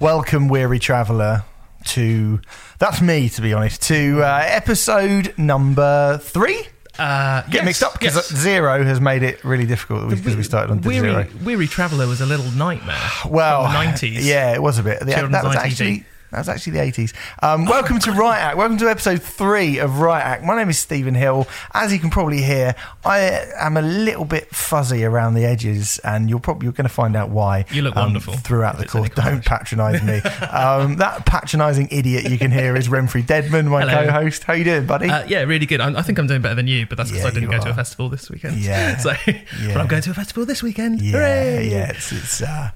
[0.00, 1.44] welcome, weary traveller,
[1.84, 2.40] to
[2.78, 6.66] that's me, to be honest, to uh, episode number three.
[6.98, 8.34] Uh, Get yes, mixed up because yes.
[8.34, 11.26] zero has made it really difficult because we started on Weary, zero.
[11.44, 12.96] Weary Traveller was a little nightmare.
[13.28, 14.24] Well, the 90s.
[14.24, 15.00] Yeah, it was a bit.
[15.00, 17.14] That, that was actually that was actually the eighties.
[17.42, 18.56] Um, welcome to Riot Act.
[18.56, 20.44] Welcome to episode three of Riot Act.
[20.44, 21.46] My name is Stephen Hill.
[21.72, 22.74] As you can probably hear,
[23.04, 26.94] I am a little bit fuzzy around the edges, and you're probably you're going to
[26.94, 27.64] find out why.
[27.72, 29.08] You look um, wonderful, throughout the course.
[29.10, 30.18] Don't patronise me.
[30.50, 34.06] um, that patronising idiot you can hear is Renfrey Deadman, my Hello.
[34.06, 34.44] co-host.
[34.44, 35.08] How you doing, buddy?
[35.08, 35.80] Uh, yeah, really good.
[35.80, 37.60] I, I think I'm doing better than you, but that's because Yeah, I didn't go
[37.60, 38.58] to a festival this weekend.
[38.58, 39.38] Yeah, so, yeah.
[39.68, 41.00] but I'm going to a festival this weekend.
[41.00, 41.70] Yeah, Hooray!
[41.70, 42.70] yeah, it's it's uh,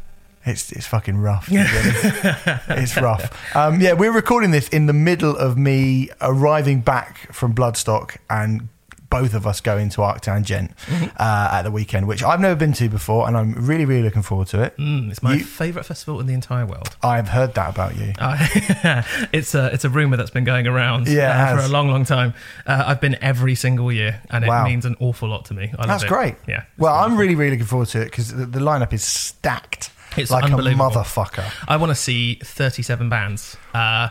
[0.44, 1.46] it's it's fucking rough.
[1.46, 2.68] to be honest.
[2.68, 3.56] it's rough.
[3.56, 8.68] Um, yeah, we're recording this in the middle of me arriving back from Bloodstock and
[9.10, 11.04] both of us going to Arctangent Mm-hmm.
[11.18, 14.22] uh, at the weekend, which I've never been to before, and I'm really really looking
[14.22, 14.74] forward to it.
[14.78, 16.96] Mm, it's my You- favourite festival in the entire world.
[17.02, 18.14] I've heard that about you.
[18.18, 18.38] Uh,
[19.34, 21.70] it's a it's a rumor that's been going around Yeah, it uh, for has.
[21.70, 22.32] a long, long time.
[22.66, 25.64] Uh, I've been every single year, and it means an awful lot to me.
[25.74, 26.08] I love That's it.
[26.08, 26.36] great.
[26.48, 26.64] Yeah.
[26.78, 29.90] Well, I'm really really looking forward to it because the, the lineup is stacked.
[30.16, 30.90] It's like a unbelievable.
[30.90, 31.44] motherfucker.
[31.68, 33.56] I want to see 37 bands.
[33.74, 34.08] Uh,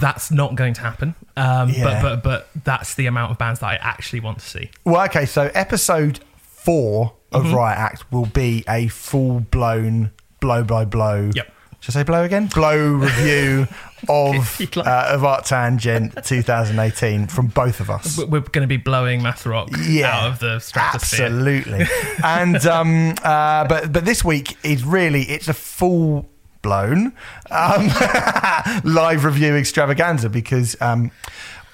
[0.00, 1.14] that's not going to happen.
[1.36, 2.02] Um, Yeah.
[2.02, 2.22] but, but
[2.54, 4.70] but that's the amount of bands that I actually want to see.
[4.84, 7.54] Well, okay, so episode four of Mm-hmm.
[7.54, 11.30] Riot Act will be a full blown blow by blow.
[11.34, 11.52] Yep.
[11.86, 12.46] Should I say blow again?
[12.48, 13.68] Blow review
[14.08, 18.18] of uh, of Arc Tangent 2018 from both of us.
[18.18, 21.26] We're going to be blowing Math Rock Yeah, out of the stratosphere.
[21.26, 21.86] Absolutely.
[22.24, 26.28] and um, uh, but but this week is really it's a full
[26.60, 27.12] blown
[27.52, 27.86] um,
[28.82, 31.12] live review extravaganza because um,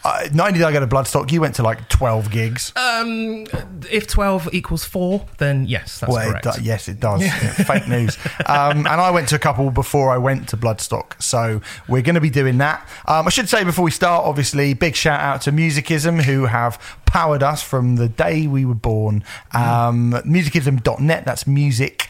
[0.04, 1.30] uh, 90 I go to Bloodstock.
[1.32, 2.72] You went to like 12 gigs.
[2.76, 3.46] Um,
[3.90, 6.56] if 12 equals 4, then yes, that's Well, it correct.
[6.58, 7.20] do- yes, it does.
[7.22, 8.18] Yeah, fake news.
[8.46, 12.14] Um, and I went to a couple before I went to Bloodstock, so we're going
[12.16, 12.86] to be doing that.
[13.06, 16.78] Um, I should say before we start, obviously, big shout out to Musicisum who have
[17.06, 19.22] powered us from the day we were born.
[19.52, 21.24] Um, musicisum.net.
[21.24, 22.08] That's music.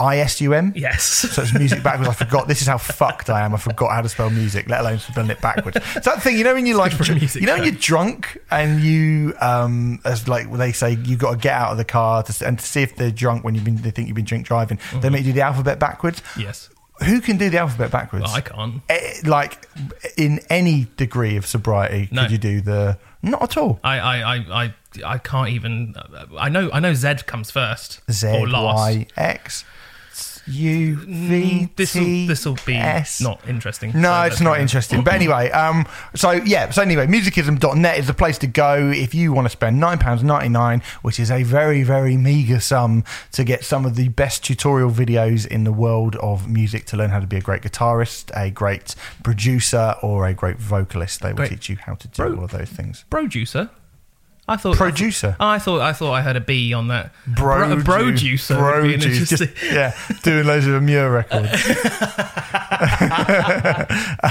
[0.00, 0.72] I S U M.
[0.74, 1.02] Yes.
[1.04, 2.08] So it's music backwards.
[2.08, 2.48] I forgot.
[2.48, 3.54] This is how fucked I am.
[3.54, 5.76] I forgot how to spell music, let alone spelling it backwards.
[5.94, 8.80] It's that thing, you know, when you like, music you know, when you're drunk and
[8.80, 12.46] you, um, as like they say, you've got to get out of the car to,
[12.46, 14.78] and to see if they're drunk when you've been, they think you've been drink driving.
[15.00, 16.22] They make you do the alphabet backwards.
[16.36, 16.70] yes.
[17.06, 18.26] Who can do the alphabet backwards?
[18.26, 18.82] Well, I can't.
[18.90, 19.66] Eh, like
[20.18, 22.22] in any degree of sobriety, No.
[22.22, 22.98] could you do the?
[23.22, 23.80] Not at all.
[23.82, 24.74] I, I, I, I,
[25.06, 25.94] I can't even.
[26.38, 26.70] I know.
[26.70, 26.92] I know.
[26.92, 28.76] Z comes first Z or last.
[28.76, 29.64] Y X
[30.46, 33.20] U V This will this will be S.
[33.20, 33.92] not interesting.
[33.94, 35.02] No, So it's not interesting.
[35.04, 39.32] But anyway, um, so yeah, so anyway, musicisum.net is the place to go if you
[39.32, 43.96] want to spend £9.99, which is a very, very meagre sum to get some of
[43.96, 47.40] the best tutorial videos in the world of music to learn how to be a
[47.40, 51.20] great guitarist, a great producer, or a great vocalist.
[51.22, 51.50] They will Great.
[51.50, 53.04] teach you how to do all of those things.
[53.10, 53.70] Producer.
[54.50, 54.76] I thought.
[54.76, 55.36] Producer.
[55.38, 55.80] I thought.
[55.80, 57.12] I thought I heard a B on that.
[57.24, 58.82] Bro, Bro, bro juicer.
[58.82, 59.28] would juice.
[59.28, 61.52] Just, yeah, doing loads of Amur records.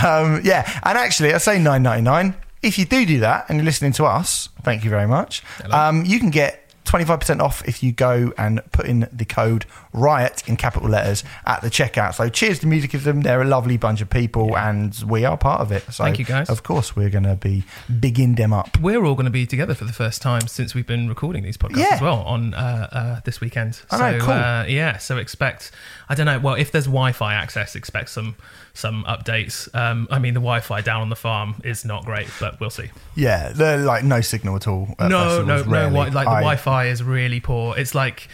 [0.03, 2.35] um, yeah, and actually, I say nine ninety nine.
[2.62, 5.41] If you do do that and you're listening to us, thank you very much.
[5.72, 6.69] Um, you can get.
[6.89, 11.61] 25% off if you go and put in the code riot in capital letters at
[11.61, 12.16] the checkout.
[12.16, 13.23] So cheers to Musicisum.
[13.23, 15.83] They're a lovely bunch of people and we are part of it.
[15.91, 16.50] So Thank you, guys.
[16.50, 17.63] Of course, we're going to be
[18.00, 18.77] bigging them up.
[18.79, 21.57] We're all going to be together for the first time since we've been recording these
[21.57, 21.89] podcasts Yeah.
[21.94, 23.81] as well on uh, uh, this weekend.
[23.91, 24.33] I know, so cool.
[24.33, 25.71] uh, yeah, so expect.
[26.09, 26.39] I don't know.
[26.39, 28.35] Well, if there's Wi-Fi access, expect some
[28.73, 29.73] some updates.
[29.75, 32.89] Um, I mean, the Wi-Fi down on the farm is not great, but we'll see.
[33.16, 34.95] Yeah, they're like no signal at all.
[35.00, 35.63] at no, no, no.
[35.63, 37.78] Wi- like the I- Wi-Fi is really poor.
[37.78, 38.28] It's like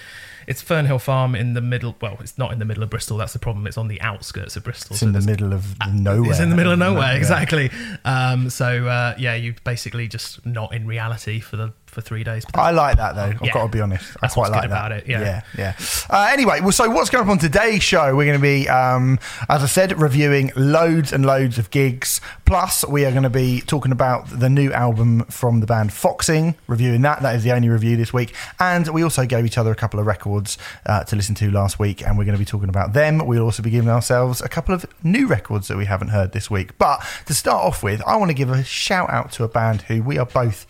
[0.48, 1.96] it's Fernhill Farm in the middle.
[2.02, 3.18] Well, it's not in the middle of Bristol.
[3.18, 3.66] That's the problem.
[3.66, 4.94] It's on the outskirts of Bristol.
[4.94, 6.30] It's so in the middle of nowhere.
[6.32, 7.18] It's in the middle of nowhere, Yeah.
[7.18, 7.72] exactly.
[8.04, 12.46] Um, so uh, yeah, you basically just not in reality for the for three days.
[12.54, 13.22] I like that though.
[13.24, 13.54] I've Yeah.
[13.54, 14.12] got to be honest.
[14.18, 15.22] I That's quite like that it, yeah.
[15.22, 15.74] yeah, yeah.
[16.10, 18.16] Uh, anyway, well, so what's going up on today's show?
[18.16, 19.18] We're going to be, um,
[19.50, 22.20] as I said, reviewing loads and loads of gigs.
[22.46, 26.56] Plus, we are going to be talking about the new album from the band Foxing,
[26.68, 27.22] reviewing that.
[27.22, 28.36] That is the only review this week.
[28.60, 31.80] And we also gave each other a couple of records uh, to listen to last
[31.80, 33.26] week, and we're going to be talking about them.
[33.26, 36.52] We'll also be giving ourselves a couple of new records that we haven't heard this
[36.52, 36.78] week.
[36.78, 39.84] But to start off with, I want to give a shout out to a band
[39.84, 40.66] who we are both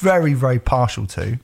[0.00, 1.38] very, very partial to.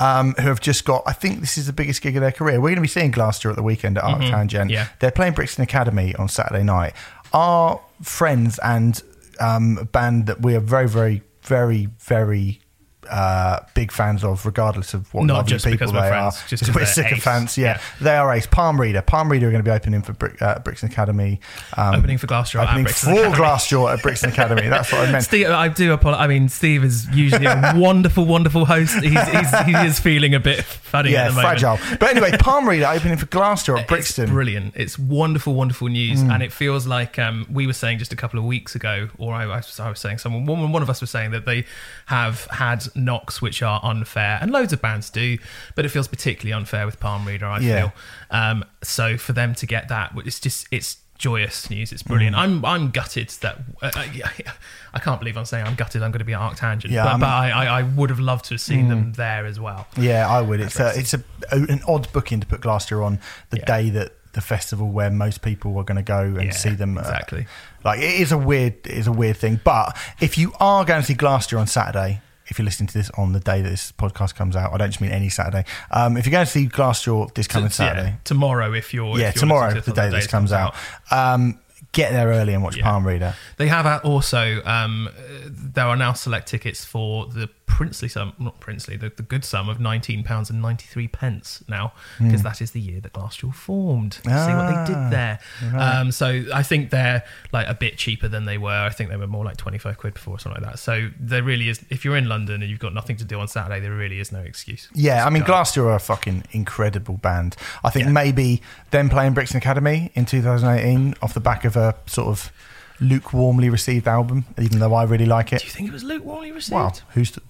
[0.00, 2.60] Um, who have just got, I think this is the biggest gig of their career.
[2.60, 4.70] We're going to be seeing Gloucester at the weekend at Arc Tangent.
[4.70, 4.88] yeah.
[5.00, 6.94] They're playing Brixton Academy on Saturday night.
[7.32, 9.02] Our friends and
[9.40, 12.60] um, band that we are very, very, very, very
[13.10, 16.48] uh, big fans of, regardless of what Not just people they friends, are.
[16.48, 17.56] just Just we're sycophants.
[17.56, 17.66] Yeah.
[17.68, 17.80] Yeah.
[18.00, 18.46] they are ace.
[18.46, 21.40] Palm Reader, Palm Reader are going to be opening for Brick, uh, Brixton Academy.
[21.76, 23.36] Um, Opening for Glassjaw opening Brixton for Academy.
[23.44, 24.68] Glassjaw at Brixton Academy.
[24.68, 25.24] That's what I meant.
[25.24, 26.24] Steve, I do apologize.
[26.24, 28.94] I mean, Steve is usually a wonderful, wonderful host.
[29.02, 31.60] He's, he's, he is feeling a bit funny yeah, at the moment.
[31.60, 31.96] fragile.
[31.98, 34.24] But anyway, Palm Reader opening for Glassjaw at Brixton.
[34.24, 34.74] It's brilliant.
[34.76, 36.32] It's wonderful, wonderful news, Mm.
[36.34, 39.34] and it feels like um, we were saying just a couple of weeks ago, or
[39.34, 41.64] I, I, was, I was saying someone, one, one of us was saying that they
[42.06, 45.38] have had knocks which are unfair, and loads of bands do,
[45.74, 47.46] but it feels particularly unfair with Palm Reader.
[47.46, 47.80] I Yeah.
[47.80, 47.92] feel
[48.30, 51.90] um, so for them to get that, it's just it's joyous news.
[51.92, 52.36] It's brilliant.
[52.36, 52.38] Mm.
[52.38, 54.30] I'm I'm gutted that uh, uh, yeah,
[54.94, 56.02] I can't believe I'm saying I'm gutted.
[56.02, 58.10] I'm going to be at Arctangent, Yeah, but, I mean- but I, I, I would
[58.10, 59.86] have loved to have seen them there as well.
[59.96, 60.60] Yeah, I would.
[60.60, 63.18] It's a, it's a, an odd booking to put Glassjaw on
[63.50, 63.64] the Yeah.
[63.64, 66.96] day that the festival where most people are going to go and Yeah, see them.
[66.98, 67.46] uh, exactly.
[67.82, 69.58] like it is a weird, it is a weird thing.
[69.64, 73.10] But if you are going to see Glassjaw on Saturday, if you're listening to this
[73.16, 75.64] on the day that this podcast comes out, I don't just mean any Saturday.
[75.90, 79.12] Um, if you're going to see Glassjaw this coming So, yeah, Saturday, tomorrow if you're
[79.14, 80.74] if yeah, you're tomorrow, to the day this comes out,
[81.10, 81.58] um,
[81.92, 82.84] get there early and watch Yeah.
[82.84, 83.34] Palm Reader.
[83.56, 85.12] They have also um, uh,
[85.48, 89.68] there are now select tickets for the princely sum, not princely, the, the good sum
[89.68, 93.54] of nineteen pounds and ninety three pence now, because that is the year that Glassjaw
[93.54, 94.14] formed.
[94.14, 95.38] See what they Ah, did there.
[95.78, 97.22] Um, so I think they're
[97.52, 98.70] like a bit cheaper than they were.
[98.70, 100.78] I think they were more like twenty five quid before, or something like that.
[100.78, 101.84] So there really is.
[101.90, 104.32] If you're in London and you've got nothing to do on Saturday, there really is
[104.32, 104.88] no excuse.
[104.94, 105.42] Yeah, I mean.
[105.44, 107.56] Glassjaw are a fucking incredible band.
[107.84, 108.12] I think Yeah.
[108.12, 108.60] maybe
[108.90, 112.52] them playing Brixton Academy in 2018 off the back of a sort of
[113.00, 115.60] lukewarmly received album, even though I really like it.
[115.60, 116.74] Do you think it was lukewarmly received?
[116.74, 117.42] Wow, who's to,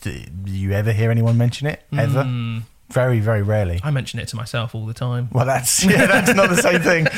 [0.00, 0.12] do
[0.46, 2.24] you ever hear anyone mention it ever?
[2.24, 3.80] Mm, Very, very rarely.
[3.84, 5.28] I mention it to myself all the time.
[5.32, 7.06] Well, that's yeah, that's not the same thing.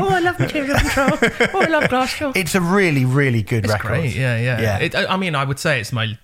[0.00, 1.08] oh, I love Material Control.
[1.54, 2.36] Oh, I love Glassjaw.
[2.36, 3.88] It's a really, really good It's record.
[3.88, 4.14] great.
[4.14, 4.60] Yeah, yeah.
[4.60, 4.78] Yeah.
[4.78, 6.18] It, I I mean, I would say it's my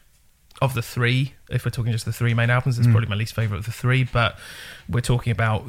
[0.60, 1.34] of the three.
[1.50, 2.80] If we're talking just the three main albums, Mm.
[2.80, 4.04] it's probably my least favorite of the three.
[4.04, 4.38] But
[4.92, 5.64] we're talking about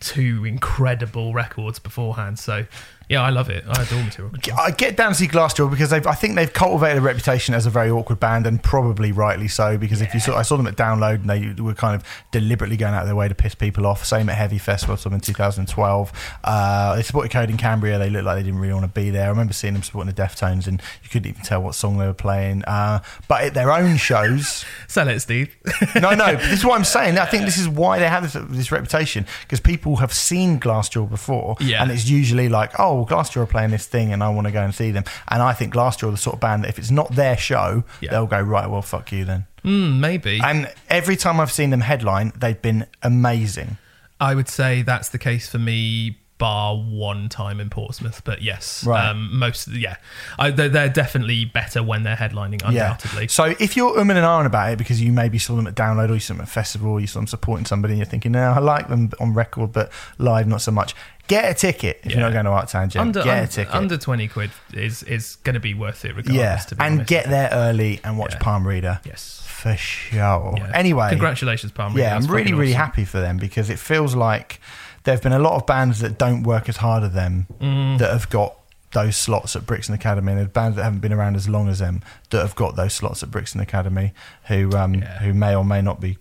[0.00, 2.38] two incredible records beforehand.
[2.38, 2.66] So
[3.12, 3.62] yeah, I love it.
[3.68, 4.58] I adore Material Control.
[4.58, 7.66] I get down to see Glassjaw because they've, I think they've cultivated a reputation as
[7.66, 9.76] a very awkward band, and probably rightly so.
[9.76, 12.78] Because if you saw, I saw them at Download, and they were kind of deliberately
[12.78, 14.04] going out of their way to piss people off.
[14.04, 16.36] Same at Hevy Festival, some in 2012.
[16.42, 17.98] Uh, they supported Coheed and Cambria.
[17.98, 19.26] They looked like they didn't really want to be there.
[19.26, 22.06] I remember seeing them supporting the Deftones, and you couldn't even tell what song they
[22.06, 22.64] were playing.
[22.64, 25.54] Uh, but at their own shows, Sell it, Steve.
[26.00, 26.36] no, no.
[26.36, 27.18] This is what I'm saying.
[27.18, 31.08] I think this is why they have this, this reputation because people have seen Glassjaw
[31.08, 31.82] before, Yeah.
[31.82, 34.62] and it's usually like, oh, Glassjaw are playing this thing, and I want to go
[34.62, 35.04] and see them.
[35.28, 37.84] And I think Glassjaw are the sort of band that if it's not their show,
[38.00, 38.10] Yeah.
[38.10, 38.68] they'll go right.
[38.68, 39.46] Well, fuck you then.
[39.64, 40.40] Mm, maybe.
[40.42, 43.76] And every time I've seen them headline, they've been amazing.
[44.20, 48.20] I would say that's the case for me, bar one time in Portsmouth.
[48.24, 49.08] But yes, Right.
[49.08, 49.96] um, most yeah,
[50.38, 53.22] I, they're, they're definitely better when they're headlining, undoubtedly.
[53.22, 53.28] Yeah.
[53.28, 56.10] So if you're umming and ahhing about it because you maybe saw them at Download
[56.10, 58.32] or you saw them at Festival, or you saw them supporting somebody, and you're thinking,
[58.32, 60.94] no, I like them on record, but live not so much.
[61.28, 63.00] Get a ticket if you're not going to Arc Tangent.
[63.00, 63.74] Under get un- a ticket.
[63.74, 66.36] under twenty quid is is going to be worth it regardless.
[66.36, 67.08] yeah, to be and honest.
[67.08, 68.38] get there early and watch Yeah.
[68.40, 69.40] Palm Reader yes.
[69.46, 70.54] for sure.
[70.56, 70.70] Yeah.
[70.74, 71.94] Anyway, congratulations, Palm.
[71.94, 72.08] Reader.
[72.08, 74.60] yeah, I'm really, fucking really happy for them because it feels like
[75.04, 77.98] there have been a lot of bands that don't work as hard as them Mm.
[77.98, 78.54] that have got
[78.92, 82.02] those slots at Brixton Academy, and bands that haven't been around as long as them
[82.30, 84.12] that have got those slots at Brixton Academy
[84.48, 85.18] who um, Yeah.
[85.20, 86.18] who may or may not be.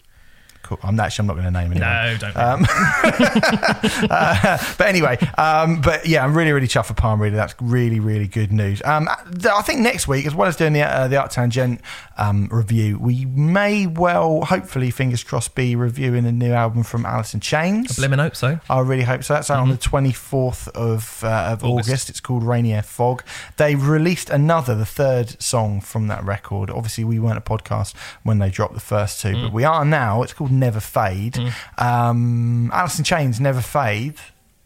[0.78, 0.90] Cool.
[0.90, 1.90] I'm actually I'm not going to name anyone.
[1.90, 2.38] No, don't.
[2.38, 2.66] Um,
[4.10, 7.36] uh, but anyway, um, but yeah, I'm really, really chuffed for Palm Reader.
[7.36, 8.82] That's really, really good news.
[8.86, 11.82] Um, I think next week, as well as doing the uh, the Arc Tangent
[12.18, 17.34] um, review, we may well, hopefully, fingers crossed, be reviewing a new album from Alice
[17.34, 18.00] in Chains.
[18.00, 18.60] I blimmin' hope so.
[18.70, 19.34] I really hope so.
[19.34, 21.90] That's out on the 24th of, uh, of August.
[21.90, 22.10] August.
[22.10, 23.24] It's called Rainier Fog.
[23.58, 26.70] They released another, the third song from that record.
[26.70, 27.94] Obviously, we weren't a podcast
[28.24, 30.24] when they dropped the first two, but we are now.
[30.24, 31.38] It's called Never Fade.
[31.78, 34.16] Um, Alice in Chains, Never Fade.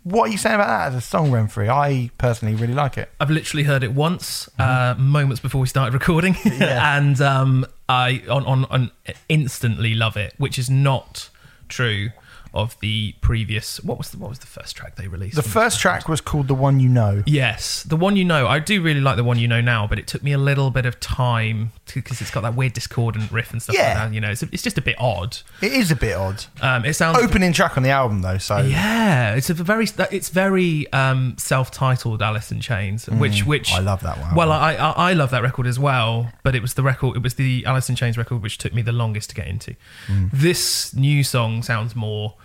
[0.04, 1.68] What are you saying about that as a song, Renfrey?
[1.68, 3.10] I personally really like it.
[3.20, 6.62] I've literally heard it once, uh, moments before we started recording, Mm-hmm.
[6.62, 6.98] Yeah.
[6.98, 8.92] and um, I on, on on
[9.30, 11.30] instantly love it, which is not
[11.70, 12.10] true
[12.56, 13.80] of the previous.
[13.84, 15.36] What was the what was the first track they released?
[15.36, 17.22] The first track was called The One You Know.
[17.28, 18.48] Yes, the one you know.
[18.48, 20.72] I do really like the one you know now, but it took me a little
[20.72, 23.90] bit of time because it's got that weird discordant riff and stuff Yeah.
[23.90, 24.14] like that.
[24.14, 25.38] You know, it's, it's just a bit odd.
[25.62, 26.46] It is a bit odd.
[26.62, 28.58] Um, it sounds Opening track on the album, though, so.
[28.60, 33.80] Yeah, it's a very it's very um, self-titled Alice in Chains, which which Mm, I
[33.80, 34.36] love that one.
[34.36, 37.24] Well, I, I I love that record as well, but it was the record it
[37.24, 39.76] was the Alice in Chains record which took me the longest to get into.
[40.08, 40.30] Mm.
[40.32, 42.36] This new song sounds more.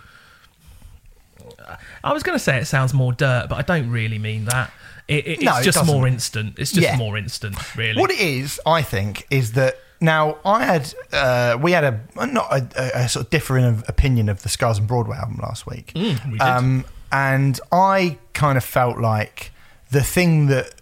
[2.03, 4.71] I was going to say it sounds more dirt, but I don't really mean that.
[5.07, 6.57] It, it, No, it's it just more instant.
[6.57, 6.97] It's just Yeah.
[6.97, 7.99] more instant, really.
[7.99, 12.51] What it is, I think, is that now I had uh, we had a not
[12.51, 15.91] a, a, sort of differing of opinion of the Scars on Broadway album last week,
[15.95, 16.39] Mm, we.
[16.39, 19.51] Um, and I kind of felt like
[19.91, 20.73] the thing that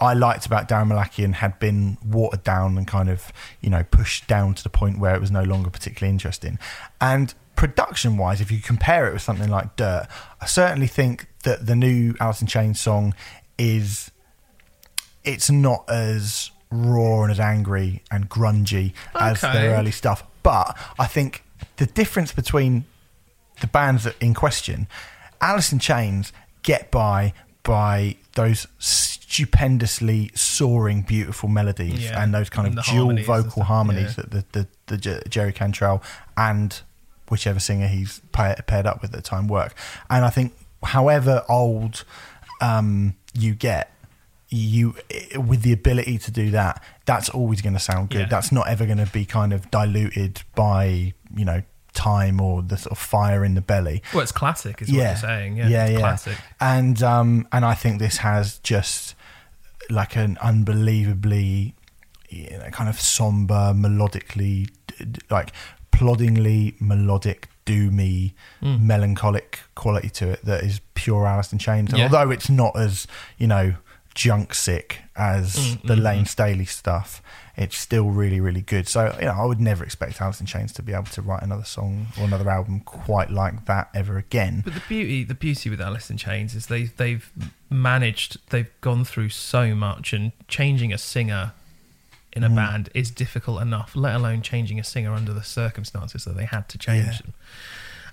[0.00, 4.26] I liked about Daron Malakian had been watered down and kind of you know pushed
[4.26, 6.58] down to the point where it was no longer particularly interesting,
[7.00, 10.06] and production wise, if you compare it with something like Dirt,
[10.40, 13.14] I certainly think that the new Alice in Chains song
[13.58, 14.10] is
[15.24, 19.52] it's not as raw and as angry and grungy as Okay.
[19.52, 20.24] their early stuff.
[20.42, 21.44] But I think
[21.76, 22.84] the difference between
[23.60, 24.86] the bands that in question,
[25.40, 26.32] Alice in Chains
[26.62, 27.32] get by
[27.62, 32.22] by those stupendously soaring, beautiful melodies Yeah.
[32.22, 34.24] and those kind And of dual harmonies vocal harmonies yeah.
[34.28, 36.02] that the, the, the Jerry Cantrell
[36.36, 36.78] and
[37.28, 39.74] whichever singer he's paired up with at the time work.
[40.10, 42.04] And I think, however old
[42.60, 43.90] um, you get,
[44.48, 44.94] you
[45.36, 48.20] with the ability to do that, that's always going to sound good.
[48.20, 48.28] Yeah.
[48.28, 51.62] That's not ever going to be kind of diluted by you know
[51.92, 54.02] time or the sort of fire in the belly.
[54.12, 55.56] Well, it's classic, is what you're saying.
[55.56, 55.98] Yeah, yeah, it's yeah.
[55.98, 56.38] classic.
[56.60, 59.14] And um, and I think this has just
[59.90, 61.74] like an unbelievably
[62.34, 64.68] you know, kind of somber, melodically,
[65.30, 65.52] like
[65.98, 68.32] ploddingly melodic, doomy,
[68.62, 68.80] Mm.
[68.80, 71.90] melancholic quality to it that is pure Alice in Chains.
[71.90, 72.04] And Yeah.
[72.06, 73.06] although it's not as
[73.38, 73.74] you know
[74.14, 76.24] junk sick as Mm, the mm, Layne.
[76.24, 77.20] Staley stuff,
[77.56, 78.86] it's still really, really good.
[78.86, 81.42] So you know, I would never expect Alice in Chains to be able to write
[81.42, 84.62] another song or another album quite like that ever again.
[84.64, 87.28] But the beauty, the beauty with Alice in Chains is they they've
[87.70, 91.52] managed, they've gone through so much, and changing a singer
[92.34, 92.56] in a Mm.
[92.56, 93.94] band is difficult enough.
[93.94, 97.12] Let alone changing a singer under the circumstances that they had to change Yeah.
[97.18, 97.34] them.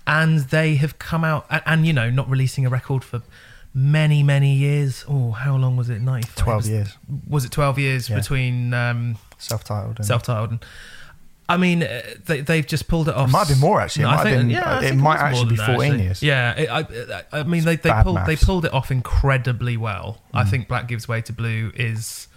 [0.08, 3.22] And they have come out, and, and you know, not releasing a record for
[3.74, 5.06] many, many years.
[5.08, 6.02] Oh, how long was it?
[6.02, 6.98] Ninety 12 was, years,
[7.28, 8.18] Was it twelve years Yeah.
[8.18, 9.98] between um, self-titled.
[9.98, 10.66] And self-titled and?
[11.50, 13.28] I mean, uh, they, they've just pulled it off.
[13.28, 14.04] It might be more, actually.
[14.04, 16.04] It No, I might think- been- yeah, it might was actually be that, 14 actually.
[16.06, 16.24] years.
[16.24, 20.22] Yeah, it, I, I mean, they, they bad pulled they pulled it off incredibly well.
[20.34, 20.50] I Mm.
[20.50, 22.28] think Black Gives Way to Blue is.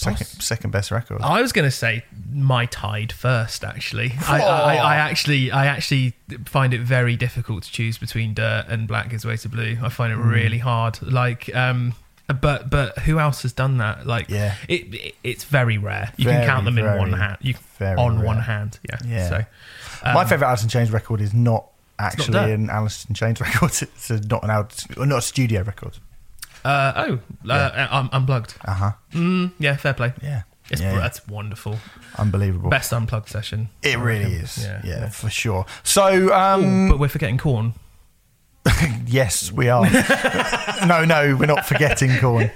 [0.00, 1.20] Second, second best record.
[1.22, 3.64] I was going to say my tide first.
[3.64, 6.14] Actually, I, I, I actually I actually
[6.46, 9.78] find it very difficult to choose between Dirt and Black Gives Way to Blue.
[9.82, 10.30] I find it Mm.
[10.30, 11.00] really hard.
[11.02, 11.94] Like, um,
[12.40, 14.06] but but who else has done that?
[14.06, 14.54] Like, Yeah.
[14.68, 16.12] it, it it's very rare.
[16.16, 17.38] You Very, can count them in one hand.
[17.40, 18.78] You very on one hand.
[18.88, 18.98] Yeah.
[19.04, 19.28] Yeah.
[19.28, 19.44] So
[20.04, 21.66] My um, favourite Alice in Chains record is not
[21.98, 22.48] not actually that.
[22.50, 23.72] an Alice in Chains record.
[23.82, 25.98] It's not an out, not a studio record.
[26.64, 28.54] Uh, oh, uh, um, unplugged.
[28.64, 28.92] Uh huh.
[29.12, 30.12] Mm, yeah, fair play.
[30.22, 30.42] Yeah.
[30.70, 30.98] It's yeah, yeah.
[31.00, 31.78] that's wonderful.
[32.16, 32.70] unbelievable.
[32.70, 33.70] Best unplugged session.
[33.82, 34.58] It really is.
[34.62, 35.66] Yeah, Yeah, for sure.
[35.82, 37.74] So, um, but we're forgetting Korn.
[39.06, 39.82] yes, we are.
[40.86, 42.50] no, no, we're not forgetting Korn.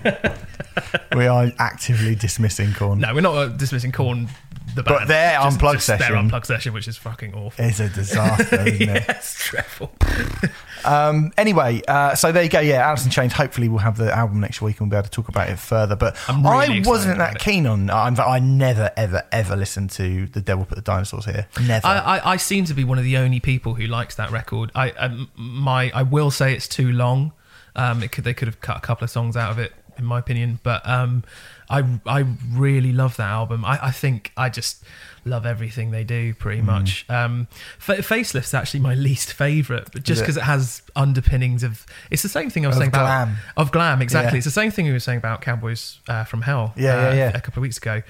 [1.16, 3.00] We are actively dismissing Korn.
[3.00, 4.28] No, we're not uh, dismissing Korn.
[4.74, 4.98] The band.
[5.00, 7.64] But their Just- unplugged just Their session- session, which is fucking awful.
[7.64, 9.04] It's a disaster, isn't it?
[9.08, 9.92] it's dreadful.
[10.84, 12.60] Um, anyway, uh, so there you go.
[12.60, 13.32] Yeah, Alice in Chains.
[13.32, 15.58] Hopefully, we'll have the album next week and we'll be able to talk about it
[15.58, 15.96] further.
[15.96, 16.44] But really
[16.80, 17.88] I wasn't that keen on.
[17.88, 21.86] I'm, I never, ever, ever listened to "The Devil Put the Dinosaurs Here." Never.
[21.86, 24.72] I, I, I seem to be one of the only people who likes that record.
[24.74, 27.32] I um, my I will say it's too long.
[27.74, 30.04] Um, it could they could have cut a couple of songs out of it, in
[30.04, 30.60] my opinion.
[30.62, 31.24] But um,
[31.70, 33.64] I I really love that album.
[33.64, 34.84] I, I think I just
[35.26, 36.64] love everything they do pretty Mm.
[36.66, 37.06] much.
[37.08, 37.46] Um,
[37.78, 40.22] Fa- Facelift's actually my least favorite, but just Is it?
[40.24, 41.86] because it has underpinnings of.
[42.10, 43.28] It's the same thing I was Of saying glam.
[43.30, 44.02] about of glam.
[44.02, 44.38] Exactly, Yeah.
[44.38, 46.74] it's the same thing we were saying about Cowboys uh, from Hell.
[46.76, 47.28] Yeah, yeah, uh, yeah.
[47.36, 48.02] A couple of weeks ago.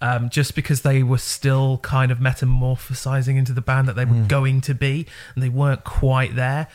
[0.00, 4.24] Um, just because they were still kind of metamorphosizing into the band that they were
[4.26, 6.66] going to be, and they weren't quite there.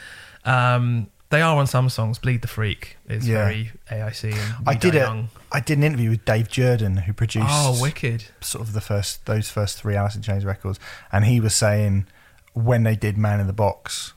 [0.46, 2.20] Um, they are on some songs.
[2.20, 3.44] "Bleed the Freak" is Yeah.
[3.44, 4.32] very AIC.
[4.32, 5.30] And I did a, Young.
[5.52, 8.26] I did an interview with Dave Jerden, who produced Oh, wicked!
[8.42, 10.80] sort of the first those first three Alice in Chains records,
[11.12, 12.06] and he was saying
[12.54, 14.14] when they did Man in the Box,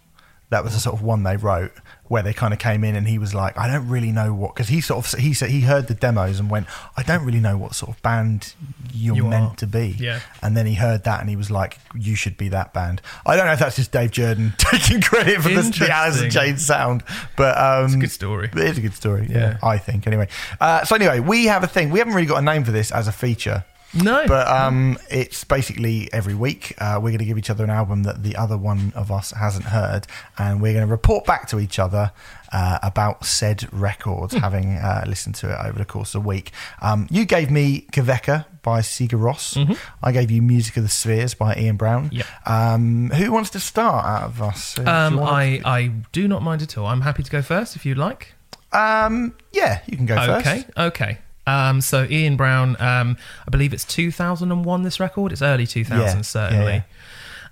[0.50, 1.72] that was the sort of one they wrote
[2.10, 4.52] where they kind of came in and he was like, I don't really know what
[4.52, 7.38] because he sort of he said he heard the demos and went, I don't really
[7.38, 8.52] know what sort of band
[8.92, 9.56] you're You meant are.
[9.56, 9.94] to be.
[9.96, 10.18] Yeah.
[10.42, 13.00] And then he heard that and he was like, You should be that band.
[13.24, 16.24] I don't know if that's just Dave Jerden taking credit for the, the Alice in
[16.24, 16.30] Interesting.
[16.30, 17.04] Chains sound,
[17.36, 18.50] but um, It's a good story.
[18.52, 19.58] it is a good story, yeah, Yeah.
[19.62, 20.08] I think.
[20.08, 20.26] Anyway,
[20.60, 21.90] uh, so anyway, we have a thing.
[21.90, 25.42] We haven't really got a name for this as a feature, No, but um, it's
[25.42, 28.56] basically every week uh, we're going to give each other an album that the other
[28.56, 30.06] one of us hasn't heard,
[30.38, 32.12] and we're going to report back to each other
[32.52, 36.52] uh, about said records, having uh, listened to it over the course of a week.
[36.80, 39.78] Um, you gave me Kveikur by Sigur Rós.
[40.02, 42.10] I gave you Music of the Spheres by Ian Brown.
[42.12, 42.26] Yep.
[42.46, 44.78] Um, who wants to start out of us?
[44.78, 46.86] Um, I I do not mind at all.
[46.86, 48.34] I'm happy to go first if you'd like.
[48.72, 50.46] um, yeah, you can go first.
[50.46, 51.18] Okay, okay.
[51.46, 53.16] Um, so Ian Brown, um,
[53.46, 54.82] I believe it's 2001.
[54.82, 56.84] This record, it's early 2000s Yeah, certainly.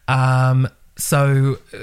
[0.07, 1.79] Um, so uh,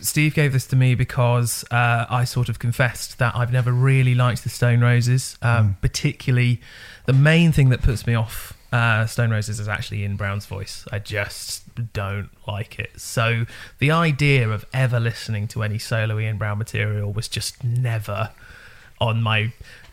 [0.00, 4.14] Steve gave this to me because uh, I sort of confessed that I've never really
[4.14, 5.36] liked the Stone Roses.
[5.42, 6.60] Um, Particularly,
[7.04, 10.84] the main thing that puts me off uh, Stone Roses is actually Ian Brown's voice.
[10.90, 12.98] I just don't like it.
[12.98, 13.46] So
[13.78, 18.30] the idea of ever listening to any solo Ian Brown material was just never
[19.00, 19.52] on my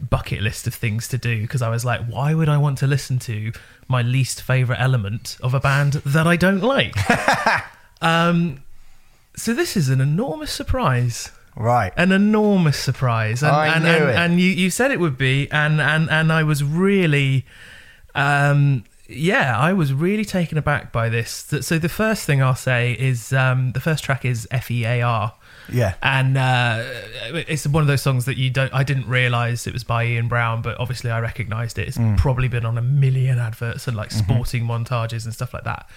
[0.10, 2.88] bucket list of things to do because I was like, why would I want to
[2.88, 3.52] listen to
[3.88, 6.96] my least favorite element of a band that I don't like?
[8.02, 8.64] um,
[9.36, 11.92] so this is an enormous surprise, Right.
[11.98, 14.16] an enormous surprise, and I and, knew and, it.
[14.16, 17.46] and you you said it would be, and and and I was really.
[18.16, 21.32] Um, yeah, I was really taken aback by this.
[21.62, 25.02] So the first thing I'll say is um, the first track is F E A
[25.02, 25.34] R
[25.72, 25.96] Yeah.
[26.02, 26.84] and uh,
[27.48, 28.74] it's one of those songs that you don't.
[28.74, 31.88] I didn't realize it was by Ian Brown, but obviously I recognized it.
[31.88, 35.88] It's probably been on a million adverts and like sporting montages and stuff like that.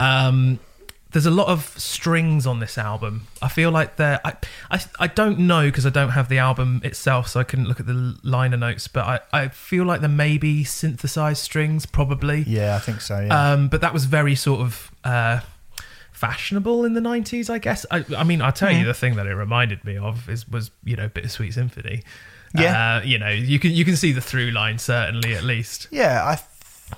[0.00, 0.58] Um,
[1.12, 3.26] there's a lot of strings on this album.
[3.42, 4.18] I feel like there.
[4.24, 4.32] I
[4.70, 7.80] I, I don't know because I don't have the album itself, so I couldn't look
[7.80, 8.88] at the liner notes.
[8.88, 12.40] But I, I feel like there may be synthesized strings, probably.
[12.46, 13.20] Yeah, I think so.
[13.20, 13.52] Yeah.
[13.52, 15.40] Um, but that was very sort of uh,
[16.22, 17.84] fashionable in the nineties, I guess.
[17.90, 18.78] I, I mean, I'll tell Hmm.
[18.80, 22.02] you the thing that it reminded me of is was you know Bittersweet Symphony.
[22.54, 22.96] Yeah.
[22.98, 25.88] uh, you know you can you can see the through line certainly at least.
[25.90, 26.38] yeah, I.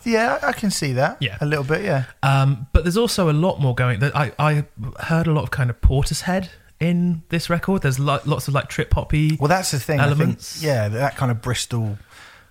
[0.05, 1.19] Yeah, I can see that.
[1.21, 1.39] Yeah.
[1.41, 1.85] a little bit.
[1.85, 2.05] Yeah.
[2.25, 4.01] Um, but there's also a lot more going.
[4.01, 4.65] That I I
[5.05, 6.49] heard a lot of kind of Portishead
[6.81, 7.83] in this record.
[7.83, 9.37] There's lo- lots of like trip hoppy.
[9.41, 10.01] Well, that's the thing.
[10.01, 10.55] Elements.
[10.55, 11.97] Think, yeah, that kind of Bristol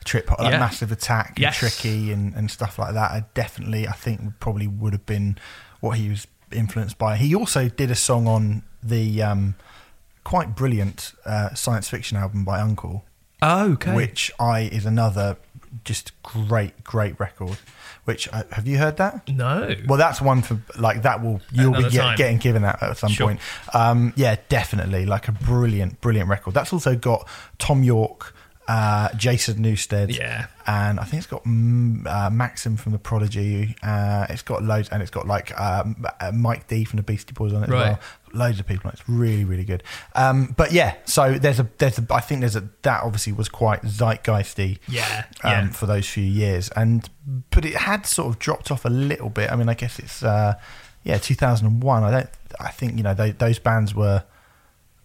[0.06, 0.60] trip, like Yeah.
[0.60, 1.58] massive attack, and Yes.
[1.58, 3.12] tricky, and, and stuff like that.
[3.12, 5.38] I definitely, I think, probably would have been
[5.82, 7.18] what he was influenced by.
[7.18, 9.56] He also did a song on the um,
[10.24, 13.04] quite brilliant uh, science fiction album by UNKLE,
[13.42, 13.94] Oh, okay.
[13.96, 15.38] which I is another
[15.84, 17.58] just great, great record.
[18.06, 19.28] Which uh, have you heard that?
[19.30, 19.74] no.
[19.88, 22.98] Well, that's one for like that will you'll Another be get, getting given that at
[22.98, 23.28] some Sure.
[23.28, 23.40] point.
[23.74, 26.54] Um, yeah, definitely like a brilliant, brilliant record.
[26.54, 27.28] That's also got
[27.60, 28.36] Thom Yorke,
[28.68, 30.16] uh, Jason Newsted.
[30.18, 30.48] Yeah.
[30.66, 33.76] and I think it's got mm, uh, Maxim from the Prodigy.
[33.84, 37.34] Uh, it's got loads, and it's got like um, uh, Mike D from the Beastie
[37.34, 37.82] Boys on it Right.
[37.82, 38.00] as well.
[38.36, 38.90] Loads of people.
[38.90, 39.84] It's really, really good.
[40.16, 43.48] Um, but yeah, so there's a there's a I think there's a that obviously was
[43.50, 45.26] quite zeitgeisty Yeah.
[45.44, 45.70] um, Yeah.
[45.72, 47.08] for those few years, and
[47.52, 49.52] but it had sort of dropped off a little bit.
[49.52, 50.54] I mean, I guess it's uh,
[51.04, 52.04] yeah, 2001.
[52.04, 52.30] I don't.
[52.60, 54.24] I think you know they, those bands were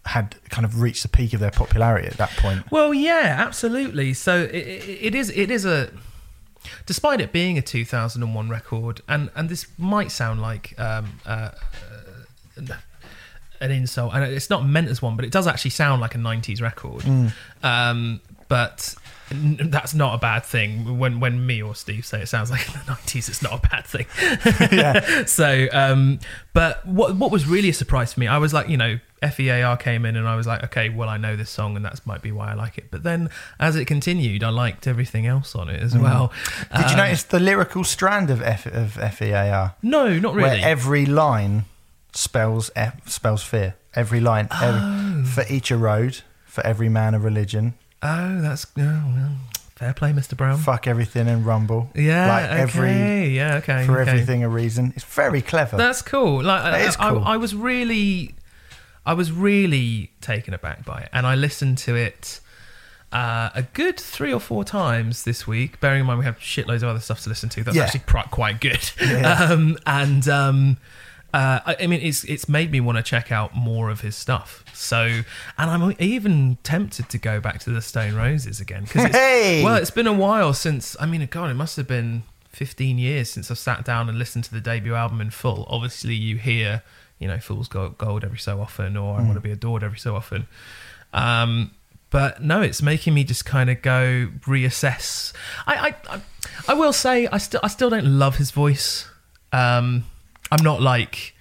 [0.09, 2.71] had kind of reached the peak of their popularity at that point.
[2.71, 4.13] Well, yeah, absolutely.
[4.15, 5.29] So it, it, it is.
[5.29, 5.91] It is a.
[6.85, 11.51] Despite it being a 2001 record, and and this might sound like um, uh,
[12.59, 12.75] uh,
[13.61, 16.17] an insult, and it's not meant as one, but it does actually sound like a
[16.17, 17.03] 90s record.
[17.63, 18.95] Um, but
[19.31, 20.97] that's not a bad thing.
[20.99, 23.67] When when me or Steve say it sounds like in the 90s, it's not a
[23.69, 24.05] bad thing.
[24.77, 26.19] yeah, so um
[26.53, 28.99] but what what was really a surprise for me i was like you know
[29.31, 31.99] fear came in and i was like okay well i know this song and that
[32.05, 35.55] might be why i like it but then as it continued i liked everything else
[35.55, 36.31] on it as well
[36.75, 40.59] did you Um, notice the lyrical strand of F, of FEAR, no not really where
[40.65, 41.65] every line
[42.13, 43.75] spells F, spells fear.
[43.95, 44.65] Every line, Oh.
[44.67, 47.73] every, for each a road, for every man a religion.
[48.01, 49.31] Oh that's oh, well,
[49.75, 51.89] fair play mr brown Fuck everything and rumble.
[51.95, 54.11] yeah like okay every yeah okay for okay.
[54.11, 54.93] everything a reason.
[54.95, 55.77] It's very clever.
[55.77, 56.43] That's cool.
[56.43, 57.23] Like That I, is cool.
[57.23, 58.35] I, I was really,
[59.05, 62.39] I was really taken aback by it, and I listened to it
[63.11, 65.79] uh, a good three or four times this week.
[65.79, 67.63] Bearing in mind we have shitloads of other stuff to listen to.
[67.63, 67.83] That's Yeah.
[67.83, 68.91] actually quite good.
[69.01, 69.49] Yeah.
[69.51, 70.77] Um, and um,
[71.33, 74.15] uh, I, I mean, it's it's made me want to check out more of his
[74.15, 74.63] stuff.
[74.73, 75.21] So,
[75.57, 79.63] and I'm even tempted to go back to the Stone Roses again because Hey!
[79.63, 80.95] well, it's been a while since.
[80.99, 84.45] I mean, God, it must have been 15 years since I've sat down and listened
[84.45, 85.65] to the debut album in full.
[85.69, 86.81] Obviously, you hear,
[87.19, 90.15] you know, Fool's Gold, every so often, or I Want to Be Adored every so
[90.15, 90.47] often.
[91.13, 91.71] Um,
[92.09, 95.31] but no, it's making me just kind of go reassess.
[95.67, 96.21] I, I, I,
[96.69, 99.07] I will say, I still, I still don't love his voice.
[99.51, 100.05] Um,
[100.51, 101.35] I'm not like,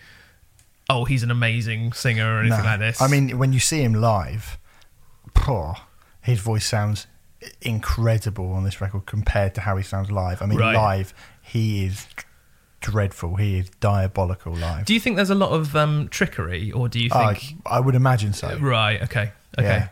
[0.91, 2.65] oh, he's an amazing singer or anything No.
[2.65, 3.01] like this.
[3.01, 4.59] I mean, when you see him live,
[5.35, 5.77] poor,
[6.21, 7.07] his voice sounds
[7.63, 10.43] incredible on this record compared to how he sounds live.
[10.43, 10.75] I mean, Right.
[10.75, 12.07] live, he is
[12.81, 13.37] dreadful.
[13.37, 14.85] He is diabolical live.
[14.85, 17.55] do you think there's a lot of um, trickery, or do you think?
[17.67, 18.57] I would imagine so.
[18.59, 19.03] Right.
[19.03, 19.33] Okay.
[19.59, 19.67] Okay.
[19.69, 19.89] Yeah.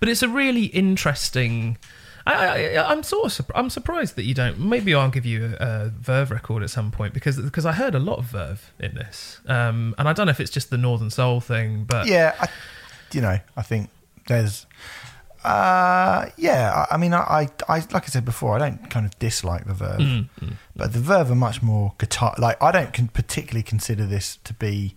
[0.00, 1.78] But it's a really interesting.
[2.26, 4.58] I, I, I'm sort of surp- I'm surprised that you don't.
[4.58, 7.94] Maybe I'll give you a, a Verve record at some point because because I heard
[7.94, 10.78] a lot of Verve in this, um, and I don't know if it's just the
[10.78, 12.48] Northern Soul thing, but Yeah, I,
[13.12, 13.90] you know, I think
[14.26, 14.66] there's.
[15.44, 19.06] Uh, yeah, I, I mean, I, I, I, like I said before, I don't kind
[19.06, 20.28] of dislike the Verve, Mm,
[20.74, 22.34] but the Verve are much more guitar.
[22.38, 24.96] Like, I don't con- particularly consider this to be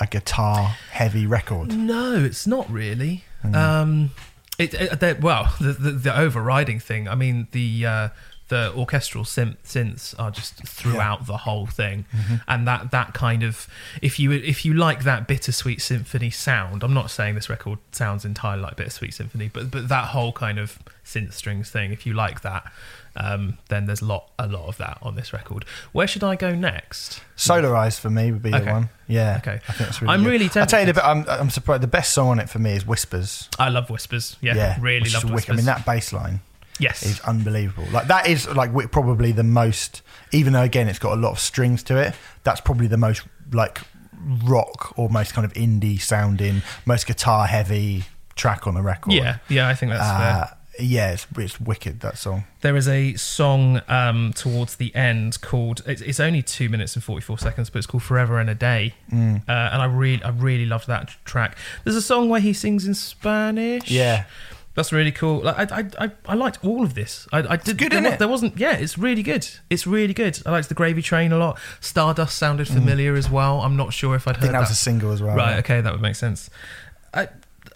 [0.00, 1.76] a guitar-heavy record.
[1.76, 3.24] No, it's not really.
[3.44, 3.54] Mm.
[3.56, 4.10] Um,
[4.58, 7.08] it, it well, the, the the overriding thing.
[7.08, 8.08] I mean, the uh,
[8.48, 12.34] the orchestral synth, synths are just throughout the whole thing, Mm-hmm.
[12.48, 13.66] and that that kind of
[14.02, 16.82] if you if you like that bittersweet symphony sound.
[16.82, 20.58] I'm not saying this record sounds entirely like bittersweet symphony, but but that whole kind
[20.58, 21.92] of synth strings thing.
[21.92, 22.72] If you like that.
[23.20, 25.64] Um, then there's a lot, a lot of that on this record.
[25.90, 27.20] Where should I go next?
[27.36, 28.64] Solarize for me would be Okay.
[28.64, 28.90] the one.
[29.08, 29.38] Yeah.
[29.38, 29.60] Okay.
[29.68, 30.30] I think that's really I'm good.
[30.30, 30.94] really I'll tell you tempted.
[30.94, 31.04] the bit.
[31.04, 31.82] I'm, I'm surprised.
[31.82, 33.48] The best song on it for me is Whispers.
[33.58, 34.36] I love Whispers.
[34.40, 35.28] Yeah, really love.
[35.28, 35.54] Whispers.
[35.54, 36.40] I mean, that bass line
[36.78, 37.88] yes, is unbelievable.
[37.90, 40.02] Like that is like probably the most.
[40.30, 42.14] Even though again, it's got a lot of strings to it.
[42.44, 43.80] That's probably the most like
[44.44, 48.04] rock or most kind of indie sounding, most guitar heavy
[48.36, 49.12] track on the record.
[49.12, 49.68] yeah, yeah.
[49.68, 50.57] I think that's fair.
[50.80, 52.44] Yeah, it's, it's wicked that song.
[52.60, 55.82] There is a song um, towards the end called.
[55.86, 58.54] It's, it's only two minutes and forty four seconds, but it's called "Forever and a
[58.54, 59.40] Day," Mm.
[59.48, 61.56] uh, and I really, I really loved that track.
[61.84, 63.90] There's a song where he sings in Spanish.
[63.90, 64.26] Yeah,
[64.74, 65.40] that's really cool.
[65.40, 67.26] Like, I, I, I, I liked all of this.
[67.32, 67.76] I, I did.
[67.76, 68.18] good, there, isn't it?
[68.20, 68.56] there wasn't.
[68.56, 69.48] Yeah, it's really good.
[69.70, 70.40] It's really good.
[70.46, 71.58] I liked the Gravy Train a lot.
[71.80, 73.62] Stardust sounded familiar as well.
[73.62, 74.38] I'm not sure if I'd Mm.
[74.38, 75.34] I think heard that was a single as well.
[75.34, 75.58] Right.
[75.58, 76.50] Okay, that would make sense.
[77.12, 77.28] I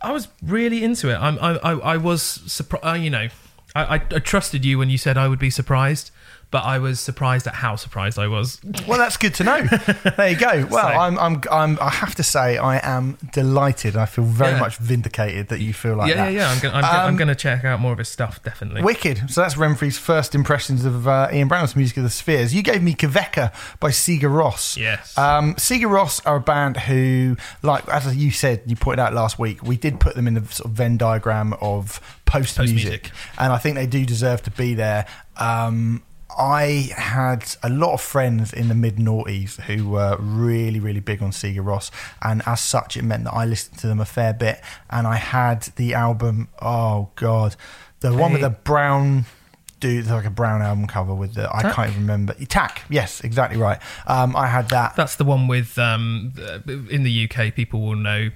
[0.02, 1.16] I was really into it.
[1.16, 2.84] I'm, I I I was surprised.
[2.84, 3.28] Uh, you know,
[3.74, 6.10] I, I I trusted you when you said I would be surprised,
[6.52, 8.60] but I was surprised at how surprised I was.
[8.86, 9.62] Well, that's good to know.
[10.16, 10.64] there you go.
[10.70, 13.96] Well, So- I'm, I'm, I'm, I have to say, I am delighted.
[13.96, 14.60] I feel very Yeah.
[14.60, 16.32] much vindicated that you feel like yeah, that.
[16.32, 16.50] yeah, yeah.
[16.50, 18.82] I'm gonna I'm, gonna, I'm Um, gonna check out more of his stuff definitely.
[18.82, 19.28] Wicked.
[19.30, 22.54] So that's Renfrey's first impressions of uh, Ian Brown's music of the Spheres.
[22.54, 24.76] You gave me Kveikur by Sigur Rós.
[24.76, 25.16] Yes.
[25.18, 29.38] Um, Sigur Rós are a band who, like as you said, you pointed out last
[29.38, 33.52] week, we did put them in the sort of Venn diagram of post music, and
[33.52, 35.06] I think they do deserve to be there.
[35.36, 36.02] Um,
[36.38, 41.23] I had a lot of friends in the mid noughties who were really, really big
[41.23, 41.90] on Sigur Rós,
[42.23, 44.61] and as such, it meant that I listened to them a fair bit.
[44.90, 46.49] And I had the album.
[46.61, 47.57] Oh God,
[48.01, 49.27] the one with the brown
[49.81, 52.35] dude, like a brown album cover with the I can't even remember.
[52.35, 53.79] Takk, yes, exactly right.
[54.07, 54.95] Um, I had that.
[54.95, 57.53] That's the one with um, uh, in the UK.
[57.55, 58.31] People will know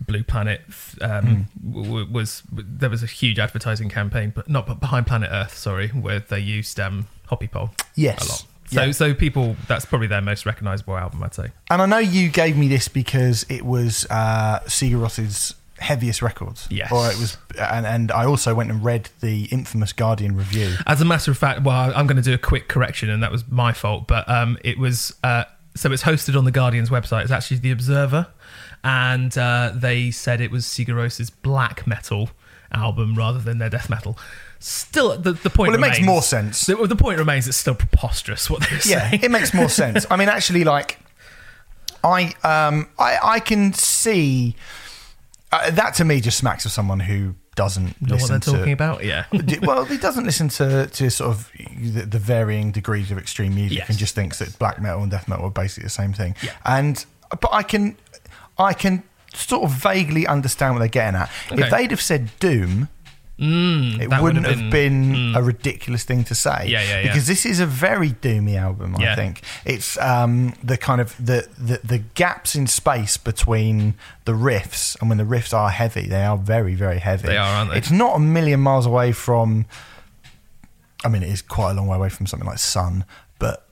[0.00, 0.62] Blue Planet
[1.02, 1.70] um, Hmm.
[1.72, 5.56] w- w- was there was a huge advertising campaign, but not but behind Planet Earth.
[5.56, 8.24] Sorry, where they used um, Hoppípolla Yes.
[8.26, 8.44] a lot.
[8.70, 8.90] So Yeah.
[8.92, 11.48] so people that's probably their most recognisable album, I'd say.
[11.70, 16.66] And I know you gave me this because it was uh, Sigur Rós's heaviest records.
[16.70, 16.90] Yes.
[16.92, 20.74] Or it was, and, and I also went and read the infamous Guardian review.
[20.86, 23.30] As a matter of fact, well, I'm going to do a quick correction, and that
[23.32, 24.06] was my fault.
[24.08, 27.22] But um, it was uh, so it's hosted on the Guardian's website.
[27.22, 28.26] It's actually the Observer,
[28.84, 32.30] and uh, they said it was Sigur Ros's black metal
[32.72, 34.18] album rather than their death metal.
[34.60, 35.70] Still, the, the point.
[35.70, 36.66] Well, it makes more sense.
[36.66, 39.22] The, the point remains it's still preposterous what they're Yeah, saying.
[39.22, 40.04] it makes more sense.
[40.10, 40.98] I mean, actually, like,
[42.02, 44.56] I, um, I, I can see
[45.52, 48.72] uh, that to me just smacks of someone who doesn't know what they're talking to.
[48.72, 49.04] about?
[49.04, 49.24] Yeah.
[49.62, 53.78] Well, he doesn't listen to, to sort of the, the varying degrees of extreme music
[53.78, 53.88] Yes.
[53.88, 56.36] and just thinks that black metal and death metal are basically the same thing.
[56.42, 56.52] Yeah.
[56.64, 57.04] And
[57.40, 57.96] but I can
[58.58, 59.02] I can
[59.34, 61.30] sort of vaguely understand what they're getting at.
[61.50, 62.88] If they'd have said doom,
[63.38, 65.36] Mm, it wouldn't have been, mm.
[65.36, 66.66] a ridiculous thing to say.
[66.66, 67.02] Yeah, yeah, yeah.
[67.02, 68.96] Because this is a very doomy album.
[68.96, 69.14] I Yeah.
[69.14, 74.96] think it's um, the kind of the, the the gaps in space between the riffs,
[75.00, 77.28] and when the riffs are heavy, they are very very heavy.
[77.28, 77.78] They are, aren't they?
[77.78, 79.66] It's not a million miles away from.
[81.04, 83.04] I mean, it is quite a long way away from something like Sun,
[83.38, 83.68] but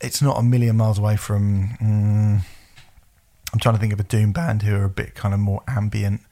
[0.00, 1.76] it's not a million miles away from.
[1.82, 2.40] Mm,
[3.52, 5.62] I'm trying to think of a doom band who are a bit kind of more
[5.68, 6.22] ambient,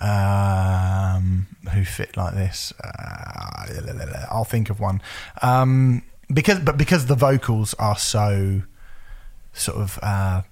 [0.00, 2.72] um, who fit like this.
[2.82, 5.00] Uh, I'll think of one
[5.42, 8.62] um, because, but because the vocals are so
[9.52, 10.42] sort of uh,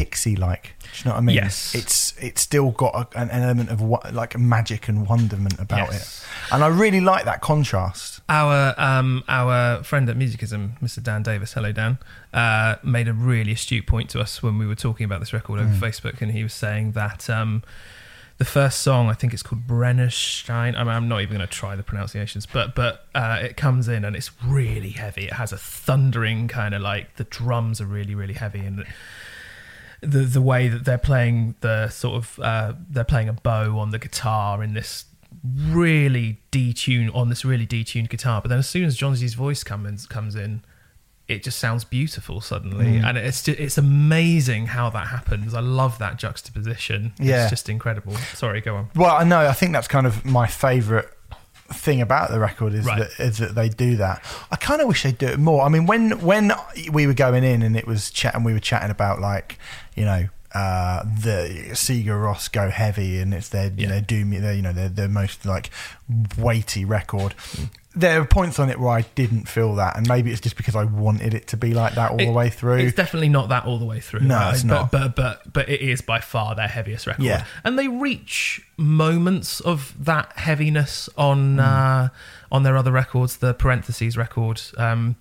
[0.00, 0.74] pixie-like.
[0.80, 1.36] Do you know what I mean?
[1.36, 1.74] Yes.
[1.74, 6.24] It's it's still got a, an element of what, like magic and wonderment about Yes.
[6.50, 8.20] it, and I really like that contrast.
[8.28, 11.02] Our um, our friend at Musicisum, Mr.
[11.02, 11.98] Dan Davis, hello Dan,
[12.32, 15.60] uh, made a really astute point to us when we were talking about this record
[15.60, 17.62] over Facebook, and he was saying that um,
[18.38, 20.74] the first song, I think it's called Brennisteinn.
[20.76, 23.86] I mean, I'm not even going to try the pronunciations, but but uh, it comes
[23.86, 25.24] in and it's really heavy.
[25.26, 28.84] It has a thundering kind of like the drums are really really heavy and.
[30.02, 33.90] The, the way that they're playing the sort of uh, they're playing a bow on
[33.90, 35.04] the guitar in this
[35.68, 38.40] really detuned on this really detuned guitar.
[38.40, 40.62] But then as soon as Jónsi's voice comes comes in,
[41.28, 45.54] it just sounds beautiful suddenly, and it's ju- it's amazing how that happens.
[45.54, 47.12] I love that juxtaposition.
[47.18, 47.42] Yeah.
[47.42, 48.14] it's just incredible.
[48.34, 48.90] Sorry, go on.
[48.96, 49.40] Well, I know.
[49.46, 51.06] I think that's kind of my favourite
[51.72, 52.98] thing about the record is Right.
[52.98, 54.24] that is that they do that.
[54.50, 55.62] I kind of wish they'd do it more.
[55.62, 56.52] I mean, when when
[56.90, 59.56] we were going in and it was chat and we were chatting about like
[60.00, 60.28] you know.
[60.52, 63.88] Uh, the Sigur Rós go heavy, and it's their you Yeah.
[63.90, 65.70] know doom, their, you know their their most like
[66.36, 67.36] weighty record.
[67.94, 70.74] There are points on it where I didn't feel that, and maybe it's just because
[70.74, 72.78] I wanted it to be like that all the way through.
[72.78, 74.20] It's definitely not that all the way through.
[74.22, 74.54] No, right?
[74.54, 74.90] it's but, not.
[74.90, 77.22] But but but it is by far their heaviest record.
[77.24, 77.44] Yeah.
[77.62, 81.60] and they reach moments of that heaviness on Hmm.
[81.60, 82.08] uh,
[82.50, 83.36] on their other records.
[83.36, 84.60] The parentheses record.
[84.76, 85.14] Um,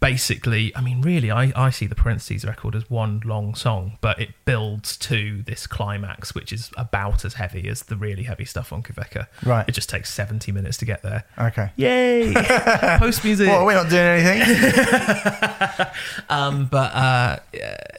[0.00, 4.18] Basically, I mean, really, I, I see the parentheses record as one long song, but
[4.20, 8.72] it builds to this climax, which is about as heavy as the really heavy stuff
[8.72, 9.26] on Kveikur.
[9.44, 9.66] Right.
[9.68, 11.24] It just takes 70 minutes to get there.
[11.38, 11.70] okay.
[11.76, 12.32] Yay!
[12.98, 13.48] Post music.
[13.48, 15.86] Well, we're not doing anything.
[16.28, 17.36] Um, but uh,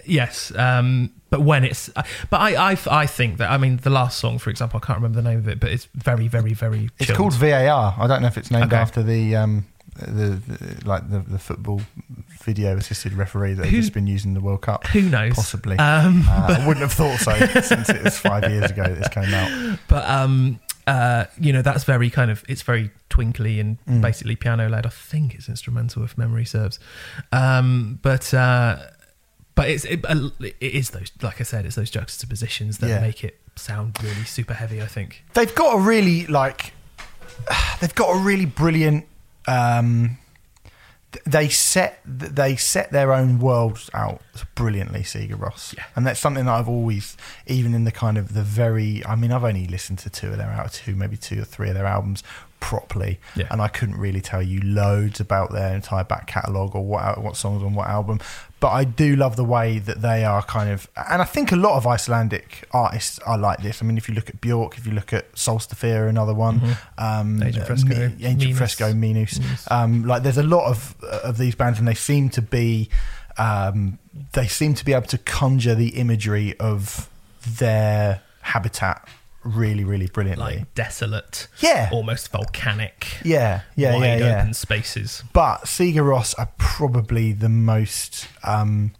[0.05, 3.89] yes, um, but when it's, uh, but I, I, I think that I mean the
[3.89, 6.53] last song, for example, I can't remember the name of it, but it's very, very,
[6.53, 6.89] very.
[6.99, 7.95] It's called VAR.
[7.97, 8.75] I don't know if it's named Okay.
[8.75, 9.65] after the um
[9.95, 11.81] the, the like the, the football
[12.43, 14.85] video assisted referee that Who- has been using the World Cup.
[14.87, 15.35] Who knows?
[15.35, 15.77] Possibly.
[15.79, 19.07] Um, Uh, I wouldn't have thought so since it was five years ago that this
[19.09, 19.79] came out.
[19.87, 24.01] but um, uh, you know that's very kind of it's very twinkly and Mm.
[24.01, 24.85] basically piano led.
[24.85, 26.77] I think it's instrumental if memory serves.
[27.31, 28.77] Um, but uh,
[29.55, 32.99] but it's it, uh, it is those like I said, it's those juxtapositions that Yeah.
[32.99, 34.81] make it sound really super heavy.
[34.81, 35.23] I think.
[35.33, 36.73] They've got a really like
[37.79, 39.05] they've got a really brilliant.
[39.47, 40.17] Um,
[41.25, 44.21] they set they set their own worlds out
[44.53, 45.83] brilliantly, Sigur Rós, Yeah.
[45.95, 47.15] and that's something that I've always,
[47.47, 49.01] even in the kind of the very.
[49.05, 51.69] I mean, I've only listened to two of their out two, maybe two or three
[51.69, 52.21] of their albums
[52.59, 53.47] properly, Yeah.
[53.49, 57.37] and I couldn't really tell you loads about their entire back catalogue or what what
[57.37, 58.19] songs on what album.
[58.65, 61.55] But I do love the way that they are kind of, and I think a
[61.55, 63.79] lot of Icelandic artists are like this.
[63.79, 67.43] I mean, if you look at Bjork, if you look at Solstafir, another one, um,
[67.43, 68.57] Agent Fresco, Mi- Agent Minus.
[68.57, 69.39] Fresco, Minus.
[69.69, 72.89] Um, like, there's a lot of of these bands, and they seem to be,
[73.37, 73.99] um,
[74.33, 77.07] they seem to be able to conjure the imagery of
[77.59, 79.07] their habitat
[79.45, 80.57] really, really brilliantly.
[80.57, 81.89] Like desolate, Yeah.
[81.91, 84.37] almost volcanic, yeah, yeah, wide yeah, yeah.
[84.39, 85.23] open spaces.
[85.33, 88.91] But Sigur Rós are probably the most um,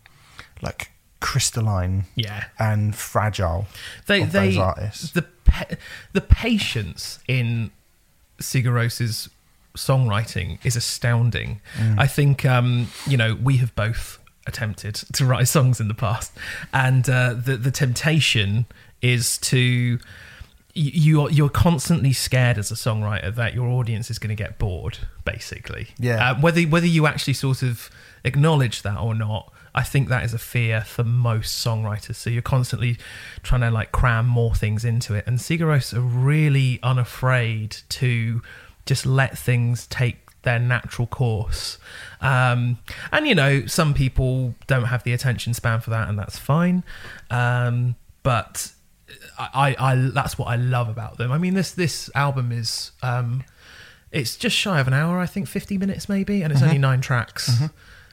[0.62, 3.66] like crystalline Yeah, and fragile
[4.06, 5.12] they of they those artists.
[5.12, 5.76] the pa-
[6.14, 7.72] the patience in
[8.40, 9.30] Sigur Ros's
[9.76, 11.60] songwriting is astounding.
[11.78, 12.00] Mm.
[12.00, 16.32] I think um, you know we have both attempted to write songs in the past,
[16.74, 18.66] and uh, the the temptation
[19.02, 20.00] is to
[20.76, 25.00] you're you're constantly scared as a songwriter that your audience is going to get bored,
[25.24, 25.88] basically.
[25.98, 26.32] Yeah.
[26.32, 27.90] Uh, whether whether you actually sort of
[28.26, 32.16] acknowledge that or not, I think that is a fear for most songwriters.
[32.16, 32.98] So you're constantly
[33.42, 38.42] trying to like cram more things into it, and Sigur Rós are really unafraid to
[38.86, 41.78] just let things take their natural course.
[42.20, 42.80] Um,
[43.14, 46.84] and you know, some people don't have the attention span for that, and that's fine.
[47.32, 48.74] Um, but
[49.38, 51.32] I, I, I that's what I love about them.
[51.32, 53.44] I mean, this this album is um,
[54.12, 57.02] it's just shy of an hour, I think, fifty minutes maybe, and it's only nine
[57.02, 57.50] tracks.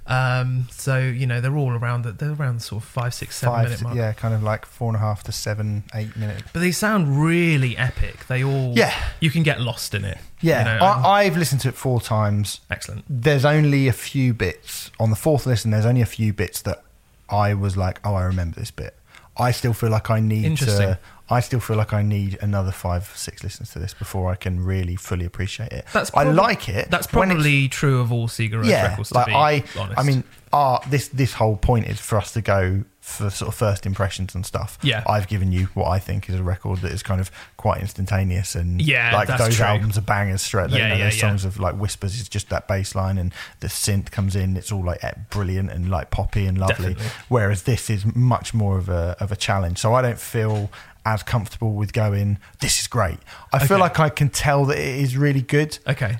[0.05, 3.37] Um, so you know they're all around the they're around the sort of five, six,
[3.37, 3.97] seven Five, minute mark.
[3.97, 6.43] yeah, kind of like four and a half to seven, eight minutes.
[6.53, 8.27] But they sound really epic.
[8.27, 8.93] They all Yeah.
[9.21, 10.19] you can get lost in it.
[10.41, 12.61] Yeah, you know, I, I've listened to it four times.
[12.69, 13.05] excellent.
[13.09, 15.71] There's only a few bits on the fourth listen.
[15.71, 16.83] There's only a few bits that
[17.31, 18.97] I was like, oh, I remember this bit.
[19.37, 20.99] I still feel like I need to.
[21.29, 24.63] I still feel like I need another five, six listens to this before I can
[24.65, 25.87] really fully appreciate it.
[25.93, 26.91] That's I like it.
[26.91, 28.89] That's probably true of all Rós yeah.
[28.89, 29.13] records.
[29.13, 32.85] Like I, honest, I mean, our this this whole point is for us to go
[33.03, 34.79] for sort of first impressions and stuff.
[34.81, 35.03] Yeah.
[35.09, 38.55] I've given you what I think is a record that is kind of quite instantaneous
[38.55, 39.65] and Yeah, like those true.
[39.65, 40.71] albums are bangers straight.
[40.71, 41.21] Yeah, you know, yeah, those yeah.
[41.21, 44.57] songs of like whispers is just that bass line and the synth comes in.
[44.57, 46.95] It's all like eh, brilliant and like poppy and lovely.
[46.95, 47.13] Definitely.
[47.29, 49.79] Whereas this is much more of a of a challenge.
[49.79, 50.71] So I don't feel
[51.05, 52.39] as comfortable with going.
[52.61, 53.19] This is great.
[53.53, 55.79] I feel like I can tell that it is really good.
[55.89, 56.17] okay,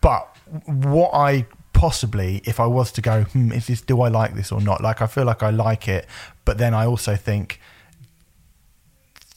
[0.00, 0.28] But
[0.66, 3.80] what I possibly, if I was to go, hmm, is this?
[3.80, 4.80] Do I like this or not?
[4.82, 6.06] Like I feel like I like it,
[6.44, 7.60] but then I also think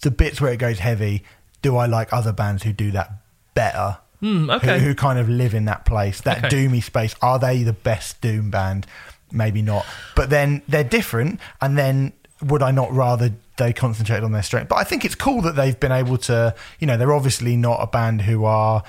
[0.01, 1.23] the bits where it goes heavy.
[1.61, 3.11] Do I like other bands who do that
[3.55, 3.97] better?
[4.19, 4.79] Hmm, okay.
[4.79, 6.49] Who, who kind of live in that place, that Okay.
[6.49, 7.15] doomy space?
[7.21, 8.85] Are they the best doom band?
[9.31, 9.85] Maybe not.
[10.15, 11.39] But then they're different.
[11.61, 14.69] And then would I not rather they concentrate on their strength?
[14.69, 16.55] But I think it's cool that they've been able to.
[16.79, 18.83] You know, they're obviously not a band who are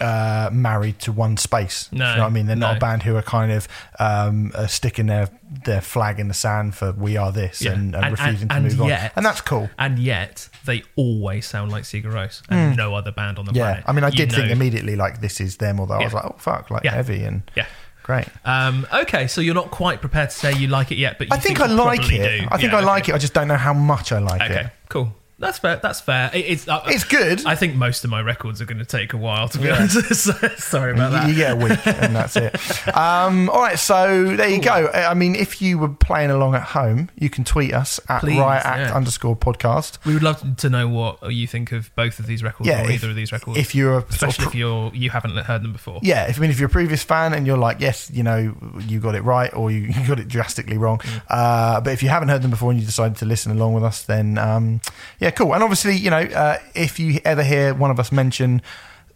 [0.00, 1.88] uh, married to one space.
[1.90, 2.46] No, you know what I mean?
[2.46, 3.66] They're not a band who are kind of
[3.98, 5.28] um, uh, sticking their
[5.64, 7.72] their flag in the sand for "we are this" Yeah.
[7.72, 9.68] and, and, And- refusing and- to move on, yet- and that's cool.
[9.78, 13.52] And yet, they always sound like Sigur Rós and no other band on the.
[13.54, 13.84] Yeah, planet.
[13.88, 14.52] I mean, I You did think know.
[14.52, 16.92] immediately like this is them, although I was like, oh fuck, like Yeah.
[16.94, 17.66] heavy and Yeah.
[18.08, 18.26] Great.
[18.46, 21.34] Um, okay, so you're not quite prepared to say you like it yet, but you
[21.36, 22.40] I think, you I like it.
[22.40, 22.48] Do.
[22.50, 23.12] I think Yeah, I like okay.
[23.12, 23.16] it.
[23.16, 24.58] I just don't know how much I like Okay, it.
[24.58, 25.12] Okay, cool.
[25.40, 25.76] That's fair.
[25.76, 26.30] That's fair.
[26.34, 27.46] It- it's uh, It's good.
[27.46, 29.96] I think most of my records are going to take a while to be honest.
[30.14, 31.28] So, Sorry about that.
[31.28, 32.56] you get a week and that's it.
[32.96, 34.88] Um, all right, so there you go.
[34.92, 38.38] I mean, if you were playing along at home, you can tweet us at Please,
[38.38, 38.94] Riot Act yeah.
[38.96, 40.04] underscore podcast.
[40.04, 42.84] We would love to know what you think of both of these records Yeah, or
[42.86, 43.58] if- either of these records.
[43.58, 46.00] If you're a sort of especially if you're you haven't heard them before.
[46.02, 48.54] yeah, if I mean if you're a previous fan and you're like, yes, you know,
[48.88, 50.98] you got it right or you, you got it drastically wrong.
[50.98, 51.22] Mm.
[51.28, 53.84] Uh, but if you haven't heard them before and you decided to listen along with
[53.84, 54.80] us, then um,
[55.20, 55.54] yeah, cool.
[55.54, 58.62] And obviously, you know, uh, if you ever hear one of us mention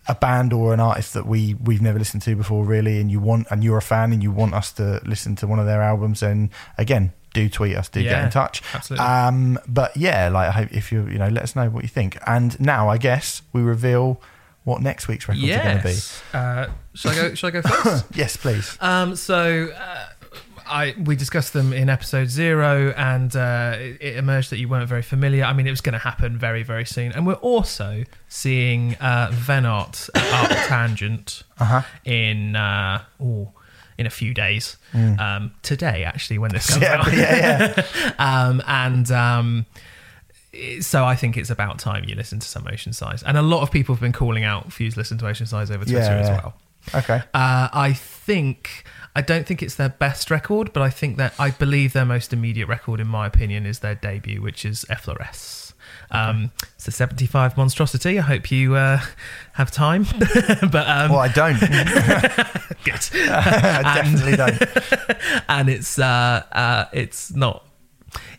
[0.09, 3.21] a band or an artist that we we've never listened to before, really, and you
[3.21, 5.83] want and you're a fan and you want us to listen to one of their
[5.83, 7.13] albums, then again.
[7.35, 8.61] Do tweet us, do get in touch.
[8.75, 9.07] absolutely.
[9.07, 11.89] Um, but yeah, like I hope if you you know, let us know what you
[11.89, 12.19] think.
[12.27, 14.21] And now I guess we reveal
[14.65, 15.89] what next week's records are going to be.
[15.89, 16.23] Yes.
[16.35, 17.35] Uh, shall I go?
[17.35, 18.05] Shall I go first?
[18.15, 18.77] Yes, please.
[18.83, 20.09] Um, so uh,
[20.67, 24.89] I we discussed them in episode zero, and uh, it, it emerged that you weren't
[24.89, 25.45] very familiar.
[25.45, 27.13] I mean, it was going to happen very, very soon.
[27.13, 31.83] And we're also seeing uh, Venart at Art Tangent Uh-huh.
[32.05, 33.49] in uh, ooh,
[33.99, 34.77] in a few days.
[34.95, 36.87] Um, today, actually, when this comes Mm.
[36.87, 37.13] Yeah, out.
[37.13, 38.13] yeah, yeah.
[38.49, 39.67] um, and um,
[40.81, 43.23] so I think it's about time you listen to some Oceansize.
[43.27, 45.71] And a lot of people have been calling out for you to listen to Oceansize
[45.71, 46.55] over Twitter as well.
[46.95, 47.23] Okay.
[47.33, 51.51] Uh, I think I don't think it's their best record, but I think that I
[51.51, 55.73] believe their most immediate record, in my opinion, is their debut, which is Effloresce.
[56.11, 58.19] Um, it's a 75 monstrosity.
[58.19, 59.01] I hope you uh,
[59.55, 61.59] have time, but um, Well, I don't.
[62.85, 63.09] good.
[63.31, 64.63] I definitely don't.
[65.49, 67.67] and it's uh, uh, it's not.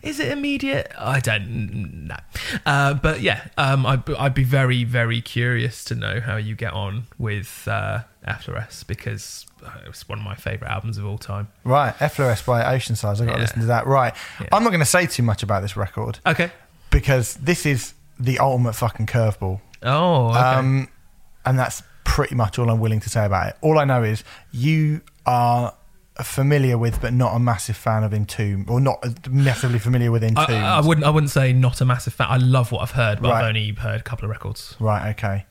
[0.02, 0.92] Is it immediate?
[0.98, 2.16] I don't know.
[2.64, 6.54] Uh, but yeah, um, I'd, be- I'd be very, very curious to know how you
[6.54, 9.53] get on with uh, Effloresce because uh,
[9.86, 11.48] it's one of my favourite albums of all time.
[11.64, 13.20] Right, Effloresce by Oceansize.
[13.20, 13.36] I've got to Yeah.
[13.38, 13.86] listen to that.
[13.86, 14.14] Right.
[14.40, 14.48] Yeah.
[14.52, 16.50] I'm not going to say too much about this record Okay.
[16.90, 19.60] because this is the ultimate fucking curveball.
[19.82, 20.38] Oh, okay.
[20.38, 20.88] Um,
[21.44, 23.56] and that's pretty much all I'm willing to say about it.
[23.60, 24.22] All I know is
[24.52, 25.74] you are
[26.22, 30.48] familiar with, but not a massive fan of Entomb, or not massively familiar with Entomb.
[30.48, 31.04] I, I wouldn't.
[31.04, 32.28] I wouldn't say not a massive fan.
[32.30, 33.42] I love what I've heard, but Right.
[33.42, 34.76] I've only heard a couple of records.
[34.78, 35.44] Right, okay.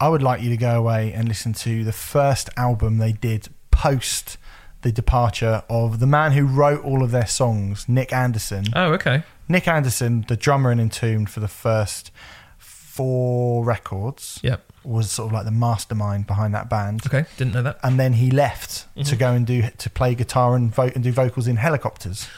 [0.00, 3.48] I would like you to go away and listen to the first album they did
[3.70, 4.36] post
[4.82, 8.66] the departure of the man who wrote all of their songs, Nicke Andersson.
[8.76, 9.24] Oh, okay.
[9.50, 12.12] Nicke Andersson, the drummer in Entombed for the first
[12.58, 14.72] four records, Yep.
[14.84, 17.02] was sort of like the mastermind behind that band.
[17.06, 17.24] Okay.
[17.36, 17.78] Didn't know that.
[17.82, 19.18] And then he left to Mhm.
[19.18, 22.28] go and do to play guitar and vote and do vocals in Hellacopters.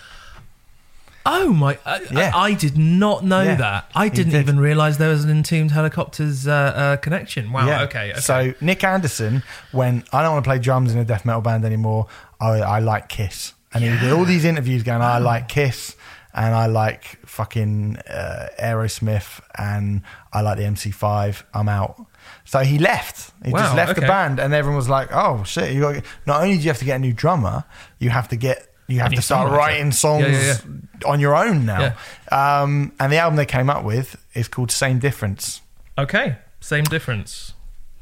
[1.26, 1.78] Oh my!
[1.84, 2.30] I, Yeah.
[2.34, 3.90] I, I did not know Yeah, that.
[3.94, 4.40] I didn't did.
[4.40, 7.52] even realize there was an entombed Hellacopters uh, uh, connection.
[7.52, 7.66] Wow.
[7.66, 7.82] Yeah.
[7.82, 8.20] Okay, okay.
[8.20, 11.64] So Nicke Andersson, when I don't want to play drums in a death metal band
[11.64, 12.06] anymore,
[12.40, 15.94] I, I like Kiss, and he did all these interviews going, I like Kiss,
[16.32, 20.02] and I like fucking uh, Aerosmith, and
[20.32, 21.42] I like the MC5.
[21.52, 22.06] I'm out.
[22.44, 23.32] So he left.
[23.44, 25.72] He just Wow, left the band, and everyone was like, "Oh shit!
[25.74, 27.64] You got not only do you have to get a new drummer,
[27.98, 31.64] you have to get." You have to start writing songs Yeah, yeah, on your own
[31.64, 31.94] now.
[32.32, 35.60] Um, and the album they came up with is called Same Difference.
[35.96, 37.54] okay, same difference.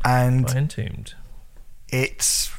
[0.05, 1.15] And By entombed.
[1.89, 2.51] it's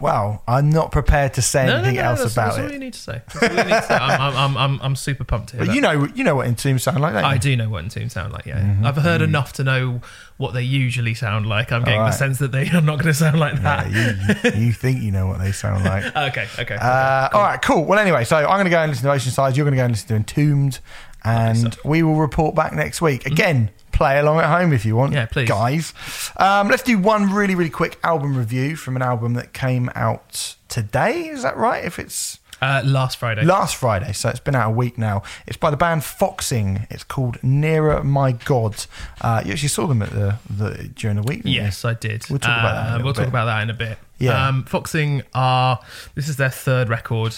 [0.00, 2.68] well, I'm not prepared to say No, no, anything no, else that's, about that's all
[2.70, 2.78] you it.
[2.78, 3.22] need to say.
[3.32, 3.94] That's all you need to say.
[3.94, 5.74] I'm, I'm, I'm, I'm, I'm super pumped to hear But that.
[5.74, 8.32] you know, you know what Entomb sound like, don't I do know what entombed sound
[8.32, 8.46] like.
[8.46, 8.86] Yeah, Mm-hmm.
[8.86, 10.00] I've heard enough to know
[10.36, 11.70] what they usually sound like.
[11.72, 13.90] I'm getting the sense that they are not going to sound like that.
[13.90, 16.04] Yeah, you, you think you know what they sound like.
[16.16, 16.76] Okay, okay.
[16.80, 17.84] Uh, All right, cool.
[17.84, 19.56] Well, anyway, so I'm going to go and listen to Oceansize.
[19.56, 20.80] You're going to go and listen to Entombed,
[21.24, 23.26] and we will report back next week.
[23.26, 25.12] Again, play along at home if you want.
[25.12, 25.48] Yeah, please.
[25.48, 25.92] guys.
[26.36, 30.56] Um, let's do one really, really quick album review from an album that came out
[30.68, 31.28] today.
[31.28, 31.84] Is that right?
[31.84, 33.42] If it's uh, last Friday.
[33.44, 35.22] last Friday, so it's been out a week now.
[35.46, 36.86] It's by the band Foxing.
[36.90, 38.86] It's called Nearer My God.
[39.20, 41.38] Uh, you actually saw them at the, the during the week.
[41.42, 41.60] didn't you?
[41.62, 42.24] Yes, I did.
[42.30, 43.28] We'll talk about that in a Uh, We'll talk bit.
[43.28, 43.98] about that in a bit.
[44.18, 44.48] Yeah.
[44.48, 45.80] Um, Foxing are
[46.14, 47.36] this is their third record,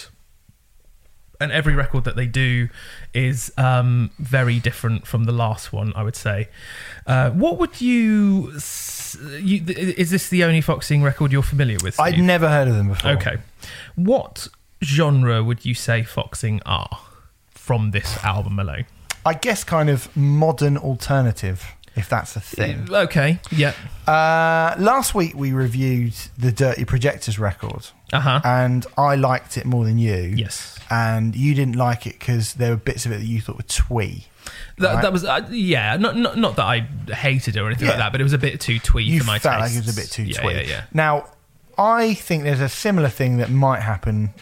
[1.39, 2.69] and every record that they do
[3.13, 5.93] is um, very different from the last one.
[5.95, 6.49] I would say.
[7.05, 8.51] Uh, what would you,
[9.41, 9.63] you?
[9.67, 11.99] Is this the only Foxing record you're familiar with?
[11.99, 13.11] I'd never heard of them before.
[13.11, 13.37] Okay.
[13.95, 14.47] What
[14.83, 16.99] genre would you say Foxing are
[17.51, 18.85] from this album alone?
[19.25, 21.73] I guess kind of modern alternative.
[21.97, 22.87] if that's a thing.
[22.91, 23.39] Okay.
[23.51, 23.73] Yeah.
[24.05, 28.41] Uh, last week we reviewed the Dirty Projectors record, Uh huh.
[28.45, 30.15] and I liked it more than you.
[30.35, 30.79] Yes.
[30.89, 33.63] And you didn't like it because there were bits of it that you thought were
[33.63, 34.27] twee.
[34.77, 35.01] That, Right.
[35.01, 35.97] that was uh, yeah.
[35.97, 36.79] Not, not not that I
[37.13, 37.91] hated it or anything Yeah.
[37.91, 39.75] like that, but it was a bit too twee You for my felt taste.
[39.75, 40.53] like it was a bit too yeah, twee.
[40.55, 40.83] Yeah, yeah.
[40.93, 41.27] Now,
[41.77, 44.33] I think there's a similar thing that might happen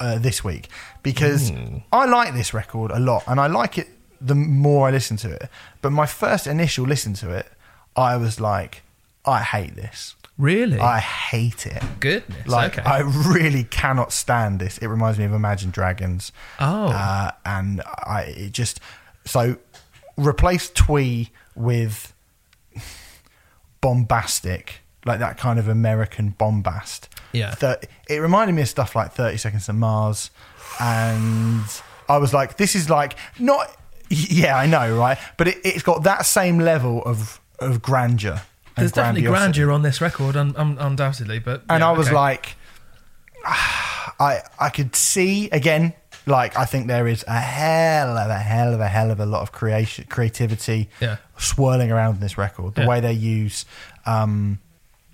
[0.00, 0.68] uh, this week
[1.02, 1.78] because Hmm.
[1.92, 3.88] I like this record a lot, and I like it
[4.20, 5.48] the more I listen to it.
[5.82, 7.46] But my first initial listen to it,
[7.96, 8.82] I was like,
[9.26, 10.14] I hate this.
[10.38, 10.78] Really?
[10.78, 11.82] I hate it.
[11.98, 12.46] Goodness.
[12.46, 12.88] Like okay.
[12.88, 14.78] I really cannot stand this.
[14.78, 16.30] It reminds me of Imagine Dragons.
[16.60, 16.86] Oh.
[16.88, 18.80] uh, and I it just
[19.24, 19.56] so
[20.16, 22.14] replace twee with
[23.80, 27.08] bombastic, like that kind of American bombast.
[27.32, 27.52] Yeah.
[27.54, 30.30] Thir- it reminded me of stuff like Thirty Seconds to Mars,
[30.80, 31.64] and
[32.08, 33.74] I was like, this is like not.
[34.10, 35.18] Yeah, I know, right?
[35.36, 38.40] But it, it's got that same level of of grandeur.
[38.78, 41.38] There's definitely grandeur on this record, un, un, undoubtedly.
[41.38, 42.16] But and yeah, I was okay.
[42.16, 42.56] like,
[43.44, 45.92] I I could see again.
[46.26, 49.24] Like I think there is a hell of a hell of a hell of a
[49.26, 51.16] lot of creation creativity Yeah.
[51.38, 52.74] swirling around in this record.
[52.74, 52.88] The Yeah.
[52.88, 53.64] way they use
[54.04, 54.58] um,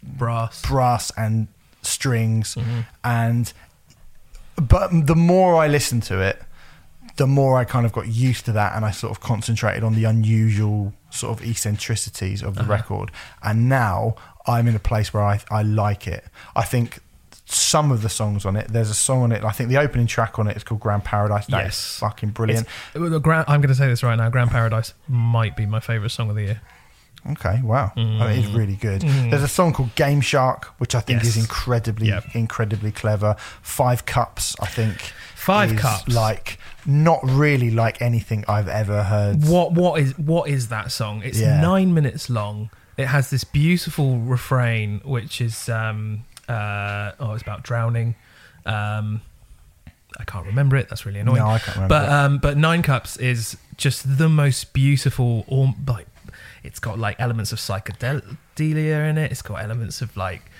[0.03, 0.63] brass.
[0.63, 1.47] brass and
[1.83, 2.81] strings, Mm-hmm.
[3.05, 3.53] and
[4.57, 6.43] but the more I listen to it,
[7.17, 9.95] the more I kind of got used to that, and I sort of concentrated on
[9.95, 12.73] the unusual sort of eccentricities of the Uh-huh.
[12.73, 13.11] record.
[13.43, 16.25] And now I'm in a place where I I like it.
[16.57, 16.99] I think
[17.47, 18.69] some of the songs on it.
[18.69, 19.45] There's a song on it.
[19.45, 21.47] I think the opening track on it is called Grand Paradise.
[21.47, 21.97] That is Yes.
[22.01, 22.67] fucking brilliant.
[22.67, 24.31] It's- well, the Grand, I'm going to say this right now.
[24.31, 26.61] Grand Paradise might be my favorite song of the year.
[27.33, 29.01] Okay, wow, I mean, it's really good.
[29.01, 31.25] There's a song called Game Shark, which I think Mm.
[31.25, 31.37] Yes.
[31.37, 32.25] is incredibly, Yep.
[32.35, 33.37] incredibly clever.
[33.63, 35.13] Five Cups, I think.
[35.35, 36.09] Five is Cups.
[36.09, 39.43] like not really like anything I've ever heard.
[39.47, 41.23] What what is what is that song?
[41.25, 41.61] It's Yeah.
[41.61, 42.69] nine minutes long.
[42.99, 48.15] It has this beautiful refrain, which is um, uh, oh, it's about drowning.
[48.67, 49.23] Um,
[50.19, 50.89] I can't remember it.
[50.89, 51.39] That's really annoying.
[51.39, 55.45] No, I can't remember But um, but Nine Cups is just the most beautiful.
[55.49, 56.07] Or like,
[56.65, 59.31] it's got like elements of psychedelia in it.
[59.31, 60.51] It's got elements of like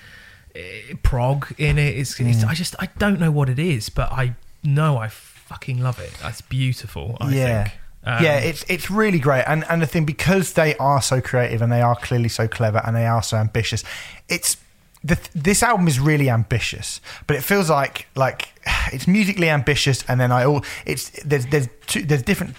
[0.55, 1.97] eh, prog in it.
[1.97, 2.47] It's, it's Mm.
[2.47, 6.13] I just I don't know what it is, but I know I fucking love it.
[6.21, 7.17] That's beautiful.
[7.19, 7.63] I yeah.
[7.63, 7.79] think.
[8.07, 11.63] Um, yeah, it's it's really great, and and the thing because they are so creative
[11.63, 13.83] and they are clearly so clever and they are so ambitious,
[14.29, 14.57] it's
[15.03, 18.49] the, this album is really ambitious, but it feels like like
[18.93, 22.55] it's musically ambitious, and then I all it's there's there's two, there's different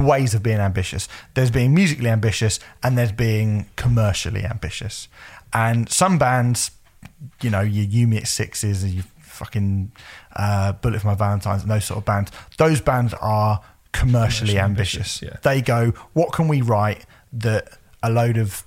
[0.00, 1.08] ways of being ambitious.
[1.34, 5.08] There's being musically ambitious, and there's being commercially ambitious,
[5.52, 6.70] and some bands,
[7.42, 9.92] you know, your You Me at Sixes and you fucking
[10.36, 12.30] uh, Bullet for My Valentine's and those sort of bands.
[12.58, 13.60] Those bands are
[13.92, 15.22] commercially Commercially ambitious.
[15.22, 15.52] ambitious, yeah.
[15.52, 18.64] They go, what can we write that a load of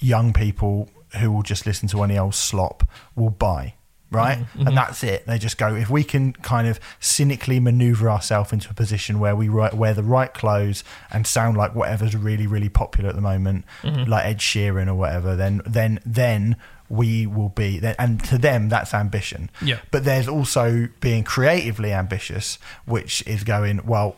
[0.00, 0.88] young people
[1.18, 3.74] who will just listen to any old slop will buy?
[4.12, 5.24] Right, Mm-hmm, and that's it.
[5.26, 5.74] They just go.
[5.76, 10.02] If we can kind of cynically maneuver ourselves into a position where we wear the
[10.02, 10.82] right clothes
[11.12, 14.10] and sound like whatever's really, really popular at the moment, Mm-hmm.
[14.10, 16.56] like Ed Sheeran or whatever, then then then
[16.88, 17.78] we will be.
[17.78, 19.48] Then, and to them, that's ambition.
[19.62, 19.78] Yeah.
[19.92, 24.16] But there's also being creatively ambitious, which is going well.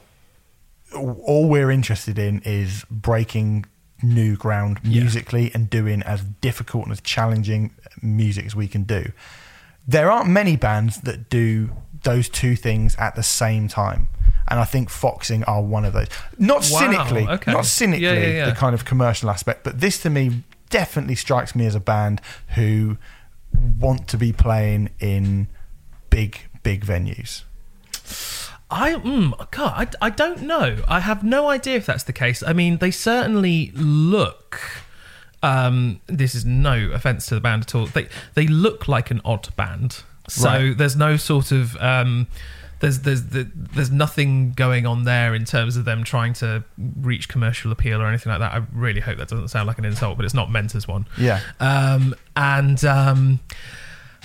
[0.94, 3.64] All we're interested in is breaking
[4.02, 5.02] new ground Yeah.
[5.02, 7.72] musically and doing as difficult and as challenging
[8.02, 9.12] music as we can do.
[9.86, 11.70] There aren't many bands that do
[12.02, 14.08] those two things at the same time.
[14.48, 16.08] And I think Foxing are one of those.
[16.38, 17.52] Not Wow, cynically, okay.
[17.52, 18.46] not cynically, Yeah, yeah, yeah.
[18.46, 22.20] the kind of commercial aspect, but this to me definitely strikes me as a band
[22.54, 22.96] who
[23.78, 25.46] want to be playing in
[26.10, 27.42] big, big venues.
[28.70, 30.82] I mm, God, I, I don't know.
[30.88, 32.42] I have no idea if that's the case.
[32.42, 34.60] I mean, they certainly look.
[35.42, 37.86] Um, this is no offense to the band at all.
[37.86, 40.02] They they look like an odd band.
[40.28, 40.78] So Right.
[40.78, 42.28] there's no sort of um,
[42.78, 46.62] there's there's there's nothing going on there in terms of them trying to
[47.00, 48.52] reach commercial appeal or anything like that.
[48.52, 51.06] I really hope that doesn't sound like an insult, but it's not meant as one.
[51.18, 51.40] Yeah.
[51.58, 53.40] Um, and um,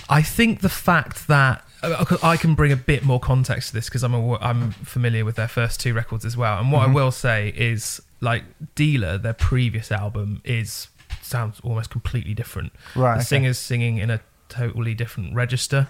[0.08, 3.86] I think the fact that uh, I can bring a bit more context to this
[3.86, 6.58] because I'm aw- I'm familiar with their first two records as well.
[6.60, 6.90] And what Mm-hmm.
[6.92, 8.44] I will say is, like
[8.76, 10.88] Dealer, their previous album is
[11.28, 12.72] sounds almost completely different.
[12.96, 13.24] Right, the okay.
[13.24, 15.88] singer's singing in a totally different register.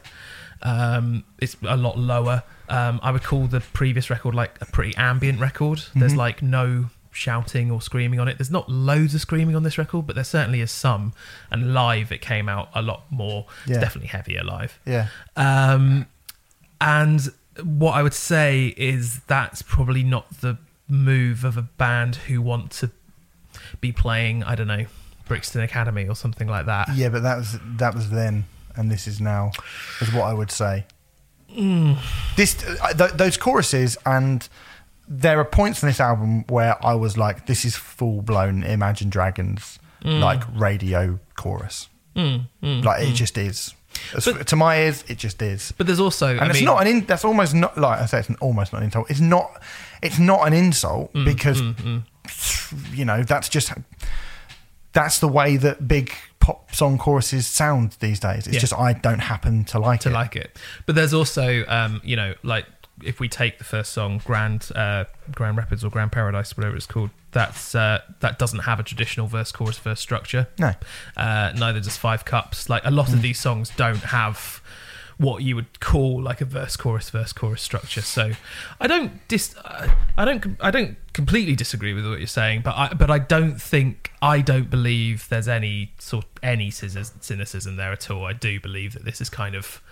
[0.63, 2.43] Um, it's a lot lower.
[2.69, 5.83] Um, I would call the previous record like a pretty ambient record.
[5.95, 6.19] There's Mm-hmm.
[6.19, 8.39] like no shouting or screaming on it.
[8.39, 11.13] There's not loads of screaming on this record, but there certainly is some.
[11.51, 13.47] And live, it came out a lot more.
[13.67, 13.75] Yeah.
[13.75, 14.79] It's definitely heavier live.
[14.85, 15.09] Yeah.
[15.37, 16.07] Um,
[16.81, 17.33] and
[17.63, 20.59] what I would say is that's probably not the
[20.89, 22.91] move of a band who want to.
[23.81, 24.87] be playing I don't know
[25.29, 26.89] Brixton Academy or something like that.
[26.95, 29.53] Yeah, but that was that was then, and this is now,
[30.01, 30.85] is what I would say.
[31.57, 31.97] Mm.
[32.37, 34.49] This uh, th- those choruses, and
[35.07, 39.11] there are points in this album where I was like, "This is full blown Imagine
[39.11, 40.21] Dragons Mm.
[40.21, 43.15] like radio chorus." Mm, mm, Like it mm.
[43.15, 43.75] just is.
[44.25, 45.73] But- to my ears, it just is.
[45.77, 48.07] But there's also and I it's mean, not an in, that's almost not like I
[48.07, 49.11] say it's an, almost not an insult.
[49.11, 49.63] It's not
[50.03, 51.61] it's not an insult Mm, because
[52.93, 53.73] you know that's just
[54.93, 58.47] that's the way that big pop song choruses sound these days.
[58.47, 58.61] It's Yeah.
[58.61, 60.13] just I don't happen to like to it.
[60.13, 60.57] like it.
[60.87, 62.67] But there's also, um, you know, like
[63.05, 66.87] if we take the first song, Grand uh, Grand Rapids or Grand Paradise, whatever it's
[66.87, 70.49] called, that's uh, that doesn't have a traditional verse chorus verse structure.
[70.59, 70.73] No.
[71.17, 72.69] uh, neither does Five Cups.
[72.69, 74.61] Like a lot of these songs don't have
[75.19, 78.01] what you would call like a verse chorus verse chorus structure.
[78.03, 78.33] So
[78.81, 82.77] I don't dis uh, I don't I don't completely disagree with what you're saying, but
[82.77, 88.09] I but I don't think I don't believe there's any sort any cynicism there at
[88.09, 88.25] all.
[88.25, 89.83] I do believe that this is kind of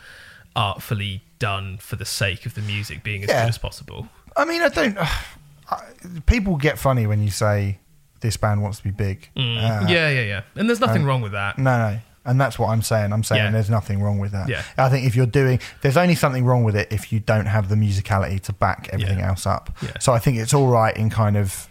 [0.55, 3.43] artfully done for the sake of the music being as Yeah.
[3.43, 4.09] good as possible.
[4.37, 4.97] I mean, I don't.
[4.99, 5.83] I,
[6.27, 7.81] people get funny when you say
[8.21, 9.29] this band wants to be big.
[9.37, 9.57] Mm.
[9.57, 10.43] Uh, yeah, yeah, yeah.
[10.55, 11.59] And there's nothing um, wrong with that.
[11.59, 11.99] No, no.
[12.27, 13.13] And that's what I'm saying.
[13.13, 13.51] I'm saying Yeah.
[13.53, 14.49] there's nothing wrong with that.
[14.49, 14.63] Yeah.
[14.77, 17.69] I think if you're doing, there's only something wrong with it if you don't have
[17.69, 19.29] the musicality to back everything Yeah.
[19.29, 19.77] else up.
[20.01, 21.69] So I think it's all right in kind of,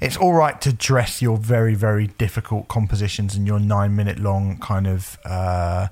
[0.00, 4.58] it's all right to dress your very, very difficult compositions and your nine minute long
[4.58, 5.88] kind of uh,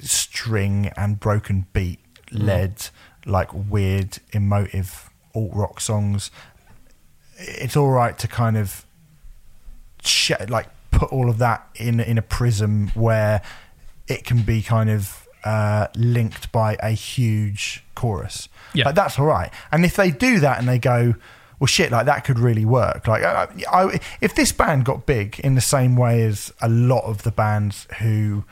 [0.00, 1.98] string and broken beat
[2.32, 2.44] Mm.
[2.46, 2.88] led,
[3.26, 6.30] like weird, emotive alt rock songs.
[7.38, 8.84] It's all right to kind of
[10.04, 10.68] sh- like
[11.00, 13.40] put all of that in in a prism where
[14.06, 18.50] it can be kind of uh, linked by a huge chorus.
[18.74, 18.84] Yeah.
[18.84, 19.50] Like, that's all right.
[19.72, 21.14] And if they do that and they go,
[21.58, 23.08] well, shit, like that could really work.
[23.08, 27.04] Like, I, I, if this band got big in the same way as a lot
[27.04, 28.44] of the bands who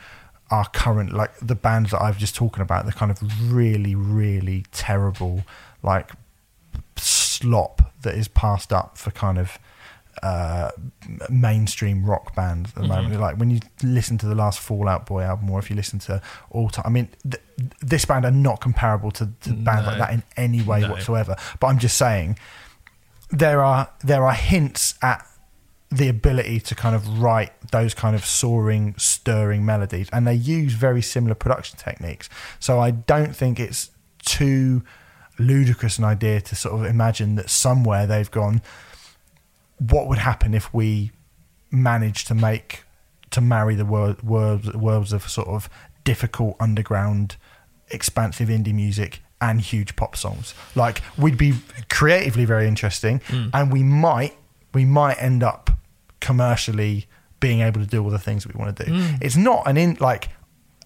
[0.49, 4.65] are current, like the bands that I've just talking about, the kind of really, really
[4.71, 5.43] terrible,
[5.83, 6.11] like
[6.95, 9.59] slop that is passed up for kind of
[10.23, 10.71] uh,
[11.29, 13.19] mainstream rock band at the moment.
[13.19, 15.99] Like when you listen to the last Fall Out Boy album, or if you listen
[15.99, 17.41] to all time, I mean, th-
[17.81, 20.91] this band are not comparable to, to bands like that in any way No.
[20.91, 21.35] whatsoever.
[21.59, 22.37] But I'm just saying
[23.31, 25.25] there are there are hints at
[25.91, 30.73] the ability to kind of write those kind of soaring, stirring melodies, and they use
[30.73, 32.29] very similar production techniques.
[32.59, 33.89] So I don't think it's
[34.23, 34.83] too
[35.39, 38.61] ludicrous an idea to sort of imagine that somewhere they've gone.
[39.79, 41.11] What would happen if we
[41.71, 42.83] managed to make
[43.31, 45.69] to marry the world, worlds worlds of sort of
[46.03, 47.37] difficult underground,
[47.89, 50.53] expansive indie music and huge pop songs?
[50.75, 51.53] Like we'd be
[51.89, 53.21] creatively very interesting,
[53.53, 54.35] and we might
[54.73, 55.69] we might end up
[56.19, 57.07] commercially
[57.39, 58.91] being able to do all the things that we want to do.
[59.21, 60.29] It's not an in like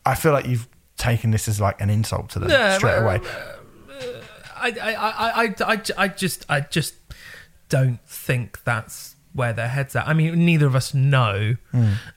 [0.05, 0.67] I feel like you've
[0.97, 3.19] taken this as like an insult to them Yeah, straight away.
[4.55, 6.95] I, I, I, I, I just, I just
[7.78, 10.07] don't think that's where their heads at.
[10.07, 11.55] I mean, neither of us know,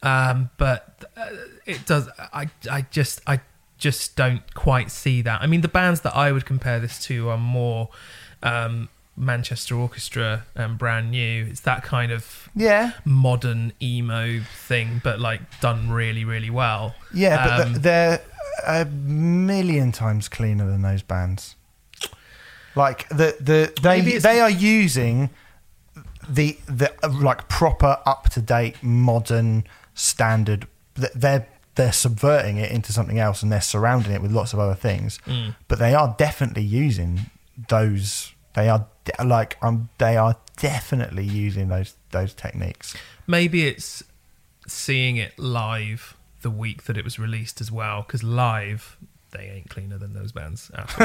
[0.02, 1.28] um, but uh,
[1.64, 2.08] it does.
[2.32, 3.40] I, I just, I
[3.78, 5.40] just don't quite see that.
[5.40, 7.88] I mean, the bands that I would compare this to are more
[8.42, 11.46] um, Manchester Orchestra and Brand New.
[11.50, 16.94] It's that kind of Yeah, modern emo thing, but like done really, really well.
[17.14, 18.20] yeah, but Um, th- they're
[18.66, 21.56] a million times cleaner than those bands.
[22.74, 25.30] Like the the they they are using
[26.28, 29.64] the the uh, like proper up to date modern
[29.94, 30.66] standard.
[30.94, 34.74] They're they're subverting it into something else and they're surrounding it with lots of other
[34.74, 35.18] things.
[35.26, 35.54] Mm.
[35.68, 37.30] But they are definitely using
[37.68, 38.32] those.
[38.54, 42.94] They are de- like um they are definitely using those those techniques.
[43.26, 44.02] maybe it's
[44.66, 48.96] seeing it live the week that it was released as well because live
[49.32, 50.70] they ain't cleaner than those bands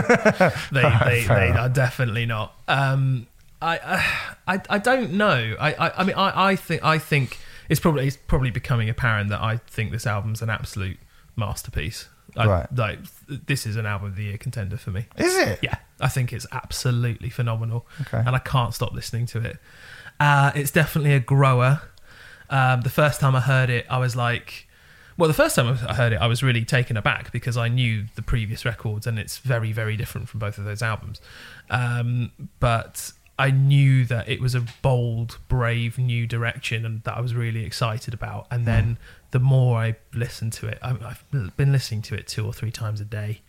[0.72, 3.28] they they, they are definitely not um
[3.62, 4.04] I,
[4.48, 7.38] I i don't know i i, I mean I, I think i think
[7.70, 10.98] it's probably it's probably becoming apparent that i think this album's an absolute
[11.36, 12.78] masterpiece I, Right.
[12.78, 15.60] like this is an album of the year contender for me Is it?
[15.62, 18.20] yeah, I think it's absolutely phenomenal, Okay.
[18.26, 19.58] and I can't stop listening to it.
[20.18, 21.82] Uh, it's definitely a grower.
[22.50, 24.70] Um, the first time I heard it, I was like,
[25.18, 28.06] well, the first time I heard it, I was really taken aback because I knew
[28.16, 31.20] the previous records, and it's very, very different from both of those albums.
[31.70, 32.32] Um,
[32.62, 37.34] but I knew that it was a bold, brave new direction, and that I was
[37.34, 38.46] really excited about.
[38.52, 38.98] And then
[39.32, 42.72] the more I listened to it, I, I've been listening to it two or three
[42.72, 43.42] times a day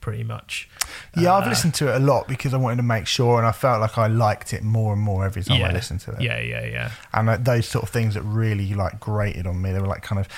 [0.00, 0.66] pretty much.
[1.14, 3.46] Yeah, I've Uh, listened to it a lot because I wanted to make sure, and
[3.46, 6.22] I felt like I liked it more and more every time I listened to it.
[6.22, 6.90] Yeah, yeah, yeah.
[7.12, 9.72] and uh, those sort of things that really like grated on me.
[9.72, 10.28] They were like kind of.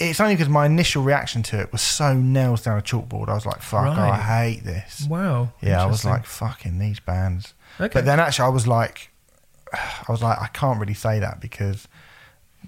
[0.00, 3.28] It's only because my initial reaction to it was so nails down a chalkboard.
[3.30, 4.10] I was like, "Fuck, Right.
[4.10, 5.52] I hate this." Wow.
[5.62, 7.90] Yeah, I was like, "Fucking these bands." Okay.
[7.92, 9.10] But then actually, I was like,
[9.72, 11.88] I was like, I can't really say that because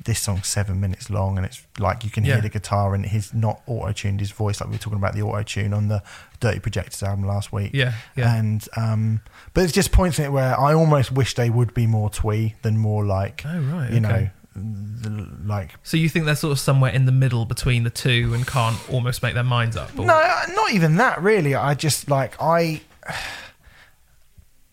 [0.04, 2.34] this song's seven minutes long, and it's like you can Yeah.
[2.34, 5.14] hear the guitar, and he's not auto tuned his voice like we were talking about
[5.14, 6.02] the auto tune on the
[6.38, 7.70] Dirty Projectors album last week.
[7.74, 8.32] Yeah, yeah.
[8.36, 9.20] And um,
[9.54, 12.54] but it's just points in it where I almost wish they would be more twee
[12.62, 14.00] than more like Oh, right, you okay.
[14.00, 17.90] know, the, like So you think they're sort of somewhere in the middle between the
[17.90, 19.90] two and can't almost make their minds up?
[19.98, 20.20] or- no,
[20.54, 21.56] not even that really.
[21.56, 22.82] I just like I,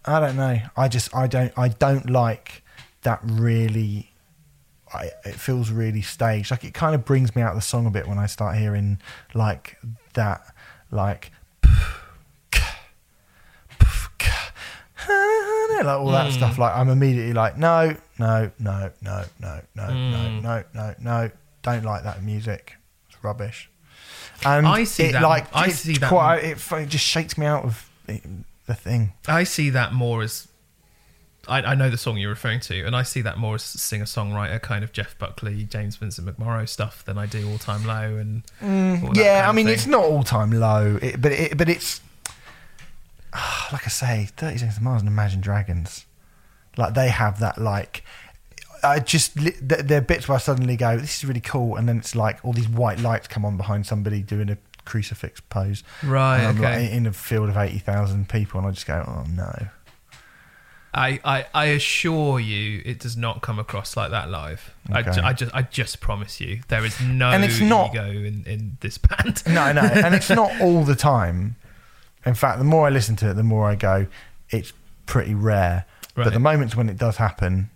[0.06, 0.60] I don't know.
[0.78, 2.64] I just I don't I don't like
[3.02, 4.12] that really.
[4.94, 6.52] I, it feels really staged.
[6.52, 8.58] Like it kind of brings me out of the song a bit when I start
[8.58, 9.00] hearing
[9.34, 9.78] like
[10.14, 10.54] that,
[10.92, 11.32] like
[15.86, 16.34] like all that mm.
[16.34, 16.58] stuff.
[16.58, 20.42] Like I'm immediately like, no, no, no, no, no, no, no, hmm.
[20.42, 21.32] no, no, no.
[21.62, 22.76] Don't like that music.
[23.10, 23.70] It's rubbish.
[24.46, 25.22] And I see it, that.
[25.22, 26.44] Like I see that.
[26.44, 27.90] It, it, just shakes me out of.
[28.08, 28.24] It,
[28.66, 29.14] the thing.
[29.28, 30.48] I see that more as
[31.48, 34.06] I, I know the song you're referring to, and I see that more as singer
[34.06, 38.18] songwriter kind of Jeff Buckley, James Vincent McMorrow stuff than I do All Time Low
[38.18, 42.02] and Mm, Yeah, I mean it's not all time low, it, but it, but it's
[43.72, 46.06] like I say, Thirty Seconds to Mars and Imagine Dragons,
[46.78, 48.04] like they have that like.
[48.84, 49.32] I just
[49.68, 52.44] there are bits where I suddenly go, "This is really cool," and then it's like
[52.46, 56.84] all these white lights come on behind somebody doing a crucifix pose, Right, okay.
[56.84, 59.68] like in a field of eighty thousand people, and I just go, "Oh no."
[60.98, 64.74] I, I, I assure you, it does not come across like that live.
[64.90, 65.12] I, Okay.
[65.12, 68.46] ju- I just I just promise you, there is no And it's not- ego in,
[68.46, 69.44] in this band.
[69.46, 71.58] No, no, and it's not all the time.
[72.26, 74.08] In fact, the more I listen to it, the more I go,
[74.52, 74.72] it's
[75.06, 75.86] pretty rare.
[76.16, 76.24] Right.
[76.24, 77.70] But the moments when it does happen,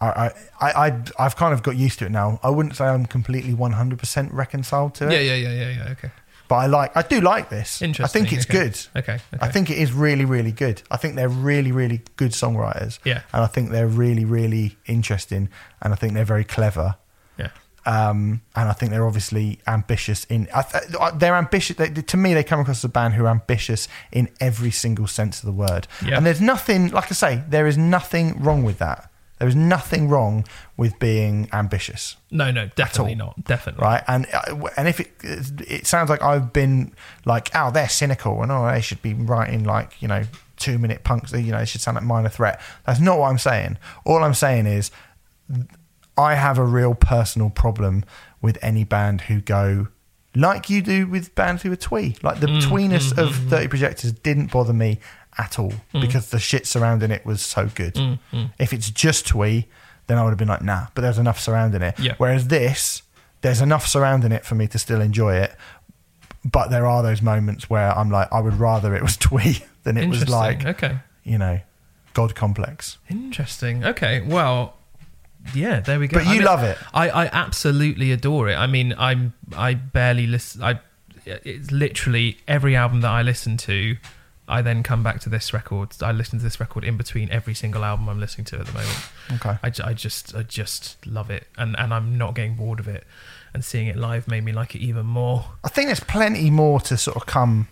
[0.00, 0.30] I,
[0.60, 2.38] I, I, I've kind of got used to it now.
[2.42, 5.92] I wouldn't say I'm completely 100% reconciled to it, yeah, yeah, yeah, yeah, yeah.
[5.92, 6.10] Okay,
[6.48, 7.82] but I like, I do like this.
[7.82, 8.04] interesting.
[8.04, 8.58] I think it's okay.
[8.58, 8.78] good.
[8.96, 9.22] Okay, okay.
[9.40, 10.82] I think it is really, really good.
[10.90, 12.98] I think they're really, really good songwriters.
[13.04, 13.22] Yeah.
[13.32, 15.50] And I think they're really, really interesting.
[15.82, 16.96] And I think they're very clever.
[17.38, 17.50] yeah,
[17.84, 20.48] um, and I think they're obviously ambitious in.
[20.54, 20.84] I th-
[21.16, 21.76] they're ambitious.
[21.76, 25.06] They, to me, they come across as a band who are ambitious in every single
[25.06, 25.86] sense of the word.
[26.04, 26.16] Yeah.
[26.16, 29.07] And there's nothing, like I say, there is nothing wrong with that.
[29.38, 30.44] There is nothing wrong
[30.76, 33.82] with being ambitious, no, no, definitely not, definitely.
[33.82, 34.02] right?
[34.08, 36.92] And uh, and if it it sounds like I've been
[37.24, 40.24] like, oh, they're cynical, and oh, they should be writing like you know
[40.56, 41.32] two minute punks.
[41.32, 42.60] You know, it should sound like Minor Threat.
[42.84, 43.78] That's not what I'm saying.
[44.04, 44.90] All I'm saying is
[46.16, 48.04] I have a real personal problem
[48.42, 49.88] with any band who go
[50.34, 52.16] like you do with bands who are twee.
[52.22, 55.00] Like the Mm, tweeness of Dirty Projectors didn't bother me
[55.38, 56.00] at all Mm.
[56.00, 58.18] because the shit surrounding it was so good.
[58.58, 59.66] If it's just twee,
[60.08, 61.98] then I would have been like, nah, but there's enough surrounding it.
[61.98, 62.14] Yeah.
[62.18, 63.02] Whereas this,
[63.42, 65.54] there's enough surrounding it for me to still enjoy it.
[66.44, 69.96] But there are those moments where I'm like, I would rather it was twee than
[69.96, 71.60] it was like, okay, you know,
[72.14, 72.98] God complex.
[73.08, 73.84] interesting.
[73.84, 74.74] Okay, well,
[75.54, 76.18] yeah, there we go.
[76.18, 76.78] But you love it.
[76.92, 78.56] I, I absolutely adore it.
[78.56, 80.62] I mean, I'm I barely listen.
[80.62, 80.80] I
[81.26, 83.96] it's literally every album that I listen to.
[84.48, 85.90] I then come back to this record.
[86.00, 88.72] I listen to this record in between every single album I'm listening to at the
[88.72, 88.98] moment.
[89.34, 89.58] Okay.
[89.62, 93.04] I, I just I just love it, and and I'm not getting bored of it.
[93.54, 95.46] And seeing it live made me like it even more.
[95.64, 97.68] I think there's plenty more to sort of come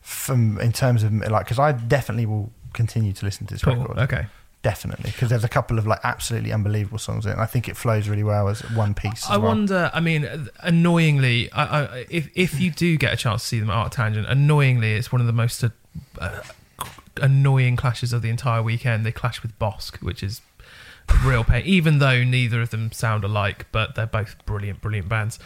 [0.00, 3.76] from in terms of like because I definitely will continue to listen to this Cool.
[3.76, 3.98] record.
[3.98, 4.26] Okay.
[4.62, 7.38] Definitely because there's a couple of like absolutely unbelievable songs in it.
[7.38, 9.22] I think it flows really well as one piece.
[9.24, 9.48] As I well.
[9.50, 9.90] wonder.
[9.94, 13.70] I mean, annoyingly, I, I, if if you do get a chance to see them
[13.70, 15.62] at Arctangent, annoyingly, it's one of the most
[16.20, 16.40] uh,
[17.20, 19.04] annoying clashes of the entire weekend.
[19.04, 20.40] They clash with Bossk, which is
[21.08, 21.62] a real pain.
[21.66, 25.38] Even though neither of them sound alike, but they're both brilliant, brilliant bands.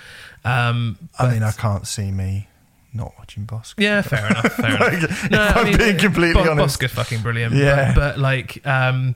[0.45, 2.49] Um, I mean, I can't see me
[2.95, 3.75] not watching Bossk.
[3.79, 4.53] Yeah, fair enough.
[4.55, 5.25] Fair enough.
[5.33, 6.79] if I'm being completely Bo- honest.
[6.81, 7.55] Bossk are fucking brilliant.
[7.55, 7.95] Yeah.
[7.95, 9.15] But, but like, um,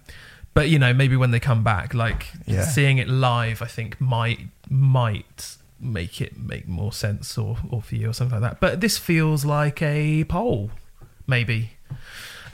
[0.54, 2.64] but you know, maybe when they come back, like Yeah.
[2.64, 7.96] seeing it live, I think might might make it make more sense or or for
[7.96, 8.60] you or something like that.
[8.60, 10.70] But this feels like a poll,
[11.26, 11.70] maybe.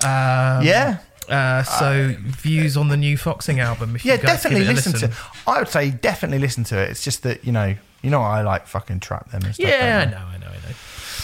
[0.04, 0.98] Um, Yeah.
[1.28, 3.94] Uh, so views on the new Foxing album.
[3.96, 5.06] If Yeah, definitely a listen, to.
[5.06, 5.12] it.
[5.46, 6.90] I would say definitely listen to it.
[6.90, 9.66] It's just that you know, you know, I like fucking trap them and stuff.
[9.68, 10.74] Yeah, I know, I know, I know.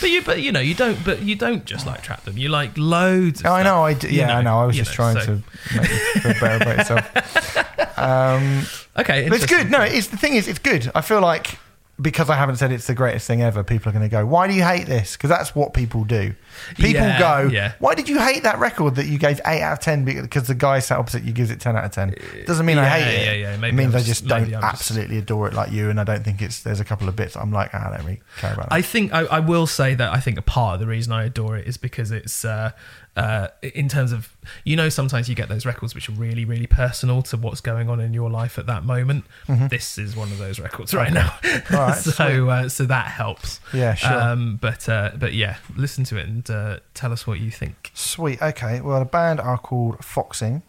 [0.00, 2.38] But you, but you know, you don't, but you don't just like trap them.
[2.38, 3.40] You like loads.
[3.40, 3.84] Of Oh, I know.
[3.84, 4.60] I yeah, I know.
[4.60, 5.90] I was just know, trying so- to make
[6.22, 7.74] feel better about yourself.
[7.98, 8.62] Um,
[8.96, 9.70] Okay, but it's good.
[9.72, 10.90] No, it's the thing is, it's good.
[10.94, 11.58] I feel like
[12.00, 14.46] because I haven't said it's the greatest thing ever, people are going to go, "Why
[14.46, 16.34] do you hate this?" Because that's what people do.
[16.76, 17.72] People Yeah, go, yeah.
[17.78, 20.54] "Why did you hate that record that you gave eight out of ten because the
[20.54, 22.14] guy sat opposite you gives it ten out of 10?
[22.46, 23.24] Doesn't mean I Yeah, hate it.
[23.40, 23.56] yeah, yeah.
[23.56, 26.00] Maybe it means I'm I just- just don't just- absolutely adore it like you, and
[26.00, 26.60] I don't think it's.
[26.62, 28.68] There's a couple of bits I'm like, "Ah, I don't really care about.
[28.68, 28.74] That.
[28.74, 31.24] I think I, I will say that I think a part of the reason I
[31.24, 32.70] adore it is because it's uh,
[33.16, 34.28] uh, in terms of
[34.64, 37.88] you know sometimes you get those records which are really really personal to what's going
[37.90, 39.24] on in your life at that moment.
[39.48, 41.28] This is one of those records right now.
[41.42, 41.74] Mm-hmm.
[41.74, 43.60] Right, so uh, so that helps.
[43.72, 44.12] Yeah, sure.
[44.12, 47.90] Um, but uh, but yeah, listen to it and uh, tell us what you think.
[47.94, 48.40] Sweet.
[48.42, 48.80] Okay.
[48.80, 50.62] Well, the band are called Foxing,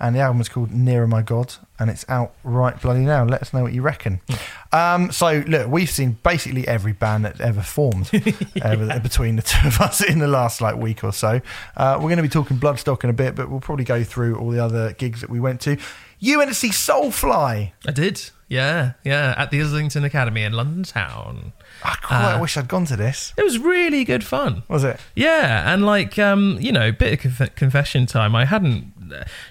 [0.00, 3.24] and the album is called Nearer My God, and it's out right bloody now.
[3.24, 4.20] Let us know what you reckon.
[4.72, 8.10] Um, so, look, we've seen basically every band that's ever formed
[8.62, 11.40] uh, between the two of us in the last like week or so.
[11.76, 14.36] Uh, we're going to be talking Bloodstock in a bit, but we'll probably go through
[14.36, 15.78] all the other gigs that we went to.
[16.18, 17.72] You went to see Soulfly.
[17.86, 18.20] I did.
[18.48, 21.52] Yeah, yeah, at the Islington Academy in London town.
[21.82, 23.32] I quite Uh, wish I'd gone to this.
[23.36, 24.62] It was really good fun.
[24.68, 25.00] Was it?
[25.14, 28.34] Yeah, and like um, you know, bit of conf- confession time.
[28.36, 28.92] I hadn't,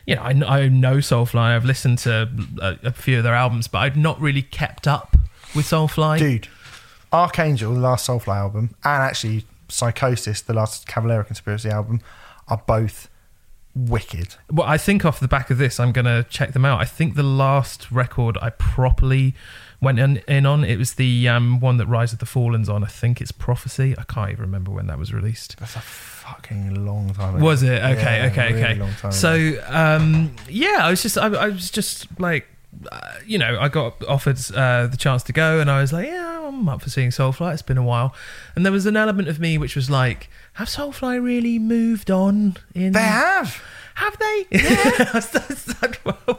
[0.05, 1.39] you know, I, I know Soulfly.
[1.39, 2.29] I've listened to
[2.61, 5.15] a, a few of their albums, but I'd not really kept up
[5.55, 6.19] with Soulfly.
[6.19, 6.47] Dude,
[7.11, 12.01] Archangel, the last Soulfly album, and actually Psychosis, the last Cavalera Conspiracy album,
[12.47, 13.09] are both
[13.75, 14.35] wicked.
[14.51, 16.79] Well, I think off the back of this, I'm gonna check them out.
[16.79, 19.35] I think the last record I properly
[19.85, 22.83] went in, in on it was the um, one that Rise of the Fallen's on.
[22.83, 23.95] I think it's Prophecy.
[23.97, 25.57] I can't even remember when that was released.
[25.59, 27.45] That's a fucking long time ago.
[27.45, 28.17] Was it okay?
[28.17, 28.75] Yeah, okay, really okay.
[28.75, 29.11] long time.
[29.11, 32.47] So, um, yeah, I was just, I, I was just like,
[32.91, 36.07] uh, you know, I got offered uh, the chance to go, and I was like,
[36.07, 37.53] yeah, I'm up for seeing Soulfly.
[37.53, 38.13] It's been a while,
[38.55, 42.57] and there was an element of me which was like, have Soulfly really moved on?
[42.73, 43.63] In they have.
[43.95, 44.45] Have they?
[44.51, 45.21] Yeah.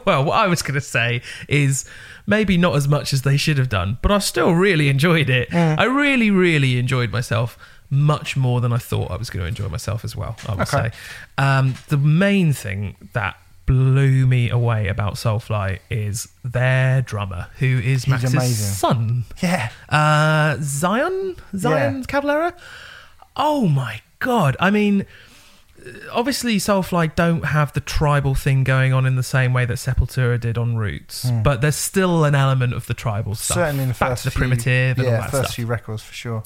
[0.05, 1.85] well, what I was going to say is
[2.25, 5.53] maybe not as much as they should have done, but I still really enjoyed it.
[5.53, 7.57] I really, really enjoyed myself
[7.89, 10.67] much more than I thought I was going to enjoy myself as well, I would
[10.73, 10.89] Okay.
[10.89, 10.91] say.
[11.37, 18.03] Um, the main thing that blew me away about Soulfly is their drummer, who is
[18.05, 18.73] He's Max's amazing.
[18.73, 19.69] son, Yeah.
[19.89, 22.03] uh, Zion, Zion Yeah.
[22.03, 22.53] Cavalera.
[23.35, 24.57] Oh my god!
[24.59, 25.05] I mean,
[26.11, 30.39] obviously, Soulfly don't have the tribal thing going on in the same way that Sepultura
[30.39, 33.55] did on Roots, but there's still an element of the tribal stuff.
[33.55, 35.55] Certainly in the back first to the few, primitive and yeah, all that first stuff.
[35.55, 36.43] few records for sure.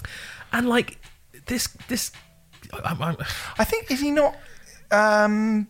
[0.53, 0.99] And like
[1.47, 2.11] this, this.
[2.85, 3.17] I'm, I'm,
[3.57, 4.35] I think is he not
[4.91, 5.67] um,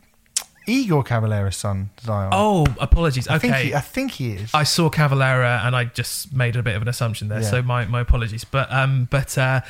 [0.67, 2.29] Igor Cavalera's son, Zion?
[2.33, 3.27] oh, apologies.
[3.27, 4.51] I think Okay, he, I think he is.
[4.53, 7.49] I saw Cavalera and I just made a bit of an assumption there, Yeah.
[7.49, 8.43] so my, my apologies.
[8.43, 9.61] But um, but uh,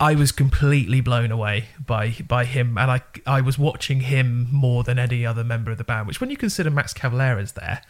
[0.00, 4.82] I was completely blown away by by him, and I I was watching him more
[4.82, 6.08] than any other member of the band.
[6.08, 7.80] Which, when you consider Max Cavalera's there,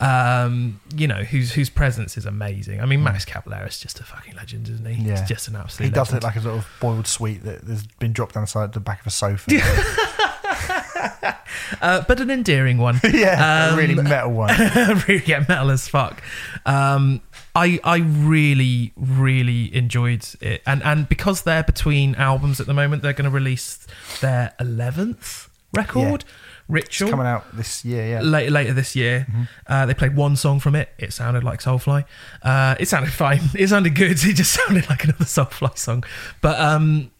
[0.00, 2.80] um, you know whose whose presence is amazing.
[2.80, 5.02] I mean, Max Cavalera's just a fucking legend, isn't he?
[5.02, 5.18] Yeah.
[5.18, 5.86] He's just an absolute.
[5.86, 6.24] he does legend.
[6.24, 8.72] look like a sort of boiled sweet that has been dropped down the side of
[8.72, 9.50] the back of a sofa.
[11.80, 13.00] uh, but an endearing one.
[13.12, 14.54] yeah, a Um, really metal one.
[15.08, 16.22] really yeah, metal as fuck.
[16.66, 17.20] Um,
[17.54, 23.02] I I really really enjoyed it, and and because they're between albums at the moment,
[23.02, 23.86] they're going to release
[24.20, 26.24] their eleventh record,
[26.68, 27.10] Ritual.
[27.10, 28.20] Coming out this year, yeah.
[28.22, 29.26] Later, later this year,
[29.66, 30.90] uh, they played one song from it.
[30.98, 32.04] It sounded like Soulfly.
[32.42, 33.40] Uh, it sounded fine.
[33.54, 34.12] It sounded good.
[34.12, 36.04] It just sounded like another Soulfly song.
[36.40, 37.10] But um,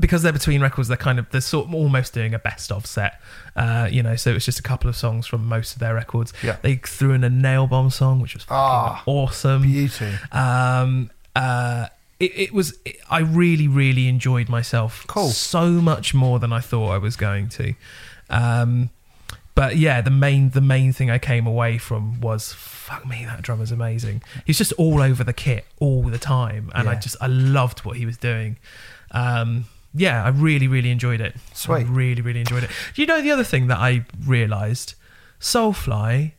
[0.00, 2.86] because they're between records, they're kind of they're sort of almost doing a best of
[2.86, 3.20] set.
[3.56, 6.32] Uh, you know, so it's just a couple of songs from most of their records.
[6.42, 6.56] Yeah.
[6.62, 9.62] They threw in a Nailbomb song, which was Ah, awesome.
[9.62, 10.12] Beauty.
[10.32, 11.86] Um, uh,
[12.20, 12.78] it, it was.
[12.84, 15.04] It, I really, really enjoyed myself.
[15.06, 15.28] Cool.
[15.30, 17.74] So much more than I thought I was going to.
[18.30, 18.90] Um,
[19.54, 23.42] but yeah, the main the main thing I came away from was fuck me, that
[23.42, 24.22] drummer's amazing.
[24.44, 27.96] He's just all over the kit all the time, and I just I loved what
[27.96, 28.56] he was doing.
[29.10, 31.34] Um, yeah, I really, really enjoyed it.
[31.54, 31.74] Sweet.
[31.76, 32.70] I really, really enjoyed it.
[32.94, 34.94] Do you know the other thing that I realised?
[35.40, 36.32] Soulfly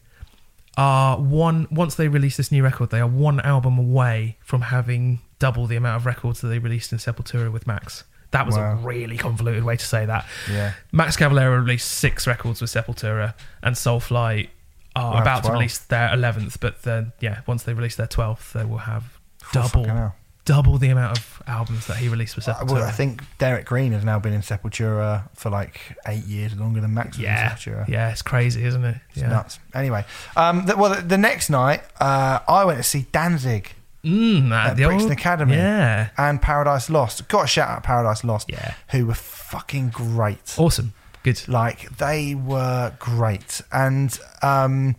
[0.78, 5.20] are one once they release this new record, they are one album away from having
[5.40, 8.04] double the amount of records that they released in Sepultura with Max.
[8.32, 8.74] That was Wow.
[8.74, 10.26] a really convoluted way to say that.
[10.52, 10.74] Yeah.
[10.92, 13.34] Max Cavalera released six records with Sepultura,
[13.64, 14.50] and Soulfly
[14.96, 16.60] are Wow, about to release their eleventh.
[16.60, 19.18] But then, yeah, once they release their twelfth, they will have
[19.52, 20.14] double.
[20.56, 22.72] Double the amount of albums that he released with Uh, Sepultura.
[22.72, 26.82] Well, I think Derrick Green has now been in Sepultura for like eight years, longer
[26.82, 27.88] than Max was yeah, in Sepultura.
[27.88, 28.98] yeah, it's crazy, isn't it?
[29.12, 29.30] It's yeah.
[29.30, 29.60] nuts.
[29.76, 33.74] Anyway, um, the, well, the, the next night, uh, I went to see Danzig
[34.04, 37.28] Mm, at the Brixton old- Academy Yeah, and Paradise Lost.
[37.28, 40.56] Got a shout out Paradise Lost, yeah, who were fucking great.
[40.58, 41.46] awesome, good.
[41.50, 44.96] Like they were great, and um,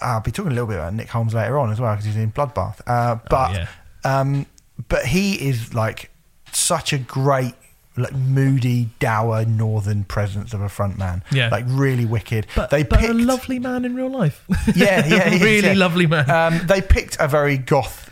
[0.00, 2.16] I'll be talking a little bit about Nick Holmes later on as well because he's
[2.16, 2.80] in Bloodbath.
[2.86, 3.68] Uh, but oh, yeah.
[4.04, 4.46] Um,
[4.88, 6.10] but he is like
[6.52, 7.54] such a great,
[7.96, 11.22] like moody, dour northern presence of a front man.
[11.32, 11.48] Yeah.
[11.48, 12.46] like really wicked.
[12.54, 14.44] But, they but picked, a lovely man in real life.
[14.76, 15.74] yeah, yeah, he is, really yeah.
[15.74, 16.30] lovely man.
[16.30, 18.04] Um, they picked a very goth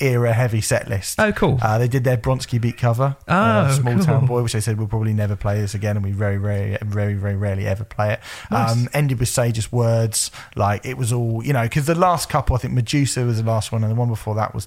[0.00, 1.20] era heavy set list.
[1.20, 1.58] oh, cool.
[1.62, 4.04] Uh, they did their Bronski Beat cover, Oh, uh, Small cool.
[4.04, 6.76] Town Boy, which they said we'll probably never play this again, and we very, very,
[6.82, 8.20] very, very rarely ever play it.
[8.50, 8.72] Nice.
[8.72, 12.56] Um, ended with Sage's words, like it was all you know, because the last couple,
[12.56, 14.66] I think Medusa was the last one, and the one before that was.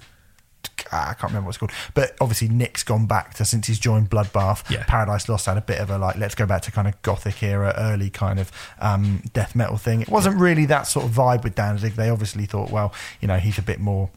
[0.91, 3.79] Ah, I can't remember what it's called, but obviously Nick's gone back to since he's
[3.79, 4.69] joined Bloodbath.
[4.69, 4.83] Yeah.
[4.87, 7.41] Paradise Lost had a bit of a like, let's go back to kind of gothic
[7.43, 10.01] era, early kind of um, death metal thing.
[10.01, 11.93] It wasn't really that sort of vibe with Danzig.
[11.93, 14.09] They obviously thought, well, you know, he's a bit more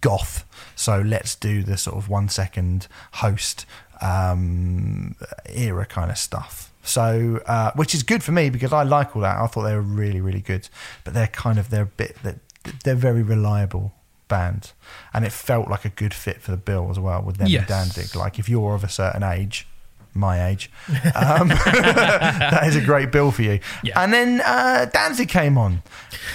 [0.00, 0.44] goth.
[0.76, 3.66] So let's do the sort of one second host
[4.00, 5.16] um,
[5.46, 6.72] era kind of stuff.
[6.82, 9.38] So, uh, which is good for me because I like all that.
[9.38, 10.68] I thought they were really, really good,
[11.04, 12.40] but they're kind of they're a bit they're,
[12.84, 13.92] they're very reliable
[14.28, 14.72] band,
[15.12, 17.60] and it felt like a good fit for the bill as well with them Yes.
[17.60, 18.14] and Danzig.
[18.14, 19.66] Like if you're of a certain age,
[20.14, 20.70] my age,
[21.14, 23.60] um, that is a great bill for you.
[23.82, 24.00] Yeah.
[24.02, 25.82] And then uh, Danzig came on,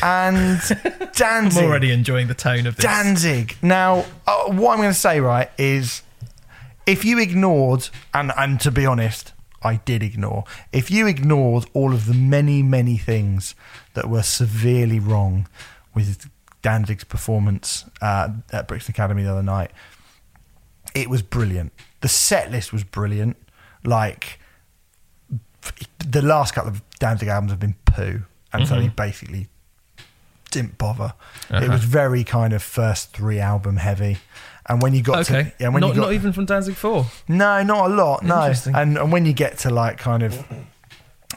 [0.02, 0.60] and
[1.16, 1.64] Danzig.
[1.64, 2.86] I'm already enjoying the tone of this.
[2.86, 3.58] Danzig.
[3.62, 6.02] Now, uh, what I'm going to say, right, is
[6.86, 11.94] if you ignored, and, and to be honest, I did ignore, if you ignored all
[11.94, 13.56] of the many, many things
[13.94, 15.48] that were severely wrong
[15.96, 16.30] with
[16.64, 19.70] Danzig's performance uh, at Brixton Academy the other night,
[20.95, 21.72] it was brilliant.
[22.01, 23.38] The set list was brilliant.
[23.86, 24.39] Like,
[26.05, 28.24] the last couple of Danzig albums have been poo.
[28.51, 29.47] And so he basically
[30.51, 31.14] didn't bother.
[31.49, 31.72] It Uh-huh.
[31.72, 34.18] was very kind of first three album heavy.
[34.68, 35.43] And when you got Okay.
[35.45, 37.05] to yeah, when not, you got not even from Danzig 4.
[37.28, 38.53] no, not a lot, no.
[38.74, 40.45] And and when you get to like kind of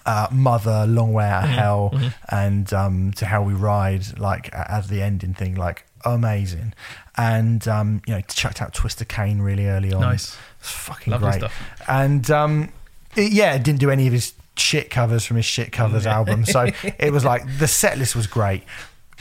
[0.05, 1.59] uh, Mother, Long Way Out of Mm-hmm.
[1.59, 6.75] Hell, and um, to How We Ride, like as the ending thing, like amazing.
[7.17, 10.03] And um, you know, chucked out Twist of Cain really early on.
[10.03, 10.37] Nice.
[10.61, 11.39] It's fucking Lovely great.
[11.41, 11.71] stuff.
[11.89, 12.73] And um,
[13.15, 16.45] it- yeah, didn't do any of his shit covers from his shit covers album.
[16.45, 16.69] So
[16.99, 18.65] it was like the set list was great.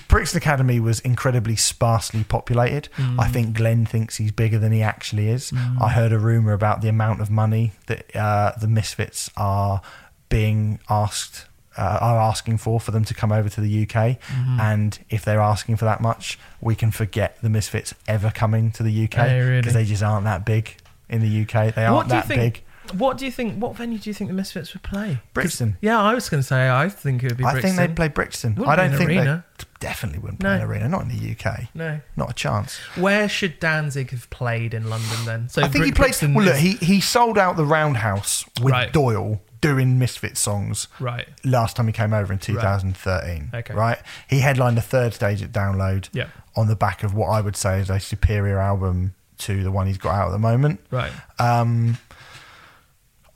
[0.08, 2.90] Brixton Academy was incredibly sparsely populated.
[2.98, 3.20] Mm.
[3.20, 5.52] I think Glenn thinks he's bigger than he actually is.
[5.82, 9.82] I heard a rumor about the amount of money that uh, the Misfits are
[10.30, 11.46] being asked.
[11.78, 14.60] Uh, are asking for for them to come over to the UK, Mm-hmm.
[14.62, 18.82] and if they're asking for that much, we can forget the Misfits ever coming to
[18.82, 19.58] the UK Oh, really?
[19.60, 20.78] because they just aren't that big
[21.10, 21.76] in the UK.
[21.76, 22.64] They aren't What do you that think?
[22.88, 22.98] big.
[22.98, 23.62] What do you think?
[23.62, 25.20] What venue do you think the Misfits would play?
[25.34, 25.76] Brixton.
[25.82, 27.76] Yeah, I was going to say I think it would be I Brixton.
[27.76, 28.56] think they'd play Brixton.
[28.56, 29.44] Wouldn't I don't think arena.
[29.58, 30.64] they definitely wouldn't play No.
[30.64, 30.88] an arena.
[30.88, 31.68] Not in the UK.
[31.74, 32.00] No.
[32.16, 32.78] Not a chance.
[32.96, 35.50] Where should Danzig have played in London then?
[35.50, 36.06] So I think he played.
[36.06, 38.94] Brixton Well, look, he he sold out the Roundhouse with Right.
[38.94, 41.28] Doyle doing Misfit songs right.
[41.44, 43.52] last time he came over in 2013.
[43.54, 43.74] Okay.
[43.74, 43.98] Right.
[44.30, 46.28] He headlined the third stage at Download Yeah.
[46.56, 49.88] on the back of what I would say is a superior album to the one
[49.88, 50.80] he's got out at the moment.
[50.92, 51.12] Right.
[51.40, 51.98] Um,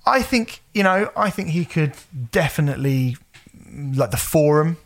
[0.06, 1.12] I think you know.
[1.16, 1.94] I think he could
[2.32, 3.18] definitely
[3.72, 4.78] like the Forum,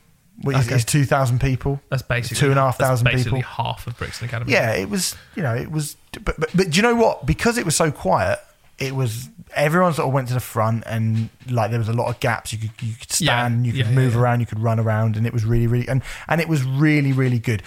[0.41, 0.75] which is- Okay.
[0.75, 1.79] is two thousand people.
[1.89, 3.65] That's basically Two and a half that's thousand basically people.
[3.65, 4.51] half of Brixton Academy.
[4.51, 5.15] Yeah, it was.
[5.35, 5.95] You know, it was.
[6.23, 7.25] But, but but do you know what?
[7.25, 8.39] Because it was so quiet,
[8.79, 12.09] it was everyone sort of went to the front, and like there was a lot
[12.09, 12.51] of gaps.
[12.53, 14.19] You could you could Yeah, stand, you could yeah, yeah, move yeah.
[14.21, 17.11] around, you could run around, and it was really really and and it was really
[17.13, 17.61] really good.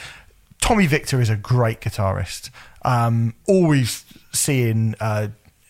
[0.61, 2.51] Tommy Victor is a great guitarist.
[2.83, 5.29] Um, always seeing uh,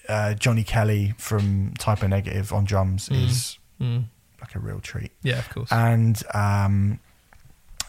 [0.09, 4.05] uh, Johnny Kelly from Type O Negative on drums is Mm.
[4.41, 5.71] like a real treat Yeah, of course.
[5.71, 6.99] and um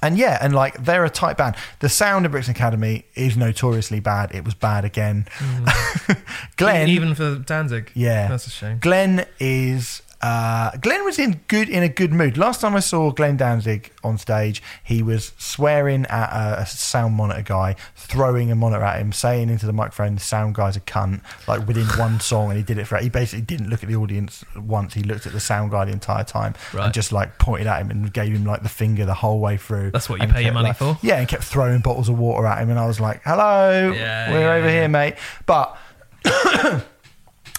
[0.01, 3.99] and yeah and like they're a tight band the sound of brixton academy is notoriously
[3.99, 5.25] bad it was bad again
[6.57, 6.91] glenn Mm.
[6.91, 7.91] even for Danzig.
[7.95, 8.79] yeah That's a shame.
[8.79, 12.37] glenn is uh, Glenn was in good in a good mood.
[12.37, 17.13] Last time I saw Glenn Danzig on stage, he was swearing at a, a sound
[17.15, 20.79] monitor guy, throwing a monitor at him, saying into the microphone, "The sound guy's a
[20.79, 22.97] cunt." Like within one song, and he did it for.
[22.97, 24.93] He basically didn't look at the audience once.
[24.95, 26.85] He looked at the sound guy the entire time Right.
[26.85, 29.57] and just like pointed at him and gave him like the finger the whole way
[29.57, 29.91] through.
[29.91, 30.97] That's what you pay your kept, money like- for.
[31.03, 34.31] Yeah, and kept throwing bottles of water at him, and I was like, "Hello, Yeah,
[34.31, 34.73] we're yeah, over yeah.
[34.73, 35.15] here, mate."
[35.45, 35.77] But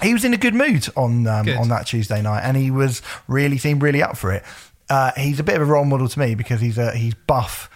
[0.02, 1.56] he was in a good mood on um, Good.
[1.56, 4.42] on that Tuesday night, and he was really seemed really up for it.
[4.90, 7.68] Uh, he's a bit of a role model to me because he's a, he's buff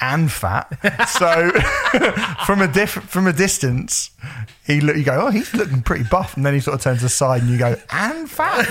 [0.00, 0.68] and fat.
[1.08, 1.50] So
[2.46, 4.09] from a diff- from a distance,
[4.66, 7.02] he look you go, oh, he's looking pretty buff, and then he sort of turns
[7.02, 8.66] aside, and you go, and fat,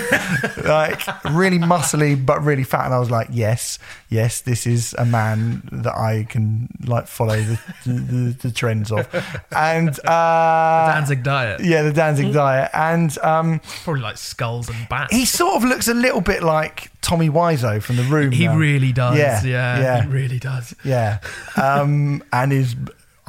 [0.64, 2.86] like really muscly but really fat.
[2.86, 3.78] And I was like, yes,
[4.08, 9.06] yes, this is a man that I can like follow the the, the trends of,
[9.52, 11.60] and uh, Danzig diet.
[11.62, 15.14] yeah, the Danzig diet, and um, Probably like skulls and bats.
[15.14, 18.30] he sort of looks a little bit like Tommy Wiseau from the Room.
[18.32, 18.56] He now.
[18.56, 19.16] really does.
[19.18, 20.02] Yeah, Yeah, yeah.
[20.02, 20.74] he really does.
[20.84, 21.18] yeah,
[21.56, 22.74] um, and is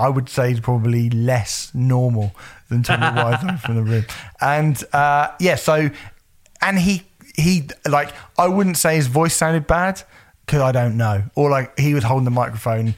[0.01, 2.33] I would say he's probably less normal
[2.69, 4.05] than Tommy Wiseau from the room.
[4.41, 5.89] And uh, yeah, so
[6.61, 7.03] and he
[7.35, 10.01] he like I wouldn't say his voice sounded bad
[10.45, 12.95] because I don't know, or like he was holding the microphone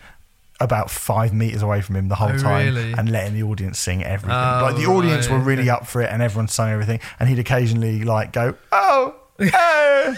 [0.59, 2.93] about five meters away from him the whole Oh, time really?
[2.93, 4.37] and letting the audience sing everything.
[4.37, 7.27] Oh, like the audience right, were really up for it and everyone sung everything, and
[7.27, 10.13] he'd occasionally like go, "Oh, hey,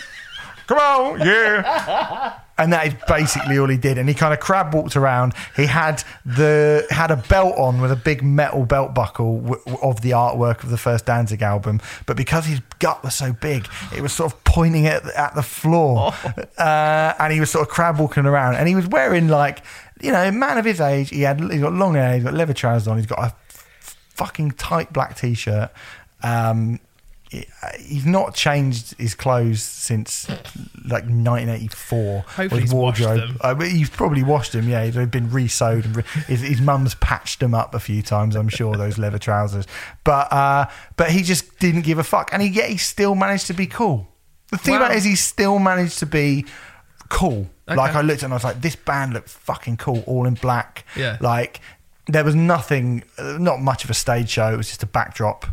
[0.67, 3.97] come on, yeah." And that is basically all he did.
[3.97, 5.33] And he kind of crab walked around.
[5.57, 9.99] He had the had a belt on with a big metal belt buckle w- of
[9.99, 11.81] the artwork of the first Danzig album.
[12.05, 15.43] But because his gut was so big, it was sort of pointing at, at the
[15.43, 16.13] floor.
[16.57, 18.55] Uh, and he was sort of crab walking around.
[18.55, 19.61] And he was wearing like,
[20.01, 21.09] you know, a man of his age.
[21.09, 22.15] He had he's got long hair.
[22.15, 22.95] He's got leather trousers on.
[22.95, 25.71] He's got a f- fucking tight black t-shirt.
[26.23, 26.79] Um,
[27.79, 30.27] he's not changed his clothes since
[30.85, 32.21] like 1984.
[32.27, 33.61] Hopefully His wardrobe.
[33.61, 34.67] he's probably washed them.
[34.69, 38.35] Yeah, they've been re-sewed and re- his, his mum's patched them up a few times.
[38.35, 39.65] I'm sure those leather trousers.
[40.03, 40.67] But uh,
[40.97, 43.67] but he just didn't give a fuck, and he yet he still managed to be
[43.67, 44.07] cool.
[44.51, 44.81] The thing Wow.
[44.81, 46.45] about it is he still managed to be
[47.09, 47.47] cool.
[47.67, 47.75] Okay.
[47.75, 50.35] Like I looked at him, I was like, this band looked fucking cool, all in
[50.35, 50.85] black.
[50.95, 51.17] Yeah.
[51.19, 51.59] Like
[52.07, 54.53] there was nothing, uh, not much of a stage show.
[54.53, 55.47] It was just a backdrop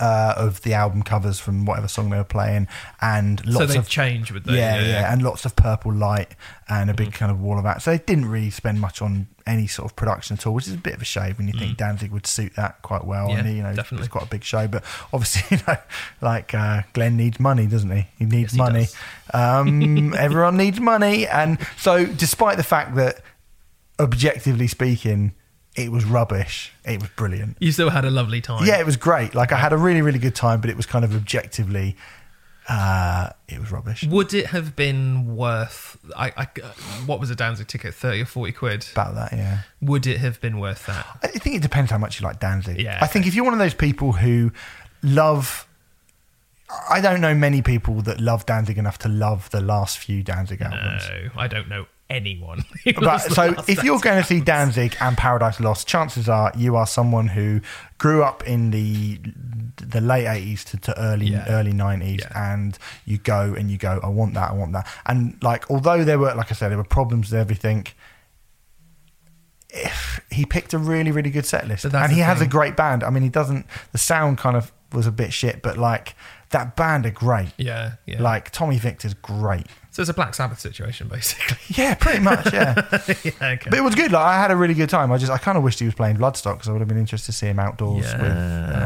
[0.00, 2.68] uh, of the album covers from whatever song they were playing,
[3.00, 6.34] and lots they of change with the yeah, yeah, and lots of purple light
[6.68, 7.82] and a big kind of wall of that.
[7.82, 10.74] So they didn't really spend much on any sort of production at all, which is
[10.74, 13.28] a bit of a shame when you think Danzig would suit that quite well.
[13.28, 13.30] Mm.
[13.30, 14.04] Yeah, and you know, definitely.
[14.04, 15.76] it's quite a big show, but obviously, you know,
[16.20, 18.06] like uh, Glenn needs money, doesn't he?
[18.18, 18.86] He needs Yes, he money.
[19.32, 23.22] Um, everyone needs money, and so despite the fact that
[23.98, 25.32] objectively speaking,
[25.76, 27.56] it was rubbish, it was brilliant.
[27.60, 28.66] you still had a lovely time.
[28.66, 29.34] Yeah, it was great.
[29.34, 31.96] Like I had a really, really good time, but it was kind of objectively,
[32.68, 34.02] uh, it was rubbish.
[34.04, 35.98] Would it have been worth?
[36.16, 36.44] I, I
[37.04, 37.94] what was a Danzig ticket?
[37.94, 38.86] Thirty or forty quid.
[38.92, 39.58] About that, yeah.
[39.82, 41.06] Would it have been worth that?
[41.22, 42.80] I think it depends how much you like Danzig.
[42.80, 44.52] Yeah, I think if you're one of those people who
[45.02, 45.68] love,
[46.90, 50.62] I don't know many people that love Danzig enough to love the last few Danzig
[50.62, 51.08] albums.
[51.08, 52.64] No, I don't know anyone.
[53.00, 54.40] But so if you're going to see.
[54.52, 57.60] Danzig and Paradise Lost, chances are you are someone who
[57.98, 59.18] grew up in the
[59.76, 61.44] the late 80s to, to early Yeah.
[61.48, 62.52] early 90s Yeah.
[62.52, 66.02] and you go and you go I want that I want that and like although
[66.04, 67.86] there were like I said there were problems with everything
[69.70, 73.02] if he picked a really really good set list and he has a great band
[73.04, 76.14] I mean he doesn't the sound kind of was a bit shit but like
[76.50, 78.22] that band are great yeah, yeah.
[78.22, 79.66] like Tommy Victor's great
[79.96, 81.56] so it's a Black Sabbath situation, basically.
[81.82, 82.74] yeah pretty much yeah
[83.24, 83.70] yeah, okay.
[83.70, 84.12] But it was good.
[84.12, 85.10] Like I had a really good time.
[85.10, 86.98] I just I kind of wished he was playing Bloodstock because I would have been
[86.98, 88.20] interested to see him outdoors with.
[88.20, 88.85] Yeah.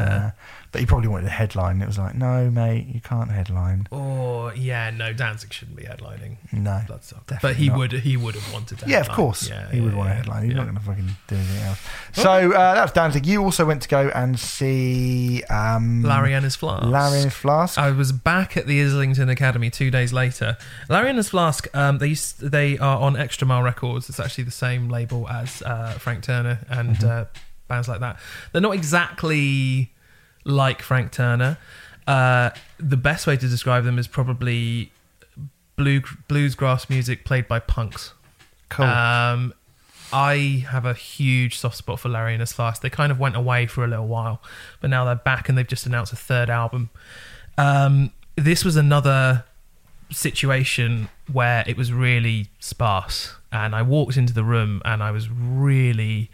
[0.71, 1.81] but he probably wanted a headline.
[1.81, 3.87] It was like, no, mate, you can't headline.
[3.91, 6.37] Or yeah, no, Danzig shouldn't be headlining.
[6.53, 7.39] No, Bloodstock.
[7.41, 7.77] But he not.
[7.77, 8.89] would he would have wanted to.
[8.89, 10.43] Yeah, of course, Yeah, he would yeah, want a headline.
[10.43, 10.57] He's yeah.
[10.57, 11.79] not going to fucking do anything else.
[12.13, 13.25] So uh, that's Danzig.
[13.25, 16.85] You also went to go and see um, Larry and his Flask.
[16.85, 17.77] Larry and his flask.
[17.77, 20.57] I was back at the Islington Academy two days later.
[20.89, 24.09] Larry and his Flask, um, they used, they are on Xtra Mile Records.
[24.09, 27.07] It's actually the same label as uh, Frank Turner and Mm-hmm.
[27.09, 27.25] uh,
[27.67, 28.19] bands like that.
[28.51, 29.90] They're not exactly
[30.43, 31.57] like Frank Turner.
[32.07, 34.91] Uh, the best way to describe them is probably
[35.75, 38.13] blue bluesgrass music played by punks.
[38.69, 38.85] cool.
[38.85, 39.53] Um,
[40.13, 42.81] I have a huge soft spot for Larry and his Flask.
[42.81, 44.41] They kind of went away for a little while,
[44.81, 46.89] but now they're back and they've just announced a third album.
[47.57, 49.45] Um, this was another
[50.09, 55.29] situation where it was really sparse, and I walked into the room and I was
[55.29, 56.29] really.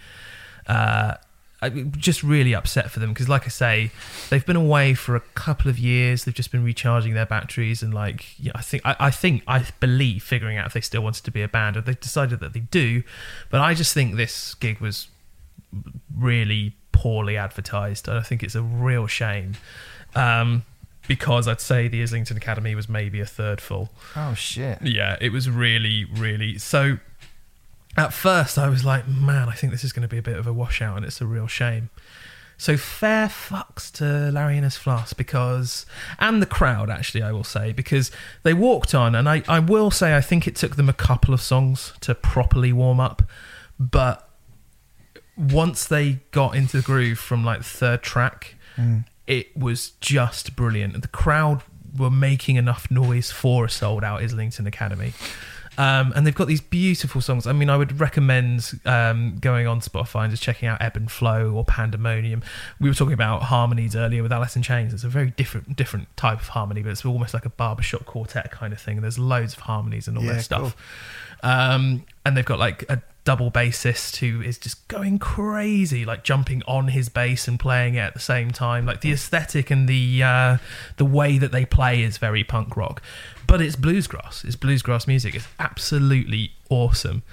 [0.65, 1.15] Uh,
[1.61, 3.91] I- just really upset for them because, like I say,
[4.29, 6.23] they've been away for a couple of years.
[6.25, 9.65] They've just been recharging their batteries and, like, yeah, I think, I, I think, I
[9.79, 11.75] believe figuring out if they still wanted to be a band.
[11.77, 13.01] Or they've decided that they do,
[13.49, 15.07] but I just think this gig was
[16.15, 18.07] really poorly advertised.
[18.07, 19.53] and I think it's a real shame
[20.15, 20.63] um,
[21.07, 23.89] because I'd say the Islington Academy was maybe a third full.
[24.15, 24.81] oh shit.
[24.81, 26.57] Yeah, it was really, really.
[26.57, 26.97] So
[27.97, 30.37] at first, I was like, man, I think this is going to be a bit
[30.37, 31.89] of a washout, and it's a real shame.
[32.59, 35.85] So fair fucks to Larry and his Flask because,
[36.17, 38.11] and the crowd actually, I will say, because
[38.43, 41.33] they walked on, and I, I will say, I think it took them a couple
[41.33, 43.23] of songs to properly warm up,
[43.79, 44.27] but
[45.35, 49.05] once they got into the groove from like the third track, mm.
[49.27, 50.99] it was just brilliant.
[50.99, 51.61] The crowd
[51.95, 55.13] were making enough noise for a sold out Islington Academy.
[55.77, 57.45] Um, and they've got these beautiful songs.
[57.45, 61.11] I mean, I would recommend um, going on Spotify and just checking out Ebb and
[61.11, 62.41] Flow or Pandemonium.
[62.79, 64.93] We were talking about harmonies earlier with Alice in Chains.
[64.93, 68.49] It's a very different different type of harmony, but it's almost like a barbershop quartet
[68.51, 68.97] kind of thing.
[68.97, 70.75] And there's loads of harmonies and all Yeah, that stuff.
[71.43, 76.63] Um, and they've got like a double bassist who is just going crazy, like jumping
[76.65, 78.85] on his bass and playing it at the same time.
[78.85, 80.57] Like the aesthetic and the uh,
[80.95, 83.01] the way that they play is very punk rock,
[83.45, 84.45] but it's bluesgrass.
[84.45, 85.35] It's bluesgrass music.
[85.35, 87.23] It's absolutely awesome.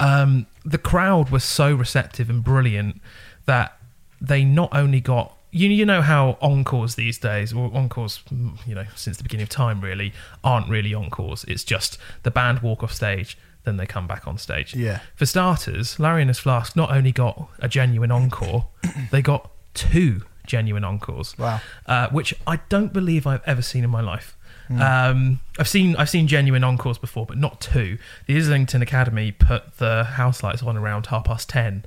[0.00, 3.00] Um, the crowd was so receptive and brilliant
[3.44, 3.78] that
[4.20, 8.20] they not only got you you know how encores these days, or encores,
[8.66, 11.44] you know, since the beginning of time, really aren't really encores.
[11.44, 14.74] It's just the band walk off stage, then they come back on stage.
[14.74, 15.00] Yeah.
[15.14, 18.68] For starters, Larry and his Flask not only got a genuine encore,
[19.10, 21.36] they got two genuine encores.
[21.36, 21.60] Wow.
[21.84, 24.36] Uh, which I don't believe I've ever seen in my life.
[24.68, 27.98] Um, I've seen I've seen genuine encores before, but not two.
[28.26, 31.84] The Islington Academy put the house lights on around half past ten.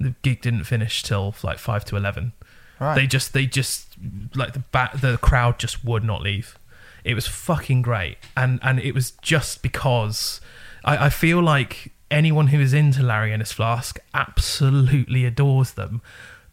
[0.00, 2.32] The gig didn't finish till like five to eleven.
[2.80, 2.94] Right.
[2.94, 3.96] They just they just
[4.34, 4.62] like the
[5.00, 6.58] the crowd just would not leave.
[7.04, 10.40] It was fucking great, and and it was just because
[10.88, 16.00] I, I feel like anyone who is into Larry and his Flask absolutely adores them,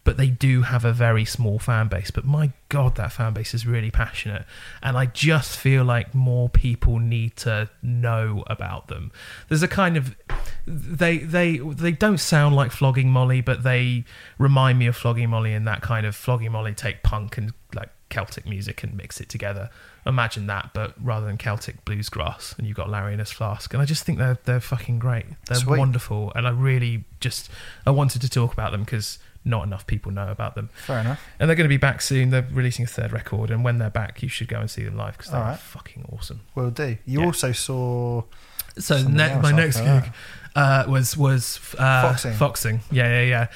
[0.04, 2.12] but they do have a very small fan base.
[2.12, 4.46] But my god, that fan base is really passionate,
[4.84, 9.14] and I just feel like more people need to know about them.
[9.48, 10.18] There's a kind of
[10.68, 14.04] they they they don't sound like flogging Molly, but they
[14.38, 17.90] remind me of flogging Molly and that kind of flogging Molly take punk and like
[18.10, 19.70] Celtic music and mix it together.
[20.06, 23.82] Imagine that, but rather than Celtic bluesgrass, and you've got Larry and his flask, and
[23.82, 25.26] I just think they're they're fucking great.
[25.48, 25.80] They're Sweet.
[25.80, 27.50] wonderful, and I really just
[27.88, 30.70] I wanted to talk about them because not enough people know about them.
[30.74, 31.22] Fair enough.
[31.40, 32.30] And they're going to be back soon.
[32.30, 34.96] They're releasing a third record, and when they're back, you should go and see them
[34.96, 35.58] live because they're right.
[35.60, 36.42] fucking awesome.
[36.54, 36.98] Will do.
[37.06, 37.26] You Yeah.
[37.26, 38.24] also saw
[38.78, 40.12] So ne- my next gig
[40.56, 42.34] uh, was was uh, Foxing.
[42.34, 42.80] Foxing.
[42.92, 43.48] Yeah, yeah, yeah.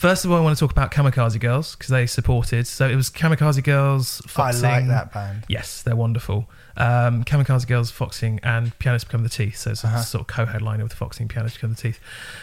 [0.00, 2.66] First of all, I want to talk about Kamikaze Girls because they supported.
[2.66, 4.64] So it was Kamikaze Girls, Foxing.
[4.64, 5.44] I like that band.
[5.46, 6.48] Yes, they're wonderful.
[6.78, 9.58] Um, Kamikaze Girls, Foxing, and Pianos Become the Teeth.
[9.58, 10.00] So it's Uh-huh.
[10.00, 12.00] sort of co-headliner with Foxing, Pianos Become the Teeth.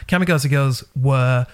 [0.07, 1.47] Kamikaze Girls were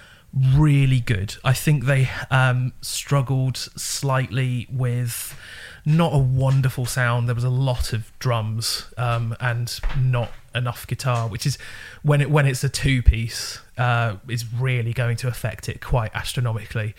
[0.53, 1.37] really good.
[1.45, 5.37] I think they um, struggled slightly with
[5.85, 7.27] not a wonderful sound.
[7.27, 11.57] There was a lot of drums um, and not enough guitar, which is
[12.03, 16.13] when it when it's a two piece uh, is really going to affect it quite
[16.15, 16.95] astronomically.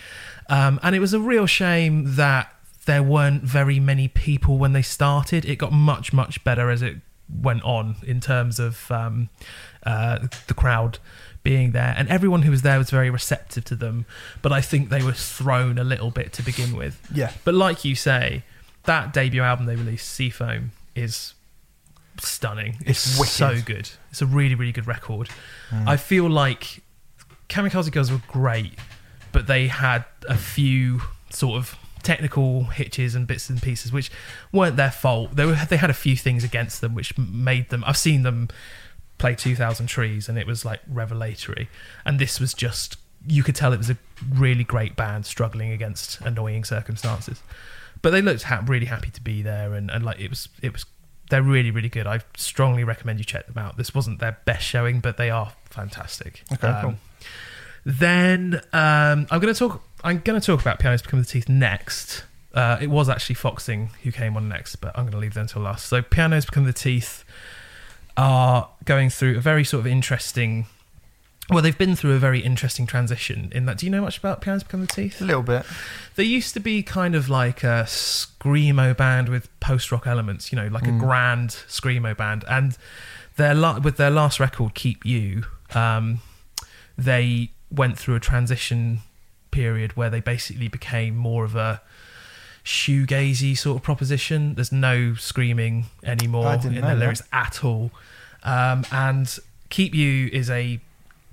[0.48, 2.52] Um, and it was a real shame that
[2.86, 5.44] there weren't very many people when they started.
[5.44, 6.96] It got much much better as it
[7.42, 9.30] went on in terms of um,
[9.84, 10.98] uh, the crowd
[11.42, 14.06] being there, and everyone who was there was very receptive to them.
[14.42, 17.00] But I think they were thrown a little bit to begin with.
[17.14, 17.32] Yeah.
[17.44, 18.42] But like you say,
[18.84, 21.34] that debut album they released, Seafoam, is
[22.18, 22.76] stunning.
[22.86, 23.90] It's It's, so good.
[24.10, 25.28] It's a really, really good record.
[25.70, 25.88] Mm.
[25.88, 26.82] I feel like
[27.48, 28.78] Kamikaze Girls were great,
[29.32, 34.10] but they had a few sort of technical hitches and bits and pieces which
[34.52, 35.34] weren't their fault.
[35.36, 37.82] They were, they had a few things against them which made them.
[37.86, 38.48] I've seen them
[39.18, 41.68] play 2000 Trees and it was like revelatory,
[42.04, 43.96] and this was just you could tell it was a
[44.34, 47.42] really great band struggling against annoying circumstances.
[48.04, 50.74] But they looked ha- really happy to be there, and, and like it was it
[50.74, 50.84] was
[51.30, 52.06] they're really really good.
[52.06, 53.78] I strongly recommend you check them out.
[53.78, 56.42] This wasn't their best showing, but they are fantastic.
[56.52, 56.96] Okay, cool.
[57.86, 59.82] Then um, I'm going to talk.
[60.02, 62.24] I'm going to talk about Pianos Become the Teeth next.
[62.52, 65.44] Uh, it was actually Foxing who came on next, but I'm going to leave them
[65.44, 65.86] until last.
[65.86, 67.24] So Pianos Become the Teeth
[68.18, 70.66] are going through a very sort of interesting.
[71.50, 73.50] Well, they've been through a very interesting transition.
[73.52, 75.20] In that, do you know much about Pianos Become the Teeth?
[75.20, 75.66] A little bit.
[76.16, 80.56] They used to be kind of like a screamo band with post rock elements, you
[80.56, 82.44] know, like a grand screamo band.
[82.48, 82.78] And
[83.36, 86.20] their la- with their last record, Keep You, um,
[86.96, 89.00] they went through a transition
[89.50, 91.82] period where they basically became more of a
[92.64, 94.54] shoegazy sort of proposition.
[94.54, 96.98] There's no screaming anymore in their that.
[96.98, 97.90] lyrics at all.
[98.42, 99.38] Um, and
[99.68, 100.80] Keep You is a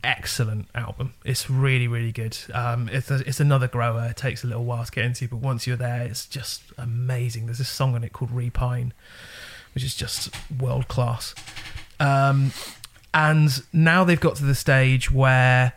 [0.04, 1.14] excellent album.
[1.24, 2.38] It's really, really good.
[2.54, 4.08] Um, it's, a, it's another grower.
[4.10, 7.46] It takes a little while to get into, but once you're there, it's just amazing.
[7.46, 8.92] There's a song on it called Repine,
[9.74, 10.30] which is just
[10.60, 11.36] world class.
[12.00, 12.52] Um,
[13.14, 15.74] and now they've got to the stage where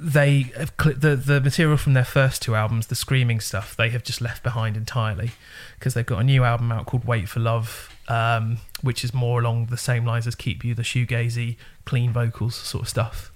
[0.00, 3.90] they have cl- the the material from their first two albums, the screaming stuff, they
[3.90, 5.32] have just left behind entirely
[5.78, 9.40] because they've got a new album out called Wait for Love, um, which is more
[9.40, 13.30] along the same lines as Keep You, the shoegazy, clean vocals sort of stuff.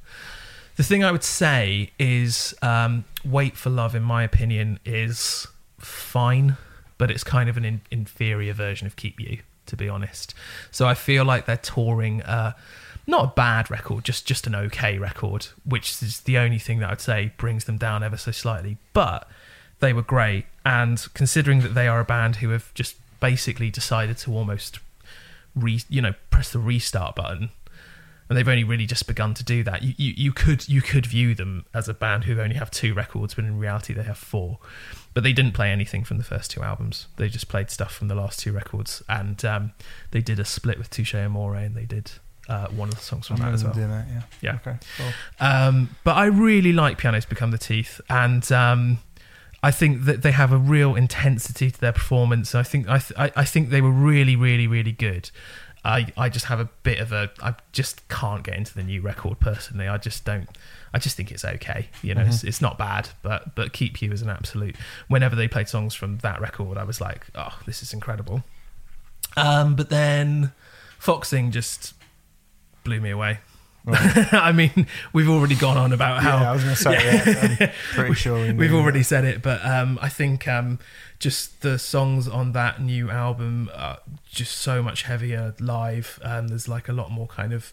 [0.77, 5.47] The thing I would say is um, Wait for Love, in my opinion, is
[5.79, 6.57] fine,
[6.99, 10.35] but it's kind of an in- inferior version of Keep You, to be honest.
[10.71, 12.23] So I feel like they're touring.
[12.23, 12.55] Uh,
[13.07, 16.91] not a bad record, just just an okay record, which is the only thing that
[16.91, 18.79] I'd say brings them down ever so slightly.
[18.95, 19.29] But
[19.81, 24.19] they were great, and considering that they are a band who have just basically decided
[24.19, 24.81] to almost
[25.55, 27.51] re, you know, press the restart button
[28.35, 29.85] and they've only really just begun to do that.
[29.85, 32.93] You, you you could you could view them as a band who only have two
[32.93, 34.59] records, but in reality they have four.
[35.13, 37.07] But they didn't play anything from the first two albums.
[37.17, 39.73] They just played stuff from the last two records, and um,
[40.11, 42.11] they did a split with Touche Amore, and they did
[42.49, 43.73] uh, one of the songs from that as well.
[43.73, 44.23] doing that, yeah.
[44.41, 44.55] Yeah.
[44.57, 44.79] Okay.
[44.99, 45.13] Cool.
[45.39, 48.99] Um, but I really like Pianos Become the Teeth, and um,
[49.63, 52.53] I think that they have a real intensity to their performance.
[52.53, 55.31] I think I, th- I I think they were really, really, really good.
[55.85, 59.03] I, I just have a bit of a I just can't get into the new
[59.03, 59.87] record personally.
[59.87, 60.49] I just don't.
[60.95, 61.89] I just think it's okay.
[62.03, 64.77] You know, it's, it's not bad, but but Keep You as an absolute.
[65.09, 68.45] Whenever they played songs from that record, I was like, oh, this is incredible.
[69.37, 70.53] Um, but then
[70.99, 71.95] Foxing just
[72.85, 73.41] blew me away.
[73.87, 77.55] I mean, we've already gone on about how yeah, I was going to say, yeah.
[77.67, 79.05] I'm pretty sure we We've already that.
[79.05, 80.79] said it, but um, I think um,
[81.19, 83.99] just the songs on that new album are
[84.31, 87.73] just so much heavier live, and there's like a lot more kind of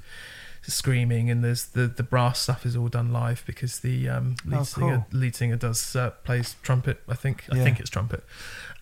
[0.64, 4.60] screaming, and there's the the brass stuff is all done live because the um, lead
[4.60, 5.20] Oh, singer cool.
[5.20, 7.02] lead singer does uh, plays trumpet.
[7.10, 7.64] I think I Yeah.
[7.64, 8.24] think it's trumpet.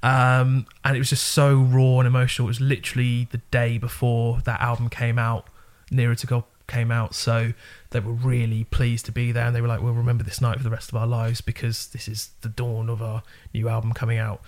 [0.04, 2.48] Um, and it was just so raw and emotional.
[2.48, 5.48] It was literally the day before that album came out,
[5.92, 7.14] Nearer to God came out.
[7.16, 7.52] So
[7.90, 10.58] they were really pleased to be there, and they were like, "We'll remember this night
[10.58, 13.24] for the rest of our lives because this is the dawn of our
[13.54, 14.42] new album coming out."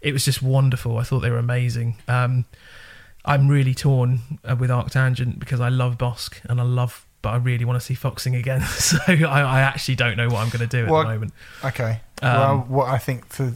[0.00, 0.98] It was just wonderful.
[0.98, 1.96] I thought they were amazing.
[2.08, 2.44] Um,
[3.24, 7.36] I'm really torn uh, with Arctangent because I love Bossk and I love, but I
[7.36, 8.62] really want to see Foxing again.
[8.66, 11.32] so I, I actually don't know what I'm going to do at Well, the moment.
[11.64, 12.00] Okay.
[12.20, 13.54] Um, well, what I think for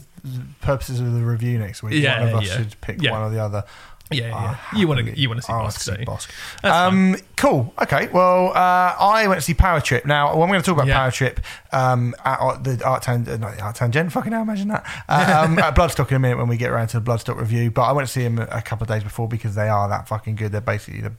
[0.61, 2.57] purposes of the review next week, Yeah, one of us yeah.
[2.57, 3.11] should pick Yeah.
[3.11, 3.65] one or the other.
[4.11, 4.57] Yeah, yeah.
[4.71, 6.05] I'll You want to you want to see Bossk, see?
[6.05, 6.29] Bossk.
[6.63, 7.73] Um, cool.
[7.81, 8.07] Okay.
[8.07, 10.05] Well, uh, I went to see Power Trip.
[10.05, 10.97] Now, well, I'm going to talk about Yeah.
[10.97, 11.39] Power Trip
[11.73, 14.11] um, at Art- the Art Tan- uh, not the Art Tangent.
[14.11, 14.85] Fucking hell, imagine that.
[15.09, 17.69] Um, at Bloodstock in a minute when we get around to the Bloodstock review.
[17.71, 19.89] But I went to see them a, a couple of days before because they are
[19.89, 20.51] that fucking good.
[20.53, 21.13] They're basically the,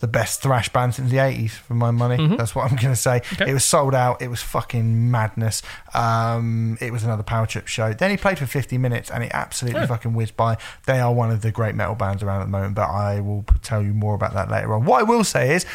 [0.00, 2.36] the best thrash band since the 80s, for my money.
[2.36, 3.16] That's what I'm going to say.
[3.34, 3.50] Okay.
[3.50, 4.20] It was sold out.
[4.22, 5.62] It was fucking madness.
[5.94, 7.92] Um, it was another Power Trip show.
[7.92, 10.56] Then he played for 50 minutes and it absolutely fucking whizzed by.
[10.86, 13.44] They are one of the great metal bands around at the moment, but I will
[13.62, 14.84] tell you more about that later on.
[14.84, 15.66] What I will say is,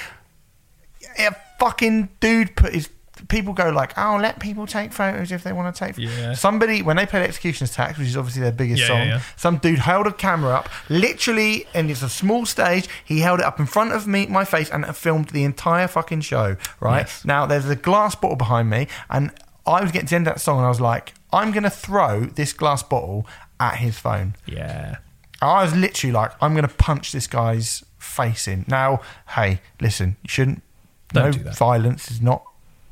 [1.19, 2.89] a fucking dude put his.
[3.29, 6.33] People go like, "Oh, let people take photos if they want to take." Yeah.
[6.33, 9.57] Somebody when they played Executioner's Tax, which is obviously their biggest Yeah, song, yeah, some
[9.57, 12.87] dude held a camera up, literally, and it's a small stage.
[13.03, 16.21] He held it up in front of me, my face, and filmed the entire fucking
[16.21, 16.57] show.
[16.79, 17.23] Right Yes.
[17.25, 19.31] now, there's a glass bottle behind me, and
[19.65, 21.69] I was getting to the end of that song, and I was like, "I'm gonna
[21.69, 23.27] throw this glass bottle
[23.59, 24.97] at his phone." Yeah.
[25.39, 28.65] I was literally like, I'm going to punch this guy's face in.
[28.67, 29.01] Now,
[29.35, 30.63] hey, listen, you shouldn't.
[31.13, 31.55] Don't no do that.
[31.55, 32.43] violence is not.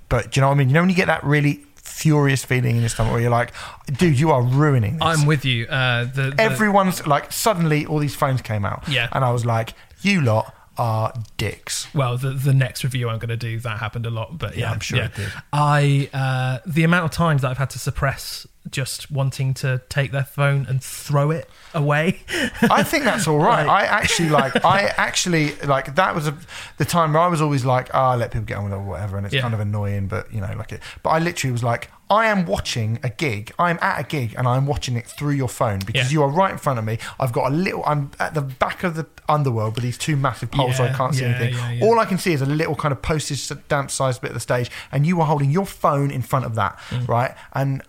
[0.10, 0.69] But do you know what I mean?
[0.69, 3.53] You know when you get that really furious feeling in your stomach where you're like,
[3.88, 5.02] dude, you are ruining this.
[5.03, 5.65] I'm with you.
[5.68, 8.88] Uh, the, the Everyone's like, suddenly all these phones came out.
[8.88, 9.07] Yeah.
[9.11, 11.88] And I was like, you lot are dicks.
[11.95, 14.64] well, the the next review I'm going to do that happened a lot, but yeah,
[14.64, 15.30] Yeah, I'm sure it did.
[15.53, 20.12] I uh, the amount of times that I've had to suppress just wanting to take
[20.12, 22.22] their phone and throw it away.
[22.64, 23.66] I think that's all right.
[23.68, 24.66] Like- I actually like.
[24.66, 25.96] I actually like.
[25.96, 26.36] That was a,
[26.78, 28.78] the time where I was always like, "Ah, I let people get on with it
[28.78, 29.42] or whatever," and it's Yeah.
[29.42, 30.82] kind of annoying, but you know, like it.
[31.04, 33.52] But I literally was like, "I am watching a gig.
[33.60, 36.16] I'm at a gig, and I'm watching it through your phone because Yeah.
[36.20, 36.98] you are right in front of me.
[37.20, 37.84] I've got a little.
[37.86, 41.14] I'm at the back of the underworld with these two massive poles, so I can't
[41.16, 41.54] see yeah, anything.
[41.56, 41.86] yeah, yeah.
[41.86, 44.40] All I can see is a little kind of postage stamp sized bit of the
[44.40, 47.08] stage, and you are holding your phone in front of that, Mm.
[47.08, 47.36] right?
[47.54, 47.82] And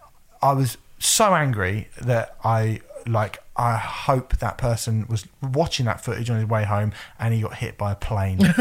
[0.43, 6.29] I was so angry that I like I hope that person was watching that footage
[6.31, 8.39] on his way home and he got hit by a plane.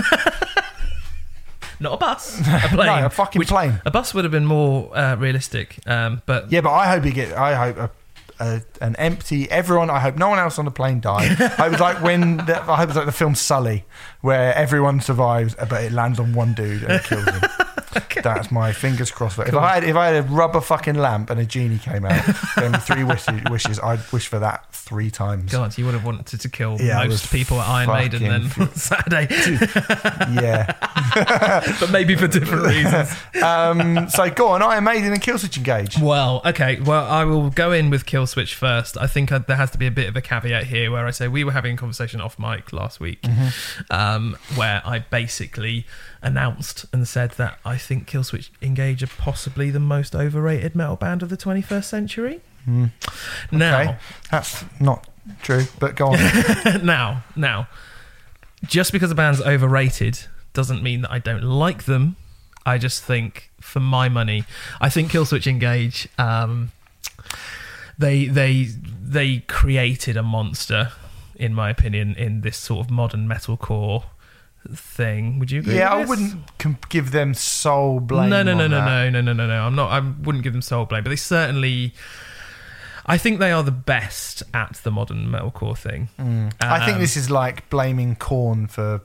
[1.80, 2.86] Not a bus, a plane.
[3.02, 3.82] no, a fucking which- plane.
[3.86, 7.12] A bus would have been more uh, realistic, um, but Yeah, but I hope he
[7.12, 7.34] get.
[7.34, 7.90] I hope a,
[8.40, 9.90] a, an empty everyone.
[9.90, 11.36] I hope no one else on the plane died.
[11.58, 13.84] I was like when the, I hope it's like the film Sully,
[14.22, 17.42] where everyone survives, but it lands on one dude and kills him.
[18.24, 19.40] That's my fingers crossed.
[19.40, 22.24] If I had if I had a rubber fucking lamp and a genie came out,
[22.56, 25.52] then three wishes, wishes I'd wish for that three times.
[25.52, 28.74] God, you would have wanted to kill Yeah, most people at Iron Maiden then on
[28.76, 29.28] Saturday,
[30.34, 30.74] Yeah.
[31.80, 33.14] but maybe for different reasons.
[33.46, 36.00] Um, so go on, Iron Maiden and Killswitch Engage.
[36.00, 36.80] Well, okay.
[36.80, 38.98] Well, I will go in with Killswitch first.
[38.98, 41.12] I think uh, there has to be a bit of a caveat here where I
[41.12, 43.24] say we were having a conversation off mic last week
[43.92, 45.86] um, where I basically
[46.26, 51.22] announced and said that I think Killswitch Engage are possibly the most overrated metal band
[51.24, 52.42] of the 21st century.
[53.52, 53.98] Now, Okay,
[54.32, 55.08] that's not
[55.44, 56.84] true, but go on.
[56.86, 57.68] now, now,
[58.66, 60.20] just because a band's overrated
[60.54, 62.16] doesn't mean that I don't like them.
[62.66, 64.46] I just think, for my money,
[64.82, 66.10] I think Killswitch Engage.
[66.18, 66.72] Um,
[68.00, 68.64] they they
[69.00, 70.92] they created a monster,
[71.36, 74.06] in my opinion, in this sort of modern metalcore
[74.74, 75.40] thing.
[75.40, 75.76] Would you agree?
[75.76, 76.10] Yeah, with I this?
[76.34, 78.30] wouldn't com- give them sole blame.
[78.30, 78.86] No, no, no, on no, that.
[79.12, 79.62] no, no, no, no, no.
[79.64, 79.92] I'm not.
[79.92, 81.94] I wouldn't give them sole blame, but they certainly.
[83.08, 86.10] I think they are the best at the modern metalcore thing.
[86.60, 89.02] I think Um, this is like blaming Korn for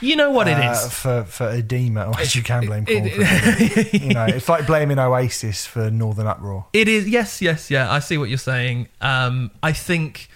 [0.00, 0.90] You know what it uh, is.
[0.94, 2.16] for for Adema.
[2.18, 3.02] Or you can blame Korn.
[3.10, 4.00] for Adema.
[4.08, 6.64] you know, it's like blaming Oasis for Northern Uproar.
[6.72, 7.92] It is yes, yes, yeah.
[7.92, 8.88] I see what you're saying.
[9.02, 10.28] Um, I think,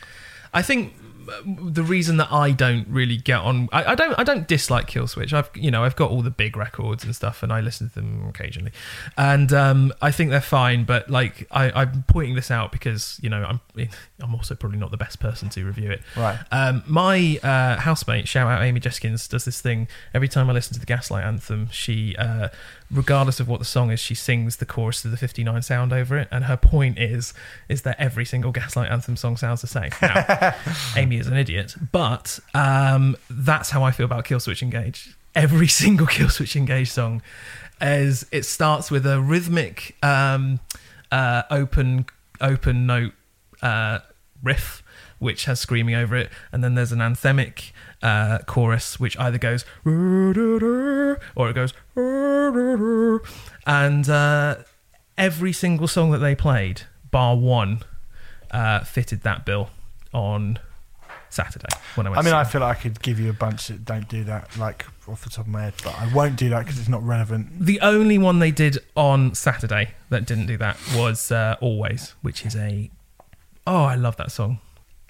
[0.52, 0.99] I think uh,
[1.44, 5.32] the reason that I don't really get on, I, I don't, I don't dislike Killswitch.
[5.32, 7.94] I've, you know, I've got all the big records and stuff, and I listen to
[7.94, 8.72] them occasionally,
[9.16, 10.84] and um, I think they're fine.
[10.84, 13.60] But like, I, I'm pointing this out because you know, I'm,
[14.20, 16.02] I'm also probably not the best person to review it.
[16.16, 16.38] Right.
[16.50, 20.74] Um, my uh, housemate, shout out Amy Jeskins, does this thing every time I listen
[20.74, 21.68] to the Gaslight anthem.
[21.70, 22.48] She, uh,
[22.90, 26.18] regardless of what the song is, she sings the chorus to the 59 sound over
[26.18, 26.28] it.
[26.30, 27.32] And her point is,
[27.68, 29.90] is that every single Gaslight anthem song sounds the same.
[30.02, 30.54] Now,
[30.96, 35.14] Amy is an idiot, but um, that's how I feel about Killswitch Engage.
[35.34, 37.22] Every single Killswitch Engage song
[37.80, 40.60] is it starts with a rhythmic um,
[41.10, 42.06] uh, open
[42.40, 43.12] open note
[43.62, 44.00] uh,
[44.42, 44.82] riff
[45.18, 49.64] which has screaming over it and then there's an anthemic uh, chorus which either goes
[49.84, 51.72] or it goes
[53.66, 54.56] and uh,
[55.18, 57.82] every single song that they played bar one
[58.50, 59.70] uh, fitted that bill
[60.12, 60.58] on
[61.30, 63.68] Saturday when I went I mean, I feel like I could give you a bunch
[63.68, 66.48] that don't do that, like off the top of my head, but I won't do
[66.50, 67.64] that because it's not relevant.
[67.64, 72.44] The only one they did on Saturday that didn't do that was uh, Always, which
[72.44, 72.90] is a.
[73.66, 74.58] Oh, I love that song.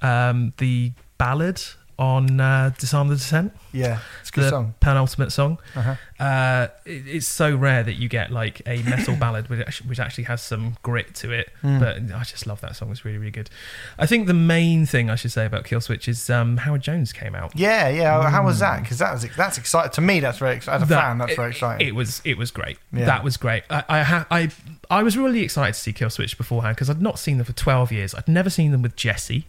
[0.03, 1.63] Um, the ballad
[2.01, 4.75] on uh, Disarm the Descent, Yeah, it's a good the song.
[4.81, 5.59] penultimate song.
[5.77, 5.95] Uh-huh.
[6.19, 10.01] Uh, it, it's so rare that you get like a metal ballad which actually, which
[10.01, 11.51] actually has some grit to it.
[11.61, 11.79] Hmm.
[11.79, 12.91] But I just love that song.
[12.91, 13.51] It's really, really good.
[13.99, 17.35] I think the main thing I should say about Killswitch is um, Howard Jones came
[17.35, 17.53] out.
[17.55, 18.31] Yeah, yeah.
[18.31, 18.83] How was that?
[18.83, 20.21] Because that was that's exciting to me.
[20.21, 20.83] That's very exciting.
[20.83, 21.87] As a That- fan, that's it- very exciting.
[21.87, 22.79] It was it was great.
[22.93, 23.05] Yeah.
[23.05, 23.65] That was great.
[23.69, 24.51] I I, ha- I
[24.91, 27.93] I was really excited to see Killswitch beforehand because I'd not seen them for twelve
[27.93, 28.15] years.
[28.15, 29.47] I'd never seen them with Jesse.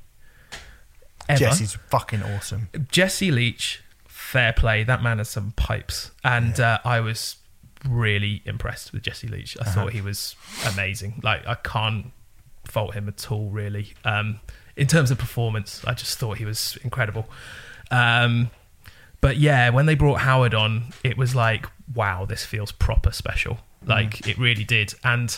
[1.30, 1.39] Ever.
[1.39, 2.69] Jesse's fucking awesome.
[2.91, 4.84] Jesse Leach, fair play.
[4.84, 7.38] That man has some pipes, and uh, I was
[7.88, 9.57] really impressed with Jesse Leach.
[9.57, 9.72] I Uh-huh.
[9.72, 10.35] thought he was
[10.73, 11.19] amazing.
[11.23, 12.11] Like I can't
[12.65, 13.93] fault him at all, really.
[14.06, 14.39] Um,
[14.76, 17.27] in terms of performance, I just thought he was incredible.
[17.89, 18.49] Um,
[19.19, 23.60] but yeah, when they brought Howard on, it was like, wow, this feels proper special.
[23.85, 25.38] Like it really did, and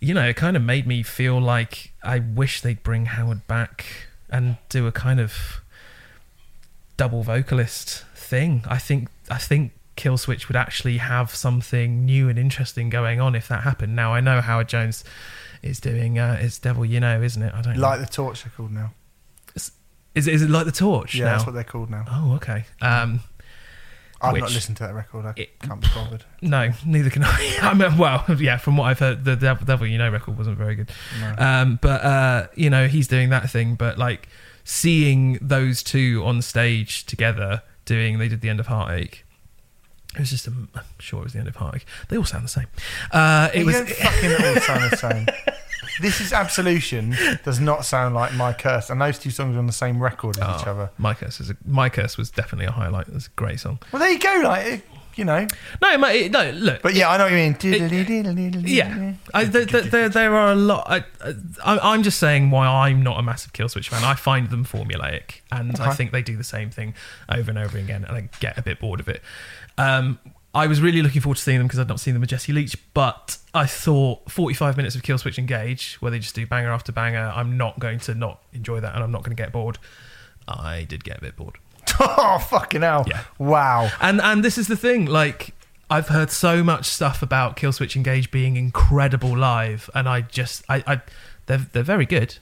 [0.00, 4.06] you know, it kind of made me feel like I wish they'd bring Howard back
[4.30, 5.60] and do a kind of
[6.96, 8.62] double vocalist thing.
[8.68, 13.48] I think I think Killswitch would actually have something new and interesting going on if
[13.48, 13.94] that happened.
[13.96, 15.04] Now I know Howard Jones
[15.62, 17.52] is doing uh, it's Devil You Know, isn't it?
[17.54, 18.06] I don't Like know.
[18.06, 18.92] the Torch, they're called now.
[20.12, 21.30] Is it, is it like the Torch Yeah, now?
[21.32, 22.04] that's what they're called now.
[22.10, 22.64] oh, okay.
[22.82, 23.20] Um,
[24.22, 25.26] I've which- not listened to that record.
[25.26, 26.24] I it- can't be bothered.
[26.42, 27.58] no, neither can I.
[27.62, 30.58] I mean, well, yeah, from what I've heard, the Devil, Devil You Know record wasn't
[30.58, 30.90] very good.
[31.20, 31.34] No.
[31.38, 33.74] Um, but uh, you know, he's doing that thing.
[33.76, 34.28] But like
[34.64, 39.24] seeing those two on stage together doing, they did the end of Heartache.
[40.14, 41.86] It was just, a, I'm sure it was the end of Heartache.
[42.08, 42.66] They all sound the same.
[43.12, 43.76] Uh, it you was.
[43.76, 45.26] don't fucking all sound the same.
[46.00, 47.16] This is Absolution.
[47.44, 50.38] Does not sound like My Curse, and those two songs are on the same record
[50.38, 50.90] as each Oh, other.
[50.98, 53.08] My Curse is a, My Curse was definitely a highlight.
[53.08, 53.78] It's a great song.
[53.92, 54.40] Well, there you go.
[54.44, 54.84] Like it-
[55.16, 55.46] you know.
[55.82, 56.82] No, it- no, look.
[56.82, 58.64] But yeah, I know what you mean.
[58.66, 60.86] Yeah, I, there, there, there, there are a lot.
[60.88, 61.04] I,
[61.64, 64.04] I, I'm just saying why I'm not a massive Killswitch fan.
[64.04, 65.96] I find them formulaic, and I Okay.
[65.96, 66.94] think they do the same thing
[67.28, 69.20] over and over again, and I get a bit bored of it.
[69.76, 70.18] Um,
[70.54, 72.52] I was really looking forward to seeing them because I'd not seen them with Jesse
[72.52, 76.90] Leach, but I thought 45 minutes of Killswitch Engage, where they just do banger after
[76.90, 79.78] banger, I'm not going to not enjoy that, and I'm not going to get bored.
[80.48, 81.58] I did get a bit bored.
[82.00, 83.04] oh fucking hell!
[83.06, 83.22] Yeah.
[83.38, 83.90] Wow.
[84.00, 85.54] And and this is the thing, like
[85.88, 90.82] I've heard so much stuff about Killswitch Engage being incredible live, and I just I,
[90.86, 91.00] I
[91.46, 92.38] they're they're very good.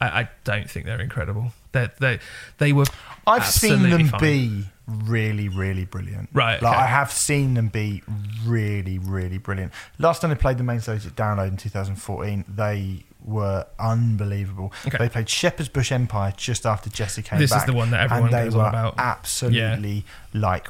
[0.00, 1.52] I, I don't think they're incredible.
[1.72, 2.20] They they
[2.58, 2.86] they were.
[3.26, 4.20] I've seen them fine.
[4.20, 6.30] be really, really brilliant.
[6.32, 6.82] Right, Like okay.
[6.82, 8.02] I have seen them be
[8.44, 9.72] really, really brilliant.
[9.98, 14.72] Last time they played the main stage at Download in 2014, they were unbelievable.
[14.86, 14.96] Okay.
[14.98, 18.32] They played Shepherd's Bush Empire just after Jesse came This is the one that everyone
[18.32, 18.94] and they goes on about.
[18.96, 20.68] absolutely like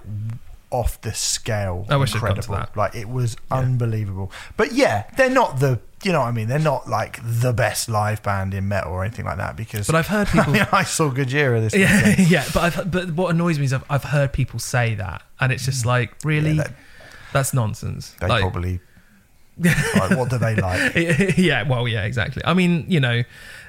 [0.70, 1.86] off the scale.
[1.88, 2.54] Oh, I wish I'd gone to incredible.
[2.56, 2.76] that.
[2.76, 3.58] Like it was Yeah.
[3.58, 4.30] unbelievable.
[4.56, 5.80] But yeah, they're not the.
[6.04, 6.46] You know what I mean?
[6.46, 9.96] They're not like the best live band in metal or anything like that because But
[9.96, 10.52] I've heard I, people.
[10.52, 12.30] mean, I saw Gojira this yeah, weekend.
[12.30, 15.50] yeah, but I've but what annoys me is I've, I've heard people say that, and
[15.52, 16.52] it's just like really.
[16.52, 16.72] Yeah, that-
[17.32, 18.14] that's nonsense.
[18.20, 18.80] They Like, probably
[19.58, 21.36] Like, what do they like?
[21.36, 22.42] yeah, well, yeah, exactly.
[22.44, 23.22] I mean, you know,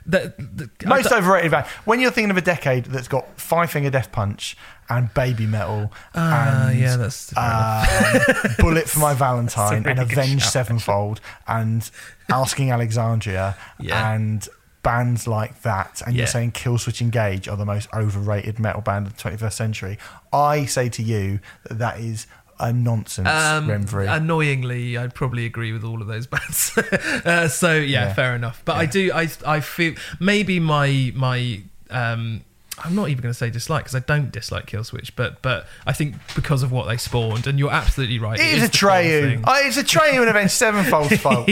[0.10, 0.34] the,
[0.80, 1.66] the, Most overrated band.
[1.86, 4.58] When you're thinking of a decade that's got Five Finger Death Punch
[4.90, 10.44] and Baby Metal Ah, and yeah, that's um, Bullet for My Valentine really and Avenged
[10.44, 11.90] shout, Sevenfold and
[12.32, 14.14] Asking Alexandria Yeah.
[14.14, 14.48] and
[14.82, 16.20] bands like that, and Yeah.
[16.22, 19.98] you're saying Killswitch Engage are the most overrated metal band of the 21st century.
[20.32, 22.26] I say to you that that is
[22.60, 24.08] a nonsense, Um, Renfrew.
[24.08, 26.78] annoyingly, I'd probably agree with all of those bands.
[26.78, 28.14] uh, so yeah, Yeah.
[28.14, 28.62] fair enough.
[28.66, 32.42] But I do, I, I feel maybe my my um,
[32.84, 35.94] I'm not even going to say dislike because I don't dislike Killswitch, but but I
[35.94, 38.40] think because of what they spawned, and you're absolutely right.
[38.40, 39.44] it is Atreyu.
[39.46, 41.50] Oh, it's Atreyu and Avenged Sevenfold's fault.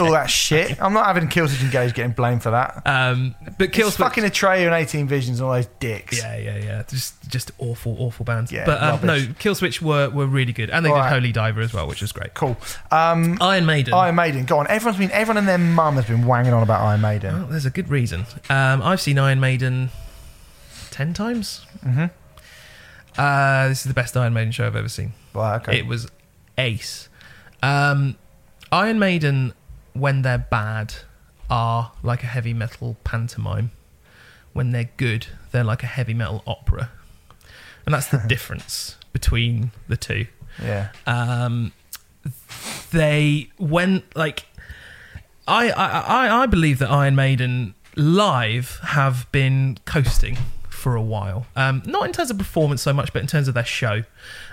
[0.00, 0.80] All that shit.
[0.82, 2.82] I'm not having Killswitch Engage getting blamed for that.
[2.86, 6.18] Um, but It's Killswitch, fucking Atreyu and 18 Visions and all those dicks.
[6.18, 8.50] yeah, yeah, yeah, just just awful, awful bands.
[8.52, 9.28] Yeah, but um, no, rubbish.
[9.38, 10.98] Killswitch were were really good, and they did.
[11.04, 12.34] Holy Diver as well, which was great.
[12.34, 12.56] Cool.
[12.90, 13.94] Um, Iron Maiden.
[13.94, 14.44] Iron Maiden.
[14.44, 14.66] Go on.
[14.68, 15.10] Everyone's been.
[15.10, 17.34] Everyone and their mum has been wanging on about Iron Maiden.
[17.34, 18.26] Well, there's a good reason.
[18.48, 19.90] Um, I've seen Iron Maiden
[20.94, 21.66] ten times.
[21.84, 22.10] Mhm.
[23.16, 25.12] Uh, this is the best Iron Maiden show I've ever seen.
[25.32, 25.78] Well, okay.
[25.78, 26.08] It was
[26.58, 27.08] ace.
[27.62, 28.16] Um,
[28.72, 29.52] Iron Maiden,
[29.92, 30.94] when they're bad,
[31.50, 33.70] are like a heavy metal pantomime.
[34.52, 36.90] When they're good, they're like a heavy metal opera,
[37.84, 40.26] and that's the difference between the two
[40.62, 40.88] yeah.
[41.06, 41.72] um,
[42.92, 44.46] they went like
[45.46, 50.36] I, I I I believe that Iron Maiden live have been coasting
[50.84, 51.46] for a while.
[51.56, 54.02] Um, not in terms of performance so much, but in terms of their show.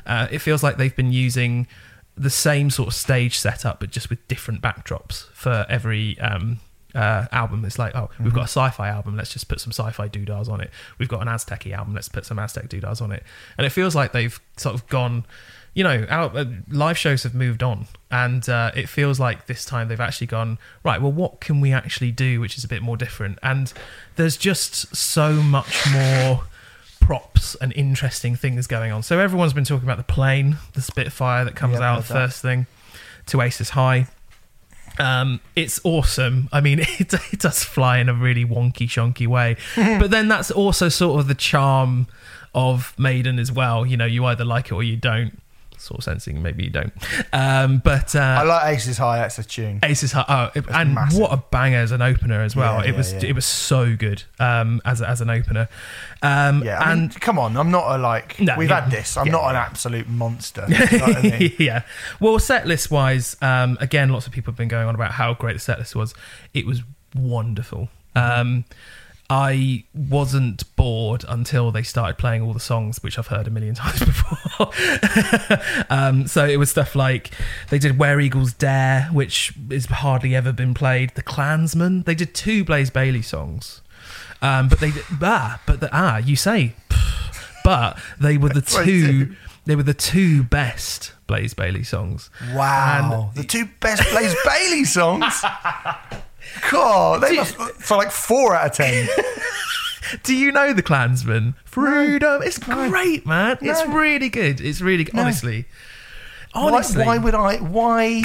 [0.05, 1.67] Uh, it feels like they've been using
[2.15, 6.61] the same sort of stage setup, but just with different backdrops for every um,
[6.95, 7.65] uh, album.
[7.65, 9.17] It's like, oh, we've got a sci-fi album.
[9.17, 10.71] Let's just put some sci-fi doodahs on it.
[10.99, 11.93] We've got an Aztec album.
[11.93, 13.23] Let's put some Aztec doodahs on it.
[13.57, 15.25] And it feels like they've sort of gone.
[15.73, 19.63] You know, our, uh, live shows have moved on, and uh, it feels like this
[19.63, 21.01] time they've actually gone right.
[21.01, 23.39] Well, what can we actually do, which is a bit more different?
[23.41, 23.71] And
[24.17, 26.43] there's just so much more
[26.99, 29.01] props and interesting things going on.
[29.01, 32.13] So everyone's been talking about the plane, the Spitfire that comes Yeah, out heard that.
[32.27, 32.67] first thing
[33.27, 34.07] to Aces High.
[34.99, 36.49] Um, it's awesome.
[36.51, 40.51] I mean, it, it does fly in a really wonky, shonky way, but then that's
[40.51, 42.07] also sort of the charm
[42.53, 43.85] of Maiden as well.
[43.85, 45.40] You know, you either like it or you don't.
[45.81, 46.93] Sort of sensing, maybe you don't.
[47.33, 49.17] Um, but uh, I like Aces High.
[49.17, 49.79] That's a tune.
[49.81, 51.19] Aces High, oh, it- and massive.
[51.19, 52.75] what a banger as an opener as well.
[52.83, 53.25] Yeah, it yeah, was yeah.
[53.25, 55.67] it was so good um, as as an opener.
[56.21, 58.39] Um, Yeah, I mean, and come on, I'm not a like.
[58.39, 59.17] No, we've had this.
[59.17, 60.65] I'm not an absolute monster.
[60.69, 61.53] You know I mean?
[61.59, 61.81] yeah.
[62.19, 65.33] Well, set list wise, um, again, lots of people have been going on about how
[65.33, 66.13] great the set list was.
[66.53, 66.81] It was
[67.15, 67.89] wonderful.
[68.15, 68.65] Um,
[69.31, 73.75] I wasn't bored until they started playing all the songs, which I've heard a million
[73.75, 74.71] times before.
[75.89, 77.31] um, so it was stuff like
[77.69, 81.11] they did Where Eagles Dare, which has hardly ever been played.
[81.15, 82.03] The Klansman.
[82.03, 83.79] They did two Blaze Bayley songs.
[84.41, 84.91] Um, but they
[85.21, 86.75] ah, but the, ah, you say,
[87.63, 89.35] but they were the That's what you two.
[89.65, 92.29] They were the two best Blaze Bayley songs.
[92.51, 95.41] Wow, the two best Blaze Bayley songs.
[96.71, 99.07] God, they must for like four out of ten.
[100.23, 101.55] Do you know the Klansman?
[101.63, 102.41] Freedom.
[102.41, 103.57] It's great, man.
[103.61, 103.93] It's No.
[103.97, 104.59] really good.
[104.59, 105.17] It's really good.
[105.17, 105.65] honestly.
[106.53, 107.05] Why, Honestly.
[107.05, 107.57] why would I?
[107.59, 108.23] Why in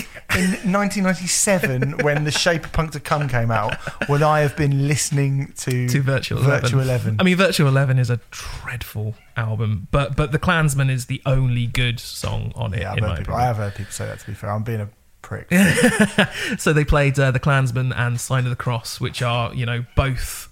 [0.73, 3.77] 1997, when The Shape of Punk to Come came out,
[4.09, 6.61] would I have been listening to to Virtual Eleven.
[6.63, 7.17] Virtual Eleven?
[7.21, 11.67] I mean, Virtual Eleven is a dreadful album, but but the Klansman is the only
[11.67, 12.81] good song on it.
[12.81, 13.47] yeah, I've in heard my people, I opinion.
[13.47, 14.19] have heard people say that.
[14.19, 14.89] To be fair, I'm being a
[15.27, 15.49] prick.
[16.59, 19.85] So they played uh, the Klansman and Sign of the Cross, which are you know
[19.97, 20.49] both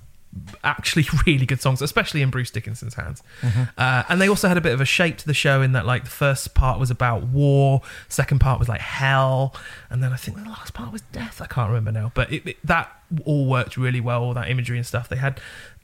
[0.64, 3.22] actually really good songs, especially in Bruce Dickinson's hands.
[3.40, 3.62] Mm-hmm.
[3.78, 5.86] Uh, and they also had a bit of a shape to the show in that
[5.86, 9.54] like the first part was about war, second part was like hell,
[9.90, 11.40] and then I think the last part was death.
[11.40, 12.90] I can't remember now, but it, it, that
[13.24, 14.22] all worked really well.
[14.22, 15.40] All that imagery and stuff they had.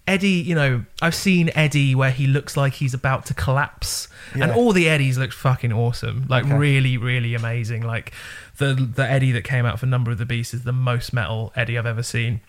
[0.07, 4.51] Eddie, you know, I've seen Eddie where he looks like he's about to collapse, and
[4.51, 6.55] all the Eddies looked fucking awesome, like Okay.
[6.55, 7.83] really, really amazing.
[7.83, 8.13] Like
[8.61, 11.53] the the Eddie that came out for Number of the Beast is the most metal
[11.57, 12.41] Eddie I've ever seen.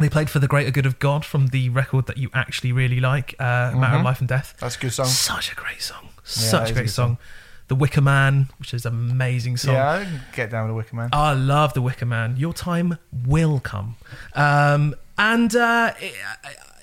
[0.00, 3.00] They played for the Greater Good of God from the record that you actually really
[3.00, 4.04] like, uh, Matter of Mhm.
[4.04, 4.54] Life and Death.
[4.60, 5.06] That's a good song.
[5.06, 7.18] Such a great song, such is a a great good song.
[7.66, 9.74] The Wicker Man, which is an amazing song.
[9.74, 11.08] Yeah, I can get down with the Wicker Man.
[11.12, 12.36] I love The Wicker Man.
[12.36, 12.96] Your time
[13.26, 13.96] will come.
[14.34, 16.14] Um, and uh, it,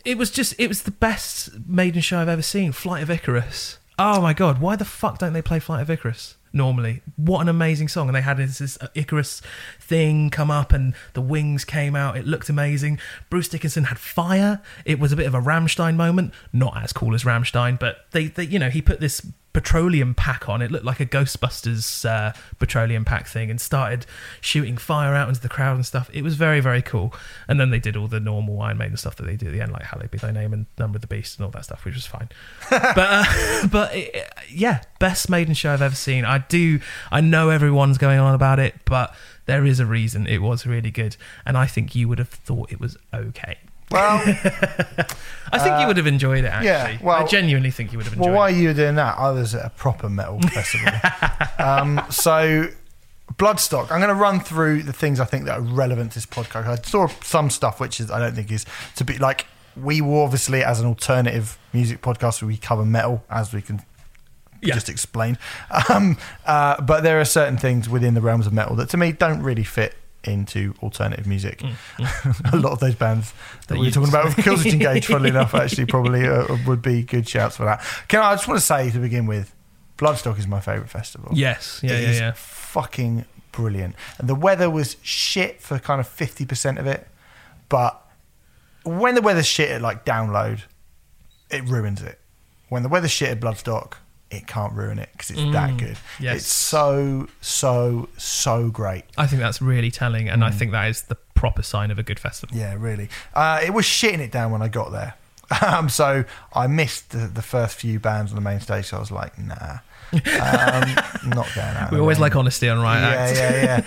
[0.04, 2.72] it was just, it was the best Maiden show I've ever seen.
[2.74, 3.80] Flight of Icarus.
[3.98, 7.02] Oh my God, why the fuck don't they play Flight of Icarus normally?
[7.18, 8.08] What an amazing song.
[8.08, 9.42] And they had this, this uh, Icarus
[9.80, 12.18] thing come up and the wings came out.
[12.18, 13.00] It looked amazing.
[13.30, 14.62] Bruce Dickinson had fire.
[14.86, 16.34] It was a bit of a Rammstein moment.
[16.52, 19.26] Not as cool as Rammstein, but they, they you know, he put this
[19.56, 20.62] petroleum pack on.
[20.62, 24.06] It looked like a Ghostbusters uh, petroleum pack thing, and started
[24.42, 26.10] shooting fire out into the crowd and stuff.
[26.12, 27.14] It was very very cool.
[27.48, 29.62] And then they did all the normal Iron Maiden stuff that they do at the
[29.62, 31.86] end, like "Hallowed Be Thy Name" and "Number of the Beast" and all that stuff,
[31.86, 32.28] which was fine.
[32.70, 36.26] but uh, but it, yeah, best Maiden show I've ever seen.
[36.26, 36.82] I do.
[37.10, 39.16] I know everyone's going on about it, but
[39.46, 41.16] there is a reason it was really good,
[41.46, 43.58] and I think you would have thought it was okay.
[43.92, 44.22] Well,
[45.52, 46.48] I think you would have enjoyed it.
[46.48, 48.58] Actually, yeah, well- I genuinely think you would have enjoyed well, while it.
[48.58, 50.92] you were doing that, I was at a proper metal festival.
[51.60, 52.68] um, so,
[53.36, 53.92] Bloodstock.
[53.92, 56.68] I'm going to run through the things I think that are relevant to this podcast.
[56.68, 58.66] I saw some stuff which is I don't think is
[58.98, 59.46] to be like
[59.76, 63.82] we will obviously as an alternative music podcast where we cover metal as we can
[64.62, 64.74] Yeah.
[64.76, 65.38] just explain.
[65.90, 69.12] Um, uh, but there are certain things within the realms of metal that to me
[69.12, 69.96] don't really fit
[70.28, 71.62] into alternative music.
[72.54, 73.34] a lot of those bands
[73.68, 76.82] that, That we were talking about with Killswitch Engage, funnily enough, actually probably uh, would
[76.82, 77.84] be good shouts for that.
[78.08, 79.54] Can I, I just want to say to begin with,
[79.98, 81.32] Bloodstock is my favourite festival.
[81.34, 82.32] Yes, yeah, It yeah, yeah.
[82.36, 83.96] fucking brilliant.
[84.18, 87.08] And the weather was shit for kind of 50% of it.
[87.70, 88.02] But
[88.84, 90.64] when the weather's shit at like download,
[91.50, 92.20] it ruins it.
[92.70, 93.94] When the weather's shit at Bloodstock,
[94.32, 95.96] it can't ruin it because it's that good.
[95.96, 96.36] Mm, yes.
[96.38, 99.04] It's so, so, so great.
[99.18, 100.54] I think that's really telling, and I Mm.
[100.56, 102.58] think that is the proper sign of a good festival.
[102.58, 103.10] Yeah, really.
[103.34, 105.14] Uh, it was shitting it down when I got there.
[105.62, 108.86] Um, so I missed the, the first few bands on the main stage.
[108.88, 109.78] So I was like, nah,
[110.12, 110.20] um,
[111.30, 111.92] not going out.
[111.92, 113.40] We always like honesty on right yeah, acts.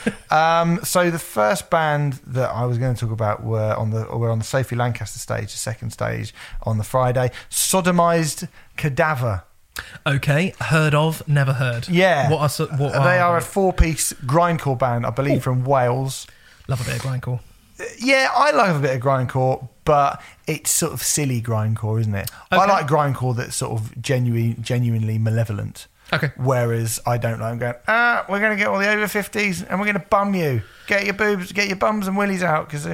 [0.07, 0.61] yeah, yeah.
[0.61, 4.05] um, so the first band that I was going to talk about were on the
[4.05, 6.33] were on the Sophie Lancaster stage, the second stage
[6.63, 7.33] on the Friday.
[7.51, 9.43] Sodomized Cadaver.
[10.07, 11.89] Okay, heard of, never heard.
[11.89, 12.31] Yeah.
[12.31, 16.27] What are so- what they are a four-piece grindcore band, I believe, from Wales.
[16.67, 17.41] love a bit of grindcore.
[17.99, 22.31] Yeah, I like a bit of grindcore, but it's sort of silly grindcore, isn't it?
[22.51, 22.67] I Okay.
[22.73, 25.87] like grindcore that's sort of genuine, genuinely malevolent.
[26.13, 26.31] Okay.
[26.37, 27.53] Whereas I don't like.
[27.53, 27.75] I'm going.
[27.87, 30.63] Ah, we're going to get all the over fifties, and we're going to bum you.
[30.87, 32.87] Get your boobs, get your bums and willies out, because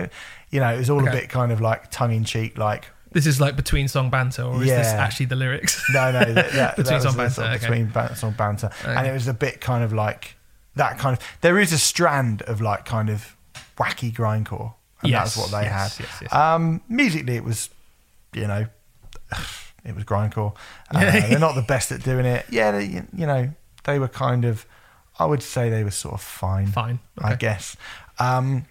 [0.50, 1.20] you know it was all a Okay.
[1.20, 2.90] bit kind of like tongue in cheek, like.
[3.14, 5.02] This is like between song banter, or is this Yeah.
[5.02, 5.82] actually the lyrics?
[5.94, 7.58] No, no, that, that, Between that was song the sort of banter, okay.
[7.60, 9.08] between ban- song banter, and Okay.
[9.08, 10.36] it was a bit kind of like
[10.76, 11.24] that kind of.
[11.40, 13.34] There is a strand of like kind of
[13.78, 16.04] wacky grindcore, and Yes, that's what they yes, had.
[16.04, 16.32] yes, yes.
[16.34, 17.70] Um, musically, it was,
[18.34, 18.66] you know,
[19.84, 20.54] it was grindcore.
[20.92, 22.44] Uh, they're not the best at doing it.
[22.50, 22.84] Yeah, they,
[23.14, 23.50] you know,
[23.84, 24.66] they were kind of.
[25.16, 26.66] I would say they were sort of fine.
[26.66, 26.98] Fine.
[27.18, 27.36] I Okay.
[27.36, 27.76] guess.
[28.18, 28.66] Um,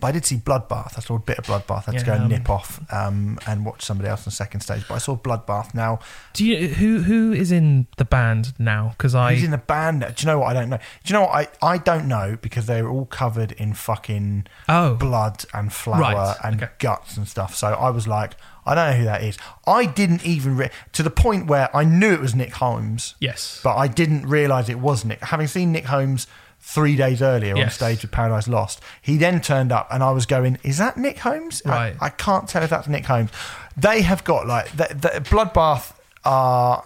[0.00, 0.96] but I did see Bloodbath.
[0.96, 1.88] I saw a bit of Bloodbath.
[1.88, 4.24] I had to go Yeah, and um, nip off um, and watch somebody else on
[4.26, 4.84] the second stage.
[4.88, 5.74] But I saw Bloodbath.
[5.74, 6.00] Now,
[6.32, 8.94] Do you who who is in the band now?
[8.96, 10.00] Because I Who's in the band?
[10.00, 10.48] Do you know what?
[10.48, 10.78] I don't know.
[10.78, 11.34] Do you know what?
[11.62, 14.94] I, I don't know because they're all covered in fucking Oh.
[14.94, 16.72] blood and flour Right, and okay.
[16.78, 17.54] guts and stuff.
[17.54, 18.32] So I was like,
[18.66, 19.38] I don't know who that is.
[19.66, 23.60] I didn't even re- to the point where I knew it was Nick Holmes, yes,
[23.64, 25.20] but I didn't realize it was Nick.
[25.24, 26.26] Having seen Nick Holmes
[26.60, 30.26] three days earlier on stage with Paradise Lost, he then turned up and I was
[30.26, 33.30] going, "Is that Nick Holmes?" I- I, can't tell if that's Nick Holmes.
[33.76, 36.84] They have got like the, the Bloodbath are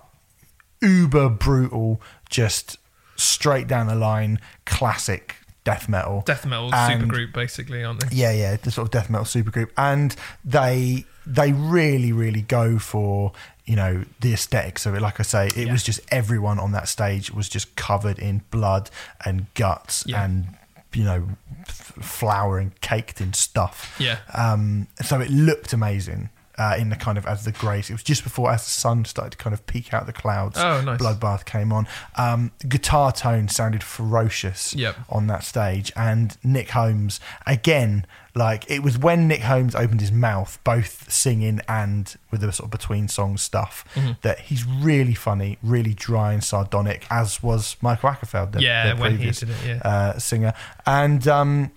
[0.80, 2.78] uber brutal, just
[3.16, 6.22] straight down the line, classic death metal.
[6.26, 8.16] death metal And- supergroup basically, aren't they?
[8.16, 10.14] Yeah, yeah, the sort of death metal supergroup, and
[10.44, 13.32] they they really, really go for
[13.66, 15.00] you know the aesthetics of it.
[15.02, 15.72] Like I say, it Yeah.
[15.72, 18.90] was just everyone on that stage was just covered in blood
[19.24, 20.22] and guts Yeah.
[20.24, 20.56] and
[20.92, 21.28] you know
[21.66, 23.94] f- flour and caked in stuff.
[23.98, 24.18] Yeah.
[24.34, 26.30] Um, so it looked amazing.
[26.56, 29.04] Uh, in the kind of as the grace, it was just before as the sun
[29.04, 30.56] started to kind of peek out the clouds.
[30.56, 31.00] Oh, nice.
[31.00, 31.88] Bloodbath came on.
[32.14, 34.94] Um, guitar tone sounded ferocious Yep.
[35.08, 38.06] on that stage, and Nick Holmes again.
[38.36, 42.66] Like it was when Nick Holmes opened his mouth, both singing and with the sort
[42.66, 44.12] of between song stuff, Mm-hmm.
[44.22, 49.00] that he's really funny, really dry and sardonic, as was Mikael Akerfeldt, the, Yeah, the
[49.00, 49.80] previous it, yeah.
[49.84, 50.52] uh, singer,
[50.84, 51.70] and um,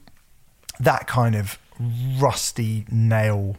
[0.80, 1.60] that kind of
[2.20, 3.56] rusty nail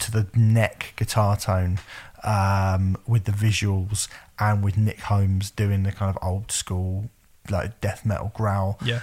[0.00, 1.78] to the neck guitar tone
[2.22, 7.08] um, with the visuals and with Nick Holmes doing the kind of old school
[7.48, 8.78] like death metal growl.
[8.84, 9.00] Yeah.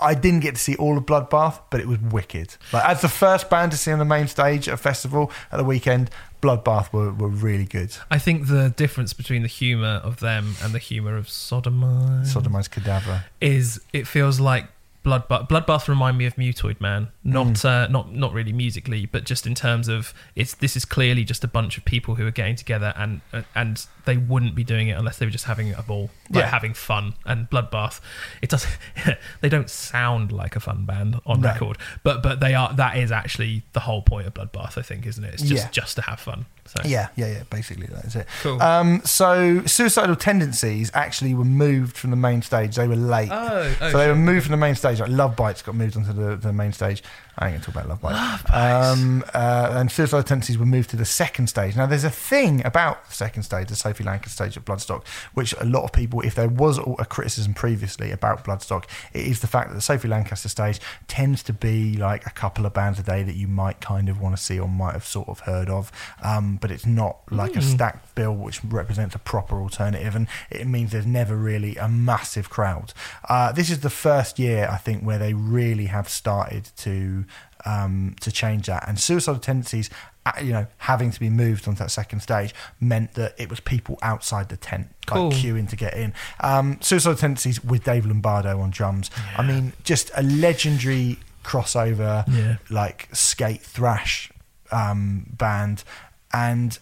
[0.00, 2.56] I didn't get to see all of Bloodbath, but it was wicked.
[2.72, 5.56] Like as the first band to see on the main stage at a festival at
[5.58, 6.10] the weekend,
[6.42, 7.96] Bloodbath were, were really good.
[8.10, 12.70] I think the difference between the humor of them and the humor of Sodomite Sodomized
[12.70, 13.24] Cadaver.
[13.40, 14.66] is it feels like
[15.06, 15.48] Bloodbath.
[15.48, 19.54] Bloodbath remind me of Mutoid Man, not uh, not not really musically, but just in
[19.54, 20.52] terms of it's.
[20.54, 23.20] This is clearly just a bunch of people who are getting together, and
[23.54, 26.50] and they wouldn't be doing it unless they were just having a ball, like Yeah.
[26.50, 27.14] having fun.
[27.24, 28.00] And Bloodbath,
[28.42, 28.66] it does.
[29.40, 31.50] they don't sound like a fun band on No.
[31.50, 32.72] record, but but they are.
[32.74, 35.34] That is actually the whole point of Bloodbath, I think, isn't it?
[35.34, 35.70] It's just Yeah.
[35.70, 36.46] just to have fun.
[36.66, 37.42] So Yeah, yeah, yeah.
[37.50, 38.26] Basically, that is it.
[38.42, 38.60] Cool.
[38.60, 42.76] Um, so, suicidal tendencies actually were moved from the main stage.
[42.76, 43.30] They were late.
[43.30, 45.00] Oh, oh, so they were moved from the main stage.
[45.00, 47.02] Like Love Bites got moved onto the, the main stage.
[47.38, 48.44] I ain't gonna talk about Love Bites.
[48.50, 51.76] Um, uh, and suicidal tendencies were moved to the second stage.
[51.76, 55.54] Now, there's a thing about the second stage, the Sophie Lancaster stage at Bloodstock, which
[55.60, 59.46] a lot of people, if there was a criticism previously about Bloodstock, it is the
[59.46, 63.02] fact that the Sophie Lancaster stage tends to be like a couple of bands a
[63.02, 65.68] day that you might kind of want to see or might have sort of heard
[65.68, 65.92] of,
[66.22, 70.66] um, but it's not like a stacked bill which represents a proper alternative, and it
[70.66, 72.94] means there's never really a massive crowd.
[73.28, 77.25] Uh, this is the first year I think where they really have started to
[77.64, 79.90] um, to change that, and suicidal tendencies.
[80.26, 83.60] uh, You know, having to be moved onto that second stage meant that it was
[83.60, 85.30] people outside the tent, like Cool.
[85.32, 86.12] queuing to get in.
[86.40, 89.10] Um, suicidal tendencies with Dave Lombardo on drums.
[89.36, 92.56] I mean, just a legendary crossover, Yeah.
[92.70, 94.30] like skate thrash
[94.72, 95.84] um, band,
[96.32, 96.78] and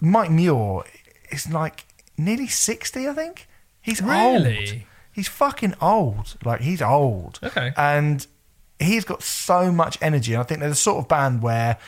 [0.00, 0.84] Mike Muir
[1.30, 1.84] is like
[2.16, 3.48] nearly sixty, I think.
[3.80, 4.46] He's old.
[5.12, 6.36] He's fucking old.
[6.44, 7.38] Like he's old.
[7.42, 7.72] Okay.
[7.76, 8.26] And
[8.78, 10.32] he's got so much energy.
[10.34, 11.78] And I think they're the sort of band where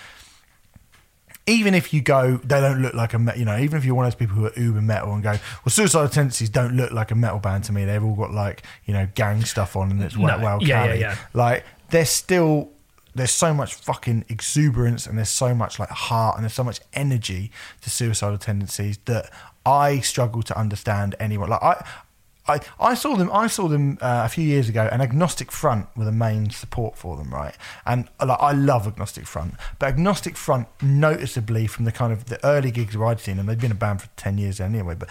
[1.48, 3.94] even if you go, they don't look like a, me- you know, even if you're
[3.94, 6.90] one of those people who are uber metal and go, well, Suicidal Tendencies don't look
[6.90, 7.84] like a metal band to me.
[7.84, 10.44] They've all got like, you know, gang stuff on and it's well, No.
[10.44, 11.16] well Yeah, yeah, yeah.
[11.34, 12.70] Like they're still,
[13.14, 16.80] there's so much fucking exuberance and there's so much like heart and there's so much
[16.94, 17.52] energy
[17.82, 19.30] to Suicidal Tendencies that
[19.64, 21.48] I struggle to understand anyone.
[21.48, 21.86] Like I,
[22.48, 23.30] I, I saw them.
[23.32, 26.96] I saw them uh, a few years ago, and Agnostic Front were the main support
[26.96, 27.54] for them, right?
[27.84, 32.44] And like, I love Agnostic Front, but Agnostic Front, noticeably from the kind of the
[32.44, 34.94] early gigs where I'd seen them, they'd been a band for ten years anyway.
[34.94, 35.08] But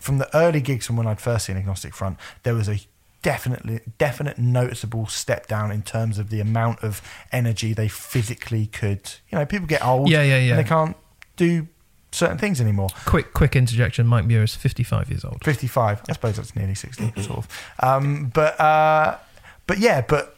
[0.00, 2.78] from the early gigs from when I'd first seen Agnostic Front, there was a
[3.22, 7.02] definitely definite noticeable step down in terms of the amount of
[7.32, 9.10] energy they physically could.
[9.30, 10.50] You know, people get old, Yeah, yeah, yeah.
[10.50, 10.96] and they can't
[11.36, 11.66] do
[12.16, 12.88] certain things anymore.
[13.04, 14.06] Quick, quick interjection.
[14.06, 15.44] Mike Muir is 55 years old.
[15.44, 17.48] 55 i suppose that's nearly 60 sort of
[17.80, 19.18] um, but uh,
[19.66, 20.34] but yeah but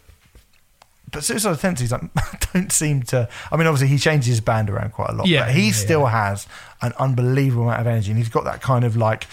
[1.10, 2.02] but suicidal tendencies like,
[2.52, 5.46] don't seem to i mean obviously he changes his band around quite a lot Yeah,
[5.46, 6.46] but he yeah, still has
[6.82, 9.26] an unbelievable amount of energy and he's got that kind of like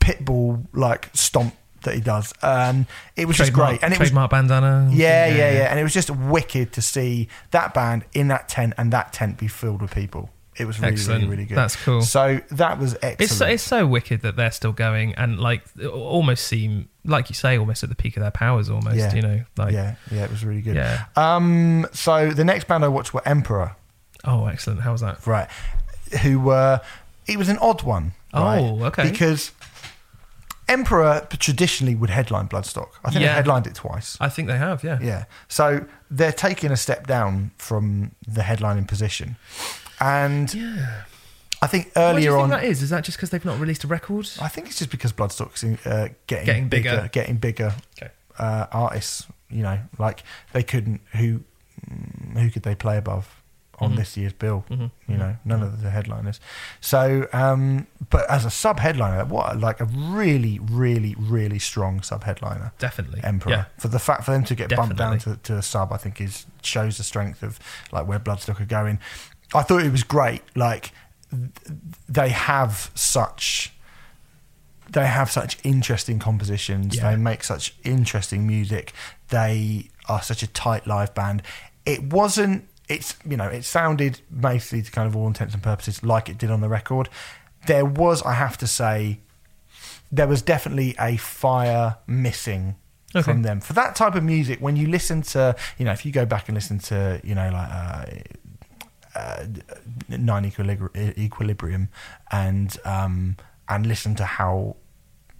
[0.00, 4.30] pitbull like stomp that he does and it was just great and it was trademark
[4.30, 4.88] bandana.
[4.92, 8.74] yeah, yeah, yeah, And it was just wicked to see that band in that tent
[8.78, 10.30] and that tent be filled with people.
[10.56, 11.22] It was really, Excellent.
[11.24, 11.56] really, really good.
[11.56, 12.02] That's cool.
[12.02, 13.20] So that was excellent.
[13.22, 17.34] It's so, it's so wicked that they're still going and like almost seem like you
[17.34, 19.14] say almost at the peak of their powers almost Yeah.
[19.14, 20.76] you know like yeah, yeah, it was really good.
[20.76, 21.04] Yeah.
[21.16, 21.86] Um.
[21.92, 23.76] So the next band I watched were Emperor,
[24.24, 25.48] oh excellent how was that right?
[26.22, 26.80] Who were?
[27.26, 28.12] It was an odd one.
[28.34, 28.58] right?
[28.60, 29.10] Oh, okay.
[29.10, 29.52] Because
[30.68, 32.88] Emperor traditionally would headline Bloodstock.
[33.04, 33.28] I think Yeah.
[33.28, 34.16] they headlined it twice.
[34.20, 35.24] I think they have yeah Yeah.
[35.48, 39.36] So they're taking a step down from the headlining position,
[40.02, 41.02] and yeah
[41.62, 42.50] I think Why do earlier you think on.
[42.50, 44.90] that is is that just because they've not released a record I think it's just
[44.90, 49.26] because Bloodstock's uh, getting, Getting bigger, getting bigger okay uh, artists.
[49.50, 51.40] You know, like they couldn't who
[51.88, 53.28] mm, who could they play above
[53.78, 53.96] on Mhm.
[53.96, 54.64] this year's bill?
[54.70, 54.90] Mhm.
[55.06, 56.40] You know, none of the headliners.
[56.80, 62.24] So, um, but as a sub headliner, what like a really, really, really strong sub
[62.24, 62.72] headliner.
[62.78, 65.42] definitely Emperor yeah for the fact for them to get bumped down to, Definitely.
[65.44, 67.58] to a sub, I think is shows the strength of
[67.92, 68.98] like where Bloodstock are going.
[69.54, 70.42] I thought it was great.
[70.56, 70.92] Like
[72.08, 73.72] they have such
[74.90, 76.96] they have such interesting compositions.
[76.96, 77.10] Yeah.
[77.10, 78.92] They make such interesting music.
[79.28, 81.42] They are such a tight live band.
[81.86, 82.68] It wasn't.
[82.88, 86.36] It's you know it sounded mostly to kind of all intents and purposes like it
[86.36, 87.08] did on the record.
[87.66, 89.20] There was, I have to say,
[90.10, 92.74] there was definitely a fire missing
[93.14, 93.22] Okay.
[93.22, 94.60] from them for that type of music.
[94.60, 97.50] When you listen to, you know, if you go back and listen to, you know,
[97.50, 98.04] like uh,
[99.14, 99.44] uh,
[100.08, 101.88] Nine Equilibri- Equilibrium
[102.30, 103.36] and um,
[103.68, 104.76] and listen to how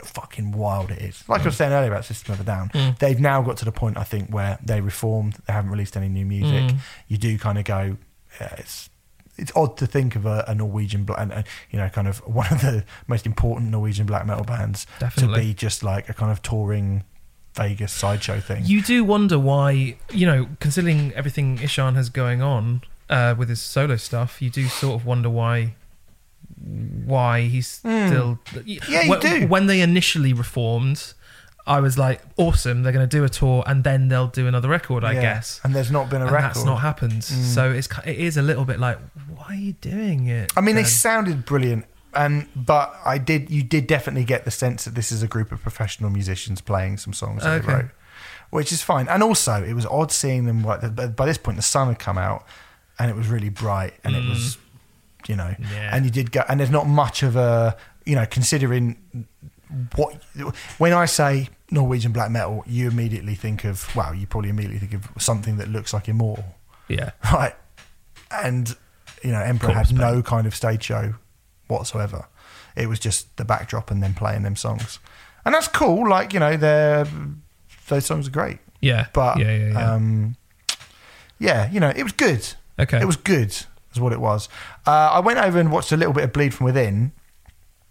[0.05, 1.23] fucking wild it is.
[1.29, 2.99] Like I was saying earlier about System of a Down, Mm.
[2.99, 5.35] they've now got to the point I think where they reformed.
[5.47, 6.63] They haven't released any new music.
[6.75, 6.79] Mm.
[7.09, 7.97] You do kind of go,
[8.41, 8.91] yeah, it's
[9.39, 12.19] it's odd to think of a, a Norwegian black, and, uh, you know, kind of
[12.27, 15.35] one of the most important Norwegian black metal bands Definitely.
[15.35, 17.05] to be just like a kind of touring
[17.55, 18.65] Vegas sideshow thing.
[18.67, 23.61] You do wonder why, you know, considering everything Ihsahn has going on uh, with his
[23.61, 25.75] solo stuff, you do sort of wonder why
[27.05, 28.39] why he's still.
[28.49, 28.61] Hmm.
[28.65, 29.47] Yeah, you when, do.
[29.47, 31.15] When they initially reformed,
[31.67, 34.69] I was like, awesome, they're going to do a tour and then they'll do another
[34.69, 35.21] record, I Yeah.
[35.23, 35.61] guess.
[35.65, 36.49] And there's not been a And record.
[36.57, 37.25] that's not happened.
[37.25, 38.99] So it's it is a little bit like,
[39.37, 40.53] why are you doing it?
[40.57, 44.85] I mean, they sounded brilliant, and but I did you did definitely get the sense
[44.85, 47.67] that this is a group of professional musicians playing some songs that Okay.
[47.67, 47.91] they wrote,
[48.51, 49.09] which is fine.
[49.09, 50.63] And also, it was odd seeing them.
[50.65, 52.45] Like, by this point, the sun had come out,
[52.99, 54.59] and it was really bright, and it was
[55.29, 55.95] you know, Yeah.
[55.95, 58.97] and you did go, and there's not much of a, you know, considering
[59.95, 60.15] what
[60.79, 64.95] when I say Norwegian black metal, you immediately think of wow, you probably immediately think
[64.95, 66.57] of something that looks like Immortal,
[66.89, 67.11] Yeah.
[67.33, 67.55] right?
[68.31, 68.75] And
[69.23, 71.15] you know, Emperor Corpse had no kind of stage show
[71.69, 72.27] whatsoever.
[72.75, 74.99] It was just the backdrop and then playing them songs,
[75.45, 76.09] and that's cool.
[76.09, 77.07] Like you know, they're
[77.89, 79.07] those songs are great, Yeah.
[79.13, 79.93] but yeah, yeah, yeah.
[79.93, 80.37] um,
[81.39, 82.55] yeah, you know, it was good.
[82.83, 83.01] Okay.
[83.01, 84.49] It was good, is what it was.
[84.87, 87.13] Uh, I went over and watched a little bit of Bleed from Within,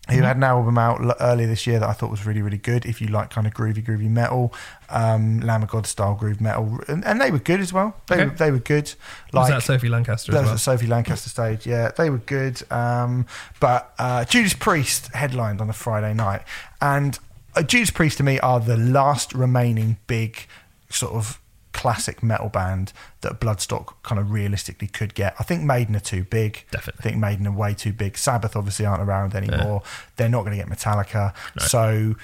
[0.09, 0.23] who Mm-hmm.
[0.25, 2.85] had an album out l- earlier this year that I thought was really, really good.
[2.87, 4.51] If you like kind of groovy, groovy metal,
[4.89, 7.95] um, Lamb of God style groove metal, and, and they were good as well.
[8.07, 8.25] They Okay.
[8.25, 8.85] were, they were good.
[9.31, 10.53] was Like that Sophie Lancaster that as was well?
[10.55, 11.65] at Sophie Lancaster stage.
[11.67, 12.61] Yeah, they were good.
[12.71, 13.25] Um,
[13.59, 16.41] but uh, Judas Priest headlined on a Friday night,
[16.81, 17.17] and
[17.55, 20.47] uh, Judas Priest to me are the last remaining big
[20.89, 21.39] sort of
[21.73, 25.35] classic metal band that Bloodstock kind of realistically could get.
[25.39, 26.65] I think Maiden are too big.
[26.71, 26.99] Definitely.
[26.99, 28.17] I think Maiden are way too big.
[28.17, 29.83] Sabbath obviously aren't around anymore.
[30.17, 31.33] They're not going to get Metallica.
[31.59, 32.15] So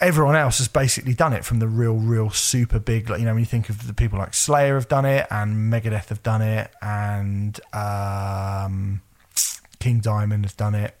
[0.00, 3.10] everyone else has basically done it from the real, real super big.
[3.10, 5.72] Like you know, when you think of the people like Slayer have done it, and
[5.72, 9.02] Megadeth have done it, and um,
[9.78, 10.98] King Diamond has done it,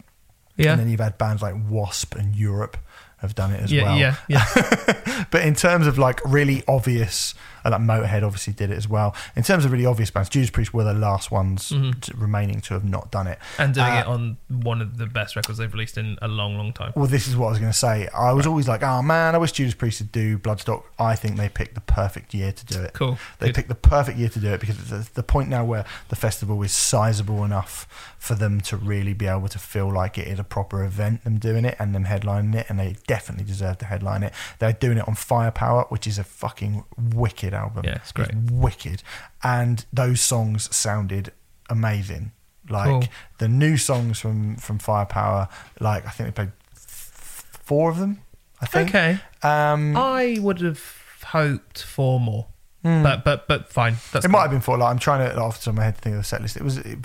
[0.56, 0.72] yeah.
[0.72, 2.76] and then you've had bands like Wasp and Europe
[3.20, 3.98] have done it as yeah, well.
[3.98, 5.26] yeah, yeah.
[5.30, 7.34] But in terms of like really obvious,
[7.64, 9.14] uh, like Motorhead obviously did it as well.
[9.36, 12.74] In terms of really obvious bands, Judas Priest were the last ones to, remaining to
[12.74, 13.38] have not done it.
[13.58, 16.56] and doing Uh, it on one of the best records they've released in a long,
[16.56, 16.92] long time.
[16.96, 18.08] Well, this is what I was going to say.
[18.16, 20.82] I was always like, oh man, I wish Judas Priest would do Bloodstock.
[20.98, 22.94] I think they picked the perfect year to do it.
[22.94, 23.18] Cool.
[23.38, 23.54] They Good.
[23.56, 26.16] picked the perfect year to do it because it's the, the point now where the
[26.16, 27.86] festival is sizable enough
[28.18, 31.38] for them to really be able to feel like it is a proper event, them
[31.38, 34.32] doing it and them headlining it, and they definitely deserve to headline it.
[34.60, 36.84] They're doing it on Firepower, which is a fucking
[37.14, 37.82] wicked album.
[37.84, 38.30] Yeah, it's great.
[38.66, 39.02] wicked.
[39.42, 41.32] And those songs sounded
[41.68, 42.30] amazing.
[42.68, 43.04] Like Cool.
[43.38, 45.48] the new songs from from Firepower,
[45.80, 48.20] like I think they played f- four of them.
[48.60, 48.90] I think.
[48.90, 49.18] Okay.
[49.42, 50.80] Um, I would have
[51.24, 52.46] hoped for more,
[52.84, 53.94] but but but fine.
[54.12, 54.32] That's it cool.
[54.34, 54.78] might have been four.
[54.78, 56.42] Like I'm trying to off the top of my head to think of the set
[56.42, 56.56] list.
[56.56, 56.98] It was, it,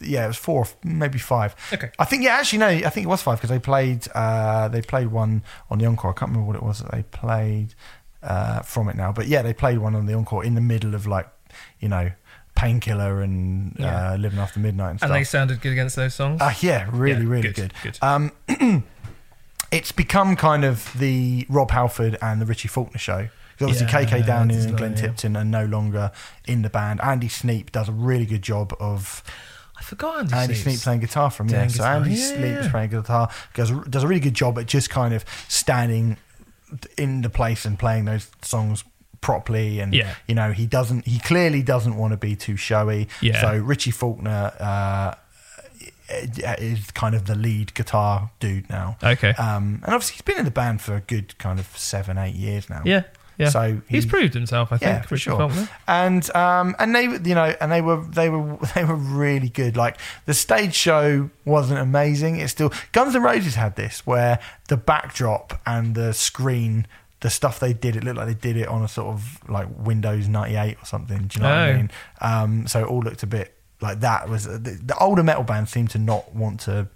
[0.00, 1.54] yeah, it was four, maybe five.
[1.72, 1.90] Okay.
[1.98, 4.82] I think yeah, actually no, I think it was five because they played uh, they
[4.82, 6.10] played one on the encore.
[6.10, 7.74] I can't remember what it was that they played
[8.22, 10.94] uh, from it now, but yeah, they played one on the encore in the middle
[10.94, 11.28] of like
[11.80, 12.10] you know
[12.54, 14.12] painkiller and Yeah.
[14.12, 15.10] uh, living after midnight and And stuff.
[15.12, 16.40] they sounded good against those songs.
[16.42, 17.74] Uh, yeah, really, Yeah, really good, good.
[17.84, 17.98] good.
[18.02, 18.32] Um,
[19.70, 23.28] it's become kind of the Rob Halford and the Richie Faulkner show.
[23.60, 24.94] Obviously, Yeah, KK Downing and Glenn.
[24.94, 26.12] Tipton are no longer
[26.46, 27.00] in the band.
[27.02, 29.22] Andy Sneap does a really good job of
[29.78, 31.66] I forgot Andy, Andy Sneap playing guitar from yeah.
[31.68, 32.70] So guitar, Andy yeah, yeah.
[32.70, 36.16] playing guitar does does a really good job at just kind of standing
[36.96, 38.84] in the place and playing those songs
[39.20, 40.14] properly and Yeah.
[40.28, 43.40] you know he doesn't he clearly doesn't want to be too showy Yeah.
[43.40, 45.14] so richie faulkner uh
[46.10, 49.30] is kind of the lead guitar dude now Okay.
[49.30, 52.34] um and obviously he's been in the band for a good kind of seven eight
[52.34, 53.02] years now yeah.
[53.38, 53.50] Yeah.
[53.50, 54.72] so he's proved himself.
[54.72, 54.88] I think.
[54.90, 55.68] yeah, for Richard sure.
[55.86, 59.76] And um, and they, you know, and they were they were they were really good.
[59.76, 59.96] Like
[60.26, 62.36] the stage show wasn't amazing.
[62.40, 66.86] It's still Guns N' Roses had this where the backdrop and the screen,
[67.20, 69.68] the stuff they did, it looked like they did it on a sort of like
[69.78, 71.28] Windows ninety eight or something.
[71.28, 71.76] Do you know what I Oh.
[71.76, 71.90] mean?
[72.20, 74.28] Um, so it all looked a bit like that.
[74.28, 76.88] Was the, the older metal bands seem to not want to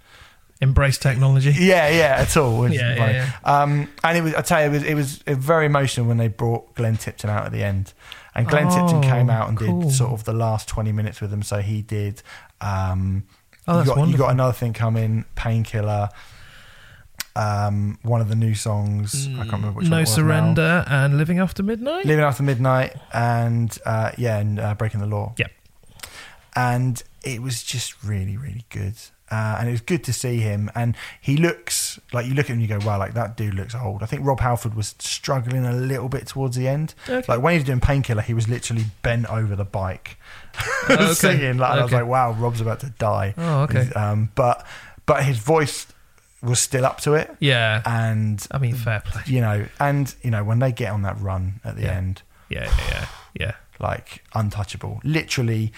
[0.63, 1.51] Embrace technology.
[1.59, 2.67] yeah, yeah, at all.
[2.71, 3.33] Yeah, yeah, yeah.
[3.45, 6.29] Um, and it was, I tell you, it was, it was very emotional when they
[6.29, 7.93] brought Glenn Tipton out at the end.
[8.35, 9.83] And Glenn Tipton Oh, came out and cool.
[9.83, 11.43] did sort of the last 20 minutes with them.
[11.43, 12.23] So he did,
[12.63, 13.25] um,
[13.69, 16.09] Oh, you, that's got, you got another thing coming, Painkiller,
[17.37, 19.27] um, one of the new songs.
[19.29, 20.15] I can't remember which one no was now.
[20.15, 22.05] surrender and living after midnight.
[22.05, 25.47] Living After Midnight and, uh, yeah, and uh, Breaking the Law yeah.
[26.55, 28.95] and it was just really really good
[29.33, 32.51] uh, and it was good to see him and he looks like you look at
[32.51, 34.95] him and you go wow like that dude looks old i think rob halford was
[34.99, 37.25] struggling a little bit towards the end Okay.
[37.33, 40.17] like when he was doing painkiller he was literally bent over the bike
[40.91, 41.13] okay.
[41.15, 43.89] singing like and i was like wow rob's about to die Oh, okay.
[43.97, 44.67] Um, but
[45.07, 45.87] but his voice
[46.43, 47.83] was still up to it Yeah.
[47.87, 49.23] and I mean, fair play.
[49.27, 51.93] you know and you know when they get on that run at the Yeah.
[51.93, 53.07] end Yeah, yeah, yeah.
[53.41, 53.53] Yeah.
[53.81, 55.01] like untouchable.
[55.05, 55.73] Literally, li-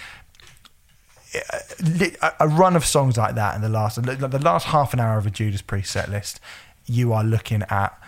[2.40, 5.27] a run of songs like that in the last the last half an hour of
[5.27, 6.40] a Judas Priest set list,
[6.86, 7.98] you are looking at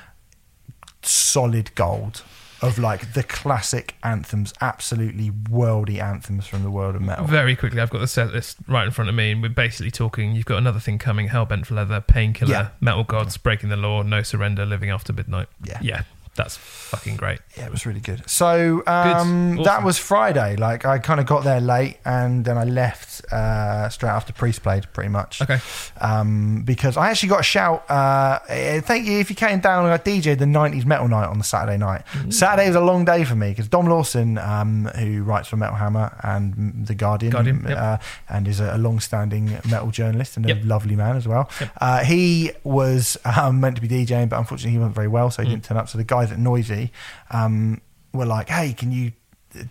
[1.02, 2.22] solid gold
[2.62, 7.26] of like the classic anthems, absolutely worldy anthems from the world of metal.
[7.26, 9.90] Very quickly, I've got the set list right in front of me, and we're basically
[9.90, 10.34] talking.
[10.34, 12.68] You've got another thing coming: Hellbent for Leather, Painkiller, Yeah.
[12.80, 15.48] Metal Gods, Breaking the Law, No Surrender, Living After Midnight.
[15.62, 15.78] Yeah.
[15.82, 16.02] yeah,
[16.36, 17.38] That's fucking great.
[17.56, 18.28] Yeah, it was really good.
[18.28, 19.66] So um, Good.
[19.66, 20.56] that was Friday.
[20.56, 24.62] Like I kind of got there late, and then I left uh, straight after Priest
[24.62, 25.40] played, pretty much.
[25.42, 25.58] Okay.
[26.00, 27.90] Um, because I actually got a shout.
[27.90, 31.26] Uh, eh, thank you if you came down and I DJed the '90s metal night
[31.26, 32.02] on the Saturday night.
[32.12, 32.32] Mm.
[32.32, 35.76] Saturday was a long day for me because Dom Lawson, um, who writes for Metal
[35.76, 37.78] Hammer and the Guardian, Guardian, yep.
[37.78, 37.96] uh,
[38.28, 40.58] and is a, long-standing metal journalist and a Yep.
[40.64, 41.50] lovely man as well.
[41.60, 41.70] Yep.
[41.80, 45.42] Uh, he was um, meant to be DJing, but unfortunately he wasn't very well, so
[45.42, 45.52] he Mm.
[45.52, 45.88] didn't turn up.
[45.88, 46.92] So the guys at Noisy
[47.30, 47.80] um,
[48.12, 49.12] were like, "Hey, can you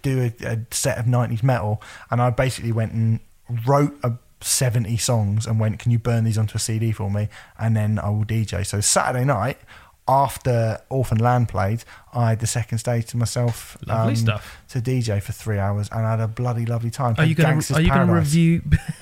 [0.01, 3.19] do a, a set of '90s metal?" And I basically went and
[3.65, 7.29] wrote a 70 songs and went, "Can you burn these onto a CD for me?"
[7.59, 8.65] And then I will DJ.
[8.65, 9.57] So Saturday night.
[10.07, 11.83] After Orphan Land played,
[12.13, 14.57] I had the second stage to myself um, stuff.
[14.69, 17.15] to DJ for three hours, and I had a bloody lovely time.
[17.17, 18.61] Are you going to Are you going to review?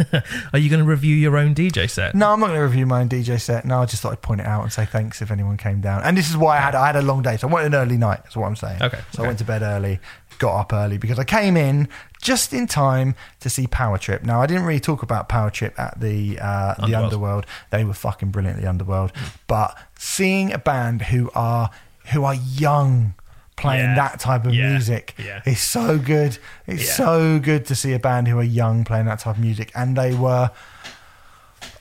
[0.54, 2.16] are you going to review your own DJ set?
[2.16, 3.66] No, I'm not going to review my own DJ set.
[3.66, 6.04] No, I just thought I'd point it out and say thanks if anyone came down.
[6.04, 7.76] And this is why I had I had a long day, so I wanted an
[7.76, 8.24] early night.
[8.24, 8.82] That's what I'm saying.
[8.82, 9.24] Okay, So okay.
[9.24, 10.00] I went to bed early,
[10.40, 11.88] got up early because I came in
[12.22, 14.24] just in time to see Power Trip.
[14.24, 17.04] Now I didn't really talk about Power Trip at the uh, the Underworld.
[17.04, 17.46] Underworld.
[17.72, 19.12] They were fucking brilliant at the Underworld,
[19.48, 21.70] but seeing a band who are
[22.12, 23.16] who are young.
[23.56, 23.96] Playing Yeah.
[23.96, 24.70] that type of Yeah.
[24.72, 25.42] music Yeah.
[25.46, 26.40] is so good.
[26.66, 26.94] It's Yeah.
[26.96, 29.96] so good to see a band who are young playing that type of music, and
[29.96, 30.50] they were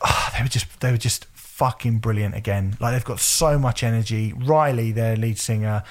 [0.36, 2.76] they were just they were just fucking brilliant again.
[2.80, 4.32] Like they've got so much energy.
[4.36, 5.82] Riley, their lead singer,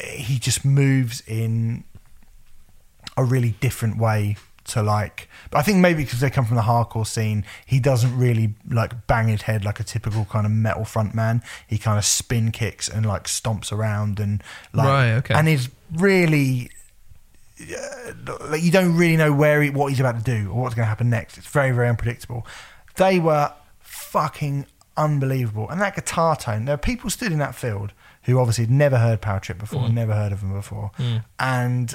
[0.00, 1.84] he just moves in
[3.16, 6.62] a really different way to like but I think maybe because they come from the
[6.62, 10.84] hardcore scene, he doesn't really like bang his head like a typical kind of metal
[10.84, 11.42] front man.
[11.68, 14.42] He kind of spin kicks and like stomps around and
[14.72, 15.34] like Right, okay.
[15.34, 16.70] and is really
[17.60, 18.12] uh,
[18.48, 20.84] like you don't really know where he, what he's about to do or what's going
[20.84, 21.38] to happen next.
[21.38, 22.46] It's very very unpredictable.
[22.96, 24.66] They were fucking
[24.96, 26.64] unbelievable, and that guitar tone.
[26.64, 27.92] There are people stood in that field
[28.24, 29.92] who obviously had never heard Power Trip before, mm.
[29.92, 31.24] never heard of them before, mm.
[31.38, 31.94] and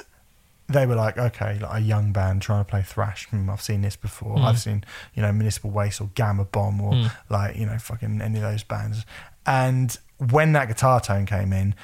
[0.70, 3.26] they were like, okay, like a young band trying to play thrash.
[3.28, 4.36] Hmm, I've seen this before.
[4.36, 4.44] Mm.
[4.44, 4.84] I've seen,
[5.14, 8.62] you know, Municipal Waste or Gama Bomb or like, you know, fucking any of those
[8.62, 9.04] bands.
[9.44, 11.74] And when that guitar tone came in,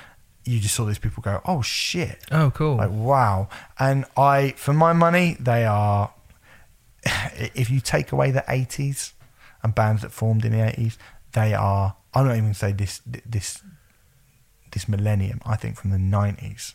[0.44, 2.18] you just saw these people go, oh shit.
[2.30, 2.76] Oh, cool.
[2.76, 3.48] Like, wow.
[3.78, 6.12] And I, for my money, they are,
[7.04, 9.12] if you take away the 80s
[9.62, 10.96] and bands that formed in the 80s,
[11.32, 13.62] they are, I'm not even going to say this, this,
[14.76, 16.74] this millennium, I think from the 90s.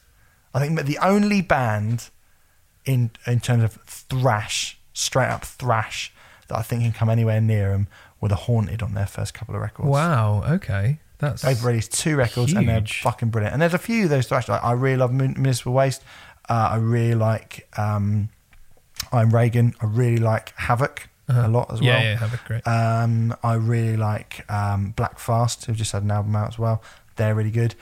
[0.53, 2.09] I think that the only band
[2.83, 6.11] in in terms of thrash, straight up thrash,
[6.47, 7.87] that I think can come anywhere near them
[8.19, 9.87] were the Haunted on their first couple of records.
[9.89, 10.43] wow.
[10.55, 10.99] Okay.
[11.19, 13.53] That's They've released two records and they're fucking brilliant.
[13.53, 14.49] And there's a few of those thrash.
[14.49, 16.01] Like I really love Mun- Municipal Waste.
[16.49, 18.29] Uh, I really like um,
[19.11, 19.75] Iron Reagan.
[19.81, 21.85] I really like Havok a lot as Uh-huh.
[21.85, 22.29] yeah, well.
[22.31, 22.37] yeah.
[22.43, 22.67] A great.
[22.67, 26.81] Um, I really like um, Black Fast, who've just had an album out as well.
[27.21, 27.75] They're really good.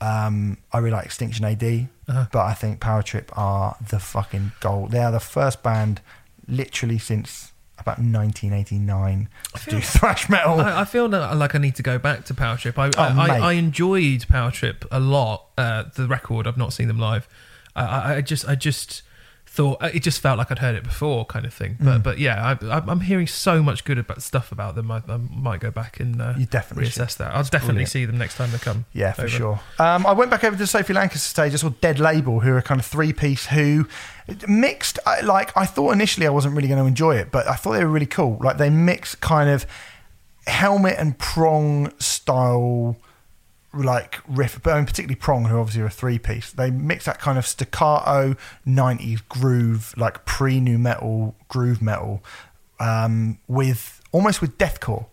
[0.00, 1.62] Um, I really like Extinction AD,
[2.08, 2.26] Uh-huh.
[2.32, 4.92] but I think Power Trip are the fucking gold.
[4.92, 6.00] They are the first band,
[6.46, 9.28] literally since about 1989,
[9.64, 10.60] to do thrash metal.
[10.60, 12.78] I, I feel like I need to go back to Power Trip.
[12.78, 13.26] I, Oh, I.
[13.26, 15.46] I, I enjoyed Power Trip a lot.
[15.58, 17.28] Uh, the record, I've not seen them live.
[17.76, 19.02] I, I, I just, I just
[19.58, 21.74] thought it just felt like I'd heard it before, kind of thing.
[21.80, 21.84] Mm.
[21.84, 24.88] But, but yeah, I, I'm- I'm hearing so much good about stuff about them.
[24.90, 27.34] I, I might go back and uh, You definitely reassess that.
[27.34, 27.90] I'll definitely brilliant.
[27.90, 28.84] see them next time they come.
[28.92, 29.28] Yeah, for over.
[29.28, 29.60] sure.
[29.80, 31.52] Um, I went back over to Sophie Lancaster stage.
[31.54, 33.88] I saw Dead Label, who are kind of three piece who
[34.46, 35.00] mixed.
[35.24, 37.84] Like I thought initially, I wasn't really going to enjoy it, but I thought they
[37.84, 38.38] were really cool.
[38.40, 39.66] Like they mix kind of
[40.46, 42.96] helmet and prong style.
[43.74, 46.52] Like riff, but I mean, particularly prong, who obviously are a three piece.
[46.52, 48.34] They mix that kind of staccato
[48.66, 52.24] '90s groove, like pre new metal groove metal,
[52.80, 55.06] um, with almost with deathcore.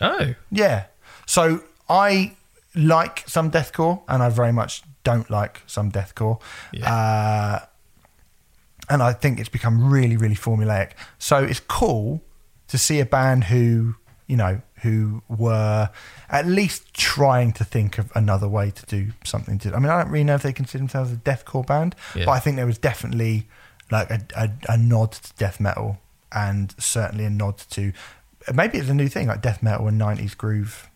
[0.00, 0.84] Oh, Yeah.
[1.26, 2.36] So I
[2.76, 6.40] like some deathcore, and I very much don't like some deathcore.
[6.92, 7.60] Uh,
[8.88, 10.92] and I think it's become really, really formulaic.
[11.18, 12.22] So it's cool
[12.68, 13.96] to see a band who,
[14.26, 15.90] you know, who were
[16.28, 19.58] at least trying to think of another way to do something.
[19.60, 22.26] To I mean, I don't really know if they consider themselves a deathcore band, Yeah.
[22.26, 23.46] but I think there was definitely
[23.90, 25.98] like a, a, a nod to death metal,
[26.32, 27.92] and certainly a nod to
[28.54, 30.90] maybe it's a new thing like death metal and '90s groove.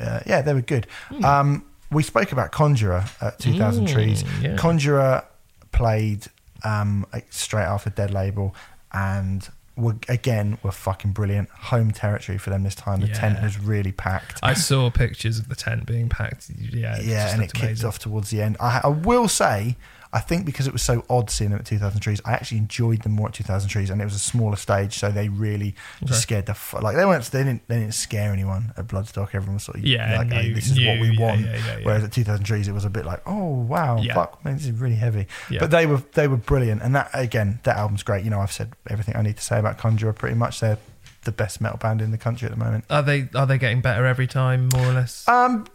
[0.00, 0.86] Uh, yeah, they were good.
[1.24, 4.24] Um, we spoke about Conjurer at 2000 Mm, Trees.
[4.40, 4.56] yeah.
[4.56, 5.24] Conjurer
[5.72, 6.26] played
[6.64, 8.54] um, straight after Dead Label,
[8.92, 9.48] and
[9.78, 11.48] were again were fucking brilliant.
[11.50, 13.00] Home territory for them this time.
[13.00, 13.14] The Yeah.
[13.14, 14.40] tent was really packed.
[14.42, 16.50] I saw pictures of the tent being packed.
[16.50, 17.86] Yeah, it's yeah, just and it looked kicked amazing.
[17.88, 18.56] off towards the end.
[18.60, 19.76] I, I will say,
[20.12, 23.02] I think because it was so odd seeing them at 2000 Trees, I actually enjoyed
[23.02, 26.12] them more at 2000 Trees, and it was a smaller stage, so they really just
[26.12, 26.20] Okay.
[26.20, 29.28] scared the fu- like they weren't they didn't they didn't scare anyone at Bloodstock.
[29.34, 31.40] Everyone was sort of Yeah, like, hey, this is what we new, want.
[31.42, 31.84] yeah, yeah, yeah.
[31.84, 34.72] Whereas at 2000 Trees, it was a bit like, oh wow, fuck, man, this is
[34.72, 35.26] really heavy.
[35.58, 38.24] But they were they were brilliant, and that again, that album's great.
[38.24, 40.12] You know, I've said everything I need to say about Conjurer.
[40.14, 40.78] Pretty much, they're
[41.24, 42.84] the best metal band in the country at the moment.
[42.88, 45.28] Are they are they getting better every time, more or less?
[45.28, 45.66] Um,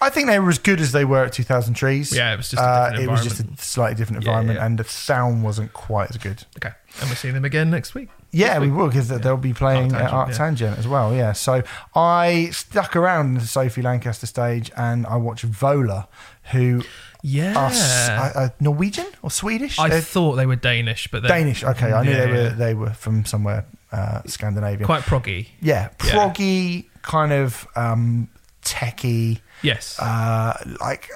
[0.00, 2.12] I think they were as good as they were at 2000 Trees.
[2.14, 4.66] yeah, it was just a Uh, it was just a slightly different Yeah, environment, yeah.
[4.66, 6.44] and the sound wasn't quite as good.
[6.58, 8.08] okay, and we're seeing them again next week.
[8.30, 8.78] Yeah, This we week.
[8.78, 11.14] will because they'll be playing Art at Arc Tangent, Tangent as well.
[11.14, 11.62] Yeah, so
[11.96, 16.06] I stuck around in the Sophie Lancaster stage and I watched Vola,
[16.52, 16.82] who
[17.22, 19.78] Yeah, are uh, uh, Norwegian or Swedish.
[19.80, 21.64] I They're thought they were Danish, but Danish.
[21.64, 22.48] Okay, I knew Yeah, they were yeah.
[22.50, 24.84] they were from somewhere uh, Scandinavian.
[24.86, 25.48] quite proggy.
[25.60, 26.12] yeah, Yeah.
[26.12, 28.28] proggy, kind of um,
[28.62, 29.40] techie.
[29.62, 31.08] Yes, Uh, like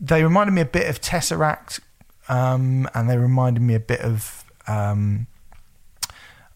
[0.00, 1.80] they reminded me a bit of Tesseract,
[2.28, 5.26] um, and they reminded me a bit of um,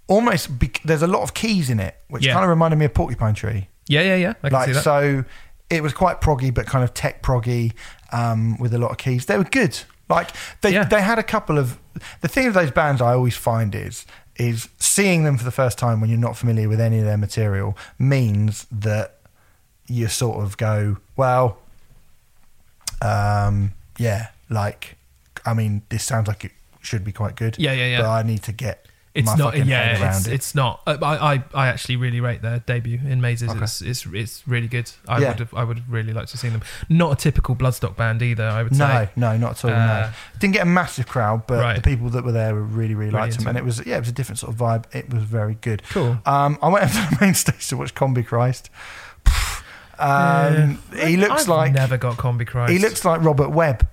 [0.06, 0.58] almost.
[0.58, 2.32] Bec- there's a lot of keys in it, which Yeah.
[2.32, 3.68] kind of reminded me of Porcupine Tree.
[3.86, 4.34] yeah, yeah, yeah.
[4.42, 4.84] I can like see that.
[4.84, 5.24] so,
[5.68, 7.72] it was quite proggy, but kind of tech proggy
[8.12, 9.26] um, with a lot of keys.
[9.26, 9.78] They were good.
[10.08, 10.30] Like
[10.62, 10.84] they Yeah.
[10.84, 11.78] they had a couple of
[12.20, 14.04] the thing of those bands I always find is
[14.36, 17.18] is seeing them for the first time when you're not familiar with any of their
[17.18, 19.16] material means that
[19.90, 21.58] you sort of go well
[23.02, 24.96] um yeah like
[25.46, 26.52] i mean this sounds like it
[26.82, 28.00] should be quite good Yeah, yeah, yeah.
[28.02, 29.52] but i need to get It's my not.
[29.54, 30.82] fucking Yeah, head around it's, it it's not.
[30.86, 33.48] I, I I actually really rate their debut Inmazes.
[33.50, 33.64] Okay.
[33.64, 34.88] It's, it's it's really good.
[35.08, 35.28] I Yeah.
[35.30, 36.62] would have, I would have really liked to see them.
[36.88, 38.44] Not a typical Bloodstock band either.
[38.44, 39.10] I would no say.
[39.16, 41.74] no no not at all no Uh, didn't get a massive crowd but Right.
[41.74, 43.62] the people that were there were really really Really liked them and it.
[43.62, 46.18] it was yeah it was a different sort of vibe it was very good Cool.
[46.24, 48.68] um i went up to the main stage to watch Combichrist
[50.00, 51.06] um Yeah.
[51.06, 52.70] he looks I've like never got Combichrist.
[52.70, 53.86] he looks like robert webb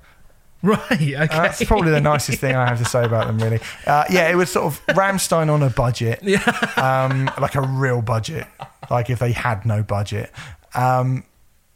[0.63, 0.79] right.
[0.91, 1.27] Okay.
[1.27, 3.59] That's probably the nicest thing I have to say about them, really.
[3.85, 6.19] Uh, yeah, it was sort of Rammstein on a budget,
[6.77, 8.47] um, like a real budget,
[8.89, 10.31] like if they had no budget.
[10.73, 11.25] Um,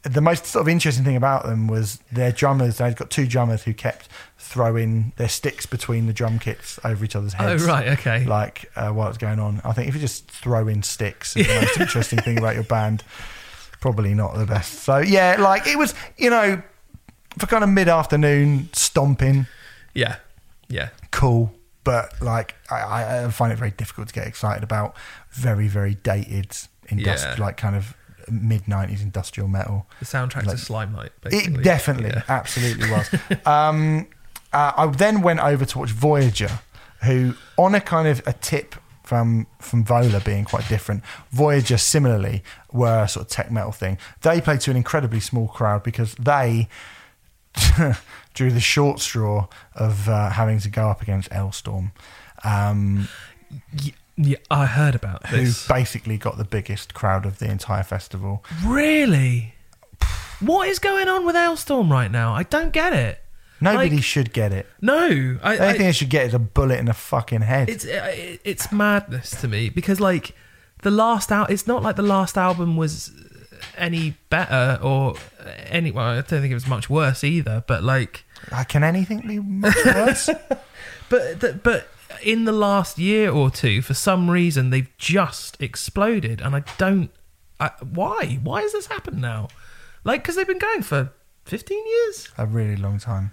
[0.02, 2.78] the most sort of interesting thing about them was their drummers.
[2.78, 7.14] They'd got two drummers who kept throwing their sticks between the drum kits over each
[7.14, 7.62] other's heads.
[7.62, 7.86] Oh right.
[7.90, 8.24] Okay.
[8.24, 9.60] Like uh, while it's going on.
[9.64, 12.64] I think if you just throw in sticks, is the most interesting thing about your
[12.64, 13.04] band.
[13.82, 14.72] Probably not the best.
[14.84, 16.62] So yeah, like it was, you know,
[17.38, 19.46] for kind of mid afternoon stomping
[19.92, 20.16] Yeah.
[20.68, 20.88] Yeah.
[21.10, 21.52] cool,
[21.84, 24.96] but like I, I- find it very difficult to get excited about
[25.32, 26.50] very very dated
[26.88, 27.44] industri- Yeah.
[27.44, 27.94] like kind of
[28.30, 29.86] mid nineties industrial metal.
[29.98, 31.10] The soundtrack Like- to Slimelight.
[31.20, 31.54] Basically.
[31.60, 32.22] It definitely, Yeah.
[32.28, 33.10] absolutely was.
[33.44, 34.06] um,
[34.52, 36.60] uh, I then went over to watch Voyager,
[37.02, 38.76] who on a kind of a tip
[39.12, 41.02] from from Vola being quite different.
[41.32, 43.98] Voyager similarly were a sort of tech metal thing.
[44.22, 46.66] They played to an incredibly small crowd because they
[48.32, 51.92] drew the short straw of uh, having to go up against Alestorm,
[52.42, 53.06] um,
[54.16, 55.66] Yeah, I heard about who this.
[55.66, 58.42] Who basically got the biggest crowd of the entire festival.
[58.64, 59.56] Really?
[60.40, 62.32] What is going on with Alestorm right now?
[62.32, 63.21] I don't get it.
[63.62, 64.66] Nobody Like- should get it.
[64.80, 67.42] No, I, The only I- thing they should get is a bullet in the fucking
[67.42, 67.68] head.
[67.70, 70.34] it's it, it's madness to me because like
[70.82, 73.10] the last out, it's not like the last album was
[73.76, 75.14] any better or
[75.68, 75.90] any.
[75.92, 77.62] Well, I don't think it was much worse either.
[77.66, 80.28] But like, Uh, Can anything be much worse?
[81.08, 81.88] but but
[82.22, 87.10] in the last year or two, for some reason, they've just exploded, and I don't.
[87.60, 88.40] I, why?
[88.42, 89.48] Why has this happened now?
[90.04, 91.12] Like, because they've been going for
[91.44, 92.28] fifteen years.
[92.36, 93.30] a really long time.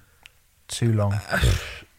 [0.69, 1.13] Too long.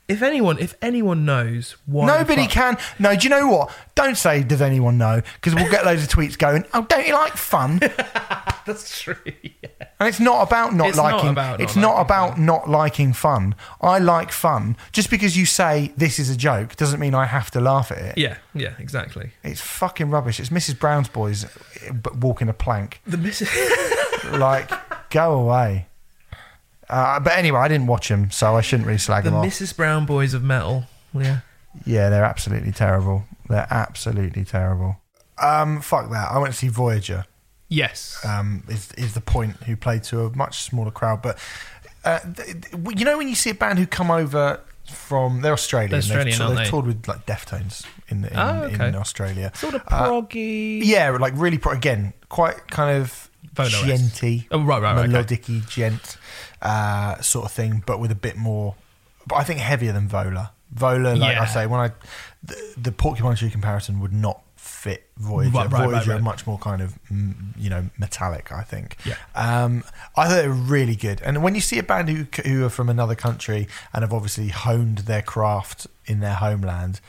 [0.08, 2.78] If anyone, if anyone knows why, Nobody fuck- can.
[2.98, 3.70] No, do you know what?
[3.94, 5.22] Don't say, does anyone know?
[5.34, 7.78] Because we'll get loads of tweets going, oh, don't you like fun?
[8.66, 9.14] That's true.
[9.24, 9.68] yeah.
[10.00, 11.30] And it's not about not It's not liking.
[11.30, 13.54] about it's not liking about not liking fun.
[13.80, 14.76] I like fun.
[14.90, 17.98] Just because you say this is a joke doesn't mean I have to laugh at
[17.98, 18.18] it.
[18.18, 19.30] Yeah, yeah, exactly.
[19.44, 20.40] It's fucking rubbish.
[20.40, 20.76] It's Mrs.
[20.76, 23.00] Brown's boys eh, walking a plank.
[23.06, 23.42] The miss.
[24.32, 24.72] Like,
[25.10, 25.86] go away.
[26.90, 29.46] Uh, but anyway, I didn't watch them, so I shouldn't really slag the them off.
[29.46, 29.76] Mrs.
[29.76, 30.84] Brown boys of metal.
[31.14, 31.40] Yeah.
[31.86, 33.24] Yeah, they're absolutely terrible.
[33.48, 34.96] They're absolutely terrible.
[35.38, 36.30] Um, fuck that.
[36.32, 37.24] I went to see Voyager.
[37.68, 38.18] Yes.
[38.26, 41.38] Um, is is the point who played to a much smaller crowd, but
[42.04, 44.58] uh, th- th- you know when you see a band who come over
[44.92, 46.70] from they're Australian, They're Australian, they've, aren't they've they?
[46.70, 48.88] toured with like Deftones in in, Oh, okay.
[48.88, 49.52] in Australia.
[49.54, 50.80] sort of uh, proggy.
[50.82, 56.16] Yeah, like really pro- again quite kind of djenty, Oh, right, right, melodic-y djent
[56.62, 58.74] uh, sort of thing, but with a bit more.
[59.26, 60.52] But I think heavier than Vola.
[60.72, 61.42] Vola, like Yeah.
[61.42, 61.90] I say, when I
[62.42, 65.50] the, the Porcupine Tree comparison would not fit Voyager.
[65.56, 66.22] Right, right, Voyager are right.
[66.22, 68.52] much more kind of mm, you know metallic.
[68.52, 68.96] I think.
[69.04, 69.16] Yeah.
[69.34, 69.84] Um,
[70.16, 71.20] I thought they were really good.
[71.22, 74.48] And when you see a band who who are from another country and have obviously
[74.48, 77.00] honed their craft in their homeland,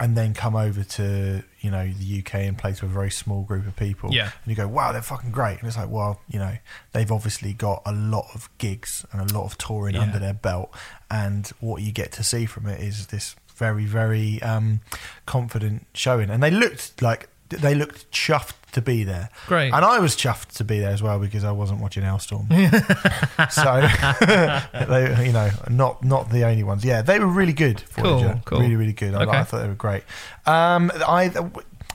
[0.00, 3.42] and then come over to you know the UK and play to a very small
[3.42, 4.24] group of people, Yeah.
[4.24, 5.58] and you go, wow, they're fucking great.
[5.60, 6.56] And it's like, well, you know,
[6.92, 10.02] they've obviously got a lot of gigs and a lot of touring Yeah.
[10.02, 10.74] under their belt,
[11.10, 14.80] and what you get to see from it is this very, very um,
[15.26, 16.28] confident showing.
[16.30, 19.30] And they looked like they looked chuffed to be there.
[19.46, 19.72] Great.
[19.72, 22.48] And I was chuffed to be there as well because I wasn't watching Hellstorm.
[23.50, 26.84] so they, you know, not not the only ones.
[26.84, 27.80] Yeah, they were really good.
[27.80, 28.28] Voyager.
[28.28, 28.60] Cool, cool.
[28.60, 29.14] Really, really good.
[29.14, 29.38] I, Okay.
[29.38, 30.02] I thought they were great.
[30.46, 31.30] Um, I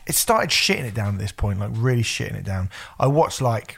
[0.07, 2.69] it started shitting it down at this point, like really shitting it down.
[2.99, 3.77] I watched like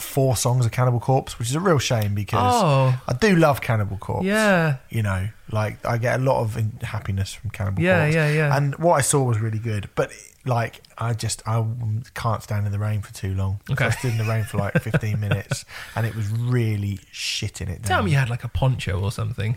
[0.00, 3.00] four songs of Cannibal Corpse, which is a real shame because Oh.
[3.06, 4.24] I do love Cannibal Corpse.
[4.26, 4.76] Yeah.
[4.90, 8.14] You know, like I get a lot of happiness from Cannibal Yeah, Corpse.
[8.14, 8.34] yeah, yeah.
[8.48, 8.56] yeah.
[8.56, 10.10] And what I saw was really good, but
[10.44, 11.64] like I just I
[12.14, 13.60] can't stand in the rain for too long.
[13.68, 15.64] So I stood in the rain for like 15 minutes,
[15.94, 17.98] and it was really shitting it down.
[17.98, 19.56] Tell me you had like a poncho or something.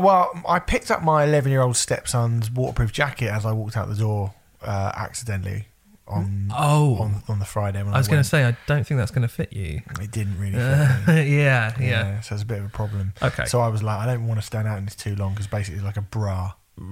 [0.00, 3.88] Well, I picked up my 11 year old stepson's waterproof jacket as I walked out
[3.88, 5.66] the door uh, accidentally
[6.08, 6.96] on Oh.
[6.98, 7.82] on, on the Friday.
[7.82, 9.82] When I was going to say, I don't think that's going to fit you.
[10.00, 10.52] it didn't really.
[10.52, 11.36] Fit Uh, me.
[11.42, 12.20] yeah, yeah.
[12.20, 13.12] so it's a bit of a problem.
[13.22, 13.44] Okay.
[13.46, 15.46] So I was like, I don't want to stand out in this too long because
[15.46, 16.52] basically it's like a bra.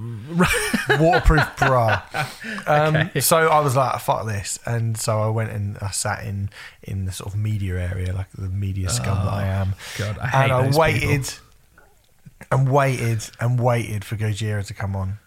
[0.88, 2.02] Waterproof bra.
[2.66, 3.20] Um, Okay.
[3.20, 4.58] So I was like, fuck this.
[4.66, 6.48] And so I went and I sat in
[6.82, 9.74] in the sort of media area, like the media scum that I am.
[9.98, 12.58] God, I hate and I waited people.
[12.58, 15.18] and waited and waited for Gojira to come on.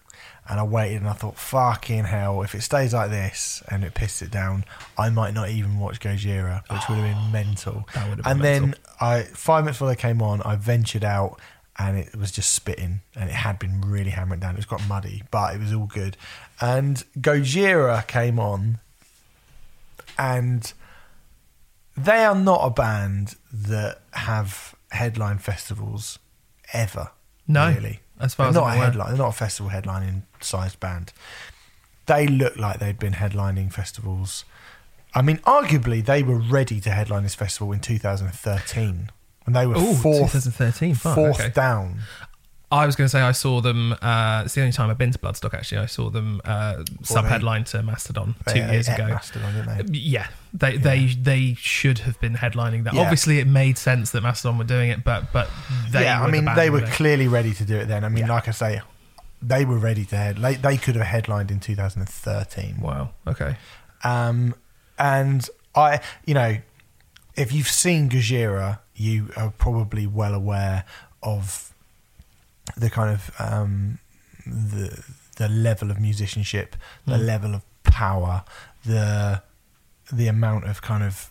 [0.50, 3.94] And I waited and I thought, fucking hell, if it stays like this and it
[3.94, 4.64] pisses it down,
[4.98, 7.88] I might not even watch Gojira, which would have been ah, mental.
[7.94, 8.76] That would have been and then.
[9.00, 11.40] I five minutes before they came on, I ventured out
[11.78, 14.54] and it was just spitting and it had been really hammering down.
[14.56, 16.18] It was quite muddy, but it was all good.
[16.60, 18.80] And Gojira came on
[20.18, 20.74] and
[21.96, 26.20] they are not a band that have headline festivals
[26.74, 27.12] ever.
[27.48, 28.00] No, really.
[28.20, 28.86] as far they're as not I'm a aware.
[28.86, 29.08] headline.
[29.10, 31.14] They're not a festival headlining sized band.
[32.06, 34.46] They looked like they'd been headlining festivals.
[35.14, 39.10] I mean, arguably, they were ready to headline this festival in 2013
[39.46, 40.96] when they were Oh, fourth, 2013.
[40.96, 41.50] Fuck, fourth okay.
[41.50, 42.00] down.
[42.70, 43.94] I was going to say I saw them.
[44.02, 45.54] Uh, it's the only time I've been to Bloodstock.
[45.54, 49.08] Actually, I saw them uh, sub headline to Mastodon two They years ago.
[49.08, 49.98] Mastodon, didn't they?
[50.00, 52.94] Yeah, they they they should have been headlining that.
[52.94, 53.02] Yeah.
[53.04, 55.50] Obviously, it made sense that Mastodon were doing it, but but
[55.92, 56.92] they yeah, I mean, the they were really.
[56.92, 58.04] clearly ready to do it then.
[58.04, 58.34] I mean, Yeah.
[58.34, 58.82] like I say,
[59.42, 60.38] they were ready to head.
[60.38, 62.80] They, they could have headlined in 2013.
[62.82, 63.12] wow.
[63.26, 63.56] Okay.
[64.04, 64.56] Um,
[64.98, 66.58] and I, you know,
[67.36, 70.86] if you've seen Gojira, you are probably well aware
[71.22, 71.72] of
[72.76, 74.00] the kind of um,
[74.46, 75.04] the
[75.38, 77.26] the level of musicianship, the Mm.
[77.26, 78.44] level of power,
[78.84, 79.42] the
[80.12, 81.30] the amount of kind of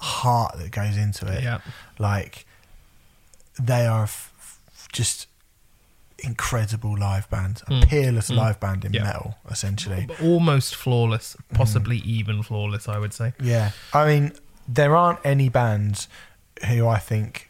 [0.00, 1.42] heart that goes into it.
[1.42, 1.58] Yeah.
[1.98, 2.46] Like
[3.60, 5.27] they are f- f- just
[6.18, 7.88] incredible live band, a Mm.
[7.88, 8.36] peerless Mm.
[8.36, 9.04] live band in Yeah.
[9.04, 10.08] metal, essentially.
[10.22, 11.56] Almost flawless, Mm.
[11.56, 12.88] possibly even flawless.
[12.88, 13.32] I would say.
[13.40, 14.32] Yeah, I mean,
[14.66, 16.08] there aren't any bands
[16.66, 17.48] who I think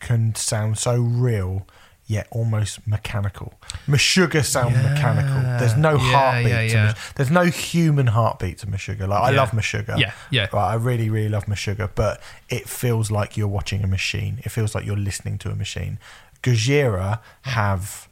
[0.00, 1.66] can sound so real
[2.06, 3.54] yet almost mechanical.
[3.86, 4.82] Meshuggah sound Yeah.
[4.94, 5.42] mechanical.
[5.60, 6.48] There's no Yeah, heartbeat.
[6.52, 6.84] yeah, to yeah.
[6.86, 9.06] Mesh- There's no human heartbeat to Meshuggah.
[9.06, 9.96] Like I love Meshuggah.
[9.98, 10.48] Yeah, yeah.
[10.52, 14.40] I really, really love Meshuggah, but it feels like you're watching a machine.
[14.44, 15.98] It feels like you're listening to a machine.
[16.42, 18.08] Gojira have.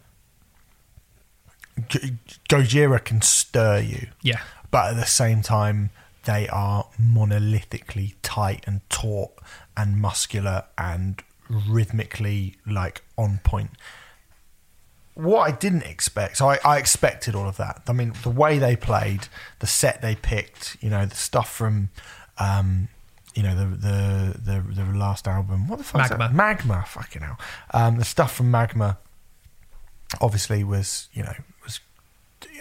[1.88, 2.16] G-
[2.48, 4.40] Gojira can stir you Yeah.
[4.70, 5.90] but at the same time
[6.24, 9.30] they are monolithically tight and taut
[9.76, 13.70] and muscular and rhythmically like on point
[15.14, 18.58] what i didn't expect so I, I expected all of that i mean the way
[18.58, 19.28] they played
[19.60, 21.90] the set they picked you know the stuff from
[22.38, 22.88] um
[23.38, 26.30] you know the the the, the last album what the fuck Magma.
[26.34, 27.38] magma fucking hell
[27.72, 28.98] um the stuff from magma
[30.20, 31.34] obviously was you know
[31.64, 31.80] was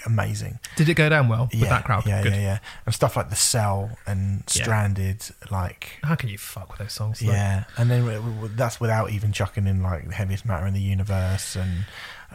[0.05, 2.05] amazing Did it go down well with that crowd?
[2.05, 2.33] yeah, Good.
[2.33, 2.59] yeah, yeah.
[2.85, 4.63] And stuff like The Cell and Yeah.
[4.63, 5.21] Stranded,
[5.51, 7.19] like, How can you fuck with those songs?
[7.19, 7.31] though?
[7.31, 7.63] yeah.
[7.77, 11.55] And then that's without even chucking in, like, the heaviest matter in the universe.
[11.55, 11.85] And,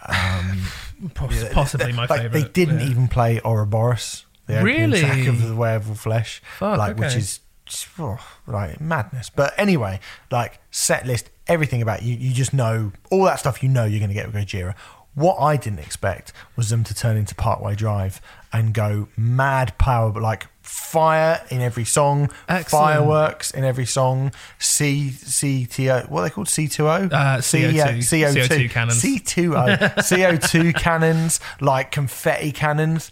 [0.08, 0.66] um,
[1.14, 2.32] Poss- yeah, possibly my like, favorite.
[2.32, 2.90] They didn't yeah.
[2.90, 5.00] even play Ouroboros, the Really?
[5.00, 7.18] track of The Way of All Flesh, Fuck, like, which okay.
[7.18, 7.40] is just,
[7.98, 9.30] oh, like madness.
[9.30, 13.68] But anyway, like, set list, everything about you, you just know, all that stuff you
[13.68, 14.74] know you're going to get with Gojira.
[15.14, 18.20] What I didn't expect was them to turn into Parkway Drive
[18.50, 22.70] and go mad power, but like fire in every song, Excellent.
[22.70, 26.00] fireworks in every song, C C T O.
[26.08, 26.48] What are they called?
[26.48, 26.92] C two O.
[26.92, 27.98] Uh, CO2.
[27.98, 28.98] CO2 cannons.
[28.98, 29.76] C two O.
[30.08, 33.10] CO two cannons, like confetti cannons.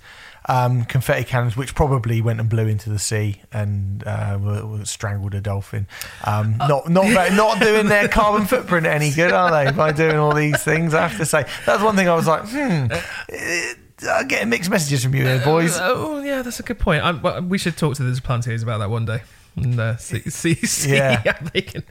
[0.48, 4.84] Um, confetti cannons, which probably went and blew into the sea and uh, were, were
[4.84, 5.86] strangled a dolphin.
[6.24, 9.70] Um, not not very- not doing their carbon footprint any good, are they?
[9.72, 12.48] By doing all these things, I have to say that's one thing I was like,
[12.48, 12.86] hmm.
[13.28, 13.74] eh,
[14.08, 15.76] I'm getting mixed messages from you here, boys.
[15.80, 17.04] Oh yeah, that's a good point.
[17.04, 19.22] i well, we should talk to the Duplantiers about that one day
[19.56, 21.22] and uh, see see, see Yeah.
[21.24, 21.84] how they can.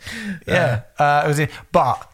[0.47, 1.39] Yeah, uh, it was.
[1.39, 2.09] In, but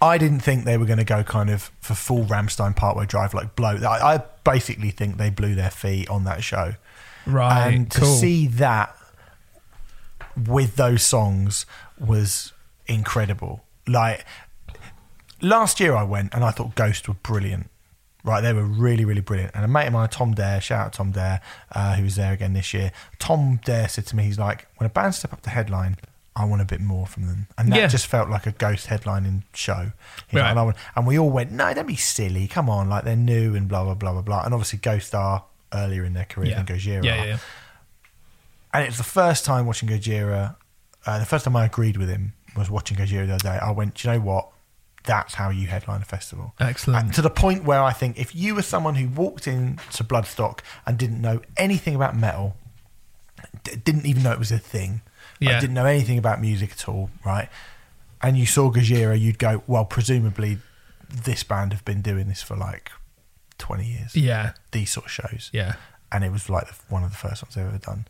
[0.00, 3.34] I didn't think they were going to go kind of for full Rammstein Parkway Drive,
[3.34, 3.76] like blow.
[3.76, 6.74] I, I basically think they blew their feet on that show,
[7.26, 7.72] Right.
[7.74, 8.14] and to cool.
[8.16, 8.94] see that
[10.46, 11.66] with those songs
[11.98, 12.52] was
[12.86, 13.64] incredible.
[13.86, 14.24] Like
[15.40, 17.70] last year, I went and I thought Ghost were brilliant.
[18.24, 19.52] Right, they were really, really brilliant.
[19.54, 21.40] And a mate of mine, Tom Dare, shout out Tom Dare,
[21.72, 22.92] uh, who was there again this year.
[23.18, 25.96] Tom Dare said to me, he's like, when a band step up to headline,
[26.38, 27.48] I want a bit more from them.
[27.58, 27.86] And that Yeah.
[27.88, 29.72] just felt like a Ghost headlining show.
[30.32, 30.50] Like, Right.
[30.50, 32.46] and, I went, and we all went, no, don't be silly.
[32.46, 34.44] Come on, like they're new and blah, blah, blah, blah, blah.
[34.44, 36.62] And obviously, Ghost are earlier in their career yeah.
[36.62, 37.38] than Gojira yeah, yeah, yeah.
[38.72, 40.56] and it's the first time watching Gojira.
[41.04, 43.58] Uh, the first time I agreed with him was watching Gojira the other day.
[43.60, 44.48] I went, do you know what?
[45.04, 46.54] That's how you headline a festival.
[46.60, 47.02] Excellent.
[47.04, 50.60] And to the point where I think if you were someone who walked into Bloodstock
[50.86, 52.56] and didn't know anything about metal,
[53.64, 55.00] d- didn't even know it was a thing,
[55.40, 55.60] Yeah.
[55.60, 57.48] didn't know anything about music at all, right?
[58.22, 60.58] And you saw Gojira, you'd go, well, presumably
[61.08, 62.90] this band have been doing this for like
[63.58, 65.74] 20 years, Yeah, these sort of shows yeah.
[66.12, 68.06] and it was like one of the first ones they've ever done.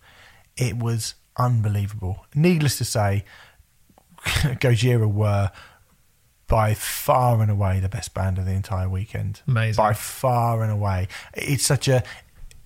[0.56, 2.26] It was unbelievable.
[2.34, 3.24] Needless to say,
[4.24, 5.50] Gojira were
[6.46, 9.42] by far and away the best band of the entire weekend.
[9.46, 9.76] Amazing.
[9.82, 11.08] By far and away.
[11.34, 12.02] It's such a,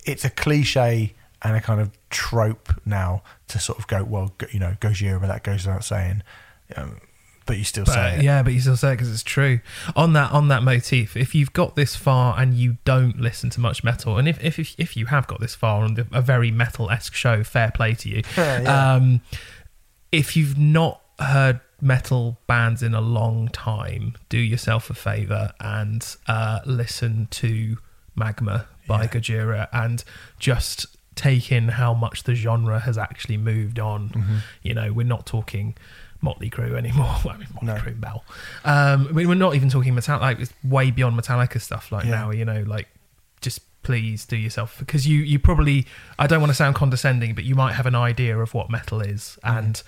[0.06, 4.46] it's a cliche and a kind of trope now to sort of go, well, go-
[4.52, 6.22] you know, Gojira, but that goes without saying.
[6.76, 7.00] Um,
[7.44, 8.22] but you still say it.
[8.22, 9.58] yeah, but you still say it because it's true.
[9.96, 13.60] On that on that motif, if you've got this far and you don't listen to
[13.60, 16.22] much metal, and if if if, if you have got this far on the, a
[16.22, 18.22] very metal esque show, fair play to you.
[18.36, 18.92] Yeah, yeah.
[18.94, 19.20] Um,
[20.12, 26.14] if you've not heard metal bands in a long time, do yourself a favor and
[26.28, 27.76] uh, listen to
[28.14, 29.08] Magma by Yeah.
[29.08, 30.04] Gojira and
[30.38, 34.08] just take in how much the genre has actually moved on.
[34.10, 34.36] Mm-hmm.
[34.62, 35.76] You know, we're not talking
[36.20, 37.06] Motley Crue anymore.
[37.30, 37.74] I mean, Motley No.
[37.76, 38.24] Crue, Bell.
[38.64, 40.20] Um, I mean, we're not even talking Metallica.
[40.20, 41.92] Like, it's way beyond Metallica stuff.
[41.92, 42.10] Like Yeah.
[42.10, 42.88] now, you know, like
[43.40, 45.86] just please do yourself because you you probably
[46.18, 49.00] I don't want to sound condescending, but you might have an idea of what metal
[49.00, 49.82] is and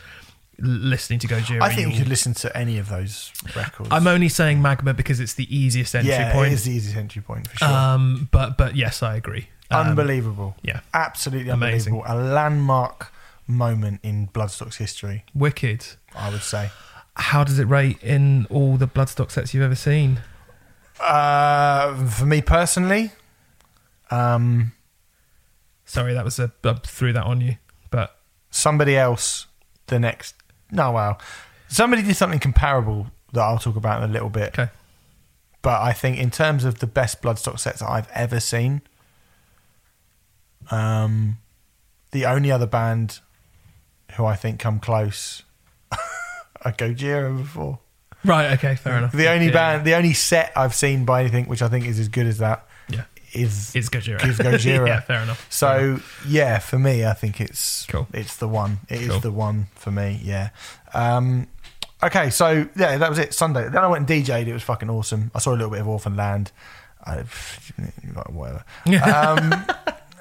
[0.59, 1.61] listening to Gojira.
[1.61, 1.63] Mm.
[1.63, 3.89] I think you could listen to any of those records.
[3.91, 6.53] I'm only saying Magma because it's the easiest entry yeah, point.
[6.53, 7.69] it is the easiest entry point for sure.
[7.69, 9.49] Um, but but yes, I agree.
[9.71, 10.57] Um, unbelievable.
[10.63, 10.81] yeah.
[10.93, 11.95] Absolutely Amazing.
[11.95, 12.31] unbelievable.
[12.31, 13.13] A landmark
[13.47, 15.87] moment in Bloodstock's history, Wicked.
[16.15, 16.71] I would say.
[17.17, 20.21] How does it rate in all the Bloodstock sets you've ever seen?
[21.01, 23.11] Uh, for me personally,
[24.11, 24.73] um,
[25.85, 27.57] Sorry, that was a I threw that on you,
[27.91, 28.17] but
[28.51, 29.47] somebody else,
[29.89, 30.35] the next.
[30.71, 31.19] No, wow.
[31.69, 34.59] Somebody did something comparable that I'll talk about in a little bit.
[34.59, 34.71] okay.
[35.63, 38.83] But I think in terms of the best Bloodstock sets that I've ever seen,
[40.71, 41.39] um,
[42.13, 43.21] the only other band
[44.15, 45.43] who I think come close
[46.63, 47.79] are Gojira before.
[48.25, 48.53] Right.
[48.53, 48.77] Okay.
[48.77, 49.13] Fair enough.
[49.13, 51.99] The only Yeah, band, the only set I've seen by anything which I think is
[51.99, 53.05] as good as that Yeah.
[53.35, 54.25] is It's Gojira.
[54.27, 54.87] is Gojira.
[54.87, 55.01] yeah.
[55.01, 55.39] Fair enough.
[55.39, 56.25] Fair So enough.
[56.29, 58.07] yeah, for me, I think it's Cool.
[58.15, 58.79] It's the one.
[58.89, 59.21] It is Cool.
[59.21, 60.21] the one for me.
[60.23, 60.51] Yeah.
[60.95, 61.49] Um,
[62.03, 63.35] okay, so yeah, that was it.
[63.35, 63.69] Sunday.
[63.69, 64.49] Then I went and DJ'd.
[64.49, 65.31] It was fucking awesome.
[65.35, 66.51] I saw a little bit of Orphan Land.
[67.05, 67.17] I,
[68.31, 68.65] whatever.
[69.05, 69.65] Um,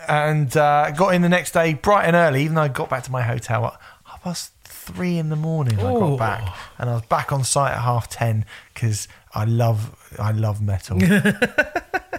[0.08, 2.44] and uh, got in the next day bright and early.
[2.44, 5.80] Even though I got back to my hotel at half past three in the morning,
[5.80, 10.14] I got back and I was back on site at half ten because I love
[10.20, 11.00] I love metal.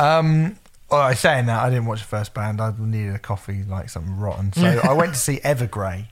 [0.00, 0.56] Um,
[0.90, 2.60] well, I saying that I didn't watch the first band.
[2.60, 4.52] I needed a coffee, like something rotten.
[4.52, 6.06] So I went to see Evergrey.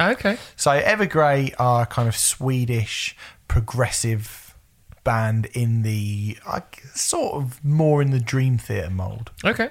[0.00, 0.38] okay.
[0.56, 3.16] So Evergrey are kind of Swedish
[3.48, 4.54] progressive
[5.02, 6.60] band in the uh,
[6.94, 9.70] sort of more in the Dream Theater mold, Okay.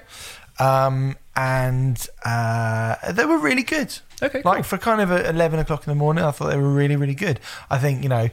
[0.58, 3.96] Um, and uh, they were really good.
[4.22, 4.42] Okay.
[4.42, 4.52] Cool.
[4.52, 6.96] Like for kind of at eleven o'clock in the morning, I thought they were really,
[6.96, 7.40] really good.
[7.70, 8.28] I think you know,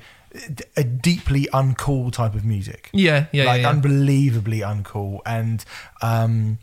[0.78, 3.26] a deeply uncool type of music yeah.
[3.34, 3.44] Yeah.
[3.46, 3.70] like yeah, yeah.
[3.70, 5.66] unbelievably uncool and
[6.02, 6.58] um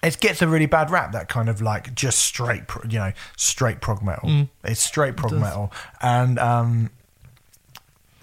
[0.00, 3.12] it gets a really bad rap that kind of like just straight pro- you know
[3.36, 4.48] straight prog metal Mm.
[4.62, 5.40] it's straight prog does.
[5.40, 6.90] metal and um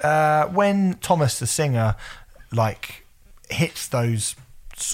[0.02, 1.98] uh when thomas the singer
[2.54, 3.06] like
[3.50, 4.38] hits those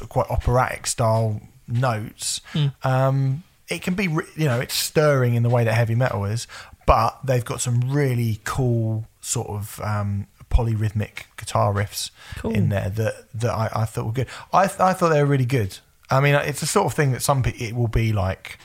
[0.09, 2.73] quite operatic style notes Mm.
[2.85, 6.47] um it can be you know it's stirring in the way that heavy metal is
[6.85, 12.51] but they've got some really cool sort of um polyrhythmic guitar riffs Cool.
[12.53, 14.27] in there that that I, I thought were good.
[14.53, 15.79] I I thought they were really good.
[16.09, 18.59] I mean, it's the sort of thing that some people it will be like,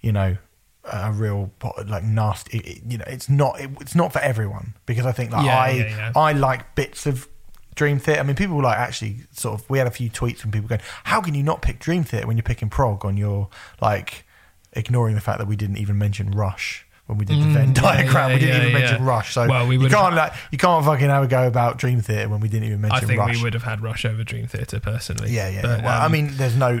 [0.00, 0.36] you know,
[0.84, 1.50] a real
[1.86, 2.58] like nasty.
[2.58, 5.58] It, you know, it's not it, it's not for everyone because I think like Yeah,
[5.58, 6.12] I yeah, yeah.
[6.14, 7.28] I like bits of
[7.74, 8.20] Dream Theater.
[8.20, 9.68] I mean, people were like actually sort of.
[9.70, 12.26] We had a few tweets from people going, "How can you not pick Dream Theater
[12.26, 13.48] when you're picking prog on your
[13.80, 14.24] like
[14.72, 17.76] ignoring the fact that we didn't even mention Rush." When we did the Venn Mm,
[17.76, 18.86] yeah, diagram, yeah, we didn't yeah, even yeah.
[18.86, 19.34] mention Rush.
[19.34, 22.30] So Well, we you can't like you can't fucking have a go about Dream Theater
[22.30, 23.36] when we didn't even mention I think Rush.
[23.36, 25.30] we would have had Rush over Dream Theater personally.
[25.30, 25.60] Yeah, yeah.
[25.62, 26.80] But, well, I um, mean, there's no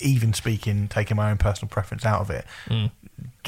[0.00, 2.44] even speaking, taking my own personal preference out of it.
[2.68, 2.90] mm,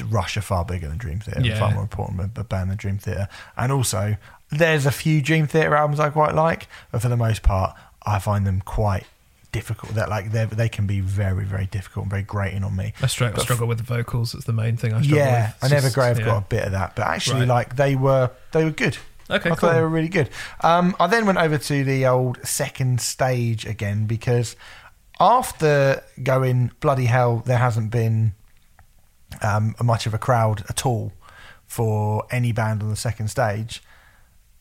[0.09, 1.59] Rush are far bigger than Dream Theater, Yeah.
[1.59, 3.27] far more important a band than Dream Theater.
[3.57, 4.15] And also,
[4.57, 7.75] there's a few Dream Theater albums I quite like, but for the most part,
[8.05, 9.05] I find them quite
[9.51, 9.93] difficult.
[9.93, 12.93] That like they they can be very very difficult and very grating on me.
[13.01, 14.33] I struggle, But- struggle with the vocals.
[14.33, 15.55] It's the main thing I struggle Yeah, with.
[15.61, 16.25] I It's never just- Grave yeah.
[16.25, 17.47] got a bit of that, but actually, Right.
[17.49, 18.97] like they were they were good.
[19.29, 19.55] Okay, I cool.
[19.55, 20.29] thought they were really good.
[20.61, 24.55] Um, I then went over to the old second stage again because
[25.19, 28.33] after going bloody hell, there hasn't been
[29.41, 31.13] um, much of a crowd at all
[31.65, 33.81] for any band on the second stage.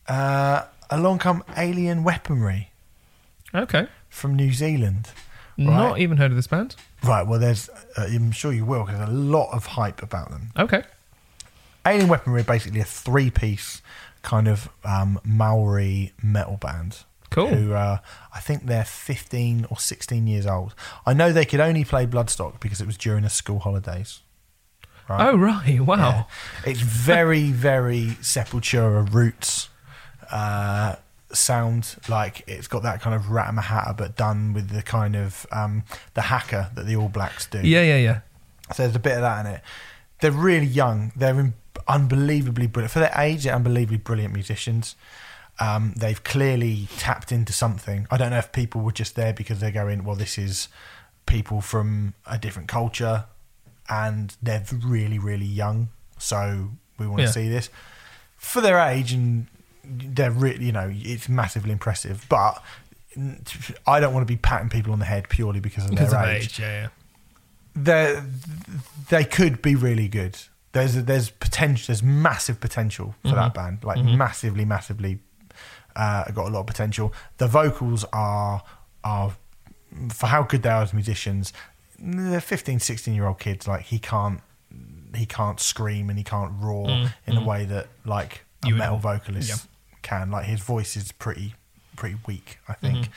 [0.09, 2.71] Uh, along come Alien Weaponry
[3.55, 3.87] Okay.
[4.09, 5.09] from New Zealand.
[5.57, 6.75] Not even heard of this band.
[7.05, 7.69] Right, well, there's.
[7.97, 10.51] Uh, I'm sure you will because there's a lot of hype about them.
[10.59, 10.83] Okay.
[11.87, 13.83] Alien Weaponry are basically a three piece
[14.23, 16.99] kind of um, Maori metal band.
[17.31, 17.49] Cool.
[17.49, 17.99] Who uh,
[18.35, 20.75] I think they're 15 or 16 years old.
[21.07, 24.21] I know they could only play Bloodstock because it was during the school holidays.
[25.09, 25.29] Right?
[25.29, 25.81] Oh right.
[25.81, 26.27] Wow.
[26.65, 29.69] It's very, very Sepultura roots
[30.33, 30.97] uh,
[31.33, 31.97] sound.
[32.09, 35.85] Like it's got that kind of Ratamahatta, but done with the kind of um,
[36.15, 37.61] the haka that the All Blacks do.
[37.63, 37.83] Yeah.
[37.83, 37.99] Yeah.
[37.99, 38.21] Yeah.
[38.75, 39.61] So there's a bit of that in it.
[40.21, 41.13] They're really young.
[41.15, 41.55] They're in-
[41.89, 43.45] unbelievably brilliant for their age.
[43.45, 44.95] They're unbelievably brilliant musicians.
[45.61, 48.07] Um, they've clearly tapped into something.
[48.11, 50.69] I don't know if people were just there because they're going, well, this is
[51.27, 53.27] people from a different culture,
[53.89, 55.89] and they're really, really young.
[56.19, 57.27] So we want Yeah.
[57.27, 57.69] to see this
[58.39, 59.47] for their age, and
[59.85, 62.27] they're really, you know, it's massively impressive.
[62.29, 62.63] But
[63.87, 66.23] I don't want to be patting people on the head purely because of Because their
[66.23, 66.61] of age age.
[66.61, 66.89] Yeah.
[67.75, 68.23] they
[69.11, 70.39] they could be really good.
[70.73, 71.87] There's there's potential.
[71.89, 73.37] There's massive potential for mm-hmm.
[73.37, 73.85] that band.
[73.85, 74.17] Like mm-hmm.
[74.17, 75.19] massively, massively,
[75.95, 77.13] uh, got a lot of potential.
[77.37, 78.63] The vocals are
[79.05, 79.35] are
[80.11, 81.53] for how good they are as musicians.
[81.99, 83.69] They're 15, 16 year old kids.
[83.69, 84.41] Like he can't
[85.15, 87.47] he can't scream and he can't roar mm, in the mm.
[87.47, 89.57] way that like a You would- metal vocalist yeah.
[90.03, 90.31] Can.
[90.31, 91.55] Like his voice is pretty
[91.97, 92.59] pretty weak.
[92.69, 93.09] I think.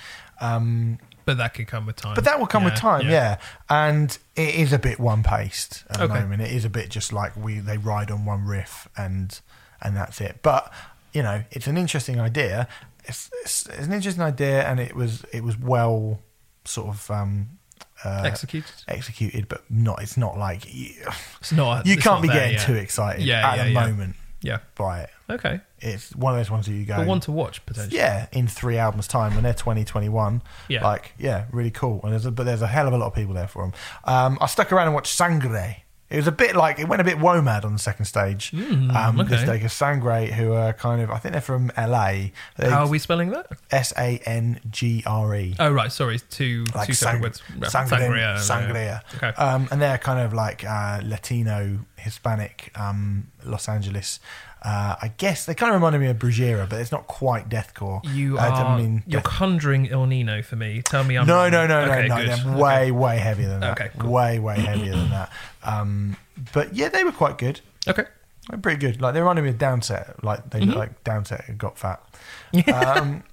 [0.42, 2.14] Um, But that could come with time.
[2.16, 3.38] but that will come with time, yeah.
[3.70, 6.42] And it is a bit one paced at the moment.
[6.42, 9.40] It is a bit just like we they ride on one riff and
[9.82, 10.40] and that's it.
[10.44, 10.72] But
[11.14, 12.68] you know, it's an interesting idea.
[13.06, 16.20] It's, it's, it's an interesting idea, and it was it was well
[16.66, 17.50] sort of um,
[18.04, 18.72] uh, Executed.
[18.88, 20.02] executed, but not.
[20.02, 20.92] It's not like you,
[21.40, 21.86] It's not.
[21.86, 22.66] you it's can't not be there getting yet.
[22.66, 23.88] too excited Yeah, at yeah, the yeah.
[23.88, 24.60] moment Yeah.
[24.76, 25.10] by it.
[25.30, 25.60] Okay.
[25.80, 26.98] It's one of those ones that you go.
[26.98, 27.98] But one to watch potentially.
[27.98, 30.42] Yeah, in three albums' time when they're 2021.
[30.68, 30.84] Yeah.
[30.84, 32.00] Like, yeah, really cool.
[32.04, 33.74] And there's a, but there's a hell of a lot of people there for them.
[34.04, 35.84] Um, I stuck around and watched Sangre.
[36.08, 38.52] It was a bit like, it went a bit WOMAD on the second stage.
[38.52, 39.46] Mm, um, This okay.
[39.46, 42.32] day, 'cause Sangre, who are kind of, I think they're from LA.
[42.60, 43.48] How are we spelling that?
[43.72, 45.56] S A N G R E.
[45.60, 45.92] Oh right.
[45.92, 46.20] Sorry.
[46.20, 47.74] Two Like two sang- separate words.
[47.74, 48.38] sangria, Sangria.
[48.38, 49.02] sangria.
[49.16, 49.28] Okay.
[49.42, 54.20] Um, and they're kind of like uh, Latino, Hispanic, um, Los Angeles.
[54.66, 58.02] Uh, I guess they kind of reminded me of Brujeria, but it's not quite deathcore.
[58.16, 58.64] You I are.
[58.64, 60.82] don't mean you're death- conjuring Ill Niño for me.
[60.82, 62.22] Tell me I'm no, no, no, okay, no, no.
[62.26, 62.30] good.
[62.46, 63.80] They're way, way heavier than that.
[63.80, 64.12] Okay, cool.
[64.12, 65.32] Way, way heavier than that.
[65.64, 66.18] Um,
[66.54, 67.62] but yeah, they were quite good.
[67.88, 68.06] Okay.
[68.50, 69.02] They're pretty good.
[69.02, 70.24] Like they reminded me of Downset.
[70.24, 70.78] Like they Mm-hmm.
[70.78, 72.02] like Downset and got fat.
[72.74, 73.24] um,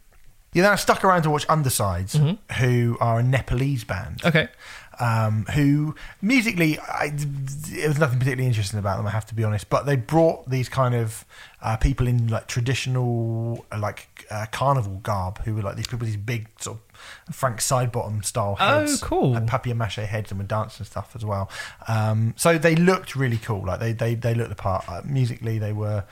[0.54, 2.18] yeah, then I stuck around to watch Undersides,
[2.58, 4.18] who are a Nepalese band.
[4.18, 4.28] Mm-hmm.
[4.28, 4.48] Okay.
[5.00, 9.06] Um, who musically, I, it was nothing particularly interesting about them.
[9.06, 9.70] I have to be honest.
[9.70, 11.24] But they brought these kind of
[11.62, 16.00] uh, people in like traditional, uh, like uh, carnival garb, who were like these people,
[16.00, 19.02] with these big sort of Frank Sidebottom style heads.
[19.02, 19.36] Oh, cool.
[19.36, 21.50] and papier mache heads, and were dancing and stuff as well.
[21.88, 23.64] Um, so they looked really cool.
[23.64, 24.88] Like they they they looked the part.
[24.88, 26.04] Uh, musically, they were,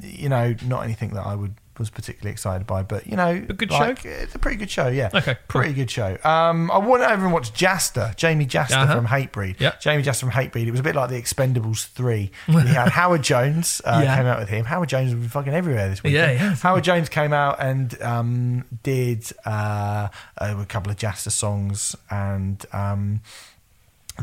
[0.00, 3.52] you know, not anything that I would was particularly excited by, but you know, A
[3.54, 4.86] good like, It's a pretty good show.
[4.86, 5.10] Yeah.
[5.12, 5.60] Okay, cool.
[5.62, 6.16] Pretty good show.
[6.22, 8.94] Um, I went over and watched Jasta, Jamie Jasta Uh-huh.
[8.94, 9.58] from Hatebreed.
[9.58, 9.80] Yep.
[9.80, 10.66] Jamie Jasta from Hatebreed.
[10.66, 12.30] It was a bit like the Expendables 3.
[12.48, 14.16] We had Howard Jones uh, Yeah.
[14.16, 14.66] came out with him.
[14.66, 16.12] Howard Jones was fucking everywhere this week.
[16.12, 16.60] Yeah, he has.
[16.62, 23.22] Howard Jones came out and um, did uh, a couple of Jasta songs and um,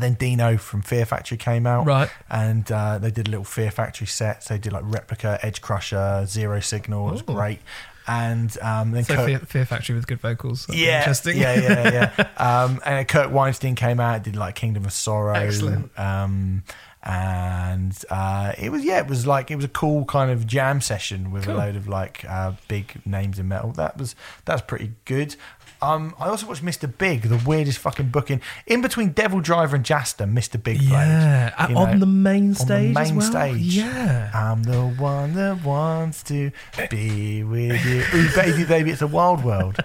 [0.02, 1.86] then Dino from Fear Factory came out.
[1.86, 2.10] Right.
[2.30, 4.42] And uh, they did a little Fear Factory set.
[4.44, 7.08] So they did like Replica, Edge Crusher, Zero Signal.
[7.08, 7.34] It was Ooh.
[7.34, 7.60] great.
[8.06, 10.66] and um, then So Kirk, Fear, Fear Factory with good vocals.
[10.66, 11.36] That'd yeah, interesting.
[11.36, 12.28] yeah, yeah, yeah.
[12.64, 15.96] um, and Kirk Windstein came out, did like Kingdom of Sorrow, Excellent.
[15.98, 16.62] Um,
[17.02, 20.80] and uh, it was yeah, it was like it was a cool kind of jam
[20.80, 21.54] session with Cool.
[21.54, 23.72] a load of like uh, big names in metal.
[23.72, 24.14] That was
[24.44, 25.36] that's pretty good.
[25.80, 26.92] Um, I also watched Mr.
[26.96, 30.26] Big, the weirdest fucking booking in between Devil Driver and Jasta.
[30.26, 30.62] Mr.
[30.62, 30.88] Big played.
[30.90, 32.68] Yeah, uh, you on the main stage.
[32.68, 33.30] on the main well?
[33.30, 33.76] stage.
[33.76, 34.30] Yeah.
[34.34, 36.50] I'm the one that wants to
[36.90, 38.02] be with you.
[38.14, 39.76] Ooh, baby, baby, it's a wild world.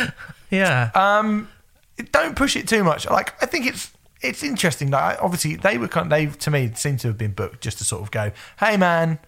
[0.50, 0.90] yeah.
[0.94, 1.48] Um,
[2.12, 3.08] don't push it too much.
[3.08, 4.90] Like I think it's it's interesting.
[4.90, 6.10] Like obviously they were kind.
[6.10, 9.18] They to me seem to have been booked just to sort of go, hey man.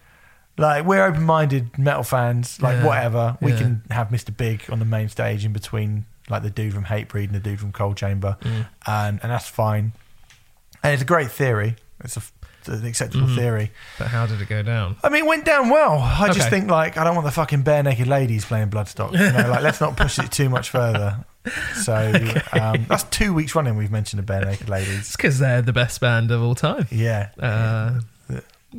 [0.57, 3.37] Like we're open-minded metal fans, like Yeah, whatever.
[3.41, 3.57] We yeah.
[3.57, 4.35] can have Mr.
[4.35, 7.59] Big on the main stage in between, like the dude from Hatebreed and the dude
[7.59, 8.67] from Coal Chamber, Mm.
[8.87, 9.93] and and that's fine.
[10.83, 11.75] And it's a great theory.
[12.03, 12.21] It's a
[12.67, 13.35] an acceptable Mm-hmm.
[13.37, 13.71] theory.
[13.97, 14.95] but how did it go down?
[15.03, 15.97] I mean, it went down well.
[15.99, 19.13] I just think like I don't want the fucking Barenaked Ladies playing Bloodstock.
[19.13, 21.25] You know, like let's not push it too much further.
[21.73, 22.13] So
[22.53, 23.75] um, that's two weeks running.
[23.75, 24.99] We've mentioned the Barenaked Ladies.
[24.99, 26.85] It's because they're the best band of all time.
[26.91, 27.29] Yeah.
[27.39, 28.01] Uh,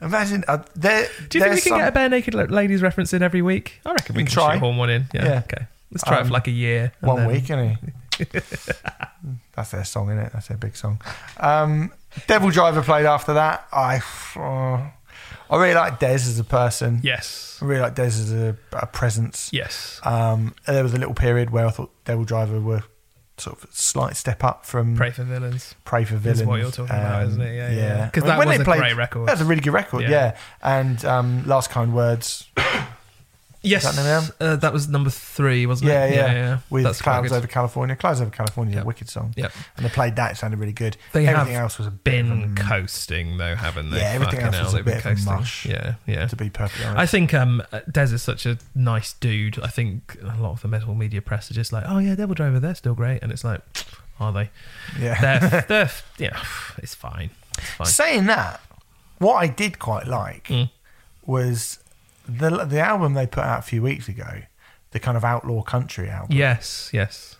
[0.00, 1.06] Imagine uh, there.
[1.28, 3.80] do you think we can some- get a Barenaked Ladies reference in every week?
[3.86, 4.54] I reckon we We can can try.
[4.54, 5.06] shoehorn one in.
[5.14, 5.24] Yeah.
[5.24, 5.42] Yeah.
[5.50, 5.66] Okay.
[5.90, 6.92] Let's try it Um, for like a year.
[7.00, 7.78] and one then- week, isn't?
[9.54, 10.32] That's their song, isn't it?
[10.32, 11.00] That's their big song.
[11.38, 11.92] Um,
[12.26, 13.66] Devil Driver played after that.
[13.72, 14.00] I,
[14.36, 14.88] uh,
[15.50, 17.00] I really like Dez as a person.
[17.02, 17.58] Yes.
[17.60, 19.50] I really like Dez as a, a presence.
[19.52, 20.00] Yes.
[20.04, 22.82] Um, there was a little period where I thought Devil Driver were
[23.42, 25.74] sort of slight step up from Pray for villains.
[25.84, 26.40] Pray for Villains.
[26.40, 27.54] Is what you're talking about, Um, isn't it?
[27.56, 28.08] Yeah, yeah, yeah.
[28.10, 29.28] 'Cause I mean, that when was they a played- great record.
[29.28, 30.10] That's a really good record, Yeah.
[30.10, 30.36] yeah.
[30.62, 32.48] And um, Last Kind Words,
[33.62, 33.84] Yes.
[33.84, 36.14] that the name of Uh, that was number three, wasn't yeah, it?
[36.14, 36.58] yeah, yeah.
[36.68, 37.30] with That's Clouds.
[37.32, 37.94] Over California.
[37.96, 38.84] Clouds Over California is Yep.
[38.84, 39.32] a wicked song.
[39.36, 40.96] Yeah, And they played that, it sounded really good.
[41.12, 43.98] They everything else was a bit of Been a- coasting though, haven't they?
[43.98, 45.32] Yeah, everything Fucking else was a bit of coasting.
[45.32, 45.66] mush.
[45.66, 46.26] Yeah, yeah.
[46.26, 46.98] to be perfectly honest.
[47.00, 49.58] I think um, Dez is such a nice dude.
[49.60, 52.34] I think a lot of the metal media press are just like, oh yeah, Devil
[52.34, 53.60] Driver, they're still great, and it's like,
[54.20, 54.50] are they?
[54.98, 55.20] yeah.
[55.38, 56.42] They're, they're yeah,
[56.78, 57.30] it's fine.
[57.58, 57.86] It's fine.
[57.86, 58.60] Saying that,
[59.18, 60.70] what I did quite like Mm.
[61.24, 61.78] was
[62.26, 64.42] the the album they put out a few weeks ago,
[64.92, 66.36] the kind of outlaw country album.
[66.36, 67.36] Yes, yes.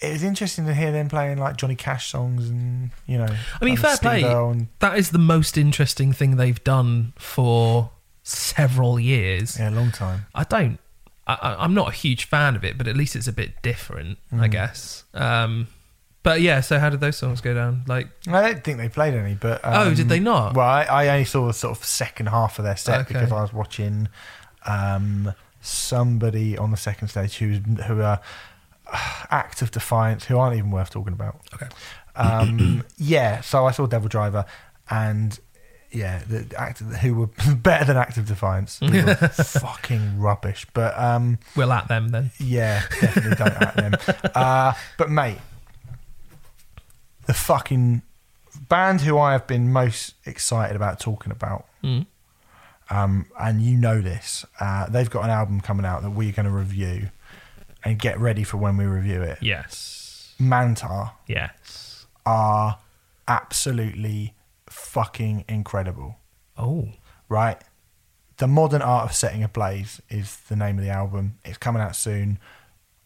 [0.00, 3.26] It was interesting to hear them playing like Johnny Cash songs and you know.
[3.60, 4.22] I mean, fair of play.
[4.22, 7.90] And, That is the most interesting thing they've done for
[8.22, 9.58] several years.
[9.58, 10.26] yeah, a long time.
[10.34, 10.78] I don't.
[11.26, 14.18] I, I'm not a huge fan of it, but at least it's a bit different,
[14.32, 14.40] Mm.
[14.40, 15.04] I guess.
[15.14, 15.66] Um,
[16.28, 17.84] but yeah, so how did those songs go down?
[17.86, 20.54] Like, I don't think they played any, but um, Oh, did they not?
[20.54, 23.14] Well, I, I only saw the sort of second half of their set Okay.
[23.14, 24.08] because I was watching
[24.66, 28.20] um, somebody on the second stage who's who are
[28.92, 28.98] uh,
[29.30, 31.40] Act of Defiance, who aren't even worth talking about.
[31.54, 31.68] okay,
[32.16, 34.44] Um, yeah, so I saw Devil Driver,
[34.90, 35.38] and
[35.90, 37.26] yeah, the act who were
[37.56, 38.78] better than Act of Defiance.
[38.78, 42.30] They were fucking rubbish, but um, we'll at them then.
[42.38, 43.94] yeah, definitely don't at them.
[44.34, 45.38] Uh, but mate,
[47.28, 48.02] the fucking
[48.68, 52.06] band who I have been most excited about talking about, Mm.
[52.90, 56.46] um, and you know this, uh, they've got an album coming out that we're going
[56.46, 57.10] to review,
[57.84, 59.38] and get ready for when we review it.
[59.40, 62.06] Yes, Mantar yes.
[62.26, 62.78] are
[63.28, 64.34] absolutely
[64.68, 66.16] fucking incredible,
[66.56, 66.88] Oh,
[67.28, 67.60] right?
[68.38, 71.38] The Modern Art of Setting Ablaze is the name of the album.
[71.44, 72.38] It's coming out soon.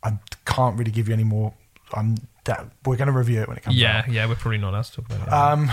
[0.02, 1.52] I can't really give you any more.
[1.92, 4.09] I'm that we're going to review it when it comes yeah, out.
[4.12, 4.27] yeah.
[4.27, 5.32] We're probably not allowed to talk about it.
[5.32, 5.70] Um,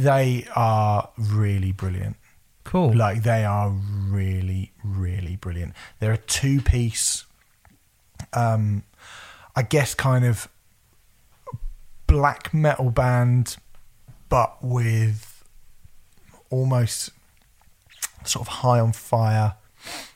[0.00, 2.16] they are really brilliant.
[2.64, 2.94] cool.
[2.94, 5.74] Like they are really, really brilliant.
[6.00, 7.24] They're a two-piece,
[8.32, 8.84] um,
[9.54, 10.48] I guess, kind of
[12.06, 13.56] black metal band,
[14.28, 15.44] but with
[16.50, 17.10] almost
[18.24, 19.54] sort of high on fire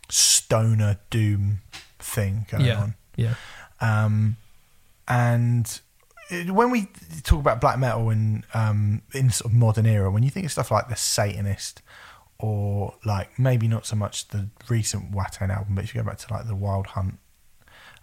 [0.09, 1.61] stoner doom
[1.99, 2.95] thing going yeah, on.
[3.17, 3.35] yeah.
[3.81, 4.37] Um,
[5.07, 5.81] and
[6.51, 6.89] when we
[7.23, 10.53] talk about black metal in um, in sort of modern era, when you think of
[10.53, 11.81] stuff like the Satanist,
[12.39, 16.19] or like maybe not so much the recent Watain album, but if you go back
[16.19, 17.19] to like the Wild Hunt,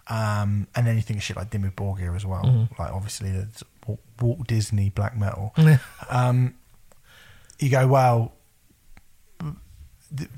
[0.08, 2.78] um, and then you think of shit like Dimmu Borgir as well, Mhm.
[2.78, 3.48] like obviously the
[3.86, 5.54] Walt- Walt Disney black metal.
[6.10, 6.54] Um,
[7.58, 8.32] you go, well,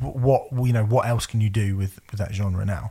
[0.00, 2.90] what you know, what else can you do with with that genre now?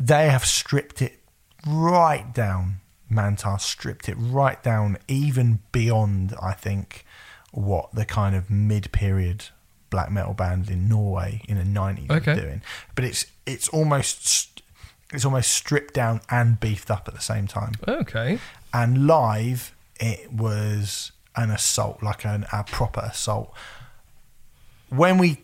[0.00, 1.20] They have stripped it
[1.66, 2.80] right down.
[3.10, 7.04] Mantar stripped it right down, even beyond, I think,
[7.52, 9.46] what the kind of mid-period
[9.90, 12.34] black metal bands in Norway in the nineties Okay.
[12.34, 12.62] were doing.
[12.96, 14.62] But it's it's almost st-
[15.12, 18.40] it's almost stripped down and beefed up at the same time Okay.
[18.72, 23.54] and live it was an assault like an, a proper assault
[24.88, 25.38] when we,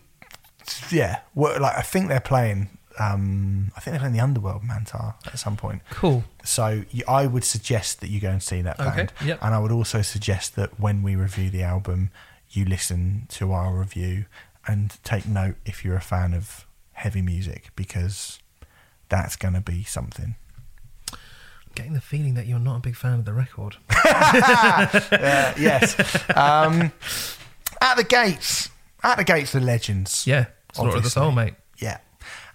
[0.90, 2.68] yeah, we're, like I think they're playing.
[3.01, 5.81] Um, I think they're playing the Underworld Mantar at some point.
[5.90, 6.22] Cool.
[6.44, 9.39] So you, I would suggest that you go and see that Okay, band, yep.
[9.43, 12.10] and I would also suggest that when we review the album,
[12.51, 14.27] you listen to our review
[14.66, 18.39] and take note if you're a fan of heavy music because
[19.09, 20.35] that's going to be something.
[21.74, 23.77] Getting the feeling that you're not a big fan of the record.
[24.05, 25.94] Uh, yes.
[26.36, 26.93] Um,
[27.81, 28.68] at the gates,
[29.02, 30.27] at the gates, the legends.
[30.27, 30.47] Yeah.
[30.72, 31.10] Slaughter of the Obviously.
[31.22, 31.55] Soul, mate.
[31.78, 31.98] Yeah.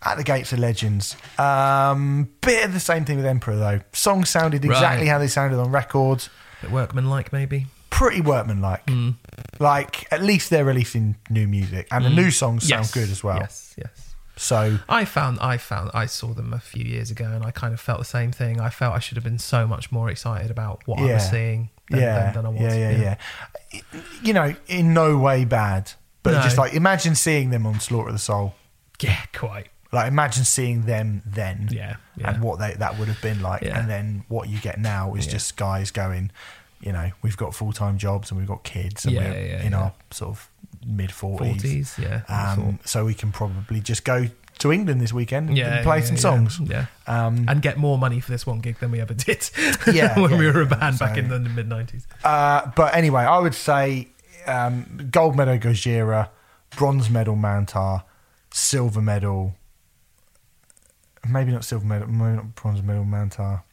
[0.05, 1.15] At the gates of legends.
[1.39, 3.79] Um, bit of the same thing with Emperor though.
[3.91, 5.11] Songs sounded exactly Right.
[5.11, 6.29] how they sounded on records.
[6.61, 7.67] bit workmanlike, maybe.
[7.89, 8.85] Pretty workmanlike.
[8.87, 9.15] Mm.
[9.59, 12.93] Like at least they're releasing new music, and the new songs sound Yes.
[12.93, 13.37] good as well.
[13.39, 14.15] Yes, yes.
[14.37, 17.73] So I found, I found, I saw them a few years ago, and I kind
[17.73, 18.59] of felt the same thing.
[18.59, 21.13] I felt I should have been so much more excited about what I Yeah.
[21.15, 22.61] was seeing than, yeah, than, than I was.
[22.75, 23.15] yeah, yeah,
[23.71, 23.81] yeah,
[24.21, 26.41] You know, in no way bad, but No.
[26.41, 28.55] just like imagine seeing them on Slaughter of the Soul.
[28.99, 29.69] Yeah, quite.
[29.91, 31.69] Like imagine seeing them then.
[31.71, 32.31] Yeah, yeah.
[32.31, 33.61] and what they that would have been like.
[33.61, 33.79] Yeah.
[33.79, 35.33] And then what you get now is Yeah.
[35.33, 36.31] just guys going,
[36.81, 39.63] you know, we've got full time jobs and we've got kids and Yeah, we're yeah,
[39.63, 40.49] in our sort of
[40.85, 41.95] mid forties.
[41.97, 42.21] yeah.
[42.27, 44.27] Um, so we can probably just go
[44.59, 46.59] to England this weekend and, yeah, play yeah, some songs.
[46.63, 46.85] Yeah.
[47.07, 49.49] Um, And get more money for this one gig than we ever did
[49.93, 52.05] Yeah, when we were a band back in the mid 90s.
[52.23, 54.07] uh, but anyway, I would say
[54.47, 56.29] um, gold medal Gojira,
[56.77, 58.03] bronze medal Mantar,
[58.51, 59.55] silver medal.
[61.27, 63.63] Maybe not silver medal, maybe not bronze medal Mantar.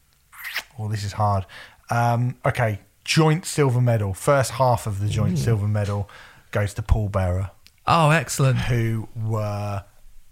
[0.78, 1.46] Oh, this is hard.
[1.90, 4.14] Um, okay, joint silver medal.
[4.14, 6.08] First half of the joint silver medal
[6.50, 7.50] goes to Pallbearer,
[7.86, 8.58] Oh, excellent.
[8.58, 9.84] who were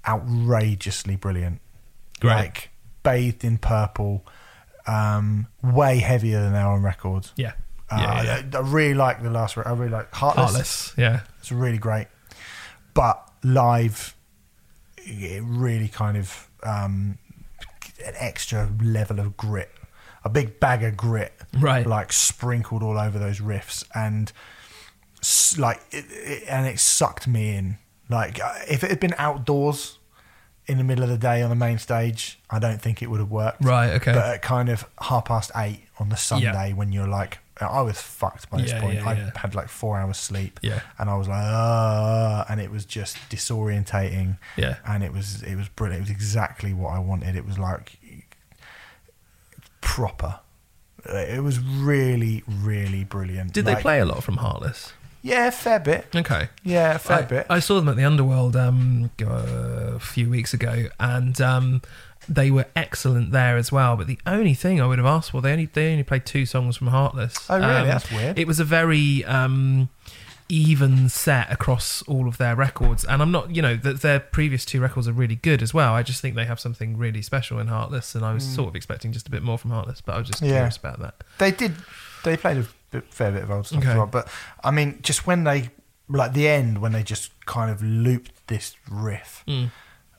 [0.06, 1.60] outrageously brilliant.
[2.20, 2.34] Great.
[2.34, 2.70] Like
[3.02, 4.26] bathed in purple,
[4.86, 7.32] um, way heavier than our own records.
[7.36, 7.52] Yeah.
[7.90, 8.42] Uh, Yeah, yeah.
[8.54, 9.56] I, I really like the last.
[9.58, 10.44] I really like Heartless.
[10.46, 10.94] Heartless.
[10.96, 11.20] Yeah.
[11.38, 12.06] It's really great,
[12.94, 14.14] but live,
[14.98, 17.18] it really kind of um,
[18.04, 19.70] an extra level of grit,
[20.24, 21.86] a big bag of grit, Right.
[21.86, 24.32] like sprinkled all over those riffs, and
[25.58, 27.78] like it, it, and it sucked me in.
[28.08, 29.98] Like uh, if it had been outdoors
[30.66, 33.20] in the middle of the day on the main stage, I don't think it would
[33.20, 33.64] have worked.
[33.64, 34.12] Right, okay.
[34.12, 37.38] But at kind of half past eight on the Sunday, when you're like,
[37.68, 38.94] I was fucked by this Yeah, point.
[39.00, 39.30] yeah, I yeah.
[39.36, 40.58] had like four hours sleep.
[40.62, 40.80] Yeah.
[40.98, 44.38] And I was like, ah, and it was just disorientating.
[44.56, 44.76] Yeah.
[44.86, 46.00] And it was it was brilliant.
[46.00, 47.36] It was exactly what I wanted.
[47.36, 47.98] It was like
[49.80, 50.40] proper.
[51.08, 53.52] Uh, It was really, really brilliant.
[53.52, 54.92] Did Like, they play a lot from Heartless?
[55.22, 56.06] Yeah, a fair bit.
[56.16, 56.48] Okay.
[56.62, 57.46] Yeah, fair I, bit.
[57.50, 61.82] I saw them at the Underworld um, a few weeks ago, and um,
[62.30, 63.96] they were excellent there as well.
[63.96, 66.46] But the only thing I would have asked for, they only they only played two
[66.46, 67.34] songs from Heartless.
[67.50, 67.68] Oh, really?
[67.68, 68.38] Um, That's weird.
[68.38, 69.88] It was a very um,
[70.48, 74.64] even set across all of their records, and I'm not, you know, that their previous
[74.64, 75.92] two records are really good as well.
[75.94, 78.74] I just think they have something really special in Heartless, and I was sort of
[78.76, 80.46] expecting just a bit more from Heartless, but I was just Mm.
[80.48, 80.52] Yeah.
[80.54, 81.14] curious about that.
[81.38, 81.74] They did.
[82.24, 83.90] They played a bit, fair bit of old stuff Okay.
[83.90, 84.06] as well.
[84.06, 84.28] But
[84.64, 85.70] I mean, just when they
[86.08, 89.70] like the end when they just kind of looped this riff Mm.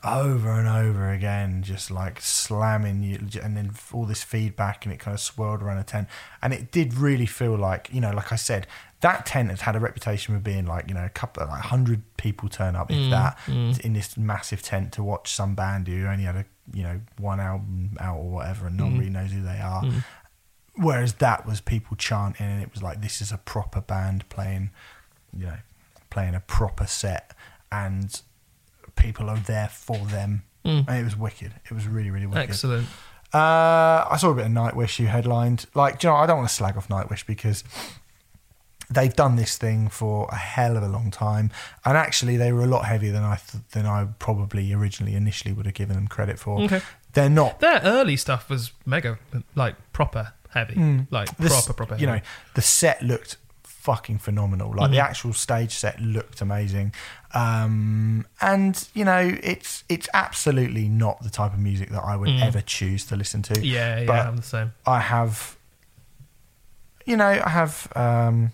[0.03, 4.99] Over and over again, just like slamming you, and then all this feedback, and it
[4.99, 6.07] kind of swirled around a tent,
[6.41, 8.65] and it did really feel like you know, like I said,
[9.02, 12.02] that tent has had a reputation of being like you know a couple like hundred
[12.18, 13.80] people turn up if mm, that mm.
[13.82, 17.40] in this massive tent to watch some band who only had a you know one
[17.40, 18.99] album out or whatever, and no one mm.
[18.99, 19.84] really knows who they are.
[20.76, 24.72] Whereas that was people chanting, and it was like this is a proper band playing,
[25.38, 25.57] you know,
[26.10, 27.36] playing a proper set,
[27.72, 28.22] and
[28.95, 30.43] people are there for them.
[30.63, 31.53] And it was wicked.
[31.65, 32.41] It was really, really wicked.
[32.49, 32.88] Excellent.
[33.34, 35.65] Uh, I saw a bit of Nightwish who headlined.
[35.73, 37.63] Like, do you know, I don't want to slag off Nightwish because
[38.89, 41.49] they've done this thing for a hell of a long time,
[41.85, 45.53] and actually they were a lot heavier than I th- than I probably originally initially
[45.53, 46.59] would have given them credit for.
[46.61, 46.81] Okay.
[47.13, 49.18] They're not Their early stuff was mega,
[49.55, 51.43] like proper heavy, like Hmm.
[51.43, 51.95] the proper proper.
[51.97, 52.19] You know,
[52.55, 53.38] the set looked
[53.82, 54.70] fucking phenomenal.
[54.76, 55.06] Like the Mm-hmm.
[55.10, 56.94] actual stage set looked amazing,
[57.34, 62.30] um, and you know, it's it's absolutely not the type of music that I would
[62.30, 63.53] ever choose to listen to.
[63.53, 63.64] Mm.
[63.64, 64.74] yeah, yeah, but I'm the same.
[64.86, 65.58] I have,
[67.06, 67.91] you know, I have.
[67.95, 68.52] Um,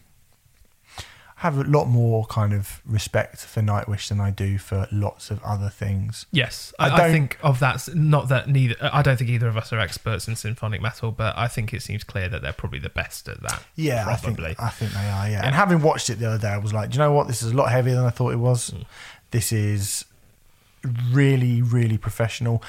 [1.41, 5.39] have a lot more kind of respect for Nightwish than I do for lots of
[5.43, 6.25] other things.
[6.31, 7.87] Yes, I I, I, think of that.
[7.93, 8.75] Not that neither.
[8.81, 11.83] I don't think either of us are experts in symphonic metal, but I think it
[11.83, 13.63] seems clear that they're probably the best at that.
[13.75, 14.45] Yeah, probably.
[14.45, 15.29] I think I think they are.
[15.29, 17.27] Yeah, and having watched it the other day, I was like, do you know what?
[17.27, 18.71] This is a lot heavier than I thought it was.
[18.71, 18.85] Mm.
[19.29, 20.05] This is
[21.11, 22.63] really, really professional.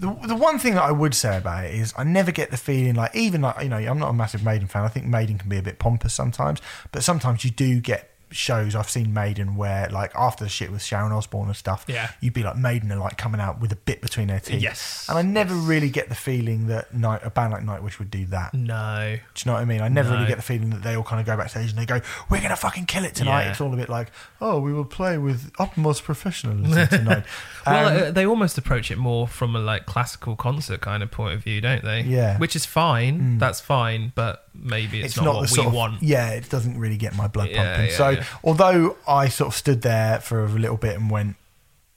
[0.00, 2.56] The, the one thing that I would say about it is I never get the
[2.56, 4.82] feeling like even like you know I'm not a massive Maiden fan.
[4.82, 8.74] I think Maiden can be a bit pompous sometimes, but sometimes you do get shows
[8.74, 12.10] I've seen Maiden where like after the shit with Sharon Osbourne and stuff, Yeah.
[12.20, 14.60] you'd be like Maiden are like coming out with a bit between their teeth.
[14.62, 15.06] Yes.
[15.08, 18.24] And I never really get the feeling that night a band like Nightwish would do
[18.26, 18.54] that.
[18.54, 19.16] No.
[19.34, 19.80] Do you know what I mean?
[19.80, 20.16] I never No.
[20.16, 22.00] really get the feeling that they all kind of go backstage and they go,
[22.30, 23.50] "We're gonna fucking kill it tonight." Yeah.
[23.52, 24.08] It's all a bit like,
[24.40, 27.24] "Oh, we will play with utmost professionalism tonight."
[27.64, 31.12] Well, Um, uh, they almost approach it more from a like classical concert kind of
[31.12, 32.00] point of view, don't they?
[32.02, 32.36] Yeah.
[32.38, 33.38] Which is fine.
[33.38, 36.02] That's fine, but maybe it's, not, what the we of, want.
[36.02, 37.90] Yeah, it doesn't really get my blood Yeah, pumping.
[37.90, 38.24] yeah, so, yeah.
[38.44, 41.36] although I sort of stood there for a little bit and went,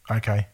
[0.10, 0.48] "Okay,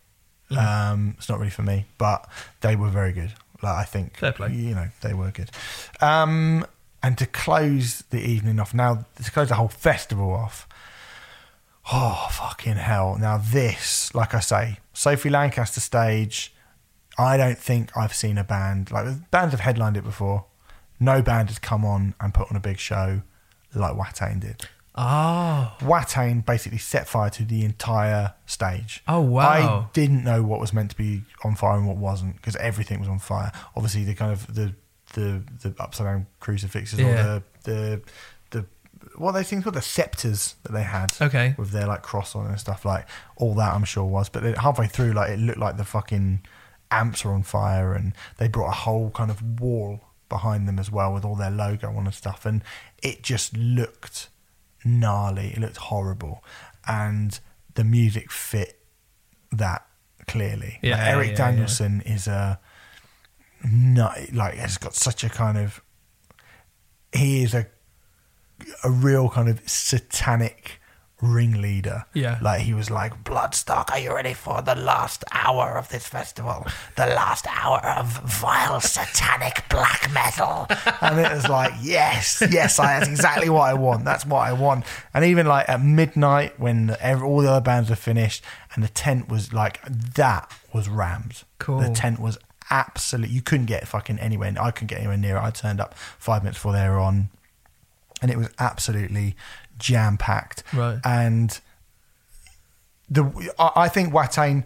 [0.50, 0.58] Mm.
[0.58, 2.28] um, it's not really for me," but
[2.62, 3.34] they were very good.
[3.62, 4.52] Like I think, Fair play.
[4.54, 5.52] You know, they were good.
[6.02, 6.66] Um,
[7.04, 10.68] and to close the evening off, now to close the whole festival off.
[11.92, 13.18] Oh fucking hell!
[13.20, 16.54] Now this, like I say, Sophie Lancaster stage.
[17.18, 20.46] I don't think I've seen a band like bands have headlined it before.
[21.02, 23.24] No band has come on and put on a big show
[23.76, 24.64] like Watain did.
[24.96, 25.78] Ah.
[25.82, 25.86] Oh.
[25.86, 29.02] Watain basically set fire to the entire stage.
[29.08, 29.42] Oh, wow.
[29.90, 33.00] I didn't know what was meant to be on fire and what wasn't because everything
[33.00, 33.52] was on fire.
[33.76, 34.74] Obviously, the kind of the
[35.14, 38.02] the the upside down crucifixes or the the
[38.52, 38.66] the
[39.18, 41.54] what are those things called the scepters that they had Okay.
[41.58, 43.06] with their like cross on and stuff like
[43.36, 46.46] all that I'm sure was but then halfway through like it looked like the fucking
[46.92, 50.00] amps were on fire and they brought a whole kind of wall
[50.32, 52.64] behind them as well with all their logo on and stuff and
[53.04, 54.30] it just looked
[54.84, 56.44] gnarly it looked horrible
[56.88, 57.40] and
[57.76, 58.80] the music fit
[59.52, 59.86] that
[60.28, 60.80] clearly.
[60.82, 62.60] Yeah, Like, Erik yeah, Danielsson is a
[63.70, 65.82] nut like has got such a kind of
[67.14, 67.68] he is a
[68.84, 70.81] a real kind of satanic
[71.22, 72.06] ringleader.
[72.14, 72.40] Yeah.
[72.42, 76.66] Like he was like, Bloodstock, are you ready for the last hour of this festival?
[76.96, 80.68] The last hour of vile satanic black metal.
[81.02, 84.06] and it was like, yes, yes, I, that's exactly what I want.
[84.06, 84.86] That's what I want.
[85.14, 88.44] And even like at midnight when all the other bands were finished
[88.74, 91.46] and the tent was like, that was Rams.
[91.60, 91.80] Cool.
[91.80, 92.38] The tent was
[92.70, 93.30] absolute.
[93.30, 94.54] You couldn't get fucking anywhere.
[94.60, 95.42] I couldn't get anywhere near it.
[95.42, 97.30] I turned up five minutes before they were on
[98.22, 99.36] and it was absolutely
[99.82, 100.64] jam packed.
[100.74, 101.00] Right.
[101.04, 101.60] And
[103.10, 104.64] the I think Watain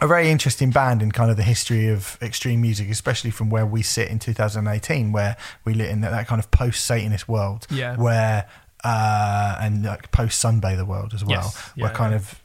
[0.00, 3.64] a very interesting band in kind of the history of extreme music, especially from where
[3.64, 7.68] we sit in 2018, where we live in that, that kind of post Satanist world,
[7.70, 7.94] Yeah.
[7.96, 8.48] where
[8.82, 11.56] uh, and like post Sunbather world as well, Yes.
[11.76, 12.16] where Yeah, kind yeah.
[12.16, 12.40] of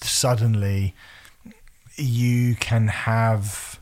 [0.00, 0.94] suddenly
[1.96, 3.75] you can have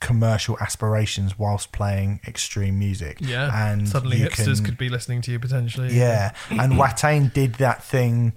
[0.00, 3.18] commercial aspirations whilst playing extreme music.
[3.20, 3.70] Yeah.
[3.70, 5.96] and Suddenly you hipsters can- could be listening to you potentially.
[5.96, 8.32] yeah, and Watain did that thing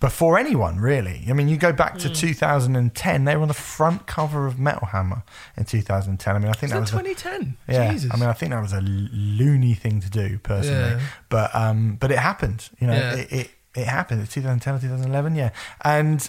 [0.00, 1.24] before anyone really.
[1.28, 2.14] I mean, you go back to Hmm.
[2.14, 5.22] 2010; they were on the front cover of Metal Hammer
[5.56, 6.34] in 2010.
[6.34, 7.56] I mean, I think Is that that was a, 2010?
[7.68, 7.92] yeah.
[7.92, 8.10] Jesus.
[8.12, 11.00] I mean, I think that was a loony thing to do personally, Yeah.
[11.28, 12.68] but um, but it happened.
[12.80, 13.14] You know, Yeah.
[13.14, 14.20] it, it it happened.
[14.22, 15.50] It's 2010 or 2011, yeah,
[15.82, 16.28] and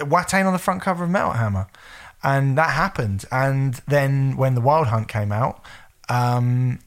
[0.00, 1.68] Watain on the front cover of Metal Hammer,
[2.26, 3.24] and that happened.
[3.30, 5.62] And then when the Wild Hunt came out,
[6.08, 6.80] um,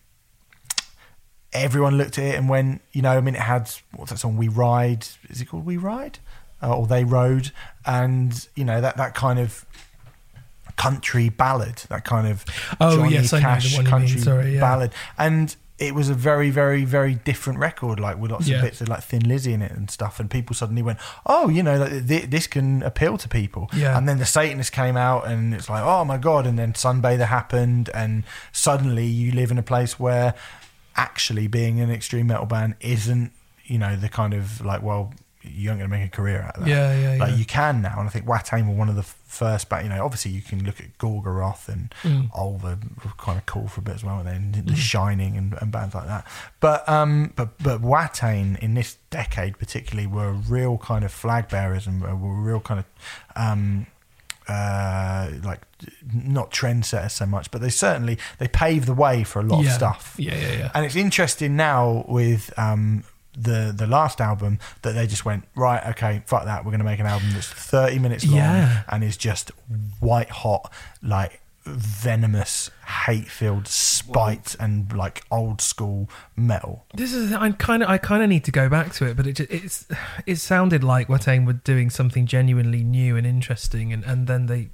[1.53, 4.35] everyone looked at it and went, you know, I mean, it had what's that song?
[4.35, 5.07] We Ride.
[5.29, 6.19] Is it called We Ride?
[6.61, 7.51] Uh, or They Rode,
[7.85, 9.65] and you know that that kind of
[10.75, 12.43] country ballad, that kind of
[12.81, 14.59] Oh, Johnny yes, I know the Cash country sorry, yeah.
[14.59, 18.57] ballad, and it was a very, very, very different record, like with lots Yeah.
[18.57, 20.19] of bits of like Thin Lizzy in it and stuff.
[20.19, 23.97] And people suddenly went, "Oh, you know, like, th- this can appeal to people." Yeah.
[23.97, 27.27] And then the Satanist came out, and it's like, "Oh my god!" And then Sunbather
[27.27, 30.33] happened, and suddenly you live in a place where
[30.95, 33.31] actually being an extreme metal band isn't,
[33.65, 36.57] you know, the kind of like, well, you aren't going to make a career out
[36.57, 36.69] of that.
[36.69, 37.35] Yeah, yeah, Like yeah.
[37.37, 39.69] you can now, and I think Watain were one of the first.
[39.69, 42.29] But you know, obviously you can look at Gorgoroth and Mm.
[42.33, 44.19] Were kind of cool for a bit as well.
[44.19, 46.25] And then The Shining and, and bands like that.
[46.59, 51.87] But um, but but Watain in this decade particularly were real kind of flag bearers
[51.87, 52.85] and were were real kind of
[53.35, 53.87] um,
[54.47, 55.61] uh, like
[56.13, 59.69] not trendsetters so much, but they certainly they paved the way for a lot yeah.
[59.69, 60.15] of stuff.
[60.17, 60.71] Yeah, yeah, yeah.
[60.73, 63.03] And it's interesting now with um,
[63.41, 65.85] the the last album that they just went right.
[65.91, 66.65] Okay, fuck that.
[66.65, 68.83] We're going to make an album that's thirty minutes long Yeah.
[68.89, 69.51] and is just
[69.99, 72.71] white hot, like venomous,
[73.05, 76.85] hate filled spite and like old school metal.
[76.93, 79.27] This is I kind of I kind of need to go back to it, but
[79.27, 79.87] it just, it's
[80.25, 84.69] it sounded like Watain were doing something genuinely new and interesting, and, and then they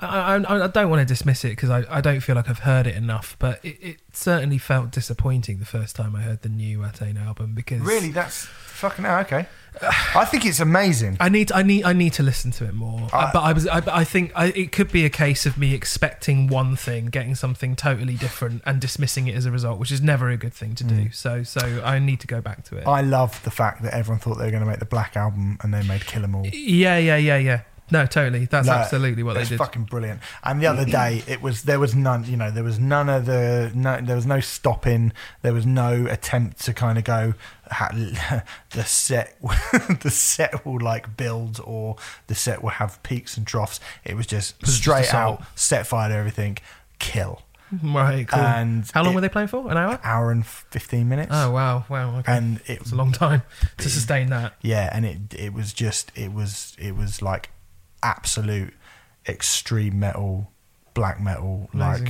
[0.00, 2.60] I, I, I don't want to dismiss it because I, I don't feel like I've
[2.60, 6.48] heard it enough, but it, it certainly felt disappointing the first time I heard the
[6.48, 9.46] new Watain album because Really, that's fucking hell, okay.
[10.14, 11.16] I think it's amazing.
[11.20, 13.08] I need, I need, I need to listen to it more.
[13.12, 15.58] Uh, I- but I was, I, I think I, it could be a case of
[15.58, 19.90] me expecting one thing, getting something totally different, and dismissing it as a result, which
[19.92, 21.10] is never a good thing to do.
[21.10, 22.84] So, so I need to go back to it.
[22.84, 22.92] Mm.
[22.92, 25.58] I love the fact that everyone thought they were going to make the Black Album
[25.62, 26.46] and they made Kill 'Em All.
[26.46, 27.60] yeah, yeah, yeah, yeah.
[27.94, 28.44] No, totally.
[28.46, 29.52] That's Like, absolutely what they did.
[29.52, 30.20] it's fucking brilliant.
[30.42, 32.24] And the other day, it was there was none.
[32.24, 33.70] You know, there was none of the.
[33.74, 35.12] No, there was no stopping.
[35.42, 37.34] There was no attempt to kind of go.
[38.70, 39.36] The set,
[40.00, 43.78] the set will like build, or the set will have peaks and troughs.
[44.04, 45.40] It was just was just straight assault.
[45.40, 46.58] out, set fire to everything,
[46.98, 47.42] kill.
[47.74, 47.96] Mm-hmm.
[47.96, 48.40] Right, cool.
[48.40, 49.70] And How long it- were they playing for?
[49.70, 49.98] An hour?
[50.04, 51.30] Hour and fifteen minutes.
[51.32, 52.18] Oh wow, wow.
[52.18, 52.36] Okay.
[52.36, 53.42] And it it's a long time
[53.78, 54.54] to sustain that.
[54.60, 57.50] Yeah, and it it was just it was it was like
[58.04, 58.74] absolute
[59.28, 60.50] extreme metal,
[60.94, 62.08] black metal, like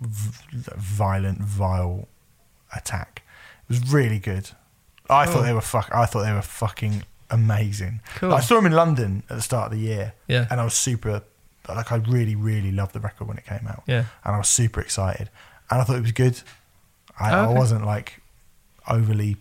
[0.00, 2.08] v- violent, vile
[2.74, 3.22] attack.
[3.68, 4.50] It was really good.
[5.08, 5.26] I Oh.
[5.30, 5.90] thought they were fuck.
[5.94, 8.00] I thought they were fucking amazing.
[8.16, 8.34] Cool.
[8.34, 10.46] I saw them in London at the start of the year, Yeah.
[10.50, 11.22] and I was super.
[11.68, 14.04] Like I really, really loved the record when it came out, Yeah.
[14.24, 15.30] and I was super excited,
[15.70, 16.40] and I thought it was good.
[17.18, 17.52] I, Oh, okay.
[17.54, 18.20] I wasn't like
[18.88, 19.36] overly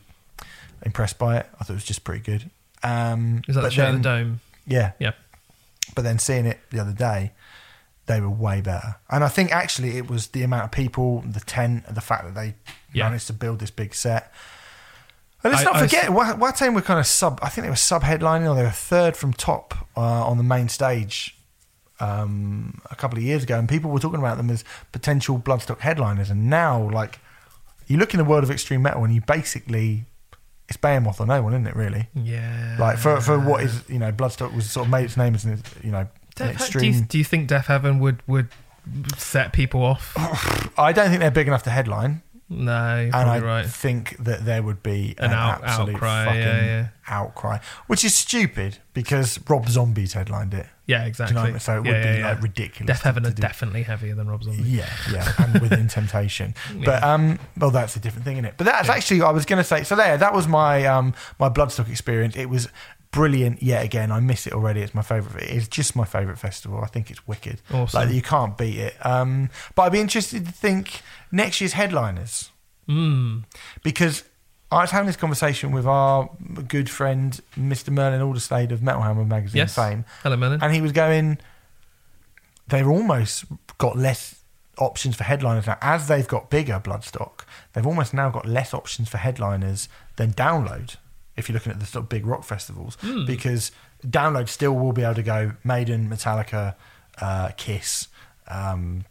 [0.84, 1.50] impressed by it.
[1.59, 2.50] I thought it was just pretty good.
[2.84, 4.40] Um, Is that the but show at then- the Dome?
[4.68, 5.11] Yeah, Yeah.
[5.95, 7.32] But then seeing it the other day,
[8.06, 8.95] they were way better.
[9.09, 12.35] And I think actually it was the amount of people, the tent, the fact that
[12.35, 12.56] they
[12.92, 13.06] Yeah.
[13.06, 14.32] managed to build this big set.
[15.43, 17.40] And let's I- not forget, Wa- Watain were kind of sub.
[17.42, 20.43] I think they were sub headlining, or they were third from top uh, on the
[20.43, 21.38] main stage
[22.00, 25.80] um, a couple of years ago, and people were talking about them as potential Bloodstock
[25.80, 26.30] headliners.
[26.30, 27.19] And now, like,
[27.88, 30.06] you look in the world of extreme metal, and you basically
[30.70, 31.76] it's Behemoth or no one, isn't it?
[31.76, 32.78] Really, Yeah.
[32.80, 35.44] like for for what is you know, Bloodstock was sort of made its name as
[35.46, 36.94] an you know an Def- do, extreme.
[36.94, 38.48] you, do you think Deafheaven would would
[39.18, 40.14] set people off?
[40.78, 43.66] I don't think they're big enough to headline, No, you're and probably I right.
[43.66, 46.88] think that there would be An an, out- absolute outcry, fucking yeah, yeah.
[47.08, 47.58] outcry,
[47.88, 50.68] which is stupid because Rob Zombie's headlined it.
[50.90, 51.35] Yeah, Do exactly.
[51.35, 51.59] you know I mean?
[51.59, 53.00] So it would yeah, be yeah, like ridiculous.
[53.00, 53.30] Deafheaven do.
[53.42, 54.64] definitely heavier than Rob Zombie.
[54.64, 56.56] Yeah, yeah, and within temptation.
[56.85, 58.56] But um, well, that's a different thing, isn't it?
[58.58, 59.84] But that's actually I was going to say.
[59.84, 62.35] So there, that was my um my Bloodstock experience.
[62.35, 62.68] It was
[63.11, 64.11] brilliant yet again.
[64.11, 64.82] I miss it already.
[64.82, 65.43] It's my favorite.
[65.50, 66.82] It's just my favorite festival.
[66.84, 67.61] I think it's wicked.
[67.74, 68.00] Awesome.
[68.01, 68.95] Like you can't beat it.
[69.06, 71.01] Um, but I'd be interested to think
[71.32, 72.51] next year's headliners
[72.88, 73.43] Mm.
[73.84, 74.24] because
[74.72, 76.30] I was having this conversation with our
[76.68, 77.90] good friend Mr.
[77.92, 79.74] Merlin Alderslade of Metal Hammer magazine Yes.
[79.76, 80.62] fame, Hello, Merlin.
[80.62, 81.40] and he was going.
[82.68, 83.46] They've almost
[83.80, 84.36] got less
[84.78, 85.78] options for headliners now.
[85.82, 87.42] As they've got bigger Bloodstock,
[87.74, 90.96] they've almost now got less options for headliners than Download.
[91.36, 93.26] If you're looking at the sort of big rock festivals, Hmm.
[93.26, 93.72] because
[94.06, 96.76] Download still will be able to go Maiden, Metallica,
[97.20, 98.08] uh, Kiss,
[98.48, 99.04] um,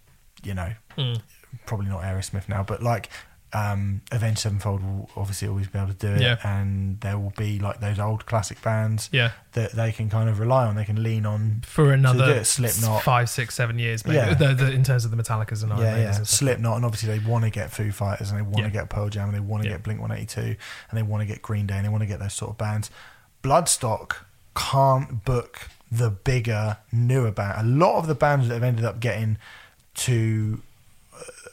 [0.45, 1.21] you know, Mm.
[1.67, 3.11] probably not Aerosmith now, but like
[3.53, 6.37] um, Avenged Sevenfold will obviously always be able to do it, Yeah.
[6.45, 9.31] and there will be like those old classic bands Yeah.
[9.53, 10.77] that they can kind of rely on.
[10.77, 11.63] They can lean on.
[11.65, 13.03] For another Slipknot.
[13.03, 14.17] five, six, seven years, maybe.
[14.19, 14.35] Yeah.
[14.35, 16.17] The, the, in terms of the Metallicas and Iron yeah, yeah.
[16.17, 16.27] and.
[16.29, 18.65] Slipknot, and obviously they want to get Foo Fighters, and they want Yeah.
[18.65, 19.77] to get Pearl Jam, and they want to Yeah.
[19.77, 20.57] get Blink One Eighty Two,
[20.91, 22.59] and they want to get Green Day, and they want to get those sort of
[22.59, 22.91] bands.
[23.43, 24.17] Bloodstock
[24.55, 27.67] can't book the bigger, newer band.
[27.67, 29.39] A lot of the bands that have ended up getting
[29.95, 30.61] to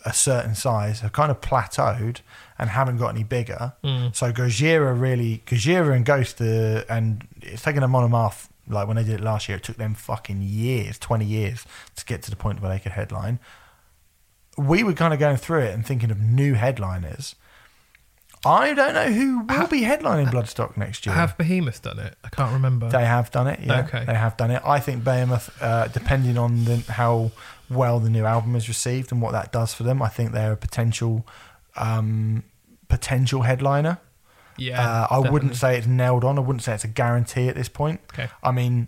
[0.05, 2.21] a certain size have kind of plateaued
[2.59, 3.73] and haven't got any bigger.
[3.83, 4.15] Mm.
[4.15, 8.49] So Gojira really, Gojira and Ghost, uh, and it's taken them on and off.
[8.67, 12.05] Like when they did it last year, it took them fucking years, twenty years, to
[12.05, 13.39] get to the point where they could headline.
[14.57, 17.35] We were kind of going through it and thinking of new headliners.
[18.45, 21.15] I don't know who will be headlining Bloodstock next year.
[21.15, 22.15] Have Behemoth done it?
[22.23, 22.89] I can't remember.
[22.89, 23.59] They have done it.
[23.61, 24.05] Yeah, Okay.
[24.05, 24.61] they have done it.
[24.63, 27.31] I think Behemoth, uh, depending on the, how
[27.69, 30.53] well the new album is received and what that does for them, I think they're
[30.53, 31.25] a potential
[31.75, 32.43] um,
[32.87, 33.99] potential headliner.
[34.57, 34.79] yeah.
[34.79, 35.29] uh, I definitely.
[35.31, 36.37] wouldn't say it's nailed on.
[36.37, 37.99] I wouldn't say it's a guarantee at this point.
[38.13, 38.29] Okay.
[38.43, 38.87] I mean,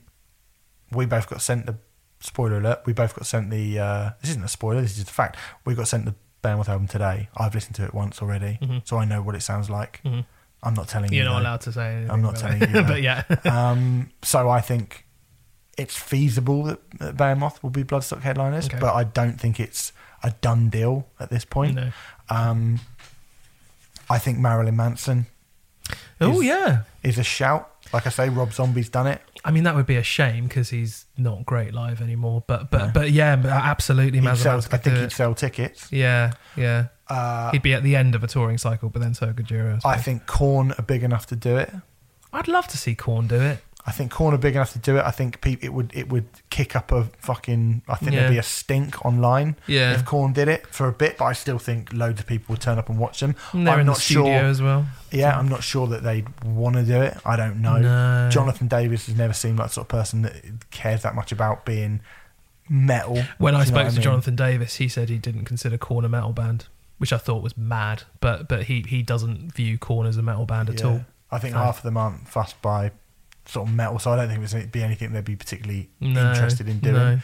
[0.92, 1.76] we both got sent the
[2.20, 2.82] spoiler alert.
[2.86, 3.80] We both got sent the.
[3.80, 4.82] Uh, this isn't a spoiler.
[4.82, 5.38] This is just a fact.
[5.66, 7.30] We got sent the Behemoth album today.
[7.36, 8.88] I've listened to it once already, Mhm.
[8.88, 10.02] so I know what it sounds like.
[10.06, 10.24] Mhm.
[10.64, 11.18] I'm not telling you.
[11.18, 11.42] You're not though.
[11.42, 12.06] allowed to say.
[12.10, 12.70] I'm not telling it.
[12.70, 13.24] you, but yeah.
[13.46, 15.06] um, so I think
[15.78, 18.80] it's feasible that, that Behemoth will be Bloodstock headliners, Okay.
[18.80, 21.76] but I don't think it's a done deal at this point.
[21.76, 21.92] no.
[22.30, 22.80] Um,
[24.10, 25.28] I think Marilyn Manson
[26.20, 26.84] Oh, yeah.
[27.04, 27.70] is a shout.
[27.94, 29.22] Like I say, Rob Zombie's done it.
[29.46, 32.44] I mean, that would be a shame because he's not great live anymore.
[32.48, 32.92] But but No.
[32.94, 35.90] but yeah, but absolutely, sell, I think he'd sell tickets.
[35.92, 36.88] Yeah, yeah.
[37.08, 39.80] Uh, He'd be at the end of a touring cycle, but then so could Jiro.
[39.86, 41.72] I, I think Korn are big enough to do it.
[42.34, 43.60] I'd love to see Korn do it.
[43.88, 45.04] I think Korn are big enough to do it.
[45.06, 47.84] I think pe- it would it would kick up a fucking.
[47.88, 48.20] I think Yeah.
[48.20, 49.94] there'd be a stink online Yeah.
[49.94, 52.60] if Korn did it for a bit, but I still think loads of people would
[52.62, 53.34] turn up and watch them.
[53.54, 54.50] And they're I'm in not the studio sure.
[54.50, 54.88] as well.
[55.10, 57.18] Yeah, I'm not sure that they'd want to do it.
[57.26, 57.78] I don't know.
[57.78, 58.30] No.
[58.30, 60.34] Jonathan Davis has never seemed like the sort of person that
[60.70, 62.02] cares that much about being
[62.70, 63.24] metal.
[63.38, 64.04] When I Do you know spoke what to mean?
[64.04, 66.66] Jonathan Davis, he said he didn't consider Korn a metal band,
[66.98, 68.04] which I thought was mad.
[68.20, 70.88] But but he, he doesn't view Korn as a metal band at Yeah.
[70.88, 71.06] all.
[71.32, 72.92] I think half of them aren't fussed by
[73.48, 76.68] sort of metal, so I don't think there'd be anything they'd be particularly No, interested
[76.68, 76.96] in doing.
[76.96, 77.20] no.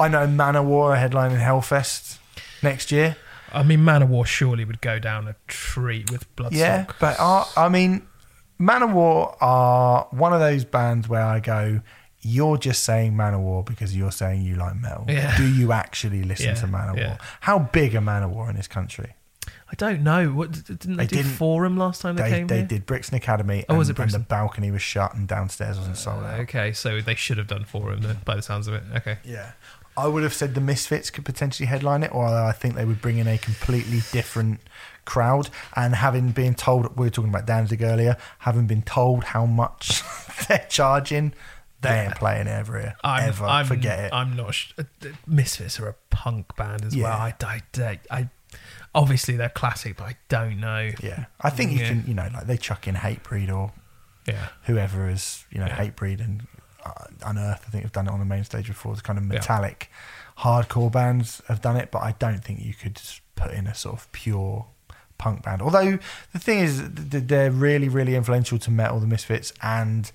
[0.00, 2.18] I know Manowar are headlining Hellfest
[2.62, 3.16] next year.
[3.52, 6.52] I mean, Manowar surely would go down a tree with Bloodstock.
[6.52, 8.02] Yeah, but uh, I mean,
[8.60, 11.80] Manowar are one of those bands where I go,
[12.22, 15.04] you're just saying Manowar because you're saying you like metal.
[15.08, 15.36] Yeah.
[15.36, 16.96] Do you actually listen Yeah, to Manowar?
[16.96, 17.16] yeah.
[17.40, 19.14] How big are Manowar in this country?
[19.82, 20.28] I don't know.
[20.30, 21.16] What didn't they, They do?
[21.22, 22.66] didn't- Forum last time they, They, came they here?
[22.66, 25.96] did Brixton Academy, Oh, and, was it and the balcony was shut and downstairs wasn't
[25.96, 26.40] sold out.
[26.40, 28.82] Okay, so they should have done Forum then, by the sounds of it.
[28.96, 29.18] Okay.
[29.24, 29.52] Yeah.
[29.96, 33.00] I would have said the Misfits could potentially headline it, or I think they would
[33.00, 34.58] bring in a completely different
[35.04, 35.50] crowd.
[35.76, 40.02] And having been told, we were talking about Danzig earlier, having been told how much
[40.48, 41.32] they're charging,
[41.80, 42.96] they ain't playing it ever here.
[43.04, 43.44] I'm, ever.
[43.44, 44.12] I'm, Forget it.
[44.12, 44.54] I'm not.
[44.54, 44.82] Sh- uh,
[45.28, 47.02] Misfits are a punk band as well.
[47.04, 47.16] Yeah.
[47.16, 48.28] I, I, I, I,
[48.94, 50.90] obviously they're classic, but I don't know.
[51.02, 51.24] yeah.
[51.40, 51.88] I think you Yeah.
[51.88, 53.72] can, you know, like they chuck in Hatebreed or
[54.26, 54.48] Yeah.
[54.64, 55.76] whoever is, you know, Yeah.
[55.76, 56.46] Hatebreed and
[56.84, 56.92] uh,
[57.26, 58.92] Unearth, I think have done it on the main stage before.
[58.92, 59.32] It's kind of Yeah.
[59.34, 59.90] metallic,
[60.38, 63.74] hardcore bands have done it, but I don't think you could just put in a
[63.74, 64.66] sort of pure
[65.16, 65.62] punk band.
[65.62, 65.98] Although
[66.32, 70.10] the thing is, th- th- they're really, really influential to metal, the Misfits, and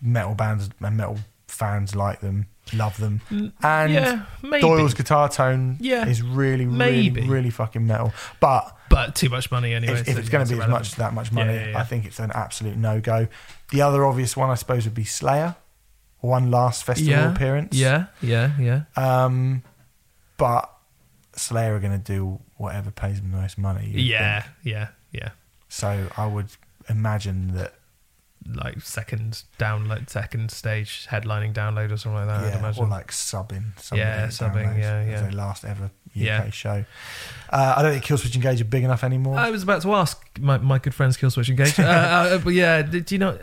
[0.00, 3.20] metal bands and metal fans like them, love them.
[3.62, 4.60] And yeah, maybe.
[4.62, 7.20] Doyle's guitar tone Yeah, is really, maybe.
[7.20, 8.12] really, really fucking metal.
[8.40, 9.94] But but too much money anyway.
[9.94, 10.70] if, if it's yeah, going to be as irrelevant.
[10.70, 11.78] much that much money, Yeah, yeah.
[11.78, 13.28] I think it's an absolute no go.
[13.70, 15.56] The other obvious one, I suppose, would be Slayer.
[16.20, 17.76] One last festival yeah, appearance.
[17.76, 18.82] Yeah, yeah, yeah.
[18.96, 19.62] Um,
[20.38, 20.70] but
[21.34, 23.90] Slayer are going to do whatever pays them the most money.
[23.92, 24.54] would Yeah, think.
[24.62, 25.28] yeah, yeah.
[25.68, 26.46] So I would
[26.88, 27.74] imagine that.
[28.46, 32.44] Like second download, second stage headlining download or something like that.
[32.44, 32.84] I'd yeah, imagine.
[32.84, 33.64] or like subbing.
[33.96, 35.20] Yeah, subbing, yeah, yeah.
[35.22, 36.50] Their last ever UK Yeah.
[36.50, 36.84] show.
[37.50, 39.38] Uh, I don't think Killswitch Engage are big enough anymore.
[39.38, 41.78] I was about to ask my, my good friends Killswitch Engage.
[41.78, 43.38] uh, uh, but yeah, do you know?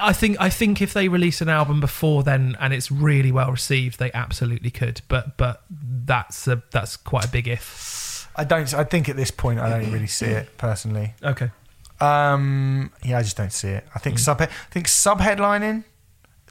[0.00, 3.50] I think I think if they release an album before then and it's really well
[3.50, 5.02] received, they absolutely could.
[5.08, 8.28] But but that's a that's quite a big if.
[8.34, 8.72] I don't.
[8.74, 11.14] I think at this point, I don't really see it personally.
[11.22, 11.50] Okay.
[12.02, 13.86] Um, yeah, I just don't see it.
[13.94, 14.20] I think Mm.
[14.20, 14.40] sub.
[14.42, 15.84] I think sub headlining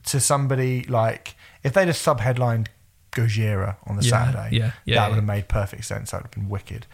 [0.06, 2.70] to somebody like if they'd have sub headlined
[3.12, 6.12] Gojira on the Yeah, Saturday, yeah, yeah, that would have made perfect sense.
[6.12, 6.86] That would have been wicked.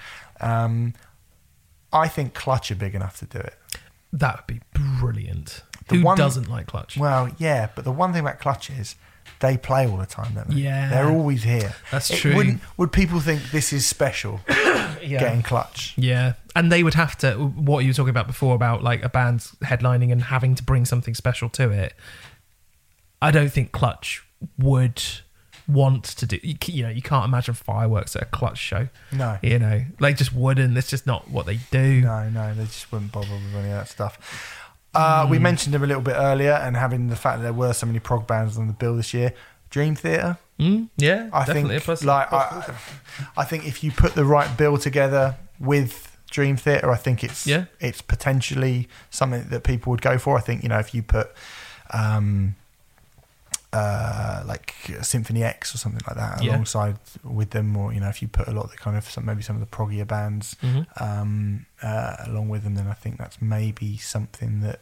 [0.42, 0.94] Um,
[1.94, 3.56] I think Clutch are big enough to do it.
[4.12, 5.64] That would be brilliant.
[5.90, 6.98] The Who one- doesn't like Clutch?
[6.98, 8.96] Well, yeah, but the one thing about Clutch is
[9.40, 10.56] they play all the time, don't they?
[10.62, 10.90] Yeah.
[10.90, 11.76] they're always here.
[11.92, 12.36] That's It true.
[12.36, 14.40] Wouldn't, would people think this is special?
[14.50, 15.20] yeah.
[15.20, 15.94] Getting Clutch.
[15.98, 17.34] Yeah, and they would have to.
[17.36, 20.86] What you were talking about before about like a band's headlining and having to bring
[20.86, 21.94] something special to it.
[23.22, 24.24] I don't think Clutch
[24.60, 25.02] would
[25.68, 26.40] want to do.
[26.42, 28.88] You, you know, you can't imagine fireworks at a Clutch show.
[29.12, 30.78] No, You know, like just wouldn't.
[30.78, 32.02] It's just not what they do.
[32.02, 34.57] No, no, they just wouldn't bother with any of that stuff.
[34.96, 35.32] Uh, Hmm.
[35.32, 37.86] We mentioned them a little bit earlier, and having the fact that there were so
[37.86, 39.34] many prog bands on the bill this year.
[39.70, 42.04] Dream Theater, Mm, yeah, I definitely think, a plus.
[42.04, 42.74] like I,
[43.36, 47.46] I think if you put the right bill together with Dream Theater, I think it's
[47.46, 47.66] Yeah.
[47.80, 50.38] it's potentially something that people would go for.
[50.38, 51.32] I think you know if you put
[51.94, 52.56] um,
[53.78, 56.52] uh, like Symphony X or something like that Yeah.
[56.52, 59.04] alongside with them, or you know if you put a lot of the kind of
[59.10, 60.86] some, maybe some of the proggier bands Mhm.
[61.02, 64.80] um, uh, along with them, then I think that's maybe something that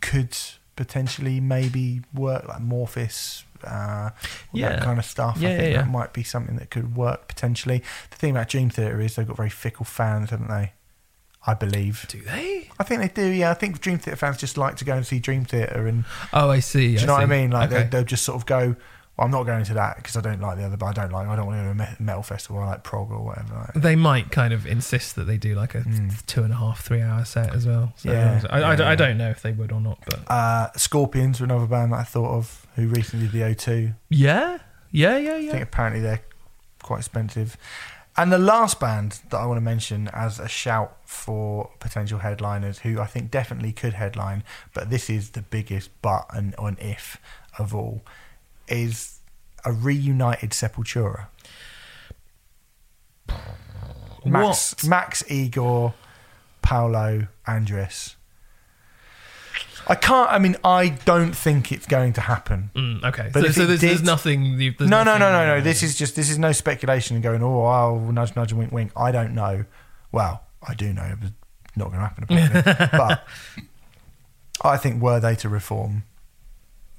[0.00, 0.36] could
[0.76, 4.10] potentially maybe work, like Amorphis, uh,
[4.52, 4.68] Yeah.
[4.70, 5.36] that kind of stuff.
[5.38, 5.90] Yeah, I think yeah, that yeah.
[5.98, 7.82] might be something that could work potentially.
[8.10, 10.72] The thing about Dream Theater is they've got very fickle fans, haven't they?
[11.46, 12.04] I believe.
[12.08, 12.68] Do they?
[12.78, 13.26] I think they do.
[13.28, 16.04] Yeah, I think Dream Theater fans just like to go and see Dream Theater, and
[16.32, 16.94] Oh, I see.
[16.94, 17.50] do you know what I mean?
[17.50, 17.84] Like okay.
[17.84, 18.76] they, they'll just sort of go.
[19.16, 20.76] Well, I'm not going to that because I don't like the other.
[20.76, 21.26] But I don't like.
[21.26, 22.60] I don't want to go to a metal festival.
[22.60, 23.54] I like prog or whatever.
[23.74, 26.24] Like, They might kind of insist that they do like a Mm.
[26.26, 27.92] two and a half, three hour set as well.
[27.96, 30.68] So Yeah, I, I, yeah, I don't know if they would or not, but Uh,
[30.76, 33.94] Scorpions were another band that I thought of who recently did the O2.
[34.10, 34.58] yeah,
[34.92, 35.50] yeah, yeah, I yeah.
[35.50, 36.20] think apparently they're
[36.84, 37.56] quite expensive.
[38.18, 42.80] And the last band that I want to mention as a shout for potential headliners,
[42.80, 44.42] who I think definitely could headline,
[44.74, 47.18] but this is the biggest but and an if
[47.60, 48.02] of all,
[48.66, 49.20] is
[49.64, 51.28] a reunited Sepultura.
[54.24, 54.84] Max, What?
[54.84, 55.94] Max Igor,
[56.60, 58.16] Paulo, Andreas.
[59.88, 60.30] I can't.
[60.30, 62.70] I mean, I don't think it's going to happen.
[62.74, 64.58] Mm, okay, But so, so there's, there's nothing.
[64.58, 65.60] There's No, no, no, nothing- no, no.
[65.62, 67.42] This is just this is no speculation and going.
[67.42, 68.92] Oh, oh, nudge, nudge, wink, wink.
[68.96, 69.64] I don't know.
[70.12, 71.04] Well, I do know.
[71.04, 71.30] It was
[71.76, 72.24] not going to happen.
[72.24, 72.88] Apparently.
[72.98, 73.26] but
[74.62, 76.02] I think were they to reform,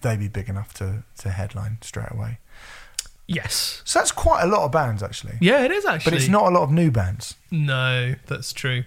[0.01, 2.39] they'd be big enough to to headline straight away.
[3.27, 3.81] yes.
[3.85, 5.37] So that's quite a lot of bands actually.
[5.41, 6.11] Yeah, it is actually.
[6.11, 7.35] But it's not a lot of new bands.
[7.51, 8.83] No, that's true.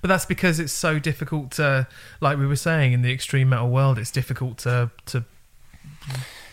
[0.00, 1.86] But that's because it's so difficult to,
[2.20, 5.24] like we were saying, in the extreme metal world, it's difficult to to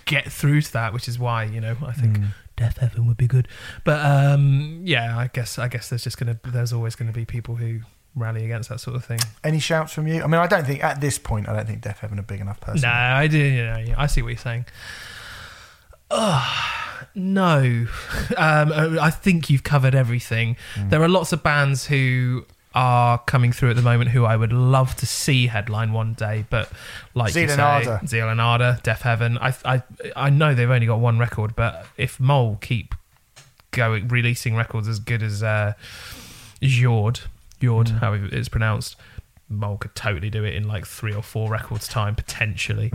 [0.05, 2.19] get through to that, which is why you know I think
[2.57, 3.47] Deafheaven would be good.
[3.83, 7.25] But um, yeah, I guess I guess there's just gonna there's always going to be
[7.25, 7.81] people who
[8.15, 9.19] rally against that sort of thing.
[9.43, 10.23] Any shouts from you?
[10.23, 12.39] I mean, I don't think at this point, I don't think Deafheaven are a big
[12.39, 12.81] enough person.
[12.81, 13.37] No, I do.
[13.37, 14.65] You know, yeah, I see what you're saying.
[16.11, 17.57] Ugh, no,
[18.37, 20.55] um, I think you've covered everything.
[20.77, 22.45] There are lots of bands who
[22.75, 26.45] are coming through at the moment who I would love to see headline one day,
[26.49, 26.69] but
[27.13, 27.99] like you say, Zeal & Ardor.
[28.03, 29.37] Zealanada, Deafheaven.
[29.39, 29.83] I, I,
[30.15, 32.93] I know they've only got one record, but if Møl keep
[33.71, 35.73] going releasing records as good as uh,
[36.61, 37.21] Jord,
[37.61, 38.97] Jord, how it's pronounced.
[39.51, 42.91] Møl could totally do it in like three or four records time potentially,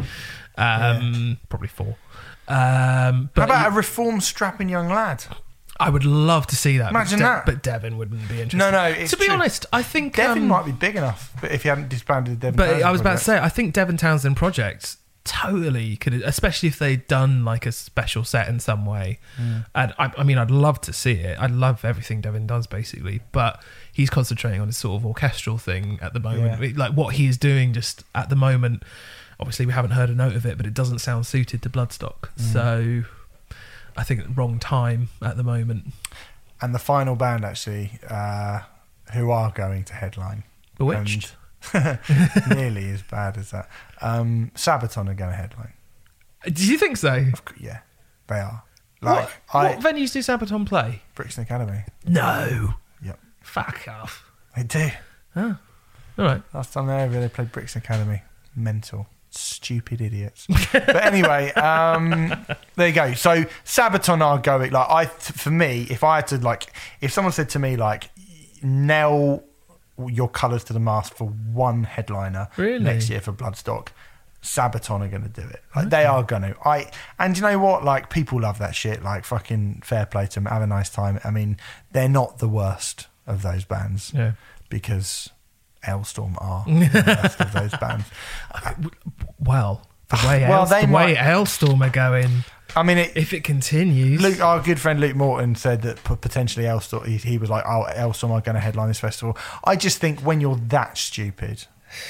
[0.59, 1.97] um, probably four.
[2.49, 5.25] Um, How but about a reform strapping young lad?
[5.81, 6.91] I would love to see that.
[6.91, 7.47] Imagine but that.
[7.47, 8.59] but Devin wouldn't be interested.
[8.59, 9.35] No, no, it's to be true.
[9.35, 12.49] honest, I think Devin um, might be big enough, but if you hadn't disbanded the
[12.49, 16.15] Devin, But Townsend I was about to say, I think Devin Townsend project totally could,
[16.15, 19.19] especially if they'd done like a special set in some way.
[19.41, 19.67] Mm.
[19.75, 21.39] And I, I mean, I'd love to see it.
[21.39, 23.21] I'd love everything Devin does, basically.
[23.33, 26.63] But he's concentrating on his sort of orchestral thing at the moment.
[26.63, 26.73] Yeah.
[26.77, 28.83] Like what he is doing just at the moment.
[29.39, 32.29] Obviously, we haven't heard a note of it, but it doesn't sound suited to Bloodstock.
[32.39, 32.53] Mm.
[32.53, 33.05] So
[33.97, 35.93] I think wrong time at the moment.
[36.61, 38.61] and the final band actually, uh,
[39.15, 40.45] who are going to headline,
[40.79, 41.35] Bewitched.
[42.49, 43.69] nearly as bad as that.
[44.01, 45.73] Um, Sabaton are going to headline.
[46.51, 47.27] Do you think so?
[47.33, 47.81] Of Yeah,
[48.29, 48.63] they are.
[49.03, 51.03] Like what, I, what venues do Sabaton play?
[51.15, 51.85] Brixton Academy.
[52.07, 52.75] No.
[53.05, 54.25] Yep, Fuck off.
[54.57, 54.91] they do.
[55.37, 55.57] Oh.
[56.19, 56.43] All right.
[56.53, 58.23] Last time they were over, they played Brixton Academy.
[58.55, 59.07] Mental.
[59.31, 60.47] Stupid idiots.
[60.73, 62.29] but anyway, um,
[62.77, 63.15] there you go.
[63.15, 67.33] So Sabaton are going like I for me, if I had to like if someone
[67.33, 68.11] said to me like
[68.63, 69.45] nail
[70.09, 72.83] your colours to the mast for one headliner Really?
[72.83, 73.89] next year for Bloodstock,
[74.43, 75.63] Sabaton are going to do it.
[75.77, 76.57] Like they are going to.
[76.65, 77.85] I and you know what?
[77.85, 79.03] Like people love that shit.
[79.03, 80.47] Like fucking fair play to them.
[80.47, 81.21] Have a nice time.
[81.25, 81.57] I mean,
[81.93, 84.33] they're not the worst of those bands Yeah.
[84.71, 85.31] because
[85.87, 88.07] Alestorm are the best of those bands.
[89.39, 92.45] Well, the way, Well, they the way Alestorm are going,
[92.77, 96.67] I mean, it, if it continues, Luke, our good friend Luke Morton said that potentially
[96.67, 99.99] Alestorm, he, he was like, "Oh, Alestorm are going to headline this festival." I just
[99.99, 101.67] think when you're that stupid,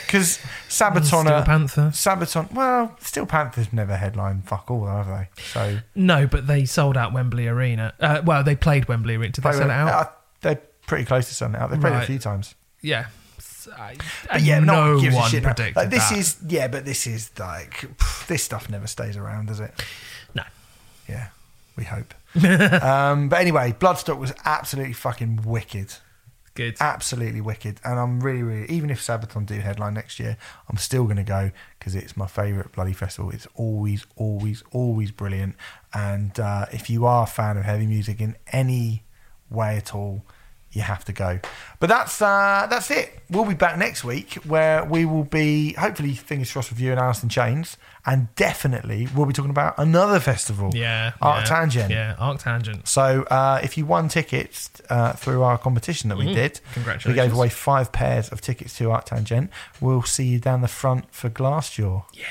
[0.06, 1.90] because Sabaton, Steel are, Panther.
[1.92, 5.28] Sabaton, well, Steel Panthers never headlined fuck all, have they?
[5.42, 7.94] So No, but they sold out Wembley Arena.
[7.98, 9.32] Uh, well, they played Wembley Arena.
[9.32, 9.88] Did they sell it out?
[9.88, 10.10] Uh,
[10.42, 11.70] they're pretty close to selling it out.
[11.70, 12.54] They played it a few times.
[12.82, 13.06] yeah.
[13.76, 13.96] I,
[14.30, 15.42] But yeah, no one gives a shit.
[15.42, 16.18] predicted Like, this that.
[16.18, 19.72] is yeah, but this is like pff, this stuff never stays around, does it?
[20.34, 20.42] no.
[21.08, 21.28] Yeah,
[21.76, 22.14] we hope.
[22.82, 25.94] um, but anyway, Bloodstock was absolutely fucking wicked.
[26.54, 26.76] Good.
[26.80, 27.80] absolutely wicked.
[27.84, 30.36] And I'm really, really, even if Sabaton do headline next year,
[30.68, 33.30] I'm still going to go because it's my favourite bloody festival.
[33.30, 35.54] It's always, always, always brilliant.
[35.94, 39.04] And uh, if you are a fan of heavy music in any
[39.48, 40.22] way at all,
[40.72, 41.40] you have to go.
[41.80, 43.18] But that's uh, that's it.
[43.28, 47.00] We'll be back next week where we will be hopefully fingers crossed with you and
[47.00, 47.76] Alice in Chains,
[48.06, 50.70] and definitely we'll be talking about another festival.
[50.74, 51.12] yeah.
[51.20, 51.90] Arc yeah, Tangent.
[51.90, 52.86] Yeah, Arc Tangent.
[52.86, 56.34] So uh, if you won tickets uh, through our competition that we Mhm.
[56.34, 57.06] did, Congratulations.
[57.06, 59.50] we gave away five pairs of tickets to Arc Tangent.
[59.80, 62.04] We'll see you down the front for Glassjaw.
[62.12, 62.24] Yeah.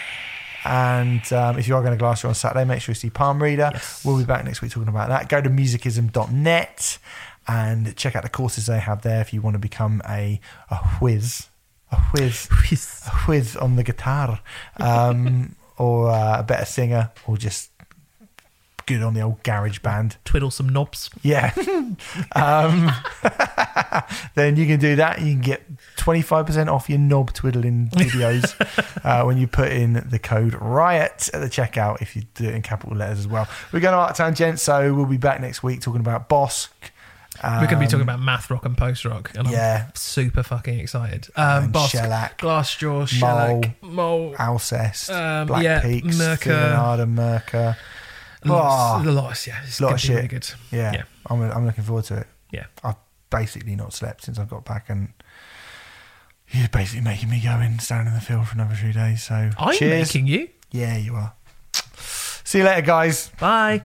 [0.65, 3.41] And um, if you are going to Glassjaw on Saturday, make sure you see Palm
[3.41, 3.71] Reader.
[3.73, 4.03] Yes.
[4.03, 5.29] We'll be back next week talking about that.
[5.29, 6.97] Go to musicisum.net
[7.47, 10.75] and check out the courses they have there if you want to become a, a
[10.99, 11.47] whiz.
[11.91, 12.47] A whiz
[13.07, 14.41] a whiz on the guitar,
[14.77, 17.71] um, or uh, a better singer, or just
[18.89, 20.17] good on the old garage band.
[20.25, 21.11] Twiddle some knobs.
[21.21, 21.53] Yeah.
[22.35, 22.91] um,
[24.33, 25.21] then you can do that.
[25.21, 25.61] You can get
[25.97, 28.55] 25% off your knob twiddling videos
[29.05, 32.55] uh, when you put in the code RIOT at the checkout if you do it
[32.55, 33.47] in capital letters as well.
[33.71, 36.69] We're going to Arc Tangent, so we'll be back next week talking about Bossk.
[37.43, 39.85] We're going to be talking um, about math rock and post rock, and Yeah.
[39.87, 41.27] I'm super fucking excited.
[41.35, 47.05] Um, Bossk, Shellac, Glassjaw, Shellac, Mole, Alcest, Um, Black yeah, Peaks, Merca.
[47.07, 47.77] Merca.
[48.45, 49.11] lots, Oh.
[49.11, 50.29] lots, yeah, it's Lot of be really shit.
[50.31, 50.49] good.
[50.71, 51.03] Yeah, Yeah.
[51.29, 52.27] I'm, I'm looking forward to it.
[52.51, 52.65] Yeah.
[52.83, 52.95] I've
[53.29, 55.13] basically not slept since I got back, and
[56.51, 59.21] You're basically making me go in, stand in the field for another three days.
[59.23, 60.07] So I'm cheers.
[60.13, 60.49] making you.
[60.71, 61.33] Yeah, you are.
[62.43, 63.29] See you later, guys.
[63.39, 63.83] Bye.